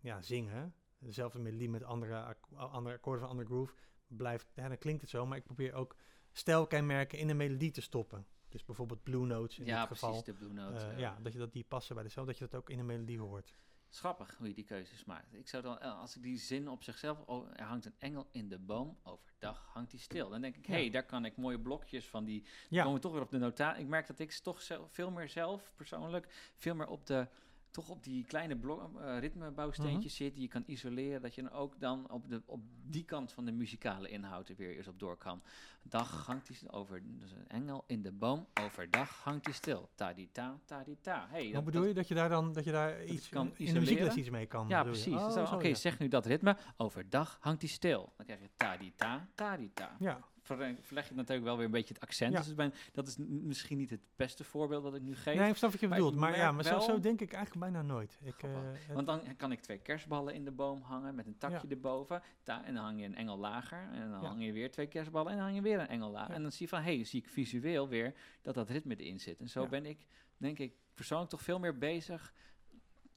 ja, 0.00 0.20
zingen. 0.22 0.74
Dezelfde 0.98 1.38
melodie 1.38 1.70
met 1.70 1.82
andere, 1.82 2.20
ak- 2.22 2.48
andere 2.56 2.94
akkoorden 2.94 3.20
van 3.20 3.30
andere 3.30 3.48
groove. 3.48 3.74
Blijft, 4.06 4.46
ja, 4.54 4.68
dan 4.68 4.78
klinkt 4.78 5.00
het 5.00 5.10
zo, 5.10 5.26
maar 5.26 5.38
ik 5.38 5.44
probeer 5.44 5.72
ook 5.74 5.96
stijlkenmerken 6.32 7.18
in 7.18 7.28
een 7.28 7.36
melodie 7.36 7.70
te 7.70 7.80
stoppen. 7.80 8.26
Dus 8.48 8.64
bijvoorbeeld 8.64 9.02
blue 9.02 9.26
notes 9.26 9.58
in 9.58 9.64
ja, 9.64 9.78
dit 9.78 9.86
precies, 9.86 10.06
geval. 10.06 10.24
de 10.24 10.32
Blue 10.32 10.52
Note. 10.52 10.84
Eh, 10.84 10.92
eh. 10.92 10.98
ja, 10.98 11.18
dat 11.22 11.32
je 11.32 11.38
dat 11.38 11.52
die 11.52 11.64
passen 11.64 11.94
bij 11.94 12.04
de 12.04 12.10
cel, 12.10 12.24
dat 12.24 12.38
je 12.38 12.44
dat 12.48 12.54
ook 12.60 12.70
in 12.70 12.78
een 12.78 12.86
melodie 12.86 13.18
hoort. 13.18 13.54
Schappig 13.88 14.34
hoe 14.36 14.48
je 14.48 14.54
die 14.54 14.64
keuzes 14.64 15.04
maakt. 15.04 15.34
Ik 15.34 15.48
zou 15.48 15.62
dan, 15.62 15.78
eh, 15.78 15.98
als 16.00 16.16
ik 16.16 16.22
die 16.22 16.38
zin 16.38 16.68
op 16.68 16.82
zichzelf, 16.82 17.18
oh, 17.26 17.48
er 17.52 17.64
hangt 17.64 17.84
een 17.84 17.94
engel 17.98 18.26
in 18.30 18.48
de 18.48 18.58
boom, 18.58 18.98
overdag 19.02 19.66
hangt 19.72 19.90
die 19.90 20.00
stil. 20.00 20.28
Dan 20.28 20.40
denk 20.40 20.56
ik, 20.56 20.66
hé, 20.66 20.72
Ja. 20.74 20.78
hey, 20.80 20.90
daar 20.90 21.04
kan 21.06 21.24
ik 21.24 21.36
mooie 21.36 21.60
blokjes 21.60 22.08
van 22.08 22.24
die, 22.24 22.46
Ja. 22.68 22.82
komen 22.82 22.96
we 22.96 23.02
toch 23.02 23.12
weer 23.12 23.22
op 23.22 23.30
de 23.30 23.38
nota. 23.38 23.74
Ik 23.76 23.86
merk 23.86 24.06
dat 24.06 24.18
ik 24.18 24.32
toch 24.32 24.62
zelf, 24.62 24.92
veel 24.92 25.10
meer 25.10 25.28
zelf, 25.28 25.72
persoonlijk, 25.76 26.52
veel 26.56 26.74
meer 26.74 26.88
op 26.88 27.06
de, 27.06 27.28
toch 27.72 27.88
op 27.88 28.04
die 28.04 28.24
kleine 28.24 28.56
blok, 28.56 29.00
eh, 29.00 29.18
ritmebouwsteentjes 29.18 30.12
Mhm. 30.18 30.22
zit, 30.24 30.32
die 30.34 30.42
je 30.42 30.48
kan 30.48 30.62
isoleren, 30.66 31.20
dat 31.22 31.34
je 31.34 31.42
dan 31.42 31.50
ook 31.52 31.80
dan 31.80 32.10
op, 32.10 32.28
de, 32.28 32.42
op 32.46 32.60
die 32.86 33.04
kant 33.04 33.32
van 33.32 33.44
de 33.44 33.52
muzikale 33.52 34.08
inhoud 34.08 34.48
er 34.48 34.56
weer 34.56 34.76
eens 34.76 34.88
op 34.88 34.98
door 34.98 35.16
kan. 35.16 35.42
Dag 35.82 36.26
hangt 36.26 36.46
die 36.46 36.70
over, 36.70 37.02
dus 37.04 37.30
een 37.32 37.48
engel 37.48 37.84
in 37.86 38.02
de 38.02 38.12
boom, 38.12 38.46
overdag 38.60 39.20
hangt 39.24 39.44
die 39.44 39.54
stil. 39.54 39.88
Ta-di-ta, 39.94 40.58
ta-di-ta. 40.64 41.26
Hey, 41.30 41.44
Wat 41.44 41.52
dat- 41.52 41.64
bedoel 41.64 41.80
dat- 41.80 41.88
je 41.90 41.94
dat 41.96 42.08
je 42.08 42.14
daar 42.14 42.28
dan 42.28 42.52
dat 42.52 42.64
je 42.64 42.70
daar 42.72 43.04
iets 43.04 43.28
kan 43.28 43.46
in 43.46 43.52
de 43.52 43.56
isoleren? 43.62 43.80
muziekles 43.82 44.14
iets 44.14 44.30
mee 44.30 44.46
kan? 44.46 44.68
Ja, 44.68 44.82
precies. 44.82 45.14
Oh, 45.14 45.34
Dus 45.34 45.50
Oké, 45.50 45.66
ja. 45.68 45.74
zeg 45.74 45.98
nu 45.98 46.08
dat 46.08 46.26
ritme. 46.26 46.56
Overdag 46.76 47.36
hangt 47.40 47.60
die 47.60 47.68
stil. 47.70 48.12
Dan 48.16 48.26
krijg 48.26 48.40
je 48.40 48.50
ta-di-ta, 48.56 49.26
ta-di-ta. 49.34 49.96
Ja, 49.98 50.20
Verleg 50.42 51.08
je 51.08 51.14
natuurlijk 51.14 51.44
wel 51.44 51.56
weer 51.56 51.64
een 51.64 51.70
beetje 51.70 51.94
het 51.94 52.02
accent. 52.02 52.32
Ja. 52.32 52.38
Dus 52.38 52.54
ben, 52.54 52.72
dat 52.92 53.06
is 53.06 53.16
misschien 53.26 53.78
niet 53.78 53.90
het 53.90 54.00
beste 54.16 54.44
voorbeeld 54.44 54.82
dat 54.82 54.94
ik 54.94 55.02
nu 55.02 55.16
geef. 55.16 55.36
nee, 55.36 55.48
ik 55.50 55.56
snap 55.56 55.70
wat 55.70 55.80
je 55.80 55.88
maar 55.88 55.98
bedoelt. 55.98 56.16
Maar 56.16 56.36
ja, 56.36 56.52
maar 56.52 56.64
zo, 56.64 57.00
denk 57.00 57.20
ik 57.20 57.32
eigenlijk 57.32 57.72
bijna 57.72 57.82
nooit. 57.82 58.18
Ik, 58.22 58.42
eh, 58.42 58.50
Want 58.92 59.06
dan 59.06 59.36
kan 59.36 59.52
ik 59.52 59.60
twee 59.60 59.78
kerstballen 59.78 60.34
in 60.34 60.44
de 60.44 60.50
boom 60.50 60.80
hangen 60.82 61.14
met 61.14 61.26
een 61.26 61.38
takje 61.38 61.68
Ja. 61.68 61.74
erboven. 61.74 62.22
Ta 62.42 62.64
en 62.64 62.74
dan 62.74 62.84
hang 62.84 62.98
je 63.00 63.04
een 63.04 63.14
engel 63.14 63.38
lager. 63.38 63.88
En 63.92 64.10
dan 64.10 64.20
Ja. 64.20 64.26
hang 64.28 64.44
je 64.44 64.52
weer 64.52 64.70
twee 64.70 64.86
kerstballen 64.86 65.30
en 65.30 65.36
dan 65.36 65.44
hang 65.44 65.56
je 65.56 65.62
weer 65.62 65.80
een 65.80 65.88
engel 65.88 66.10
lager. 66.10 66.34
En 66.34 66.42
dan 66.42 66.52
zie 66.52 66.62
je 66.62 66.68
van, 66.68 66.82
hé, 66.82 66.94
hey, 66.94 67.04
zie 67.04 67.20
ik 67.22 67.28
visueel 67.28 67.88
weer 67.88 68.14
dat 68.42 68.54
dat 68.54 68.68
ritme 68.68 68.96
erin 68.96 69.20
zit. 69.20 69.40
En 69.40 69.48
zo 69.48 69.66
ben 69.66 69.86
ik, 69.86 70.06
denk 70.36 70.58
ik, 70.58 70.74
persoonlijk 70.94 71.30
toch 71.30 71.42
veel 71.42 71.58
meer 71.58 71.78
bezig. 71.78 72.32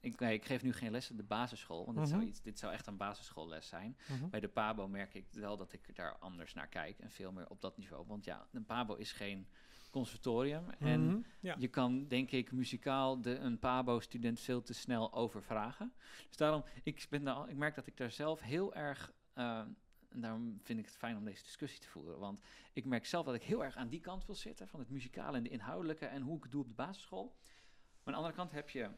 Ik, 0.06 0.20
nee, 0.20 0.34
ik 0.34 0.44
geef 0.44 0.62
nu 0.62 0.72
geen 0.72 0.90
les 0.90 1.10
op 1.10 1.16
de 1.16 1.22
basisschool, 1.22 1.84
want 1.84 1.96
dit, 1.98 2.08
zou 2.08 2.20
Mhm. 2.20 2.28
iets, 2.30 2.42
dit 2.42 2.58
zou 2.58 2.72
echt 2.72 2.86
een 2.86 2.96
basisschoolles 2.96 3.68
zijn. 3.68 3.96
mhm. 4.08 4.28
Bij 4.28 4.40
de 4.40 4.48
Pabo 4.48 4.88
merk 4.88 5.14
ik 5.14 5.26
wel 5.32 5.56
dat 5.56 5.72
ik 5.72 5.96
daar 5.96 6.16
anders 6.18 6.54
naar 6.54 6.68
kijk 6.68 6.98
en 6.98 7.10
veel 7.10 7.32
meer 7.32 7.48
op 7.48 7.60
dat 7.60 7.76
niveau. 7.76 8.06
Want 8.06 8.24
ja, 8.24 8.46
een 8.52 8.64
Pabo 8.64 8.94
is 8.94 9.12
geen 9.12 9.46
conservatorium. 9.90 10.70
En 10.70 11.06
Mhm, 11.06 11.20
ja. 11.40 11.54
je 11.58 11.68
kan, 11.68 12.08
denk 12.08 12.30
ik, 12.30 12.52
muzikaal 12.52 13.20
de, 13.20 13.36
een 13.38 13.58
Pabo-student 13.58 14.40
veel 14.40 14.62
te 14.62 14.72
snel 14.74 15.12
overvragen. 15.12 15.92
Dus 16.28 16.36
daarom, 16.36 16.64
ik, 16.82 17.06
ben 17.10 17.24
daar, 17.24 17.48
ik 17.48 17.56
merk 17.56 17.74
dat 17.74 17.86
ik 17.86 17.96
daar 17.96 18.10
zelf 18.10 18.40
heel 18.40 18.74
erg... 18.74 19.12
eh, 19.32 19.58
en 20.08 20.20
daarom 20.20 20.60
vind 20.62 20.78
ik 20.78 20.84
het 20.84 20.96
fijn 20.96 21.16
om 21.16 21.24
deze 21.24 21.42
discussie 21.42 21.80
te 21.80 21.88
voeren. 21.88 22.18
Want 22.18 22.40
ik 22.72 22.84
merk 22.84 23.06
zelf 23.06 23.24
dat 23.26 23.34
ik 23.34 23.42
heel 23.42 23.64
erg 23.64 23.76
aan 23.76 23.88
die 23.88 24.00
kant 24.00 24.26
wil 24.26 24.34
zitten... 24.34 24.68
van 24.68 24.80
het 24.80 24.90
muzikale 24.90 25.36
en 25.36 25.42
de 25.42 25.48
inhoudelijke 25.48 26.06
en 26.06 26.22
hoe 26.22 26.36
ik 26.36 26.42
het 26.42 26.52
doe 26.52 26.60
op 26.62 26.68
de 26.68 26.74
basisschool. 26.74 27.36
Maar 28.04 28.14
aan 28.14 28.20
de 28.22 28.26
andere 28.28 28.34
kant 28.34 28.52
heb 28.52 28.70
je 28.70 28.90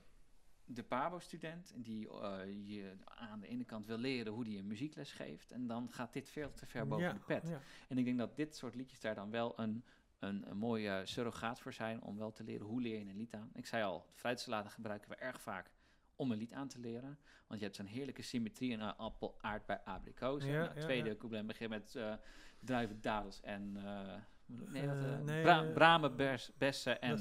de 0.68 0.82
Pabo-student... 0.82 1.72
die 1.76 2.08
eh, 2.08 2.38
je 2.64 2.92
aan 3.04 3.40
de 3.40 3.46
ene 3.48 3.64
kant 3.64 3.86
wil 3.86 3.98
leren 3.98 4.32
hoe 4.32 4.44
die 4.44 4.58
een 4.58 4.66
muziekles 4.66 5.12
geeft... 5.12 5.50
en 5.50 5.66
dan 5.66 5.92
gaat 5.92 6.12
dit 6.12 6.28
veel 6.28 6.52
te 6.52 6.66
ver 6.66 6.86
boven 6.86 7.04
ja, 7.04 7.12
de 7.12 7.18
pet. 7.26 7.48
ja. 7.48 7.60
En 7.88 7.98
ik 7.98 8.04
denk 8.04 8.18
dat 8.18 8.36
dit 8.36 8.56
soort 8.56 8.74
liedjes 8.74 9.00
daar 9.00 9.14
dan 9.14 9.30
wel 9.30 9.58
een, 9.58 9.84
een, 10.18 10.50
een 10.50 10.56
mooie 10.56 11.00
surrogaat 11.04 11.60
voor 11.60 11.72
zijn 11.72 12.02
om 12.02 12.18
wel 12.18 12.32
te 12.32 12.44
leren 12.44 12.66
hoe 12.66 12.80
leer 12.80 12.98
je 12.98 13.10
een 13.10 13.16
lied 13.16 13.34
aan. 13.34 13.50
Ik 13.54 13.66
zei 13.66 13.84
al, 13.84 14.06
fruitsalade 14.12 14.68
gebruiken 14.68 15.10
we 15.10 15.16
erg 15.16 15.40
vaak 15.40 15.70
om 16.16 16.32
een 16.32 16.38
lied 16.38 16.52
aan 16.52 16.68
te 16.68 16.78
leren. 16.78 17.18
Want 17.46 17.60
je 17.60 17.66
hebt 17.66 17.76
zo'n 17.76 17.86
heerlijke 17.86 18.22
symmetrie 18.22 18.70
in 18.70 18.80
een 18.80 18.96
appel, 18.96 19.38
aardbei, 19.40 19.78
abrikozen. 19.84 20.50
Ja, 20.50 20.64
Nou, 20.64 20.80
tweede 20.80 21.16
couplet 21.16 21.46
begint 21.46 21.70
met 21.70 21.94
eh 21.94 22.12
druiven, 22.60 23.00
dadels 23.00 23.40
en... 23.40 23.76
eh, 23.76 24.14
nee, 24.46 24.86
wat, 24.86 25.24
nee, 25.24 25.42
bra- 25.42 25.64
eh, 25.64 25.72
bramen, 25.72 26.16
bers, 26.16 26.50
bessen 26.58 27.00
en... 27.00 27.18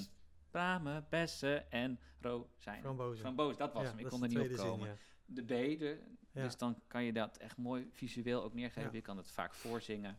Bramen, 0.58 1.06
bessen 1.10 1.72
en 1.72 2.00
rozijnen. 2.22 2.82
Frambozen. 2.82 3.20
Framboos, 3.20 3.58
dat 3.58 3.74
was 3.74 3.84
Ja, 3.84 3.90
hem. 3.90 4.00
Ik 4.00 4.08
kon 4.08 4.22
er 4.24 4.28
niet 4.28 4.38
op 4.40 4.46
zin, 4.46 4.58
komen. 4.58 4.88
ja. 4.88 4.96
de 5.26 5.44
B. 5.44 5.48
De. 5.80 6.00
Dus 6.32 6.58
dan 6.58 6.82
kan 6.88 7.04
je 7.04 7.14
dat 7.14 7.38
echt 7.38 7.58
mooi 7.58 7.88
visueel 7.92 8.44
ook 8.44 8.54
neergeven. 8.54 8.94
Je 8.94 9.02
kan 9.02 9.18
het 9.18 9.32
vaak 9.32 9.54
voorzingen. 9.54 10.18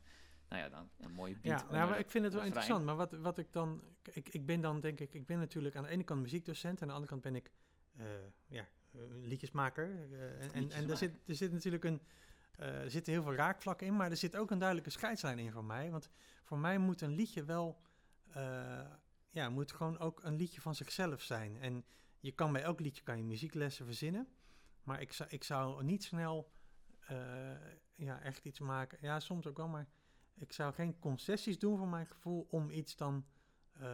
Nou 0.49 0.63
ja, 0.63 0.69
dan 0.69 0.91
een 1.01 1.13
mooie 1.13 1.37
beat. 1.43 1.61
Ja, 1.61 1.67
nou, 1.71 1.91
maar 1.91 1.99
ik 1.99 2.11
vind 2.11 2.25
het 2.25 2.35
wel 2.35 2.43
interessant. 2.45 2.85
Maar 2.85 2.97
wat, 2.97 3.13
wat 3.13 3.39
ik 3.39 3.53
dan... 3.53 3.83
Ik, 4.13 4.29
ik 4.29 4.47
ben 4.47 4.61
dan 4.61 4.81
denk 4.81 5.01
ik... 5.01 5.15
Ik 5.15 5.27
ben 5.27 5.39
natuurlijk 5.39 5.77
aan 5.77 5.83
de 5.83 5.89
ene 5.89 6.05
kant 6.05 6.21
muziekdocent... 6.21 6.77
en 6.77 6.83
aan 6.83 6.89
de 6.89 6.95
andere 6.95 7.11
kant 7.13 7.23
ben 7.23 7.35
ik 7.37 7.51
eh, 7.97 8.07
ja, 8.47 8.67
liedjesmaker. 9.23 10.13
eh, 10.13 10.43
en 10.45 10.53
en, 10.53 10.71
en 10.71 10.91
er, 10.91 10.97
zit, 10.97 11.19
er 11.27 11.35
zit 11.35 11.53
natuurlijk 11.53 11.85
een... 11.85 12.01
eh, 12.57 12.83
er 12.83 12.91
zitten 12.91 13.13
heel 13.13 13.23
veel 13.23 13.35
raakvlakken 13.35 13.87
in... 13.87 13.97
maar 13.97 14.11
er 14.11 14.17
zit 14.17 14.37
ook 14.37 14.51
een 14.51 14.59
duidelijke 14.59 14.91
scheidslijn 14.91 15.39
in 15.39 15.53
voor 15.53 15.65
mij. 15.65 15.91
Want 15.91 16.09
voor 16.43 16.59
mij 16.59 16.79
moet 16.79 17.01
een 17.01 17.15
liedje 17.15 17.45
wel... 17.45 17.81
ja, 19.39 19.51
moet 19.51 19.73
gewoon 19.73 19.99
ook 19.99 20.23
een 20.25 20.37
liedje 20.37 20.61
van 20.61 20.75
zichzelf 20.75 21.23
zijn. 21.23 21.57
En 21.61 21.85
je 22.21 22.33
kan 22.33 22.53
bij 22.53 22.63
elk 22.63 22.81
liedje 22.81 23.03
kan 23.03 23.17
je 23.17 23.25
muzieklessen 23.25 23.85
verzinnen... 23.85 24.29
maar 24.83 25.01
ik 25.01 25.13
zou, 25.13 25.29
ik 25.31 25.45
zou 25.45 25.83
niet 25.85 26.05
snel... 26.05 26.51
eh, 27.01 27.17
ja, 27.95 28.21
echt 28.21 28.45
iets 28.45 28.59
maken. 28.59 28.99
Ja, 29.01 29.21
soms 29.21 29.47
ook 29.47 29.57
wel, 29.57 29.69
maar 29.69 29.89
ik 30.35 30.53
zou 30.53 30.75
geen 30.75 30.99
concessies 30.99 31.59
doen 31.59 31.77
voor 31.79 31.89
mijn 31.89 32.07
gevoel 32.07 32.47
om 32.51 32.71
iets 32.71 32.97
dan, 32.97 33.27
eh, 33.73 33.87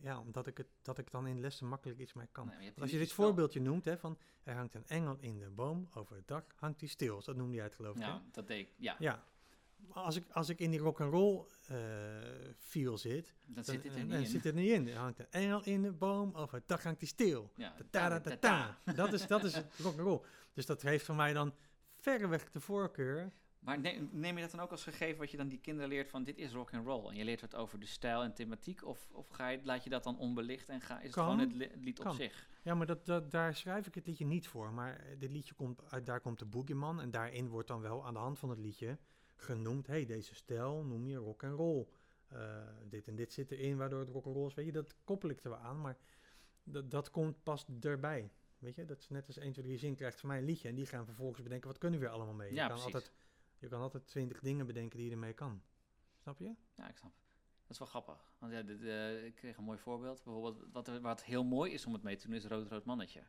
ja, 0.00 0.20
omdat 0.20 0.46
ik 0.46 0.56
het, 0.56 0.66
dat 0.82 0.98
ik 0.98 1.10
dan 1.10 1.26
in 1.26 1.40
lessen 1.40 1.66
makkelijk 1.68 1.98
iets 2.00 2.12
mee 2.12 2.26
kan. 2.32 2.46
Nee, 2.46 2.62
je 2.74 2.80
als 2.80 2.90
je 2.90 2.98
dit 2.98 3.16
wel- 3.16 3.26
voorbeeldje 3.26 3.60
noemt, 3.60 3.84
hè, 3.84 3.98
van 3.98 4.18
er 4.42 4.54
hangt 4.54 4.74
een 4.74 4.86
engel 4.86 5.16
in 5.20 5.38
de 5.38 5.50
boom, 5.50 5.88
over 5.94 6.16
het 6.16 6.28
dak 6.28 6.52
hangt 6.56 6.80
hij 6.80 6.88
stil. 6.88 7.22
Dat 7.24 7.36
noemde 7.36 7.54
jij 7.54 7.64
het 7.64 7.74
geloof 7.74 7.96
ik, 7.96 8.02
hè? 8.02 8.08
Ja, 8.08 8.22
dat 8.32 8.46
deed 8.46 8.66
ik. 8.68 8.74
Ja, 8.76 8.96
Ja. 8.98 9.24
Maar 9.88 10.02
Als 10.02 10.16
ik, 10.16 10.24
als 10.32 10.48
ik 10.48 10.58
in 10.58 10.70
die 10.70 10.80
rock'n'roll 10.80 11.44
eh 11.66 11.76
feel 12.58 12.98
zit, 12.98 13.34
dan 13.46 13.54
dan, 13.54 13.64
zit 13.64 13.82
dit 13.82 13.92
er 13.94 14.00
niet 14.00 14.10
dan 14.10 14.18
in. 14.20 14.26
zit 14.26 14.44
het 14.44 14.54
niet 14.54 14.70
in. 14.70 14.88
Er 14.88 14.96
hangt 14.96 15.18
een 15.18 15.30
engel 15.30 15.64
in 15.64 15.82
de 15.82 15.92
boom, 15.92 16.34
over 16.34 16.54
het 16.54 16.68
dak 16.68 16.82
hangt 16.82 17.00
hij 17.00 17.08
stil. 17.08 17.50
Ja, 17.56 17.74
Ta-da-da-da. 17.90 18.78
Dat 18.94 19.12
is, 19.12 19.26
dat 19.26 19.44
is 19.44 19.54
het 19.54 19.74
rock'n'roll. 19.78 20.20
Dus 20.52 20.66
dat 20.66 20.82
heeft 20.82 21.04
voor 21.04 21.14
mij 21.14 21.32
dan 21.32 21.54
verreweg 21.96 22.50
de 22.50 22.60
voorkeur. 22.60 23.32
Maar 23.58 23.80
neem, 23.80 24.08
neem 24.12 24.34
je 24.36 24.42
dat 24.42 24.50
dan 24.50 24.60
ook 24.60 24.70
als 24.70 24.82
gegeven 24.82 25.18
wat 25.18 25.30
je 25.30 25.36
dan 25.36 25.48
die 25.48 25.58
kinderen 25.60 25.88
leert 25.88 26.08
van 26.08 26.24
dit 26.24 26.38
is 26.38 26.52
rock 26.52 26.72
and 26.74 26.86
roll 26.86 27.08
en 27.08 27.16
je 27.16 27.24
leert 27.24 27.40
wat 27.40 27.54
over 27.54 27.80
de 27.80 27.86
stijl 27.86 28.22
en 28.22 28.34
thematiek 28.34 28.84
of, 28.84 29.08
of 29.12 29.28
ga 29.28 29.48
je, 29.48 29.60
laat 29.62 29.84
je 29.84 29.90
dat 29.90 30.04
dan 30.04 30.18
onbelicht 30.18 30.68
en 30.68 30.80
ga, 30.80 30.96
is 30.98 31.02
het 31.02 31.12
Kan. 31.12 31.24
gewoon 31.24 31.38
het, 31.38 31.52
li- 31.52 31.68
het 31.70 31.84
lied 31.84 32.00
op 32.00 32.12
zich? 32.12 32.48
Ja, 32.62 32.74
maar 32.74 32.86
dat, 32.86 33.06
dat, 33.06 33.30
daar 33.30 33.54
schrijf 33.54 33.86
ik 33.86 33.94
het 33.94 34.06
liedje 34.06 34.26
niet 34.26 34.48
voor. 34.48 34.72
Maar 34.72 34.96
eh, 34.96 35.18
dit 35.18 35.30
liedje 35.30 35.54
komt 35.54 35.82
uit, 35.90 36.06
daar 36.06 36.20
komt 36.20 36.38
de 36.38 36.44
Boogeyman. 36.44 37.00
En 37.00 37.10
daarin 37.10 37.48
wordt 37.48 37.68
dan 37.68 37.80
wel 37.80 38.06
aan 38.06 38.12
de 38.14 38.20
hand 38.20 38.38
van 38.38 38.50
het 38.50 38.58
liedje 38.58 38.98
genoemd. 39.34 39.86
hey, 39.86 40.06
deze 40.06 40.34
stijl 40.34 40.84
noem 40.84 41.06
je 41.06 41.16
rock 41.16 41.44
and 41.44 41.56
roll. 41.56 41.86
Eh, 42.28 42.68
dit 42.88 43.08
en 43.08 43.14
dit 43.14 43.32
zit 43.32 43.50
erin, 43.50 43.76
waardoor 43.76 44.00
het 44.00 44.08
rock 44.08 44.26
and 44.26 44.34
roll 44.34 44.46
is. 44.46 44.54
Weet 44.54 44.66
je, 44.66 44.72
dat 44.72 44.94
koppel 45.04 45.28
ik 45.28 45.44
er 45.44 45.50
wel 45.50 45.58
aan. 45.58 45.80
Maar 45.80 45.96
dat, 46.62 46.90
dat 46.90 47.10
komt 47.10 47.42
pas 47.42 47.66
erbij. 47.80 48.30
Weet 48.58 48.74
je, 48.74 48.84
dat 48.84 48.98
is 48.98 49.08
net 49.08 49.26
als 49.26 49.36
1, 49.36 49.52
2, 49.52 49.64
3 49.64 49.78
zin 49.78 49.94
krijgt 49.94 50.20
van 50.20 50.28
mij 50.28 50.38
een 50.38 50.44
liedje. 50.44 50.68
En 50.68 50.74
die 50.74 50.86
gaan 50.86 51.04
vervolgens 51.04 51.42
bedenken, 51.42 51.68
wat 51.68 51.78
kunnen 51.78 52.00
we 52.00 52.06
er 52.06 52.12
allemaal 52.12 52.34
mee? 52.34 52.54
Ja, 52.54 52.62
je, 52.62 52.68
kan 52.68 52.78
precies. 52.78 52.94
altijd, 52.94 53.12
je 53.58 53.68
kan 53.68 53.80
altijd 53.80 54.06
twintig 54.06 54.40
dingen 54.40 54.66
bedenken 54.66 54.96
die 54.96 55.06
je 55.06 55.12
ermee 55.12 55.32
kan. 55.32 55.62
Snap 56.18 56.38
je? 56.38 56.54
Ja, 56.74 56.88
ik 56.88 56.96
snap. 56.96 57.12
Dat 57.62 57.70
is 57.72 57.78
wel 57.78 57.88
grappig. 57.88 58.34
Want 58.38 58.52
ja, 58.52 58.62
dit, 58.62 58.82
eh, 58.82 59.24
ik 59.24 59.34
kreeg 59.34 59.56
een 59.56 59.64
mooi 59.64 59.78
voorbeeld. 59.78 60.24
Bijvoorbeeld, 60.24 60.72
wat, 60.72 61.00
wat 61.00 61.24
heel 61.24 61.44
mooi 61.44 61.72
is 61.72 61.86
om 61.86 61.92
het 61.92 62.02
mee 62.02 62.16
te 62.16 62.26
doen, 62.26 62.36
is 62.36 62.44
Rood 62.44 62.68
Rood 62.68 62.84
Mannetje. 62.84 63.22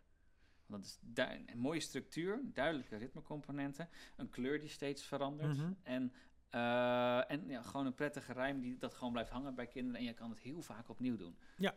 Want 0.65 0.99
dat 1.01 1.29
is 1.29 1.39
een 1.45 1.59
mooie 1.59 1.79
structuur, 1.79 2.41
duidelijke 2.43 2.95
ritmecomponenten, 2.95 3.89
een 4.15 4.29
kleur 4.29 4.59
die 4.59 4.69
steeds 4.69 5.03
verandert. 5.03 5.57
Mhm. 5.57 5.71
En, 5.83 6.13
eh, 6.49 7.31
en 7.31 7.47
ja, 7.47 7.61
gewoon 7.61 7.85
een 7.85 7.93
prettige 7.93 8.33
rijm 8.33 8.59
die 8.59 8.77
dat 8.77 8.93
gewoon 8.93 9.11
blijft 9.11 9.31
hangen 9.31 9.55
bij 9.55 9.67
kinderen. 9.67 9.99
En 9.99 10.05
je 10.05 10.13
kan 10.13 10.29
het 10.29 10.39
heel 10.39 10.61
vaak 10.61 10.89
opnieuw 10.89 11.17
doen. 11.17 11.37
Ja. 11.57 11.73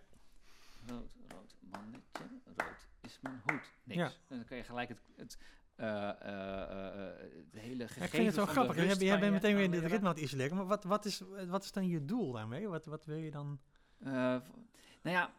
Rood, 0.86 1.11
rood 1.28 1.57
mannetje, 1.61 2.24
rood 2.45 2.89
is 3.01 3.18
mijn 3.20 3.41
hoed. 3.47 3.72
Niks. 3.84 4.01
Ja. 4.01 4.36
Dan 4.36 4.45
kan 4.45 4.57
je 4.57 4.62
gelijk 4.62 4.89
het, 4.89 5.01
het, 5.16 5.39
eh, 5.74 6.09
eh, 6.09 7.18
het 7.18 7.61
hele 7.61 7.89
gegeven 7.89 8.05
ik 8.05 8.11
vind 8.11 8.26
het 8.26 8.34
wel 8.34 8.45
de 8.45 8.51
grappig. 8.51 8.76
Jij, 8.76 8.86
bent 8.99 9.24
je 9.24 9.30
meteen 9.30 9.55
weer 9.55 9.64
in 9.64 9.72
het 9.72 9.84
ritme 9.84 10.09
aan 10.09 10.14
het 10.14 10.22
isoleren. 10.22 10.57
Maar 10.57 10.66
wat, 10.66 10.84
wat, 10.84 11.05
is, 11.05 11.22
wat 11.47 11.64
is 11.64 11.72
dan 11.72 11.89
je 11.89 12.05
doel 12.05 12.32
daarmee? 12.32 12.68
Wat, 12.68 12.86
wat 12.86 13.05
wil 13.05 13.16
je 13.16 13.30
dan... 13.30 13.61
Nou 15.03 15.16
ja, 15.16 15.34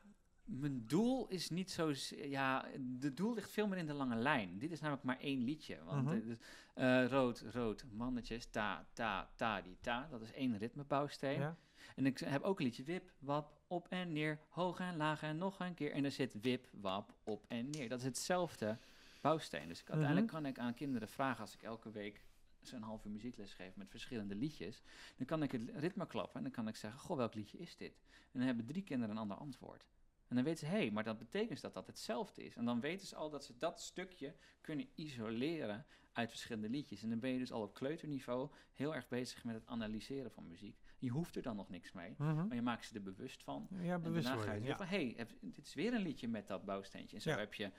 mijn 0.49 0.87
doel 0.87 1.27
is 1.27 1.49
niet 1.49 1.71
zo... 1.71 1.93
Ja, 2.15 2.65
de 2.79 3.13
doel 3.13 3.33
ligt 3.33 3.51
veel 3.51 3.67
meer 3.67 3.77
in 3.77 3.85
de 3.85 3.93
lange 3.93 4.15
lijn. 4.15 4.59
Dit 4.59 4.71
is 4.71 4.79
namelijk 4.79 5.05
maar 5.05 5.19
één 5.19 5.43
liedje. 5.43 5.83
Want 5.83 6.05
Mhm. 6.05 6.15
eh, 6.15 6.23
dus, 6.25 6.37
eh, 6.73 7.05
rood, 7.07 7.43
rood, 7.51 7.85
mannetjes, 7.91 8.45
ta, 8.45 8.87
ta, 8.93 9.29
ta, 9.35 9.61
die, 9.61 9.77
ta. 9.81 10.07
Dat 10.11 10.21
is 10.21 10.31
één 10.33 10.57
ritmebouwsteen. 10.57 11.39
Ja? 11.39 11.57
En 11.95 12.05
ik 12.05 12.19
heb 12.19 12.41
ook 12.41 12.59
een 12.59 12.65
liedje 12.65 12.83
wip, 12.83 13.11
wap, 13.19 13.59
op 13.67 13.87
en 13.87 14.11
neer, 14.13 14.39
hoog 14.49 14.79
en 14.79 14.97
laag 14.97 15.21
en 15.21 15.37
nog 15.37 15.59
een 15.59 15.73
keer. 15.73 15.91
En 15.91 16.05
er 16.05 16.11
zit 16.11 16.41
wip, 16.41 16.67
wap, 16.71 17.13
op 17.23 17.45
en 17.47 17.69
neer. 17.69 17.89
Dat 17.89 17.99
is 17.99 18.05
hetzelfde 18.05 18.77
bouwsteen. 19.21 19.67
Dus 19.67 19.79
ik, 19.81 19.89
uiteindelijk 19.89 20.27
kan 20.31 20.45
ik 20.45 20.59
aan 20.59 20.73
kinderen 20.73 21.07
vragen 21.07 21.41
als 21.41 21.53
ik 21.53 21.61
elke 21.63 21.91
week 21.91 22.23
zo'n 22.61 22.81
half 22.81 23.05
uur 23.05 23.11
muziekles 23.11 23.53
geef 23.53 23.75
met 23.75 23.89
verschillende 23.89 24.35
liedjes. 24.35 24.81
Dan 25.17 25.25
kan 25.25 25.43
ik 25.43 25.51
het 25.51 25.69
ritme 25.75 26.05
klappen 26.07 26.35
en 26.35 26.43
dan 26.43 26.51
kan 26.51 26.67
ik 26.67 26.75
zeggen, 26.75 26.99
goh, 26.99 27.17
welk 27.17 27.33
liedje 27.33 27.57
is 27.57 27.75
dit? 27.75 27.99
En 28.11 28.39
dan 28.39 28.41
hebben 28.41 28.65
drie 28.65 28.83
kinderen 28.83 29.15
een 29.15 29.21
ander 29.21 29.37
antwoord. 29.37 29.85
En 30.29 30.35
dan 30.35 30.43
weten 30.43 30.59
ze, 30.59 30.65
hé, 30.73 30.77
hey, 30.77 30.91
maar 30.91 31.03
dat 31.03 31.17
betekent 31.17 31.49
dus 31.49 31.61
dat 31.61 31.73
dat 31.73 31.87
hetzelfde 31.87 32.43
is. 32.45 32.55
En 32.55 32.65
dan 32.65 32.79
weten 32.79 33.07
ze 33.07 33.15
al 33.15 33.29
dat 33.29 33.45
ze 33.45 33.57
dat 33.57 33.81
stukje 33.81 34.35
kunnen 34.61 34.87
isoleren 34.95 35.85
uit 36.13 36.29
verschillende 36.29 36.69
liedjes. 36.69 37.03
En 37.03 37.09
dan 37.09 37.19
ben 37.19 37.29
je 37.29 37.39
dus 37.39 37.51
al 37.51 37.61
op 37.61 37.73
kleuterniveau 37.73 38.49
heel 38.73 38.95
erg 38.95 39.07
bezig 39.07 39.43
met 39.43 39.55
het 39.55 39.65
analyseren 39.67 40.31
van 40.31 40.47
muziek. 40.47 40.77
Je 40.99 41.09
hoeft 41.09 41.35
er 41.35 41.41
dan 41.41 41.55
nog 41.55 41.69
niks 41.69 41.91
mee, 41.91 42.15
Mhm. 42.17 42.47
maar 42.47 42.55
je 42.55 42.61
maakt 42.61 42.85
ze 42.85 42.95
er 42.95 43.01
bewust 43.03 43.43
van. 43.43 43.67
Ja, 43.81 43.93
En 44.03 44.13
daarna 44.13 44.35
ga 44.35 44.51
je 44.53 44.59
weer 44.59 44.69
Ja. 44.69 44.77
van, 44.77 44.85
hé, 44.85 45.11
hey, 45.15 45.27
dit 45.41 45.65
is 45.65 45.73
weer 45.73 45.93
een 45.93 46.01
liedje 46.01 46.27
met 46.27 46.47
dat 46.47 46.65
bouwsteentje. 46.65 47.15
En 47.15 47.21
zo 47.21 47.29
Ja. 47.29 47.37
heb 47.37 47.53
je 47.53 47.71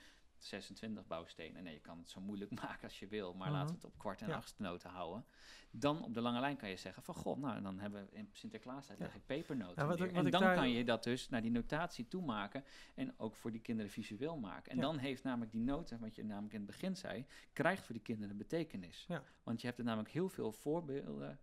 26 0.45 1.07
bouwstenen. 1.07 1.63
Nee, 1.63 1.73
je 1.73 1.79
kan 1.79 1.97
het 1.97 2.09
zo 2.09 2.21
moeilijk 2.21 2.51
maken 2.61 2.83
als 2.83 2.99
je 2.99 3.07
wil, 3.07 3.33
maar 3.33 3.47
Mhm. 3.47 3.57
laten 3.57 3.75
we 3.75 3.81
het 3.81 3.85
op 3.91 3.97
kwart 3.99 4.21
en 4.21 4.27
Ja. 4.27 4.35
achtste 4.35 4.61
noten 4.61 4.89
houden. 4.89 5.25
Dan 5.71 6.03
op 6.03 6.13
de 6.13 6.21
lange 6.21 6.39
lijn 6.39 6.57
kan 6.57 6.69
je 6.69 6.75
zeggen 6.75 7.03
van, 7.03 7.15
god, 7.15 7.37
nou, 7.37 7.61
dan 7.61 7.79
hebben 7.79 8.05
we 8.05 8.17
in 8.17 8.29
Sinterklaastijd 8.31 8.99
Ja. 8.99 9.05
leg 9.05 9.15
ik 9.15 9.25
pepernoten 9.25 9.81
Ja, 9.81 9.87
wat 9.87 9.97
neer. 9.97 10.07
ik- 10.07 10.13
wat 10.15 10.25
En 10.25 10.31
dan 10.31 10.41
daar- 10.41 10.55
kan 10.55 10.69
je 10.69 10.83
dat 10.83 11.03
dus 11.03 11.29
naar 11.29 11.41
die 11.41 11.51
notatie 11.51 12.07
toemaken 12.07 12.63
en 12.95 13.13
ook 13.19 13.35
voor 13.35 13.51
die 13.51 13.61
kinderen 13.61 13.91
visueel 13.91 14.37
maken. 14.37 14.71
En 14.71 14.79
dan 14.79 14.97
heeft 14.97 15.23
namelijk 15.23 15.51
die 15.51 15.61
noten, 15.61 15.99
wat 15.99 16.15
je 16.15 16.23
namelijk 16.25 16.53
in 16.53 16.59
het 16.61 16.69
begin 16.69 16.95
zei, 16.95 17.25
krijgt 17.53 17.83
voor 17.85 17.93
die 17.95 18.03
kinderen 18.03 18.37
betekenis. 18.37 19.07
Want 19.43 19.61
je 19.61 19.67
hebt 19.67 19.79
er 19.79 19.85
namelijk 19.85 20.11
heel 20.13 20.29
veel 20.29 20.51
voorbeelden 20.51 21.39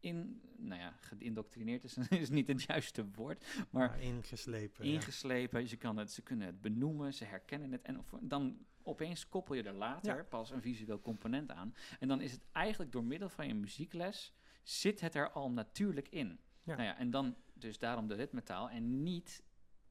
in, 0.00 0.40
nou 0.56 0.80
ja, 0.80 0.92
geïndoctrineerd 1.00 1.84
is, 1.84 1.96
is 2.08 2.30
niet 2.30 2.46
het 2.48 2.62
juiste 2.62 3.06
woord, 3.14 3.44
maar 3.70 4.00
ingeslepen. 4.00 4.86
ja. 4.86 4.92
ingeslepen. 4.92 5.68
Ze, 5.68 5.76
kan 5.76 5.96
het, 5.96 6.12
ze 6.12 6.22
kunnen 6.22 6.46
het 6.46 6.60
benoemen, 6.60 7.14
ze 7.14 7.24
herkennen 7.24 7.72
het. 7.72 7.82
En 7.82 7.98
of- 7.98 8.14
dan 8.20 8.58
opeens 8.82 9.28
koppel 9.28 9.54
je 9.54 9.62
er 9.62 9.72
later 9.72 10.16
Ja. 10.16 10.22
pas 10.22 10.50
een 10.50 10.62
visueel 10.62 11.00
component 11.00 11.50
aan. 11.50 11.74
En 12.00 12.08
dan 12.08 12.20
is 12.20 12.32
het 12.32 12.44
eigenlijk 12.52 12.92
door 12.92 13.04
middel 13.04 13.28
van 13.28 13.46
je 13.46 13.54
muziekles, 13.54 14.32
zit 14.62 15.00
het 15.00 15.14
er 15.14 15.30
al 15.30 15.50
natuurlijk 15.50 16.08
in. 16.08 16.38
Nou 16.62 16.82
ja, 16.82 16.96
en 16.98 17.10
dan 17.10 17.36
dus 17.52 17.78
daarom 17.78 18.08
de 18.08 18.14
ritmetaal 18.14 18.70
en 18.70 19.02
niet 19.02 19.42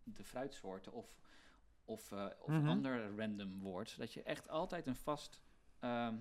de 0.03 0.23
fruitsoorten 0.23 0.93
of, 0.93 1.19
of, 1.85 2.11
eh, 2.11 2.25
of 2.39 2.47
Mhm. 2.47 2.67
ander 2.67 3.15
random 3.17 3.59
woord. 3.59 3.89
Zodat 3.89 4.13
je 4.13 4.23
echt 4.23 4.49
altijd 4.49 4.87
een 4.87 4.95
vast... 4.95 5.41
ehm, 5.79 6.15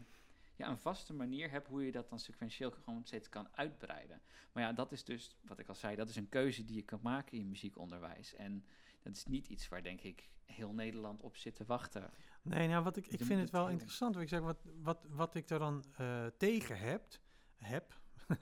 ja, 0.56 0.68
een 0.68 0.78
vaste 0.78 1.14
manier 1.14 1.50
hebt 1.50 1.68
hoe 1.68 1.84
je 1.84 1.92
dat 1.92 2.08
dan 2.08 2.18
sequentieel 2.18 2.70
gewoon 2.70 3.04
steeds 3.04 3.28
kan 3.28 3.48
uitbreiden. 3.50 4.20
Maar 4.52 4.62
ja, 4.62 4.72
dat 4.72 4.92
is 4.92 5.04
dus, 5.04 5.36
wat 5.42 5.58
ik 5.58 5.68
al 5.68 5.74
zei, 5.74 5.96
dat 5.96 6.08
is 6.08 6.16
een 6.16 6.28
keuze 6.28 6.64
die 6.64 6.76
je 6.76 6.82
kan 6.82 6.98
maken 7.02 7.32
in 7.32 7.38
je 7.38 7.46
muziekonderwijs. 7.46 8.34
En 8.34 8.64
dat 9.02 9.16
is 9.16 9.24
niet 9.24 9.46
iets 9.46 9.68
waar, 9.68 9.82
denk 9.82 10.00
ik, 10.00 10.28
heel 10.44 10.72
Nederland 10.72 11.22
op 11.22 11.36
zit 11.36 11.56
te 11.56 11.64
wachten. 11.64 12.10
Nee, 12.42 12.68
nou, 12.68 12.84
wat 12.84 12.96
ik, 12.96 13.06
ik 13.06 13.24
vind 13.24 13.40
het 13.40 13.50
wel 13.50 13.68
interessant. 13.68 14.14
Want 14.14 14.26
ik 14.26 14.32
zeg, 14.32 14.40
wat, 14.40 14.58
wat, 14.82 15.06
wat 15.08 15.34
ik 15.34 15.50
er 15.50 15.58
dan 15.58 15.84
eh, 15.96 16.26
tegen 16.38 16.78
heb, 16.78 17.20
heb 17.56 18.00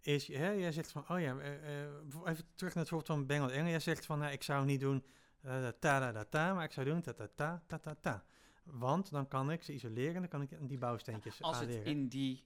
is, 0.00 0.28
hè, 0.28 0.50
jij 0.50 0.72
zegt 0.72 0.92
van, 0.92 1.04
oh 1.08 1.20
ja, 1.20 1.38
eh, 1.38 1.82
eh, 1.82 1.90
even 2.24 2.44
terug 2.54 2.74
naar 2.74 2.84
het 2.84 2.88
voorbeeld 2.88 3.06
van 3.06 3.26
Bengel 3.26 3.50
Engel. 3.50 3.70
Jij 3.70 3.80
zegt 3.80 4.06
van, 4.06 4.18
nou, 4.18 4.32
ik 4.32 4.42
zou 4.42 4.64
niet 4.64 4.80
doen 4.80 5.04
eh, 5.42 5.68
ta 5.68 5.98
da 5.98 6.12
da 6.12 6.24
ta, 6.24 6.54
maar 6.54 6.64
ik 6.64 6.72
zou 6.72 6.86
doen 6.86 7.02
ta 7.02 8.24
Want 8.72 9.10
dan 9.10 9.28
kan 9.28 9.50
ik 9.50 9.62
ze 9.62 9.72
isoleren 9.72 10.14
en 10.14 10.20
dan 10.20 10.28
kan 10.28 10.42
ik 10.42 10.68
die 10.68 10.78
bouwsteentjes 10.78 11.42
Als 11.42 11.58
het 11.58 11.74
in 11.74 12.08
die, 12.08 12.44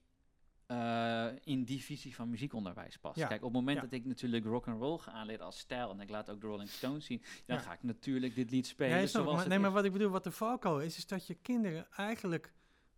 eh, 0.65 1.27
in 1.43 1.63
die 1.63 1.83
visie 1.83 2.15
van 2.15 2.29
muziekonderwijs 2.29 2.97
past. 2.97 3.17
Ja, 3.17 3.27
Kijk, 3.27 3.39
op 3.41 3.47
het 3.47 3.55
moment 3.55 3.75
ja. 3.77 3.83
dat 3.83 3.91
ik 3.91 4.05
natuurlijk 4.05 4.45
rock 4.45 4.67
and 4.67 4.81
roll 4.81 4.97
ga 4.97 5.11
aanleren 5.11 5.45
als 5.45 5.57
stijl 5.59 5.91
en 5.91 5.99
ik 5.99 6.09
laat 6.09 6.29
ook 6.29 6.41
de 6.41 6.47
Rolling 6.47 6.69
Stones 6.69 7.05
zien, 7.05 7.21
dan 7.45 7.57
Ja. 7.57 7.63
ga 7.63 7.73
ik 7.73 7.83
natuurlijk 7.83 8.35
dit 8.35 8.51
lied 8.51 8.67
spelen 8.67 8.97
snapt, 8.97 9.11
zoals 9.11 9.29
maar, 9.29 9.39
het 9.39 9.47
nee, 9.47 9.59
maar 9.59 9.71
wat 9.71 9.85
ik 9.85 9.91
bedoel, 9.91 10.09
wat 10.09 10.23
de 10.23 10.31
valko 10.31 10.77
is, 10.77 10.97
is 10.97 11.07
dat 11.07 11.27
je 11.27 11.33
kinderen 11.35 11.87
eigenlijk, 11.91 12.53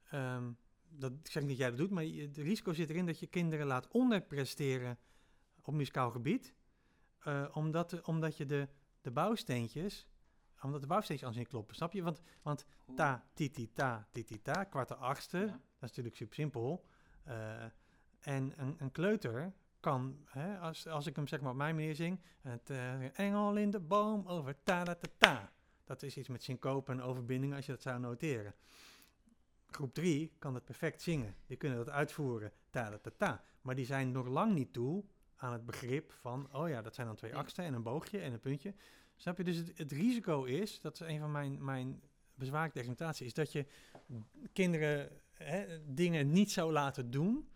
ehm, 0.10 0.52
dat, 0.90 1.12
ik 1.12 1.28
zeg 1.32 1.42
niet 1.44 1.52
dat 1.52 1.60
jij 1.60 1.70
dat 1.70 1.78
doet, 1.78 1.90
maar 1.90 2.04
het 2.04 2.38
risico 2.38 2.74
zit 2.74 2.90
erin 2.90 3.06
dat 3.06 3.20
je 3.20 3.28
kinderen 3.28 3.66
laat 3.68 3.88
onderpresteren 3.88 4.98
op 5.62 5.74
muzikaal 5.74 6.12
gebied, 6.12 6.54
eh, 7.20 7.48
omdat, 7.54 8.02
omdat 8.02 8.38
je 8.38 8.46
de, 8.46 8.68
de 9.02 9.12
bouwsteentjes, 9.12 10.08
omdat 10.64 10.82
de 10.82 10.88
bouwsteentjes 10.88 11.28
anders 11.28 11.45
niet 11.45 11.53
kloppen, 11.53 11.76
snap 11.76 11.93
je? 11.93 12.03
Want, 12.03 12.22
want 12.41 12.66
ta, 12.95 13.26
titi, 13.34 13.74
ta, 13.74 14.08
titi, 14.12 14.41
ta, 14.41 14.64
kwart 14.64 14.88
de 14.88 14.95
achtste, 14.95 15.38
Ja. 15.38 15.45
dat 15.45 15.55
is 15.55 15.80
natuurlijk 15.80 16.16
super 16.16 16.36
simpel. 16.36 16.86
Eh, 17.24 17.64
en 18.20 18.53
een, 18.58 18.76
een 18.78 18.91
kleuter 18.91 19.53
kan, 19.80 20.18
hè, 20.26 20.58
als, 20.60 20.88
als 20.88 21.05
ik 21.05 21.16
hem 21.16 21.28
zeg 21.28 21.41
maar 21.41 21.51
op 21.51 21.58
mijn 21.58 21.76
manier 21.76 21.95
zing, 21.95 22.20
het 22.41 22.70
engel 23.14 23.55
in 23.58 23.70
de 23.72 23.80
boom 23.80 24.28
over 24.28 24.64
ta 24.64 24.84
ta 24.84 24.95
ta 24.95 25.08
ta. 25.18 25.51
Dat 25.84 26.03
is 26.03 26.18
iets 26.18 26.28
met 26.28 26.43
syncope 26.43 26.91
en 26.91 27.01
overbinding 27.01 27.55
als 27.55 27.66
je 27.66 27.72
dat 27.72 27.82
zou 27.82 27.99
noteren. 27.99 28.53
groep 29.68 29.93
3 29.93 30.36
kan 30.39 30.53
het 30.55 30.66
perfect 30.66 31.01
zingen. 31.01 31.36
Die 31.45 31.58
kunnen 31.58 31.78
dat 31.78 31.89
uitvoeren, 31.89 32.51
ta 32.70 32.89
ta 32.89 32.97
ta 32.97 33.12
ta. 33.18 33.43
Maar 33.62 33.76
die 33.76 33.86
zijn 33.86 34.12
nog 34.12 34.28
lang 34.28 34.53
niet 34.53 34.74
toe 34.74 35.03
aan 35.36 35.53
het 35.53 35.66
begrip 35.66 36.12
van, 36.12 36.53
oh 36.53 36.70
ja, 36.70 36.82
dat 36.82 36.95
zijn 36.95 37.08
dan 37.08 37.16
twee 37.16 37.32
Ja. 37.32 37.38
aksten 37.38 37.64
en 37.66 37.74
een 37.74 37.84
boogje 37.84 38.20
en 38.20 38.34
een 38.34 38.39
puntje. 38.39 38.74
Snap 39.18 39.38
je? 39.38 39.43
Dus 39.43 39.55
het, 39.57 39.78
het 39.78 39.91
risico 39.91 40.43
is, 40.43 40.80
dat 40.82 40.93
is 40.93 41.07
een 41.07 41.20
van 41.20 41.32
mijn, 41.32 41.63
mijn 41.63 42.01
bezwaar 42.36 42.72
tegen 42.72 42.88
imitatie, 42.88 43.26
is 43.26 43.34
dat 43.34 43.51
je 43.51 43.65
kinderen 44.53 45.09
hè, 45.34 45.65
dingen 45.93 46.32
niet 46.32 46.51
zou 46.51 46.72
laten 46.72 47.11
doen, 47.11 47.49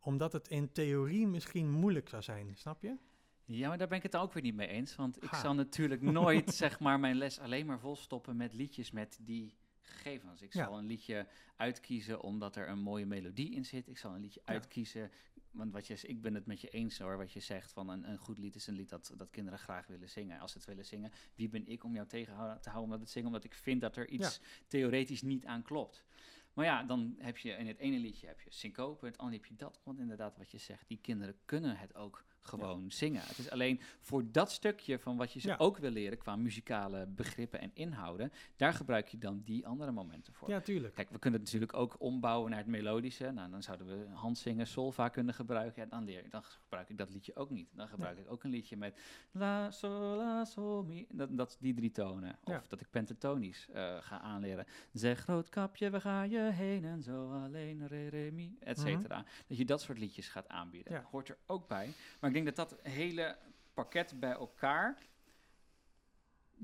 omdat 0.00 0.32
het 0.32 0.48
in 0.48 0.72
theorie 0.72 1.26
misschien 1.26 1.70
moeilijk 1.70 2.08
zou 2.08 2.22
zijn. 2.22 2.56
Snap 2.56 2.82
je? 2.82 2.96
Ja, 3.44 3.68
maar 3.68 3.78
daar 3.78 3.88
ben 3.88 3.96
ik 3.96 4.02
het 4.02 4.16
ook 4.16 4.32
weer 4.32 4.42
niet 4.42 4.54
mee 4.54 4.68
eens. 4.68 4.96
Want 4.96 5.22
ik 5.22 5.30
Ha. 5.30 5.40
zal 5.40 5.54
natuurlijk 5.54 6.00
nooit 6.02 6.54
zeg 6.64 6.80
maar, 6.80 7.00
mijn 7.00 7.16
les 7.16 7.38
alleen 7.38 7.66
maar 7.66 7.78
volstoppen 7.80 8.36
met 8.36 8.52
liedjes 8.52 8.90
met 8.90 9.18
die 9.20 9.54
gegevens. 9.82 10.42
Ik 10.42 10.52
Ja. 10.52 10.64
zal 10.64 10.78
een 10.78 10.86
liedje 10.86 11.26
uitkiezen 11.56 12.20
omdat 12.22 12.56
er 12.56 12.68
een 12.68 12.78
mooie 12.78 13.06
melodie 13.06 13.50
in 13.50 13.64
zit. 13.64 13.88
Ik 13.88 13.98
zal 13.98 14.14
een 14.14 14.20
liedje 14.20 14.40
Ja. 14.44 14.52
uitkiezen. 14.52 15.10
Want 15.50 15.72
wat 15.72 15.86
je, 15.86 15.94
ik 16.02 16.20
ben 16.22 16.34
het 16.34 16.46
met 16.46 16.60
je 16.60 16.68
eens 16.68 16.98
hoor, 16.98 17.16
wat 17.16 17.32
je 17.32 17.40
zegt 17.40 17.72
van 17.72 17.88
een, 17.88 18.08
een 18.10 18.18
goed 18.18 18.38
lied 18.38 18.54
is 18.54 18.66
een 18.66 18.74
lied 18.74 18.88
dat, 18.88 19.12
dat 19.16 19.30
kinderen 19.30 19.58
graag 19.58 19.86
willen 19.86 20.08
zingen. 20.08 20.40
Als 20.40 20.52
ze 20.52 20.58
het 20.58 20.66
willen 20.66 20.84
zingen, 20.84 21.10
wie 21.34 21.48
ben 21.48 21.66
ik 21.66 21.84
om 21.84 21.94
jou 21.94 22.06
tegen 22.08 22.58
te 22.60 22.68
houden 22.70 22.90
met 22.90 23.00
het 23.00 23.10
zingen? 23.10 23.28
Omdat 23.28 23.44
ik 23.44 23.54
vind 23.54 23.80
dat 23.80 23.96
er 23.96 24.08
iets 24.08 24.40
theoretisch 24.66 25.22
niet 25.22 25.46
aan 25.46 25.62
klopt. 25.62 26.04
Maar 26.52 26.64
ja, 26.64 26.82
dan 26.82 27.14
heb 27.18 27.36
je 27.38 27.50
in 27.50 27.66
het 27.66 27.78
ene 27.78 27.98
liedje 27.98 28.26
heb 28.26 28.40
je 28.40 28.50
syncope, 28.52 29.06
in 29.06 29.12
het 29.12 29.20
andere 29.20 29.36
heb 29.42 29.46
je 29.50 29.56
dat. 29.56 29.80
Want 29.84 29.98
inderdaad, 29.98 30.36
wat 30.36 30.50
je 30.50 30.58
zegt, 30.58 30.88
die 30.88 30.98
kinderen 31.00 31.36
kunnen 31.44 31.76
het 31.76 31.94
ook 31.94 32.24
gewoon 32.42 32.90
zingen. 32.90 33.20
Het 33.22 33.38
is 33.38 33.50
alleen 33.50 33.80
voor 34.00 34.30
dat 34.32 34.50
stukje 34.52 34.98
van 34.98 35.16
wat 35.16 35.32
je 35.32 35.40
ze 35.40 35.48
Ja. 35.48 35.56
ook 35.58 35.78
wil 35.78 35.90
leren 35.90 36.18
qua 36.18 36.36
muzikale 36.36 37.06
begrippen 37.06 37.60
en 37.60 37.70
inhouden, 37.74 38.32
daar 38.56 38.72
gebruik 38.74 39.08
je 39.08 39.18
dan 39.18 39.42
die 39.44 39.66
andere 39.66 39.90
momenten 39.92 40.32
voor. 40.32 40.48
Ja, 40.48 40.60
tuurlijk. 40.60 40.94
Kijk, 40.94 41.10
we 41.10 41.18
kunnen 41.18 41.40
het 41.40 41.48
natuurlijk 41.52 41.78
ook 41.78 41.96
ombouwen 42.00 42.50
naar 42.50 42.58
het 42.58 42.68
melodische. 42.68 43.30
Nou, 43.30 43.50
dan 43.50 43.62
zouden 43.62 43.86
we 43.86 44.06
handzingen, 44.14 44.66
solfa 44.66 45.08
kunnen 45.08 45.34
gebruiken. 45.34 45.82
Ja, 45.82 45.88
dan, 45.88 46.04
leer, 46.04 46.30
dan 46.30 46.42
gebruik 46.42 46.88
ik 46.88 46.98
dat 46.98 47.10
liedje 47.10 47.36
ook 47.36 47.50
niet. 47.50 47.68
Dan 47.72 47.88
gebruik 47.88 48.18
ik 48.18 48.30
ook 48.30 48.44
een 48.44 48.50
liedje 48.50 48.76
met 48.76 49.00
la, 49.30 49.70
sol, 49.70 50.16
la, 50.16 50.44
sol, 50.44 50.82
mi. 50.82 51.06
Dat, 51.10 51.36
dat 51.36 51.56
die 51.60 51.74
drie 51.74 51.90
tonen. 51.90 52.38
Of 52.44 52.66
dat 52.68 52.80
ik 52.80 52.90
pentatonisch 52.90 53.68
eh, 53.72 53.96
ga 54.00 54.20
aanleren. 54.20 54.64
Zeg 54.92 55.26
roodkapje, 55.26 55.90
we 55.90 56.00
gaan 56.00 56.30
je 56.30 56.40
heen 56.40 56.84
en 56.84 57.02
zo 57.02 57.32
alleen, 57.32 57.86
re, 57.86 58.08
re, 58.08 58.30
mi, 58.32 58.56
et 58.60 58.76
Mhm. 58.76 58.86
cetera. 58.86 59.24
Dat 59.46 59.58
je 59.58 59.64
dat 59.64 59.80
soort 59.80 59.98
liedjes 59.98 60.28
gaat 60.28 60.48
aanbieden. 60.48 60.92
Dat 60.92 61.02
hoort 61.02 61.28
er 61.28 61.36
ook 61.46 61.68
bij. 61.68 61.92
Maar 62.20 62.31
ik 62.36 62.44
denk 62.44 62.56
dat 62.56 62.68
dat 62.68 62.78
hele 62.82 63.36
pakket 63.74 64.20
bij 64.20 64.32
elkaar... 64.32 64.98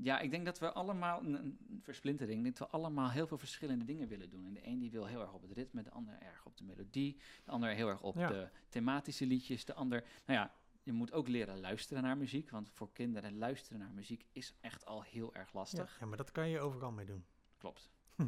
Ja, 0.01 0.19
ik 0.19 0.31
denk 0.31 0.45
dat 0.45 0.59
we 0.59 0.71
allemaal, 0.71 1.19
een, 1.23 1.33
een 1.33 1.79
versplintering, 1.83 2.43
dat 2.45 2.57
we 2.57 2.67
allemaal 2.67 3.09
heel 3.09 3.27
veel 3.27 3.37
verschillende 3.37 3.85
dingen 3.85 4.07
willen 4.07 4.29
doen. 4.29 4.45
En 4.45 4.53
de 4.53 4.67
een 4.67 4.79
die 4.79 4.91
wil 4.91 5.05
heel 5.05 5.21
erg 5.21 5.33
op 5.33 5.41
het 5.41 5.51
ritme, 5.51 5.81
de 5.83 5.89
ander 5.91 6.17
erg 6.21 6.45
op 6.45 6.57
de 6.57 6.63
melodie, 6.63 7.19
de 7.43 7.51
ander 7.51 7.69
heel 7.69 7.87
erg 7.89 8.01
op 8.01 8.15
Ja. 8.15 8.27
de 8.27 8.49
thematische 8.69 9.25
liedjes, 9.25 9.65
de 9.65 9.73
ander, 9.73 10.03
nou 10.25 10.39
ja, 10.39 10.53
je 10.83 10.91
moet 10.91 11.11
ook 11.11 11.27
leren 11.27 11.59
luisteren 11.59 12.03
naar 12.03 12.17
muziek, 12.17 12.49
want 12.49 12.69
voor 12.73 12.91
kinderen 12.93 13.37
luisteren 13.37 13.79
naar 13.79 13.91
muziek 13.91 14.25
is 14.31 14.53
echt 14.61 14.85
al 14.85 15.03
heel 15.03 15.35
erg 15.35 15.51
Ja, 15.51 15.59
lastig. 15.59 15.97
ja, 15.99 16.05
maar 16.05 16.17
dat 16.17 16.31
kan 16.31 16.49
je 16.49 16.59
overal 16.59 16.91
mee 16.91 17.05
doen. 17.05 17.25
Klopt. 17.57 17.89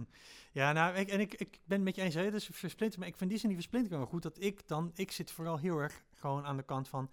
Ja, 0.52 0.72
nou, 0.72 0.96
ik, 0.96 1.08
en 1.10 1.20
ik, 1.20 1.34
ik 1.34 1.60
ben 1.64 1.78
het 1.78 1.86
met 1.86 1.96
je 1.96 2.02
eens, 2.02 2.14
hè, 2.14 2.32
dus 2.32 2.46
versplinteren, 2.46 3.00
maar 3.00 3.08
ik 3.08 3.18
vind 3.18 3.30
die 3.30 3.40
zin 3.40 3.50
die 3.50 3.58
versplintering 3.58 4.00
wel 4.02 4.10
goed, 4.12 4.24
dat 4.24 4.42
ik 4.42 4.68
dan, 4.68 4.92
ik 4.96 5.12
zit 5.12 5.32
vooral 5.32 5.58
heel 5.58 5.78
erg 5.80 6.04
gewoon 6.14 6.46
aan 6.46 6.58
de 6.58 6.64
kant 6.64 6.88
van, 6.88 7.10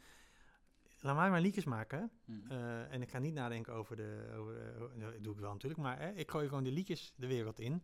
laat 1.00 1.16
mij 1.16 1.30
maar 1.30 1.40
liedjes 1.40 1.64
maken, 1.64 2.10
Mhm. 2.24 2.50
eh, 2.52 2.92
en 2.92 3.02
ik 3.02 3.10
ga 3.10 3.18
niet 3.18 3.34
nadenken 3.34 3.72
over 3.74 3.96
de, 3.96 4.34
over, 4.36 4.74
eh, 4.74 5.00
dat 5.00 5.12
doe 5.24 5.32
ik 5.34 5.40
wel 5.40 5.52
natuurlijk, 5.52 5.80
maar 5.80 5.98
hè, 5.98 6.10
ik 6.10 6.30
gooi 6.30 6.48
gewoon 6.48 6.64
die 6.64 6.72
liedjes 6.72 7.12
de 7.16 7.26
wereld 7.26 7.60
in. 7.60 7.82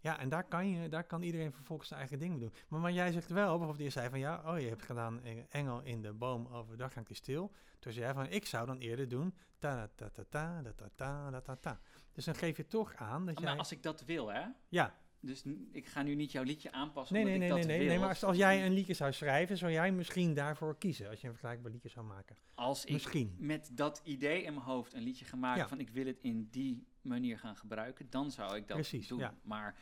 Ja, 0.00 0.18
en 0.18 0.28
daar 0.28 0.44
kan, 0.44 0.68
je, 0.68 0.88
daar 0.88 1.04
kan 1.04 1.22
iedereen 1.22 1.52
vervolgens 1.52 1.88
zijn 1.88 2.00
eigen 2.00 2.18
ding 2.18 2.40
doen. 2.40 2.52
Maar, 2.68 2.80
maar 2.80 2.92
jij 2.92 3.12
zegt 3.12 3.28
wel, 3.30 3.58
bijvoorbeeld 3.58 3.84
je 3.86 3.90
zei 4.00 4.08
van, 4.10 4.18
ja, 4.18 4.42
oh, 4.52 4.60
je 4.60 4.68
hebt 4.68 4.82
gedaan 4.82 5.22
eh, 5.22 5.42
Engel 5.48 5.80
in 5.82 6.02
de 6.02 6.12
boom 6.12 6.46
overdag 6.46 6.94
hangt 6.94 7.08
die 7.08 7.16
stil. 7.16 7.52
Toen 7.78 7.92
zei 7.92 8.04
jij 8.04 8.14
van, 8.14 8.26
ik 8.26 8.46
zou 8.46 8.66
dan 8.66 8.78
eerder 8.78 9.08
doen, 9.08 9.34
ta 9.58 9.88
ta 9.94 10.08
ta 10.10 10.24
ta 10.28 10.62
ta 10.62 10.90
ta 10.94 11.30
ta 11.30 11.40
ta 11.40 11.56
ta. 11.56 11.80
Dus 12.12 12.24
dan 12.24 12.34
geef 12.34 12.56
je 12.56 12.66
toch 12.66 12.94
aan 12.94 13.26
dat 13.26 13.34
Maar 13.34 13.44
jij, 13.44 13.56
als 13.58 13.72
ik 13.72 13.82
dat 13.82 14.04
wil, 14.04 14.28
hè? 14.32 14.44
ja, 14.68 14.94
Dus 15.20 15.42
ik 15.72 15.86
ga 15.86 16.02
nu 16.02 16.14
niet 16.14 16.32
jouw 16.32 16.42
liedje 16.42 16.72
aanpassen 16.72 17.14
Nee, 17.16 17.24
nee, 17.24 17.38
nee, 17.38 17.48
ik 17.48 17.54
nee, 17.66 17.78
nee, 17.78 17.88
nee. 17.88 17.98
Maar 17.98 18.08
als, 18.08 18.24
als 18.24 18.36
jij 18.36 18.66
een 18.66 18.72
liedje 18.72 18.94
zou 18.94 19.12
schrijven, 19.12 19.56
zou 19.58 19.72
jij 19.72 19.92
misschien 19.92 20.34
daarvoor 20.34 20.78
kiezen. 20.78 21.08
Als 21.08 21.20
je 21.20 21.26
een 21.26 21.32
vergelijkbaar 21.32 21.72
liedje 21.72 21.88
zou 21.88 22.06
maken. 22.06 22.36
Als 22.54 22.84
ik 22.84 22.92
Misschien. 22.92 23.34
met 23.38 23.70
dat 23.72 24.00
idee 24.04 24.42
in 24.42 24.54
mijn 24.54 24.66
hoofd 24.66 24.92
een 24.94 25.02
liedje 25.02 25.24
ga 25.24 25.36
maken 25.36 25.60
Ja. 25.62 25.68
van 25.68 25.80
ik 25.80 25.90
wil 25.90 26.06
het 26.06 26.18
in 26.20 26.48
die 26.50 26.86
manier 27.00 27.38
gaan 27.38 27.56
gebruiken, 27.56 28.06
dan 28.10 28.30
zou 28.30 28.56
ik 28.56 28.68
dat 28.68 28.76
Precies, 28.76 29.08
doen. 29.08 29.18
ja. 29.18 29.34
Maar 29.42 29.76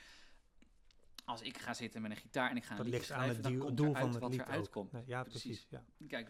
als 1.25 1.43
ik 1.43 1.59
ga 1.59 1.75
zitten 1.75 2.03
met 2.03 2.11
een 2.11 2.17
gitaar 2.17 2.51
en 2.51 2.57
ik 2.57 2.65
ga 2.65 2.71
een 2.79 2.83
liedje 2.85 2.99
ligt 2.99 3.11
aan 3.11 3.17
schrijven, 3.19 3.35
het 3.37 3.45
dan 3.45 3.53
doel, 3.53 3.65
komt 3.65 3.77
doel 3.77 3.95
van 3.95 4.11
het 4.11 4.19
wat 4.19 4.31
lied 4.31 4.41
eruit 4.41 4.67
ook. 4.67 4.71
komt. 4.73 4.93
Nee, 4.93 5.03
ja, 5.07 5.23
Precies. 5.23 5.43
precies. 5.43 5.67
Ja. 5.71 5.85
Kijk, 6.09 6.29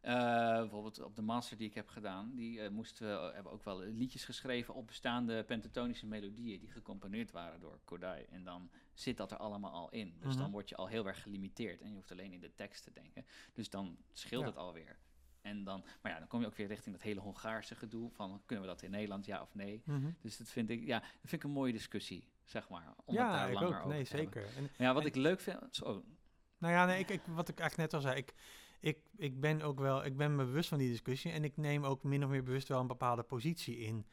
eh, 0.00 0.12
bijvoorbeeld 0.58 1.02
op 1.02 1.16
de 1.16 1.22
master 1.22 1.56
die 1.56 1.66
ik 1.68 1.74
heb 1.74 1.88
gedaan, 1.88 2.32
die 2.34 2.60
eh, 2.60 2.70
moesten 2.70 3.06
we, 3.08 3.32
hebben 3.34 3.52
ook 3.52 3.64
wel 3.64 3.78
liedjes 3.80 4.24
geschreven 4.24 4.74
op 4.74 4.86
bestaande 4.86 5.44
pentatonische 5.44 6.06
melodieën 6.06 6.60
die 6.60 6.70
gecomponeerd 6.70 7.30
waren 7.30 7.60
door 7.60 7.78
Kodai. 7.84 8.24
En 8.30 8.44
dan 8.44 8.70
zit 8.94 9.16
dat 9.16 9.30
er 9.32 9.38
allemaal 9.38 9.72
al 9.72 9.90
in. 9.90 10.14
Dus 10.20 10.32
Mhm. 10.32 10.42
dan 10.42 10.50
word 10.50 10.68
je 10.68 10.76
al 10.76 10.86
heel 10.86 11.06
erg 11.06 11.22
gelimiteerd 11.22 11.80
en 11.80 11.88
je 11.88 11.94
hoeft 11.94 12.10
alleen 12.12 12.32
in 12.32 12.40
de 12.40 12.54
tekst 12.54 12.84
te 12.84 12.92
denken. 12.92 13.26
Dus 13.52 13.70
dan 13.70 13.96
scheelt 14.12 14.42
Ja. 14.42 14.48
het 14.48 14.56
alweer. 14.58 14.98
En 15.42 15.64
dan, 15.64 15.84
maar 16.02 16.12
ja, 16.12 16.18
dan 16.18 16.28
kom 16.28 16.40
je 16.40 16.46
ook 16.46 16.54
weer 16.56 16.66
richting 16.66 16.94
dat 16.94 17.04
hele 17.04 17.20
Hongaarse 17.20 17.74
gedoe 17.74 18.10
van 18.10 18.42
kunnen 18.46 18.64
we 18.64 18.70
dat 18.70 18.82
in 18.82 18.90
Nederland, 18.90 19.26
ja 19.26 19.42
of 19.42 19.54
nee. 19.54 19.82
Mhm. 19.84 20.10
Dus 20.20 20.36
dat 20.36 20.48
vind 20.48 20.70
ik, 20.70 20.86
ja, 20.86 20.98
dat 20.98 21.08
vind 21.20 21.32
ik 21.32 21.42
een 21.42 21.50
mooie 21.54 21.72
discussie, 21.72 22.28
zeg 22.44 22.68
maar. 22.68 22.86
Om 22.88 22.94
het 23.04 23.14
Ja, 23.14 23.32
daar 23.32 23.48
ik 23.48 23.54
langer 23.54 23.68
ook. 23.68 23.74
over 23.76 23.88
Nee, 23.88 24.04
zeker. 24.04 24.46
En, 24.56 24.68
ja, 24.78 24.92
wat 24.92 25.02
En- 25.02 25.08
ik 25.08 25.14
leuk 25.14 25.40
vind, 25.40 25.58
zo, 25.70 26.04
nou 26.58 26.72
ja, 26.72 26.86
nee, 26.86 26.98
ik, 26.98 27.10
ik, 27.10 27.20
wat 27.26 27.48
ik 27.48 27.58
eigenlijk 27.58 27.90
net 27.92 28.00
al 28.02 28.08
zei. 28.08 28.16
Ik, 28.20 28.34
ik, 28.80 28.98
ik 29.16 29.40
ben 29.40 29.62
ook 29.62 29.80
wel, 29.80 30.04
ik 30.04 30.16
ben 30.16 30.36
me 30.36 30.44
bewust 30.44 30.68
van 30.68 30.78
die 30.78 30.90
discussie. 30.90 31.30
En 31.30 31.44
ik 31.44 31.56
neem 31.56 31.84
ook 31.84 32.02
min 32.02 32.24
of 32.24 32.30
meer 32.30 32.42
bewust 32.42 32.68
wel 32.68 32.80
een 32.80 32.86
bepaalde 32.86 33.22
positie 33.22 33.78
in. 33.78 34.06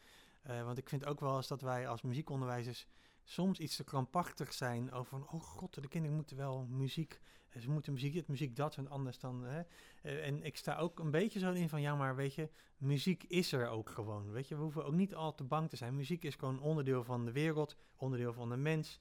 Eh, 0.45 0.63
want 0.63 0.78
ik 0.78 0.89
vind 0.89 1.05
ook 1.05 1.20
wel 1.20 1.36
eens 1.36 1.47
dat 1.47 1.61
wij 1.61 1.88
als 1.88 2.01
muziekonderwijzers 2.01 2.88
soms 3.24 3.59
iets 3.59 3.76
te 3.76 3.84
krampachtig 3.84 4.53
zijn 4.53 4.91
over 4.91 5.09
van, 5.09 5.28
oh 5.30 5.41
god, 5.41 5.82
de 5.82 5.88
kinderen 5.88 6.16
moeten 6.16 6.38
wel 6.38 6.66
muziek, 6.70 7.20
eh, 7.49 7.61
ze 7.61 7.70
moeten 7.70 7.93
muziek 7.93 8.13
dit, 8.13 8.28
muziek 8.28 8.55
dat, 8.55 8.78
en 8.78 8.89
anders 8.89 9.20
dan, 9.20 9.43
hè. 9.43 9.61
Eh, 10.01 10.28
en 10.28 10.43
ik 10.43 10.57
sta 10.57 10.78
ook 10.78 10.99
een 10.99 11.11
beetje 11.11 11.39
zo 11.39 11.51
in 11.51 11.70
van, 11.70 11.82
ja, 11.82 11.95
maar 11.95 12.16
weet 12.16 12.34
je, 12.34 12.49
muziek 12.78 13.24
is 13.24 13.51
er 13.51 13.68
ook 13.68 13.89
gewoon, 13.89 14.32
weet 14.32 14.47
je. 14.47 14.55
We 14.55 14.61
hoeven 14.61 14.86
ook 14.86 14.93
niet 14.93 15.16
al 15.16 15.36
te 15.36 15.43
bang 15.43 15.70
te 15.70 15.76
zijn. 15.76 15.95
Muziek 15.95 16.24
is 16.24 16.36
gewoon 16.36 16.59
onderdeel 16.59 17.03
van 17.03 17.26
de 17.26 17.32
wereld, 17.32 17.76
onderdeel 17.95 18.34
van 18.34 18.49
de 18.49 18.57
mens. 18.57 18.99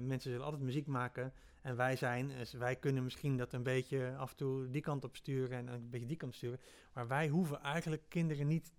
Mensen 0.00 0.30
zullen 0.30 0.44
altijd 0.44 0.62
muziek 0.62 0.86
maken. 0.86 1.32
En 1.62 1.76
wij 1.76 1.96
zijn, 1.96 2.28
dus 2.28 2.52
wij 2.52 2.76
kunnen 2.76 3.02
misschien 3.04 3.36
dat 3.36 3.52
een 3.52 3.62
beetje 3.62 4.14
af 4.16 4.30
en 4.30 4.36
toe 4.36 4.70
die 4.70 4.82
kant 4.82 5.04
op 5.04 5.16
sturen 5.16 5.58
en 5.58 5.66
een 5.66 5.90
beetje 5.90 6.06
die 6.06 6.16
kant 6.16 6.30
op 6.32 6.36
sturen. 6.36 6.60
Maar 6.92 7.08
wij 7.08 7.28
hoeven 7.28 7.60
eigenlijk 7.60 8.02
kinderen 8.08 8.46
niet, 8.46 8.72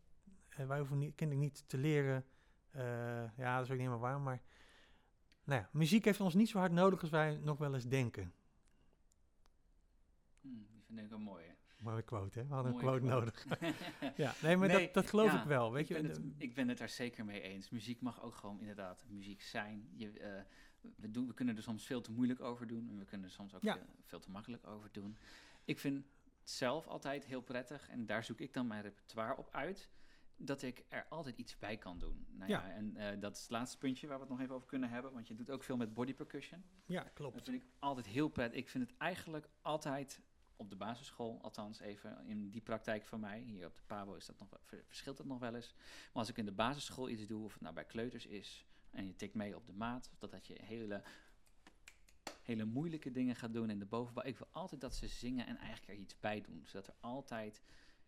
eh, 0.49 0.67
wij 0.67 0.77
hoeven 0.77 0.97
niet, 0.97 1.15
kinderen 1.15 1.43
niet 1.43 1.63
te 1.67 1.77
leren. 1.77 2.25
eh, 2.71 3.37
ja, 3.37 3.55
dat 3.55 3.65
is 3.65 3.71
ook 3.71 3.77
niet 3.77 3.87
helemaal 3.87 3.99
waar, 3.99 4.21
maar 4.21 4.41
nou 5.43 5.61
ja, 5.61 5.69
muziek 5.71 6.05
heeft 6.05 6.19
ons 6.21 6.33
niet 6.33 6.49
zo 6.49 6.57
hard 6.59 6.71
nodig 6.71 7.01
als 7.01 7.09
wij 7.09 7.37
nog 7.37 7.57
wel 7.57 7.73
eens 7.73 7.87
denken. 7.87 8.33
hm, 10.41 10.47
die 10.47 10.83
vind 10.87 10.99
ik 10.99 11.11
een 11.11 11.21
mooie. 11.21 11.57
Mooie 11.77 12.01
quote, 12.01 12.39
hè? 12.39 12.47
We 12.47 12.53
hadden 12.53 12.71
een 12.73 12.77
quote 12.79 12.99
quote. 12.99 13.15
nodig. 13.15 13.45
Ja, 14.15 14.33
nee, 14.41 14.57
maar 14.57 14.67
Nee, 14.67 14.85
dat, 14.85 14.93
dat 14.93 15.07
geloof 15.07 15.31
ja, 15.31 15.41
ik 15.41 15.47
wel, 15.47 15.71
weet 15.71 15.89
ik 15.89 15.95
je. 15.97 16.01
Ben 16.01 16.11
het, 16.11 16.21
ik 16.37 16.53
ben 16.53 16.67
het 16.67 16.77
daar 16.77 16.89
zeker 16.89 17.25
mee 17.25 17.41
eens. 17.41 17.69
Muziek 17.69 18.01
mag 18.01 18.21
ook 18.23 18.35
gewoon 18.35 18.59
inderdaad 18.59 19.05
muziek 19.07 19.41
zijn. 19.41 19.89
Je, 19.95 20.19
eh, 20.19 20.41
we, 20.95 21.11
doen, 21.11 21.27
we 21.27 21.33
kunnen 21.33 21.55
er 21.57 21.63
soms 21.63 21.85
veel 21.85 22.01
te 22.01 22.11
moeilijk 22.11 22.41
over 22.41 22.67
doen. 22.67 22.89
En 22.89 22.97
we 22.97 23.05
kunnen 23.05 23.27
er 23.27 23.33
soms 23.33 23.55
ook 23.55 23.61
Ja. 23.63 23.73
veel, 23.73 23.85
veel 24.03 24.19
te 24.19 24.29
makkelijk 24.31 24.67
over 24.67 24.89
doen. 24.91 25.17
Ik 25.65 25.79
vind 25.79 25.95
het 25.95 26.49
zelf 26.49 26.87
altijd 26.87 27.25
heel 27.25 27.41
prettig. 27.41 27.89
En 27.89 28.05
daar 28.05 28.23
zoek 28.23 28.39
ik 28.39 28.53
dan 28.53 28.67
mijn 28.67 28.81
repertoire 28.81 29.37
op 29.37 29.49
uit. 29.51 29.89
Dat 30.41 30.61
ik 30.61 30.85
er 30.89 31.05
altijd 31.09 31.37
iets 31.37 31.57
bij 31.57 31.77
kan 31.77 31.99
doen. 31.99 32.25
Nou 32.31 32.49
ja, 32.51 32.67
Ja. 32.67 32.73
en 32.73 32.95
eh, 32.97 33.19
dat 33.19 33.35
is 33.35 33.41
het 33.41 33.51
laatste 33.51 33.77
puntje 33.77 34.07
waar 34.07 34.15
we 34.15 34.21
het 34.23 34.31
nog 34.31 34.41
even 34.41 34.55
over 34.55 34.67
kunnen 34.67 34.89
hebben. 34.89 35.11
Want 35.13 35.27
je 35.27 35.35
doet 35.35 35.49
ook 35.49 35.63
veel 35.63 35.77
met 35.77 35.93
body 35.93 36.13
percussion. 36.13 36.63
ja, 36.85 37.03
Dat 37.03 37.13
klopt. 37.13 37.43
vind 37.43 37.61
ik 37.63 37.69
altijd 37.79 38.05
heel 38.05 38.29
prettig. 38.29 38.59
Ik 38.59 38.69
vind 38.69 38.89
het 38.89 38.97
eigenlijk 38.97 39.49
altijd 39.61 40.21
op 40.55 40.69
de 40.69 40.75
basisschool, 40.75 41.39
althans 41.41 41.79
even 41.79 42.25
in 42.25 42.49
die 42.49 42.61
praktijk 42.61 43.05
van 43.05 43.19
mij. 43.19 43.39
Hier 43.39 43.65
op 43.65 43.75
de 43.75 43.81
PABO 43.87 44.15
is 44.15 44.25
dat 44.25 44.39
nog, 44.39 44.49
verschilt 44.85 45.17
dat 45.17 45.25
nog 45.25 45.39
wel 45.39 45.55
eens. 45.55 45.73
Maar 45.77 46.09
als 46.13 46.29
ik 46.29 46.37
in 46.37 46.45
de 46.45 46.51
basisschool 46.51 47.09
iets 47.09 47.27
doe, 47.27 47.43
of 47.43 47.53
het 47.53 47.61
nou 47.61 47.73
bij 47.73 47.85
kleuters 47.85 48.25
is, 48.25 48.65
en 48.91 49.05
je 49.07 49.15
tikt 49.15 49.33
mee 49.33 49.55
op 49.55 49.65
de 49.65 49.73
maat, 49.73 50.09
of 50.19 50.29
dat, 50.29 50.47
je 50.47 50.57
hele, 50.63 51.03
hele 52.41 52.65
moeilijke 52.65 53.11
dingen 53.11 53.35
gaat 53.35 53.53
doen 53.53 53.69
in 53.69 53.79
de 53.79 53.85
bovenbouw. 53.85 54.23
Ik 54.25 54.37
wil 54.37 54.47
altijd 54.51 54.81
dat 54.81 54.95
ze 54.95 55.07
zingen 55.07 55.47
en 55.47 55.57
eigenlijk 55.57 55.87
er 55.87 55.95
iets 56.03 56.19
bij 56.19 56.41
doen. 56.41 56.61
Zodat 56.65 56.87
er 56.87 56.95
altijd, 56.99 57.61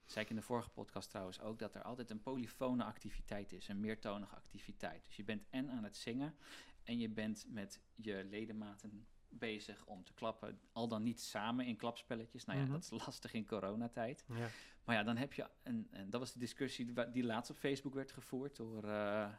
zei 0.05 0.23
ik 0.23 0.29
in 0.29 0.35
de 0.35 0.41
vorige 0.41 0.69
podcast 0.69 1.09
trouwens 1.09 1.39
ook, 1.39 1.59
dat 1.59 1.75
er 1.75 1.81
altijd 1.81 2.09
een 2.09 2.21
polyfone 2.21 2.83
activiteit 2.83 3.51
is, 3.51 3.67
een 3.67 3.79
meertonige 3.79 4.35
activiteit. 4.35 5.05
Dus 5.05 5.15
je 5.15 5.23
bent 5.23 5.43
en 5.49 5.69
aan 5.69 5.83
het 5.83 5.97
zingen 5.97 6.35
en 6.83 6.99
je 6.99 7.09
bent 7.09 7.45
met 7.49 7.79
je 7.95 8.25
ledematen 8.29 9.07
bezig 9.29 9.85
om 9.85 10.03
te 10.03 10.13
klappen. 10.13 10.59
Al 10.71 10.87
dan 10.87 11.03
niet 11.03 11.21
samen 11.21 11.65
in 11.65 11.75
klapspelletjes. 11.77 12.45
Nou 12.45 12.57
ja, 12.59 12.63
Mhm. 12.63 12.73
dat 12.73 12.83
is 12.83 12.89
lastig 13.05 13.33
in 13.33 13.45
coronatijd. 13.45 14.25
Ja. 14.27 14.47
Maar 14.83 14.95
ja, 14.95 15.03
dan 15.03 15.17
heb 15.17 15.33
je, 15.33 15.49
en, 15.63 15.87
en 15.91 16.09
dat 16.09 16.19
was 16.19 16.33
de 16.33 16.39
discussie 16.39 16.93
die 17.11 17.23
laatst 17.23 17.51
op 17.51 17.57
Facebook 17.57 17.93
werd 17.93 18.11
gevoerd 18.11 18.55
door, 18.55 18.83
eh, 18.83 19.33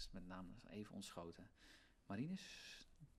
is 0.00 0.08
met 0.12 0.26
name 0.26 0.48
even 0.68 0.94
ontschoten, 0.94 1.50
Marinus 2.06 2.68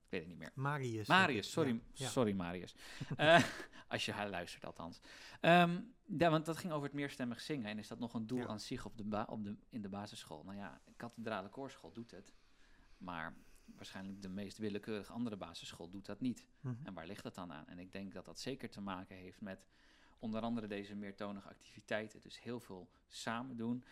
weet 0.08 0.20
het 0.20 0.28
niet 0.28 0.38
meer. 0.38 0.50
Marius. 0.54 1.08
Marius, 1.08 1.50
sorry, 1.50 1.80
Ja. 1.92 2.08
sorry 2.08 2.32
Marius. 2.32 2.74
Eh, 3.16 3.44
als 3.88 4.04
je 4.04 4.12
haar 4.12 4.28
luistert 4.28 4.64
althans. 4.64 5.00
Ehm, 5.40 5.80
ja, 6.18 6.30
want 6.30 6.46
dat 6.46 6.56
ging 6.56 6.72
over 6.72 6.86
het 6.86 6.96
meerstemmig 6.96 7.40
zingen. 7.40 7.66
En 7.66 7.78
is 7.78 7.88
dat 7.88 7.98
nog 7.98 8.14
een 8.14 8.26
doel 8.26 8.38
Ja. 8.38 8.46
aan 8.46 8.60
zich 8.60 8.84
op 8.84 8.96
de 8.96 9.04
ba- 9.04 9.26
op 9.28 9.44
de, 9.44 9.56
in 9.68 9.82
de 9.82 9.88
basisschool? 9.88 10.42
Nou 10.44 10.56
ja, 10.56 10.80
kathedrale 10.96 11.48
koorschool 11.48 11.92
doet 11.92 12.10
het. 12.10 12.32
Maar 12.98 13.34
waarschijnlijk 13.64 14.22
de 14.22 14.28
meest 14.28 14.58
willekeurige 14.58 15.12
andere 15.12 15.36
basisschool 15.36 15.90
doet 15.90 16.06
dat 16.06 16.20
niet. 16.20 16.46
Mhm. 16.60 16.74
En 16.82 16.94
waar 16.94 17.06
ligt 17.06 17.22
dat 17.22 17.34
dan 17.34 17.52
aan? 17.52 17.66
En 17.66 17.78
ik 17.78 17.92
denk 17.92 18.12
dat 18.12 18.24
dat 18.24 18.40
zeker 18.40 18.70
te 18.70 18.80
maken 18.80 19.16
heeft 19.16 19.40
met 19.40 19.66
onder 20.18 20.40
andere 20.40 20.66
deze 20.66 20.94
meertonige 20.94 21.48
activiteiten. 21.48 22.20
Dus 22.20 22.42
heel 22.42 22.60
veel 22.60 22.90
samen 23.08 23.56
doen 23.56 23.84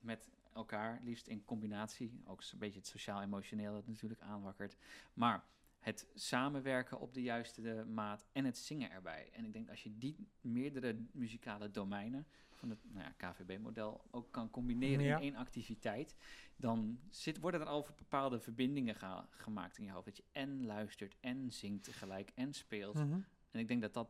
met 0.00 0.30
elkaar, 0.54 1.00
liefst 1.02 1.26
in 1.26 1.44
combinatie. 1.44 2.20
Ook 2.24 2.42
een 2.52 2.58
beetje 2.58 2.78
het 2.78 2.88
sociaal-emotioneel 2.88 3.72
dat 3.72 3.86
natuurlijk 3.86 4.20
aanwakkert. 4.20 4.76
Maar 5.14 5.44
het 5.78 6.06
samenwerken 6.14 7.00
op 7.00 7.14
de 7.14 7.22
juiste 7.22 7.72
eh, 7.72 7.84
maat 7.84 8.24
en 8.32 8.44
het 8.44 8.58
zingen 8.58 8.90
erbij. 8.90 9.28
En 9.32 9.44
ik 9.44 9.52
denk 9.52 9.70
als 9.70 9.82
je 9.82 9.98
die 9.98 10.28
meerdere 10.40 10.96
muzikale 11.12 11.70
domeinen 11.70 12.26
van 12.50 12.70
het 12.70 12.78
nou 12.92 13.04
ja, 13.04 13.12
KVB-model 13.16 14.04
ook 14.10 14.32
kan 14.32 14.50
combineren 14.50 15.04
Ja. 15.04 15.16
in 15.16 15.22
één 15.22 15.34
activiteit, 15.36 16.16
dan 16.56 16.98
zit, 17.10 17.38
worden 17.38 17.60
er 17.60 17.66
al 17.66 17.86
bepaalde 17.96 18.40
verbindingen 18.40 18.94
ga- 18.94 19.26
gemaakt 19.30 19.78
in 19.78 19.84
je 19.84 19.90
hoofd. 19.90 20.04
Dat 20.06 20.16
je 20.16 20.24
en 20.32 20.64
luistert 20.66 21.16
en 21.20 21.52
zingt 21.52 21.84
tegelijk 21.84 22.30
en 22.34 22.52
speelt. 22.52 22.94
Mhm. 22.94 23.20
En 23.50 23.60
ik 23.60 23.68
denk 23.68 23.80
dat 23.82 23.94
dat, 23.94 24.08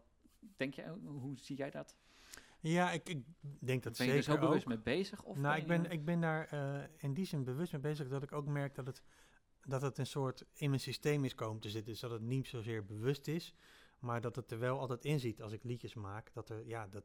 denk 0.57 0.75
je, 0.75 0.89
hoe 1.05 1.39
zie 1.39 1.57
jij 1.57 1.71
dat? 1.71 1.97
Ja, 2.63 2.91
ik, 2.91 3.09
ik 3.09 3.25
denk 3.61 3.83
dat 3.83 3.97
ben 3.97 4.07
je 4.07 4.13
er 4.13 4.23
zeker 4.23 4.41
zo 4.41 4.47
bewust 4.47 4.63
ook. 4.63 4.69
mee 4.69 4.79
bezig? 4.79 5.23
Of 5.23 5.37
nou, 5.37 5.57
ik 5.57 5.67
ben, 5.67 5.83
je- 5.83 5.89
ik 5.89 6.05
ben 6.05 6.21
daar 6.21 6.47
eh, 6.47 6.89
in 6.97 7.15
die 7.15 7.25
zin 7.27 7.45
bewust 7.45 7.73
mee 7.73 7.81
bezig 7.81 8.09
dat 8.09 8.23
ik 8.23 8.33
ook 8.33 8.47
merk 8.47 8.75
dat 8.75 8.87
het, 8.87 9.03
dat 9.61 9.83
het 9.83 9.99
een 9.99 10.07
soort 10.07 10.45
in 10.55 10.69
mijn 10.69 10.81
systeem 10.81 11.25
is 11.25 11.35
komen 11.35 11.61
te 11.61 11.71
zitten. 11.71 11.93
Dus 11.93 12.01
dat 12.01 12.11
het 12.11 12.23
niet 12.23 12.47
zozeer 12.49 12.85
bewust 12.85 13.29
is, 13.29 13.55
maar 13.99 14.21
dat 14.21 14.37
het 14.37 14.51
er 14.51 14.59
wel 14.59 14.79
altijd 14.79 15.05
in 15.05 15.21
zit 15.21 15.43
als 15.43 15.53
ik 15.53 15.65
liedjes 15.65 15.95
maak. 15.95 16.33
Dat 16.33 16.49
er, 16.49 16.67
ja, 16.67 16.87
dat 16.87 17.05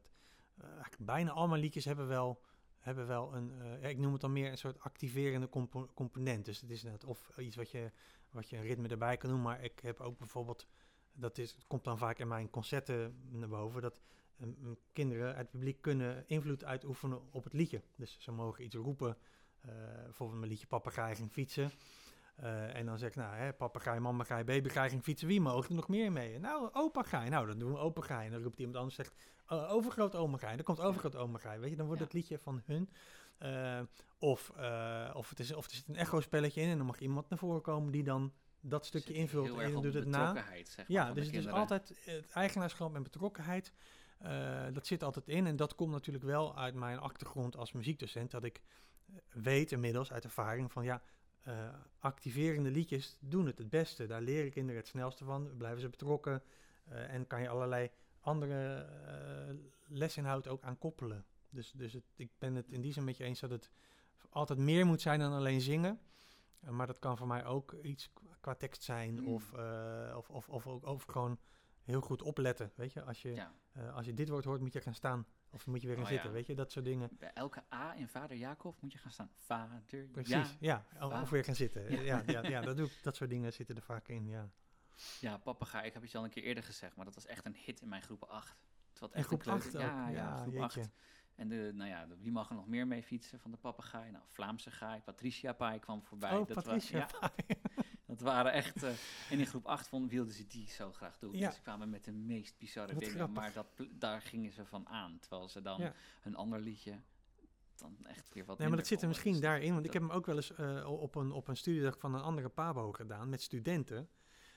eigenlijk 0.60 1.04
bijna 1.04 1.30
al 1.30 1.48
mijn 1.48 1.60
liedjes 1.60 1.84
hebben 1.84 2.06
wel, 2.08 2.42
hebben 2.78 3.06
wel 3.06 3.34
een, 3.34 3.52
eh, 3.60 3.90
ik 3.90 3.98
noem 3.98 4.12
het 4.12 4.20
dan 4.20 4.32
meer 4.32 4.50
een 4.50 4.58
soort 4.58 4.80
activerende 4.80 5.48
compo- 5.48 5.90
component. 5.94 6.44
Dus 6.44 6.60
het 6.60 6.70
is 6.70 6.82
net 6.82 7.04
of 7.04 7.38
iets 7.38 7.56
wat 7.56 7.70
je, 7.70 7.90
wat 8.30 8.50
je 8.50 8.56
een 8.56 8.62
ritme 8.62 8.88
erbij 8.88 9.16
kan 9.16 9.30
doen, 9.30 9.42
maar 9.42 9.62
ik 9.64 9.80
heb 9.80 10.00
ook 10.00 10.18
bijvoorbeeld, 10.18 10.66
dat 11.12 11.38
is, 11.38 11.50
het 11.52 11.66
komt 11.66 11.84
dan 11.84 11.98
vaak 11.98 12.18
in 12.18 12.28
mijn 12.28 12.50
concerten 12.50 13.18
naar 13.30 13.48
boven, 13.48 13.82
dat 13.82 14.00
eh, 14.38 14.46
kinderen 14.92 15.26
uit 15.26 15.36
het 15.36 15.50
publiek 15.50 15.80
kunnen 15.82 16.24
invloed 16.26 16.64
uitoefenen 16.64 17.32
op 17.32 17.44
het 17.44 17.52
liedje. 17.52 17.82
Dus 17.96 18.16
ze 18.20 18.30
mogen 18.32 18.64
iets 18.64 18.74
roepen, 18.76 19.16
eh, 19.60 19.70
bijvoorbeeld 20.04 20.38
mijn 20.38 20.50
liedje 20.50 20.66
Papegaai 20.66 21.14
ging 21.14 21.32
fietsen. 21.32 21.70
Eh, 22.36 22.74
en 22.76 22.86
dan 22.86 22.98
zeg 22.98 23.08
ik, 23.08 23.16
nou, 23.16 23.34
hè, 23.34 23.52
papegaai, 23.52 24.00
mamagaai, 24.00 24.44
babygaai 24.44 24.90
ging 24.90 25.02
fietsen. 25.02 25.28
Wie 25.28 25.40
mogen 25.40 25.70
er 25.70 25.74
nog 25.76 25.88
meer 25.88 26.12
mee? 26.12 26.38
Nou, 26.38 26.70
opa 26.72 27.02
gaai. 27.02 27.28
Nou, 27.30 27.46
dan 27.46 27.58
doen 27.58 27.72
we 27.72 27.78
opa. 27.78 28.24
En 28.24 28.30
dan 28.30 28.42
roept 28.42 28.58
iemand 28.58 28.76
anders, 28.76 28.94
zegt, 28.94 29.14
uh, 29.52 29.72
overgroot 29.72 30.14
oma 30.14 30.38
gaai. 30.38 30.56
Dan 30.56 30.64
komt 30.64 30.80
overgroot 30.80 31.16
oma 31.16 31.38
gaai. 31.38 31.58
Weet 31.60 31.70
je, 31.70 31.76
dan 31.76 31.86
wordt 31.86 32.00
Ja. 32.00 32.06
het 32.06 32.14
liedje 32.14 32.38
van 32.38 32.62
hun. 32.66 32.88
Eh, 33.38 33.80
of, 34.18 34.52
eh, 34.56 35.10
of, 35.14 35.28
het 35.28 35.40
is, 35.40 35.52
of 35.54 35.64
er 35.64 35.70
zit 35.74 35.88
een 35.88 35.96
echo-spelletje 35.96 36.60
in 36.60 36.68
en 36.68 36.76
dan 36.76 36.86
mag 36.86 36.98
iemand 37.00 37.28
naar 37.28 37.38
voren 37.38 37.60
komen 37.62 37.92
die 37.92 38.02
dan 38.02 38.32
dat 38.60 38.86
stukje 38.86 39.14
invult 39.14 39.58
en 39.58 39.80
doet 39.80 39.94
het 39.94 40.06
na. 40.06 40.34
zeg 40.34 40.46
maar, 40.76 40.84
Ja, 40.88 41.04
dus 41.06 41.14
het 41.14 41.24
is 41.24 41.30
kinderen. 41.30 41.58
altijd 41.58 41.92
het 42.04 42.30
eigenaarschap 42.30 42.94
en 42.94 43.02
betrokkenheid. 43.02 43.72
Eh, 44.18 44.66
dat 44.72 44.86
zit 44.86 45.02
altijd 45.02 45.28
in. 45.28 45.46
En 45.46 45.56
dat 45.56 45.74
komt 45.74 45.92
natuurlijk 45.92 46.24
wel 46.24 46.56
uit 46.56 46.74
mijn 46.74 46.98
achtergrond 46.98 47.56
als 47.56 47.72
muziekdocent. 47.72 48.30
Dat 48.30 48.44
ik 48.44 48.60
eh, 49.06 49.14
weet 49.42 49.72
inmiddels 49.72 50.12
uit 50.12 50.24
ervaring 50.24 50.72
van 50.72 50.84
ja, 50.84 51.02
eh, 51.42 51.68
activerende 51.98 52.70
liedjes 52.70 53.16
doen 53.20 53.46
het 53.46 53.58
het 53.58 53.70
beste. 53.70 54.06
Daar 54.06 54.22
leren 54.22 54.50
kinderen 54.50 54.80
het 54.80 54.90
snelste 54.90 55.24
van. 55.24 55.56
Blijven 55.56 55.80
ze 55.80 55.88
betrokken. 55.88 56.42
en 56.88 57.26
kan 57.26 57.40
je 57.42 57.48
allerlei 57.48 57.90
andere 58.20 58.86
lesinhoud 59.86 60.48
ook 60.48 60.62
aan 60.62 60.78
koppelen. 60.78 61.24
Dus, 61.50 61.72
dus 61.72 61.92
het, 61.92 62.04
ik 62.16 62.30
ben 62.38 62.54
het 62.54 62.70
in 62.70 62.80
die 62.80 62.92
zin 62.92 63.04
met 63.04 63.16
je 63.16 63.24
eens 63.24 63.40
dat 63.40 63.50
het 63.50 63.70
altijd 64.28 64.58
meer 64.58 64.86
moet 64.86 65.00
zijn 65.00 65.20
dan 65.20 65.32
alleen 65.32 65.60
zingen. 65.60 66.00
Maar 66.70 66.86
dat 66.86 66.98
kan 66.98 67.16
voor 67.16 67.26
mij 67.26 67.44
ook 67.44 67.72
iets 67.82 68.12
qua 68.40 68.54
tekst 68.54 68.82
zijn. 68.82 69.20
Mm. 69.20 69.28
Of, 69.28 69.52
of, 70.14 70.30
of, 70.30 70.48
of 70.48 70.66
ook 70.66 70.86
over 70.86 71.12
gewoon 71.12 71.38
heel 71.88 72.00
goed 72.00 72.22
opletten. 72.22 72.72
Weet 72.74 72.92
je, 72.92 73.02
als 73.02 73.22
je, 73.22 73.34
Ja. 73.34 73.52
eh, 73.72 73.94
als 73.94 74.06
je 74.06 74.14
dit 74.14 74.28
woord 74.28 74.44
hoort, 74.44 74.60
moet 74.60 74.72
je 74.72 74.80
gaan 74.80 74.94
staan. 74.94 75.26
Of 75.50 75.66
moet 75.66 75.80
je 75.80 75.86
weer 75.86 75.96
gaan 75.96 76.04
Oh, 76.04 76.10
zitten. 76.10 76.28
ja. 76.28 76.34
Weet 76.34 76.46
je, 76.46 76.54
dat 76.54 76.72
soort 76.72 76.84
dingen. 76.84 77.08
Bij 77.18 77.30
elke 77.32 77.62
A 77.74 77.94
in 77.96 78.08
Vader 78.08 78.36
Jacob 78.36 78.80
moet 78.80 78.92
je 78.92 78.98
gaan 78.98 79.10
staan. 79.12 79.30
Vader, 79.36 79.82
Precies, 80.12 80.56
ja. 80.60 80.84
ja. 80.98 81.20
Of, 81.22 81.30
weer 81.30 81.44
gaan 81.44 81.54
zitten. 81.54 81.90
Ja. 82.04 82.22
Ja, 82.26 82.42
ja, 82.48 82.60
dat, 82.60 82.76
doe 82.76 82.86
ik, 82.86 82.98
dat 83.02 83.16
soort 83.16 83.30
dingen 83.30 83.52
zitten 83.52 83.76
er 83.76 83.82
vaak 83.82 84.08
in, 84.08 84.26
ja. 84.26 84.50
Ja, 85.20 85.36
papegaai, 85.36 85.86
ik 85.86 85.92
heb 85.92 86.02
het 86.02 86.10
je 86.10 86.18
al 86.18 86.24
een 86.24 86.30
keer 86.30 86.42
eerder 86.42 86.64
gezegd, 86.64 86.96
maar 86.96 87.04
dat 87.04 87.14
was 87.14 87.26
echt 87.26 87.46
een 87.46 87.56
hit 87.56 87.80
in 87.80 87.88
mijn 87.88 88.02
groep 88.02 88.22
8. 88.24 88.56
Het 88.90 88.98
was 89.00 89.12
echt 89.12 89.26
groep 89.26 89.38
een 89.38 89.44
kleuter- 89.44 89.66
8 89.66 89.74
ook. 89.76 89.80
Ja, 89.82 90.08
ja, 90.08 90.16
Ja, 90.16 90.36
groep 90.40 90.52
jeetje. 90.54 90.80
8. 90.80 90.90
En 91.34 91.48
de, 91.48 91.70
nou 91.74 91.90
ja, 91.90 92.06
wie 92.20 92.32
mag 92.32 92.48
er 92.48 92.54
nog 92.54 92.66
meer 92.66 92.86
mee 92.86 93.02
fietsen 93.02 93.40
van 93.40 93.50
de 93.50 93.56
papegaai? 93.56 94.10
Nou, 94.10 94.24
Vlaamse 94.26 94.70
gaai, 94.70 95.00
Patricia 95.00 95.52
Paai 95.52 95.78
kwam 95.78 96.02
voorbij. 96.02 96.32
Oh, 96.36 96.46
dat 96.46 96.62
Patricia. 96.64 97.08
ja, 97.20 97.30
dat 98.08 98.20
waren 98.20 98.52
echt... 98.52 98.82
eh, 98.82 98.90
en 99.30 99.38
in 99.38 99.46
groep 99.46 99.66
8 99.66 99.88
vonden, 99.88 100.10
wilden 100.10 100.34
ze 100.34 100.46
die 100.46 100.68
zo 100.68 100.92
graag 100.92 101.18
doen. 101.18 101.36
Ja. 101.36 101.46
Dus 101.46 101.54
ze 101.56 101.62
kwamen 101.62 101.90
met 101.90 102.04
de 102.04 102.12
meest 102.12 102.58
bizarre 102.58 102.92
Wat 102.92 103.00
dingen. 103.02 103.14
grappig. 103.16 103.36
Maar 103.42 103.52
dat, 103.52 103.66
daar 103.90 104.20
gingen 104.22 104.52
ze 104.52 104.64
van 104.64 104.88
aan. 104.88 105.18
Terwijl 105.20 105.48
ze 105.48 105.62
dan 105.62 105.80
Ja. 105.80 105.92
een 106.22 106.34
ander 106.36 106.60
liedje 106.60 107.00
dan 107.76 107.96
echt 108.06 108.32
weer 108.34 108.44
wat 108.44 108.58
Nee, 108.58 108.68
maar 108.68 108.76
dat 108.76 108.86
zit 108.86 109.02
er 109.02 109.08
misschien. 109.08 109.32
Dus 109.32 109.40
daarin. 109.40 109.72
Want 109.74 109.86
ik 109.86 109.92
heb 109.92 110.02
hem 110.02 110.10
ook 110.10 110.26
wel 110.26 110.36
eens 110.36 110.54
eh, 110.54 110.90
op, 111.00 111.14
een, 111.14 111.32
op 111.32 111.48
een 111.48 111.56
studiedag 111.56 111.98
van 111.98 112.14
een 112.14 112.20
andere 112.22 112.48
pabo 112.48 112.92
gedaan 112.92 113.28
met 113.28 113.42
studenten. 113.42 114.08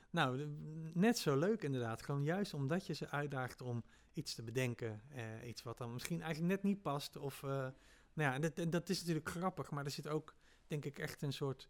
Nou, 0.09 0.37
de- 0.37 0.91
net 0.93 1.17
zo 1.17 1.37
leuk 1.37 1.63
inderdaad. 1.63 2.01
Gewoon 2.01 2.23
juist 2.23 2.53
omdat 2.53 2.85
je 2.85 2.93
ze 2.93 3.09
uitdaagt 3.09 3.61
om 3.61 3.83
iets 4.13 4.35
te 4.35 4.43
bedenken. 4.43 5.01
eh, 5.09 5.47
iets 5.47 5.63
wat 5.63 5.77
dan 5.77 5.93
misschien 5.93 6.21
eigenlijk 6.21 6.53
net 6.53 6.63
niet 6.63 6.81
past. 6.81 7.15
Of, 7.17 7.41
nou 7.41 7.73
ja, 8.13 8.39
dat, 8.39 8.71
dat 8.71 8.89
is 8.89 8.99
natuurlijk 8.99 9.29
grappig. 9.29 9.71
Maar 9.71 9.85
er 9.85 9.91
zit 9.91 10.07
ook, 10.07 10.35
denk 10.67 10.85
ik, 10.85 10.99
echt 10.99 11.21
een 11.21 11.33
soort 11.33 11.69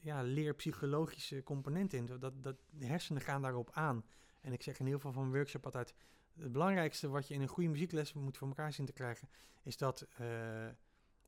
ja, 0.00 0.22
leerpsychologische 0.22 1.42
component 1.42 1.92
in. 1.92 2.06
Dat, 2.06 2.42
dat, 2.42 2.56
de 2.70 2.86
hersenen 2.86 3.22
gaan 3.22 3.42
daarop 3.42 3.70
aan. 3.72 4.04
En 4.40 4.52
ik 4.52 4.62
zeg 4.62 4.78
in 4.78 4.86
heel 4.86 4.98
veel 4.98 5.12
van 5.12 5.32
workshop 5.32 5.64
altijd... 5.64 5.94
Het 6.38 6.52
belangrijkste 6.52 7.08
wat 7.08 7.28
je 7.28 7.34
in 7.34 7.40
een 7.40 7.48
goede 7.48 7.68
muziekles 7.68 8.12
moet 8.12 8.36
voor 8.36 8.48
elkaar 8.48 8.72
zien 8.72 8.86
te 8.86 8.92
krijgen... 8.92 9.28
is 9.62 9.76
dat... 9.76 10.06
eh, 10.16 10.68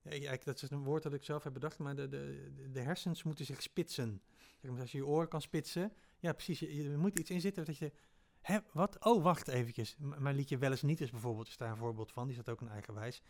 ja, 0.02 0.36
dat 0.44 0.62
is 0.62 0.70
een 0.70 0.84
woord 0.84 1.02
dat 1.02 1.14
ik 1.14 1.22
zelf 1.24 1.44
heb 1.44 1.52
bedacht, 1.52 1.78
maar 1.78 1.94
de, 1.96 2.08
de, 2.08 2.52
de- 2.72 2.80
hersens 2.80 3.22
moeten 3.22 3.44
zich 3.44 3.62
spitsen. 3.62 4.22
Zeg 4.60 4.80
als 4.80 4.92
je 4.92 4.98
je 4.98 5.06
oren 5.06 5.28
kan 5.28 5.40
spitsen, 5.40 5.92
ja 6.18 6.32
precies, 6.32 6.58
je, 6.58 6.74
je 6.90 6.96
moet 6.96 7.18
iets 7.18 7.30
in 7.30 7.40
zitten 7.40 7.64
dat 7.64 7.76
je, 7.76 7.92
hè, 8.40 8.58
wat? 8.72 9.04
Oh, 9.04 9.22
wacht 9.22 9.48
eventjes. 9.48 9.96
M- 9.98 10.22
mijn 10.22 10.36
liedje 10.36 10.58
Wel 10.58 10.70
eens 10.70 10.82
niet 10.82 11.00
is 11.00 11.10
bijvoorbeeld, 11.10 11.48
is 11.48 11.56
daar 11.56 11.70
een 11.70 11.76
voorbeeld 11.76 12.12
van, 12.12 12.26
die 12.26 12.34
staat 12.34 12.48
ook 12.48 12.60
een 12.60 12.68
eigenwijs. 12.68 13.22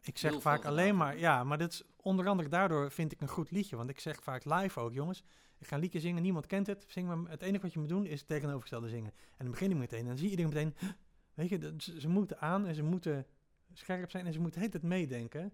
Ik 0.00 0.18
zeg 0.18 0.42
vaak 0.42 0.64
alleen 0.64 0.82
gedaan 0.82 0.96
maar, 0.96 1.18
ja, 1.18 1.44
maar 1.44 1.58
dat 1.58 1.72
is 1.72 1.82
onder 1.96 2.26
andere 2.28 2.48
daardoor 2.48 2.90
vind 2.90 3.12
ik 3.12 3.20
een 3.20 3.28
goed 3.28 3.50
liedje, 3.50 3.76
want 3.76 3.90
ik 3.90 4.00
zeg 4.00 4.22
vaak 4.22 4.44
live 4.44 4.80
ook, 4.80 4.92
jongens, 4.92 5.24
ik 5.58 5.66
ga 5.66 5.74
een 5.74 5.80
liedje 5.80 6.00
zingen, 6.00 6.22
niemand 6.22 6.46
kent 6.46 6.66
het, 6.66 6.84
zing 6.88 7.06
maar, 7.08 7.30
het 7.30 7.42
enige 7.42 7.62
wat 7.62 7.72
je 7.72 7.78
moet 7.78 7.88
doen 7.88 8.06
is 8.06 8.18
het 8.18 8.28
tegenovergestelde 8.28 8.88
zingen. 8.88 9.10
En 9.10 9.36
dan 9.44 9.50
begin 9.50 9.70
ik 9.70 9.76
meteen, 9.76 10.00
en 10.00 10.06
dan 10.06 10.16
zie 10.16 10.30
je 10.30 10.36
iedereen 10.36 10.52
meteen, 10.52 10.74
weet 11.34 11.48
je, 11.48 11.58
dat- 11.58 11.82
ze, 11.82 12.00
ze 12.00 12.08
moeten 12.08 12.40
aan 12.40 12.66
en 12.66 12.74
ze 12.74 12.82
moeten 12.82 13.26
scherp 13.72 14.10
zijn 14.10 14.26
en 14.26 14.32
ze 14.32 14.40
moeten 14.40 14.60
het 14.72 14.82
meedenken. 14.82 15.52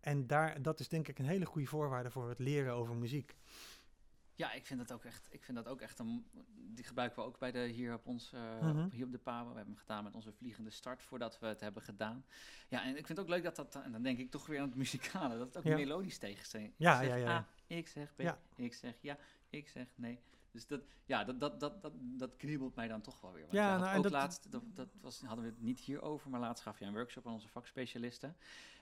En 0.00 0.26
daar, 0.26 0.62
dat 0.62 0.80
is 0.80 0.88
denk 0.88 1.08
ik 1.08 1.18
een 1.18 1.26
hele 1.26 1.46
goede 1.46 1.66
voorwaarde 1.66 2.10
voor 2.10 2.28
het 2.28 2.38
leren 2.38 2.72
over 2.74 2.94
muziek. 2.94 3.36
Ja, 4.38 4.52
ik 4.52 4.66
vind 4.66 4.78
dat 4.78 4.92
ook 4.92 5.04
echt. 5.04 5.28
Ik 5.30 5.42
vind 5.44 5.56
dat 5.56 5.66
ook 5.68 5.80
echt 5.80 5.98
een. 5.98 6.26
Die 6.74 6.84
gebruiken 6.84 7.18
we 7.18 7.24
ook 7.28 7.38
bij 7.38 7.52
de 7.52 7.58
hier 7.66 7.94
op 7.94 8.06
ons 8.06 8.32
eh, 8.32 8.60
Mhm. 8.60 8.88
hier 8.90 9.04
op 9.04 9.12
de 9.12 9.18
Pabo. 9.18 9.48
We 9.50 9.56
hebben 9.56 9.74
hem 9.74 9.82
gedaan 9.82 10.04
met 10.04 10.14
onze 10.14 10.32
vliegende 10.32 10.70
start 10.70 11.02
voordat 11.02 11.38
we 11.38 11.46
het 11.46 11.60
hebben 11.60 11.82
gedaan. 11.82 12.24
Ja, 12.68 12.82
en 12.82 12.88
ik 12.88 13.06
vind 13.06 13.08
het 13.08 13.20
ook 13.20 13.28
leuk 13.28 13.42
dat 13.42 13.56
dat. 13.56 13.74
En 13.82 13.92
dan 13.92 14.02
denk 14.02 14.18
ik 14.18 14.30
toch 14.30 14.46
weer 14.46 14.60
aan 14.60 14.68
het 14.68 14.76
muzikale. 14.76 15.38
Dat 15.38 15.46
het 15.46 15.56
ook 15.56 15.64
Ja. 15.64 15.76
melodisch 15.76 16.18
tegen 16.18 16.72
Ja, 16.76 17.00
ik 17.00 17.06
zeg 17.08 17.18
ja, 17.18 17.24
ja. 17.24 17.36
A, 17.36 17.46
ik 17.66 17.88
zeg 17.88 18.14
B, 18.16 18.20
Ja. 18.20 18.38
ik 18.56 18.74
zeg 18.74 18.94
ja, 19.00 19.18
ik 19.50 19.68
zeg 19.68 19.86
nee. 19.94 20.20
Dus 20.50 20.66
dat, 20.66 20.80
ja, 21.06 21.24
dat, 21.24 21.40
dat, 21.40 21.60
dat, 21.60 21.82
dat, 21.82 21.92
dat 21.96 22.36
kriebelt 22.36 22.74
mij 22.74 22.88
dan 22.88 23.00
toch 23.00 23.20
wel 23.20 23.32
weer. 23.32 23.40
Want 23.42 23.52
Ja, 23.54 23.78
nou, 23.78 23.96
ook 23.96 24.02
dat- 24.02 24.12
laatst, 24.12 24.52
dat, 24.52 24.62
dat 24.76 24.88
was, 25.00 25.20
hadden 25.20 25.44
we 25.44 25.50
het 25.50 25.60
niet 25.60 25.80
hierover, 25.80 26.30
maar 26.30 26.40
laatst 26.40 26.62
gaf 26.62 26.78
je 26.78 26.84
een 26.84 26.92
workshop 26.92 27.26
aan 27.26 27.32
onze 27.32 27.48
vakspecialisten. 27.48 28.36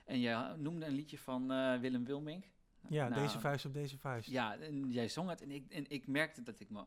En 0.05 0.19
je 0.19 0.53
noemde 0.57 0.85
een 0.85 0.93
liedje 0.93 1.17
van 1.17 1.51
eh, 1.51 1.79
Willem 1.79 2.05
Wilmink. 2.05 2.45
Ja, 2.89 3.07
Nou, 3.09 3.21
deze 3.21 3.39
vuist 3.39 3.65
op 3.65 3.73
deze 3.73 3.97
vuist. 3.97 4.29
ja, 4.29 4.57
en 4.57 4.91
jij 4.91 5.07
zong 5.07 5.29
het 5.29 5.41
en 5.41 5.51
ik, 5.51 5.71
en 5.71 5.85
ik 5.87 6.07
merkte 6.07 6.43
dat 6.43 6.59
ik 6.59 6.69
me... 6.69 6.85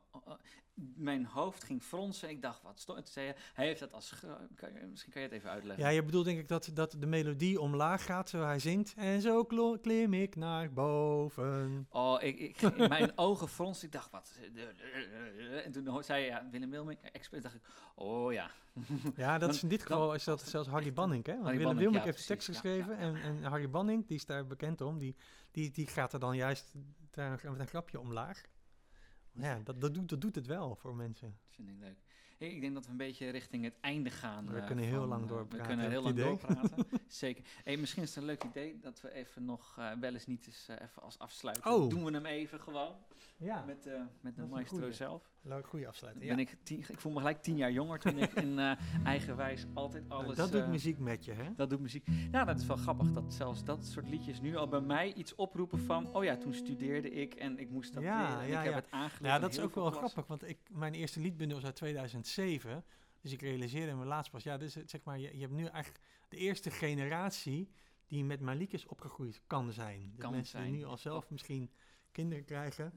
mijn 0.96 1.26
hoofd 1.26 1.64
ging 1.64 1.82
fronsen. 1.82 2.28
Ik 2.30 2.42
dacht, 2.42 2.62
wat 2.62 2.80
stond... 2.80 3.08
Zei 3.08 3.26
je, 3.26 3.34
hij 3.54 3.66
heeft 3.66 3.80
dat 3.80 3.92
als... 3.92 4.10
ge- 4.10 4.48
Kan 4.54 4.72
je, 4.72 4.86
misschien 4.90 5.12
kan 5.12 5.22
je 5.22 5.28
het 5.28 5.36
even 5.36 5.50
uitleggen. 5.50 5.84
Ja, 5.84 5.90
je 5.90 6.02
bedoelt 6.02 6.24
denk 6.24 6.38
ik 6.38 6.48
dat, 6.48 6.70
dat 6.74 6.96
de 6.98 7.06
melodie 7.06 7.60
omlaag 7.60 8.04
gaat, 8.04 8.28
zo 8.28 8.42
hij 8.42 8.58
zingt. 8.58 8.94
En 8.96 9.20
zo 9.20 9.44
klim 9.80 10.14
ik 10.14 10.36
naar 10.36 10.72
boven. 10.72 11.86
Oh, 11.90 12.22
ik, 12.22 12.38
ik, 12.38 12.62
in 12.62 12.88
mijn 12.88 13.12
ogen 13.28 13.48
fronsten. 13.48 13.86
Ik 13.86 13.92
dacht, 13.92 14.10
wat... 14.10 14.38
En 15.64 15.72
toen 15.72 16.02
zei 16.04 16.20
je, 16.22 16.26
ja, 16.26 16.48
Willem 16.50 16.70
Wilming, 16.70 16.98
expert, 17.12 17.42
dacht 17.42 17.54
ik, 17.54 17.62
oh 17.94 18.32
ja. 18.32 18.50
Ja, 19.16 19.38
dat 19.38 19.54
is 19.54 19.62
in 19.62 19.68
dit 19.68 19.82
geval 19.82 20.14
is 20.14 20.24
dat 20.24 20.42
zelfs 20.42 20.68
Harry 20.68 20.92
Banning, 20.92 21.26
hè? 21.26 21.32
Want 21.32 21.44
Harry 21.44 21.58
Willem 21.58 21.92
ja, 21.92 22.02
heeft 22.02 22.18
de 22.18 22.24
tekst 22.24 22.46
geschreven. 22.46 22.94
ja, 22.94 23.00
ja. 23.00 23.06
En, 23.06 23.22
en 23.22 23.42
Harry 23.42 23.70
Banning, 23.70 24.06
die 24.06 24.16
is 24.16 24.24
daar 24.26 24.46
bekend 24.46 24.80
om, 24.80 24.98
die, 24.98 25.16
die, 25.50 25.70
die 25.70 25.86
gaat 25.86 26.12
er 26.12 26.20
dan 26.20 26.36
juist 26.36 26.74
daar 27.10 27.40
met 27.50 27.58
een 27.58 27.66
grapje 27.66 28.00
omlaag. 28.00 28.42
Ja, 29.32 29.60
dat, 29.64 29.80
dat, 29.80 29.94
doet, 29.94 30.08
dat 30.08 30.20
doet 30.20 30.34
het 30.34 30.46
wel 30.46 30.74
voor 30.74 30.94
mensen. 30.94 31.36
Dat 31.46 31.54
vind 31.54 31.68
ik 31.68 31.78
leuk. 31.78 31.98
Hey, 32.38 32.48
ik 32.48 32.60
denk 32.60 32.74
dat 32.74 32.84
we 32.84 32.90
een 32.90 32.96
beetje 32.96 33.30
richting 33.30 33.64
het 33.64 33.76
einde 33.80 34.10
gaan. 34.10 34.50
We 34.50 34.58
eh, 34.58 34.66
kunnen 34.66 34.84
heel 34.84 34.98
van, 34.98 35.08
lang 35.08 35.22
eh, 35.22 35.28
doorpraten, 35.28 35.58
We 35.58 35.66
kunnen 35.66 35.90
heel 35.90 36.02
lang 36.02 36.14
idee. 36.14 36.24
doorpraten. 36.24 36.86
Zeker. 37.06 37.44
Hey, 37.64 37.76
misschien 37.76 38.02
is 38.02 38.08
het 38.08 38.18
een 38.18 38.24
leuk 38.24 38.44
idee 38.44 38.78
dat 38.78 39.00
we 39.00 39.12
even 39.12 39.44
nog 39.44 39.76
eh, 39.78 39.92
wel 39.92 40.12
eens 40.12 40.26
niet 40.26 40.46
eens 40.46 40.68
even 40.68 41.02
als 41.02 41.18
afsluiten. 41.18 41.72
Oh. 41.72 41.90
Doen 41.90 42.04
we 42.04 42.12
hem 42.12 42.26
even 42.26 42.60
gewoon. 42.60 42.96
Ja, 43.36 43.64
Met, 43.64 43.88
met 44.20 44.36
de 44.36 44.46
maestro 44.46 44.90
zelf. 44.90 45.30
Laat 45.42 45.58
ik 45.58 45.64
goede 45.64 45.88
afsluiten. 45.88 46.26
Ben 46.26 46.36
Ja. 46.36 46.42
ik, 46.42 46.56
tien, 46.62 46.78
ik 46.88 47.00
voel 47.00 47.12
me 47.12 47.18
gelijk 47.18 47.42
tien 47.42 47.56
jaar 47.56 47.72
jonger 47.72 47.98
toen 47.98 48.18
ik 48.18 48.32
in 48.32 48.58
eh, 48.58 48.72
eigenwijs 49.04 49.66
altijd 49.74 50.08
alles... 50.08 50.36
dat 50.36 50.52
doet 50.52 50.62
eh, 50.62 50.68
muziek 50.68 50.98
met 50.98 51.24
je, 51.24 51.32
hè? 51.32 51.54
Dat 51.56 51.70
doet 51.70 51.80
muziek. 51.80 52.06
Nou, 52.30 52.46
dat 52.46 52.60
is 52.60 52.66
wel 52.66 52.76
grappig 52.76 53.12
dat 53.12 53.34
zelfs 53.34 53.64
dat 53.64 53.84
soort 53.84 54.08
liedjes 54.08 54.40
nu 54.40 54.56
al 54.56 54.68
bij 54.68 54.80
mij 54.80 55.12
iets 55.12 55.34
oproepen 55.34 55.78
van... 55.78 56.14
Oh 56.14 56.24
ja, 56.24 56.36
toen 56.36 56.54
studeerde 56.54 57.10
ik 57.10 57.34
en 57.34 57.58
ik 57.58 57.70
moest 57.70 57.94
dat 57.94 58.02
Ja, 58.02 58.28
leren 58.28 58.40
en 58.42 58.48
ja, 58.48 58.58
ik 58.58 58.64
heb 58.64 58.72
ja. 58.72 58.80
het 58.80 58.90
aangeleerd. 58.90 59.24
Ja, 59.24 59.34
in 59.34 59.40
dat 59.40 59.50
is 59.50 59.60
ook 59.60 59.74
wel 59.74 59.90
klassen. 59.90 60.08
grappig, 60.10 60.26
want 60.26 60.48
ik, 60.48 60.58
mijn 60.70 60.94
eerste 60.94 61.20
liedbundel 61.20 61.56
was 61.56 61.66
uit 61.66 61.76
2007. 61.76 62.84
Dus 63.20 63.32
ik 63.32 63.40
realiseerde 63.40 63.94
me 63.94 64.04
laatst 64.04 64.30
pas, 64.30 64.42
ja, 64.42 64.56
dus 64.56 64.74
het, 64.74 64.90
zeg 64.90 65.02
maar, 65.04 65.18
je, 65.18 65.34
je 65.34 65.40
hebt 65.40 65.52
nu 65.52 65.64
eigenlijk 65.66 66.04
de 66.28 66.36
eerste 66.36 66.70
generatie 66.70 67.70
die 68.06 68.24
met 68.24 68.40
mijn 68.40 68.56
liedjes 68.58 68.86
opgegroeid 68.86 69.40
kan 69.46 69.72
zijn. 69.72 70.10
De 70.14 70.20
Kan 70.22 70.30
mensen 70.32 70.58
zijn. 70.58 70.70
die 70.70 70.80
nu 70.80 70.84
al 70.84 70.96
zelf 70.96 71.30
misschien 71.30 71.70
kinderen 72.12 72.44
krijgen. 72.44 72.92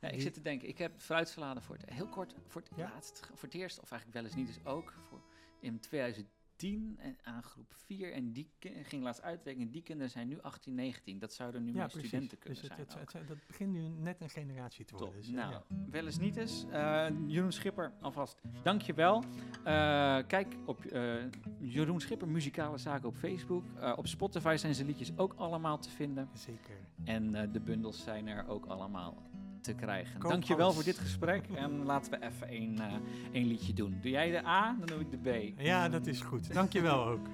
Ja, 0.00 0.08
ik 0.08 0.20
zit 0.20 0.34
te 0.34 0.40
denken, 0.40 0.68
ik 0.68 0.78
heb 0.78 0.92
fruitsalade 1.00 1.60
voor 1.60 1.76
het, 1.76 1.90
heel 1.90 2.08
kort, 2.08 2.34
voor 2.46 2.60
het, 2.60 2.70
Ja. 2.76 2.90
laatst, 2.94 3.26
voor 3.34 3.48
het 3.48 3.54
eerst, 3.54 3.80
of 3.80 3.90
eigenlijk 3.90 4.20
wel 4.20 4.24
eens 4.30 4.34
niet, 4.38 4.46
dus 4.46 4.64
ook 4.64 4.92
voor, 5.08 5.20
in 5.60 5.80
2010 5.80 6.96
en 6.98 7.16
aan 7.22 7.42
groep 7.42 7.74
4. 7.74 8.12
En 8.12 8.32
die 8.32 8.50
ging 8.82 9.02
laatst 9.02 9.22
uitrekenen, 9.22 9.70
die 9.70 9.82
kinderen 9.82 10.10
zijn 10.10 10.28
nu 10.28 10.40
18, 10.42 10.74
19. 10.74 11.18
Dat 11.18 11.32
zouden 11.32 11.64
nu 11.64 11.70
Ja, 11.70 11.76
mijn 11.76 11.88
precies. 11.88 12.08
studenten 12.08 12.38
kunnen 12.38 12.58
dus 12.60 12.68
het, 12.76 12.90
zijn. 12.90 13.06
het, 13.22 13.28
dat 13.28 13.46
begint 13.46 13.72
nu 13.72 13.88
net 13.88 14.20
een 14.20 14.30
generatie 14.30 14.84
te 14.84 14.96
worden. 14.96 15.14
Dus, 15.16 15.28
nou, 15.28 15.52
ja. 15.52 15.62
wel 15.90 16.04
eens 16.06 16.18
niet 16.18 16.36
eens. 16.36 16.64
Eh, 16.70 17.06
Jeroen 17.26 17.52
Schipper, 17.52 17.92
alvast 18.00 18.40
dankjewel. 18.62 19.24
Eh 19.64 20.18
kijk 20.26 20.56
op 20.66 20.84
eh, 20.84 21.14
Jeroen 21.58 22.00
Schipper 22.00 22.28
Muzikale 22.28 22.78
Zaken 22.78 23.08
op 23.08 23.16
Facebook. 23.16 23.64
Op 23.96 24.06
Spotify 24.06 24.56
zijn 24.58 24.74
zijn 24.74 24.86
liedjes 24.86 25.12
ook 25.16 25.34
allemaal 25.34 25.78
te 25.78 25.90
vinden. 25.90 26.28
Zeker. 26.34 26.76
En 27.04 27.52
de 27.52 27.60
bundels 27.60 28.02
zijn 28.02 28.26
er 28.26 28.46
ook 28.48 28.66
allemaal 28.66 29.22
te 29.60 29.74
krijgen. 29.74 30.20
Koop 30.20 30.30
Dankjewel 30.30 30.64
alles. 30.64 30.74
voor 30.74 30.84
dit 30.84 30.98
gesprek. 30.98 31.44
en 31.54 31.84
laten 31.84 32.10
we 32.10 32.26
even 32.26 32.48
één 32.48 32.78
eh, 32.78 32.92
één 33.32 33.46
liedje 33.46 33.72
doen. 33.72 33.98
Doe 34.00 34.10
jij 34.10 34.30
de 34.30 34.46
A, 34.46 34.76
dan 34.78 34.86
doe 34.86 35.00
ik 35.00 35.10
de 35.10 35.52
B. 35.56 35.60
Ja, 35.60 35.88
dat 35.88 36.06
is 36.06 36.20
goed. 36.20 36.52
Dankjewel 36.54 37.04
ook. 37.04 37.26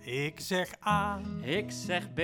Ik 0.00 0.40
zeg 0.40 0.86
A, 0.86 1.20
Ik 1.42 1.70
zeg 1.70 2.12
B, 2.12 2.18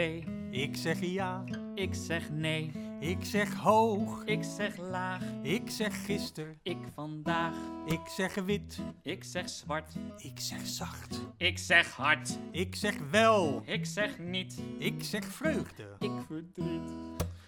ik 0.50 0.76
zeg 0.76 1.00
ja, 1.00 1.44
ik 1.74 1.94
zeg 1.94 2.30
nee, 2.30 2.72
ik 3.00 3.24
zeg 3.24 3.54
hoog, 3.54 4.24
ik 4.24 4.42
zeg 4.56 4.76
laag, 4.76 5.22
ik 5.42 5.70
zeg 5.70 6.04
gister, 6.04 6.56
ik 6.62 6.76
vandaag, 6.94 7.54
ik 7.86 8.00
zeg 8.16 8.34
wit, 8.34 8.78
ik 9.02 9.24
zeg 9.24 9.48
zwart, 9.48 9.94
ik 10.16 10.40
zeg 10.40 10.66
zacht, 10.66 11.20
ik 11.36 11.58
zeg 11.58 11.90
hard, 11.90 12.38
ik 12.50 12.74
zeg 12.74 12.98
wel, 13.10 13.62
ik 13.64 13.86
zeg 13.86 14.18
niet, 14.18 14.62
ik 14.78 15.02
zeg 15.02 15.24
vreugde. 15.24 15.96
ik 15.98 16.12
verdriet. 16.26 16.90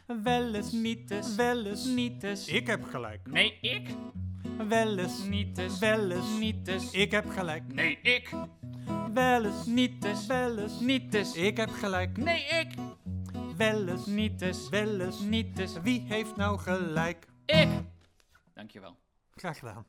Wel 0.07 0.55
eens, 0.55 0.73
Niet 0.73 1.11
eens, 1.11 1.35
wel 1.35 1.65
eens, 1.67 1.85
niet 1.87 2.23
eens. 2.23 2.49
ik 2.49 2.67
heb 2.67 2.85
gelijk. 2.85 3.27
Nee, 3.31 3.59
ik. 3.61 3.89
Wel 4.69 4.99
eens, 4.99 5.25
Niet 5.25 5.59
eens, 5.59 5.79
wel 5.79 6.11
eens, 6.11 6.39
niet 6.39 6.69
eens. 6.69 6.91
ik 6.91 7.11
heb 7.11 7.29
gelijk. 7.31 7.73
Nee, 7.75 7.99
ik. 8.03 8.31
Wel 9.15 9.45
eens, 9.45 9.67
Niet 9.67 10.05
eens, 10.05 10.27
wel 10.27 10.59
eens, 10.59 10.81
niet 10.81 11.15
eens. 11.15 11.35
ik 11.35 11.57
heb 11.57 11.71
gelijk. 11.71 12.17
Nee, 12.17 12.45
ik. 12.45 12.75
Wel 13.57 13.89
eens, 13.89 14.07
Niet 14.07 14.41
eens, 14.43 14.69
wel 14.69 15.01
eens, 15.01 15.21
niet 15.21 15.59
eens. 15.59 15.81
wie 15.83 16.01
heeft 16.01 16.37
nou 16.37 16.59
gelijk? 16.59 17.27
Ik. 17.47 17.69
Dankjewel. 18.55 18.97
Graag 19.31 19.59
gedaan. 19.59 19.87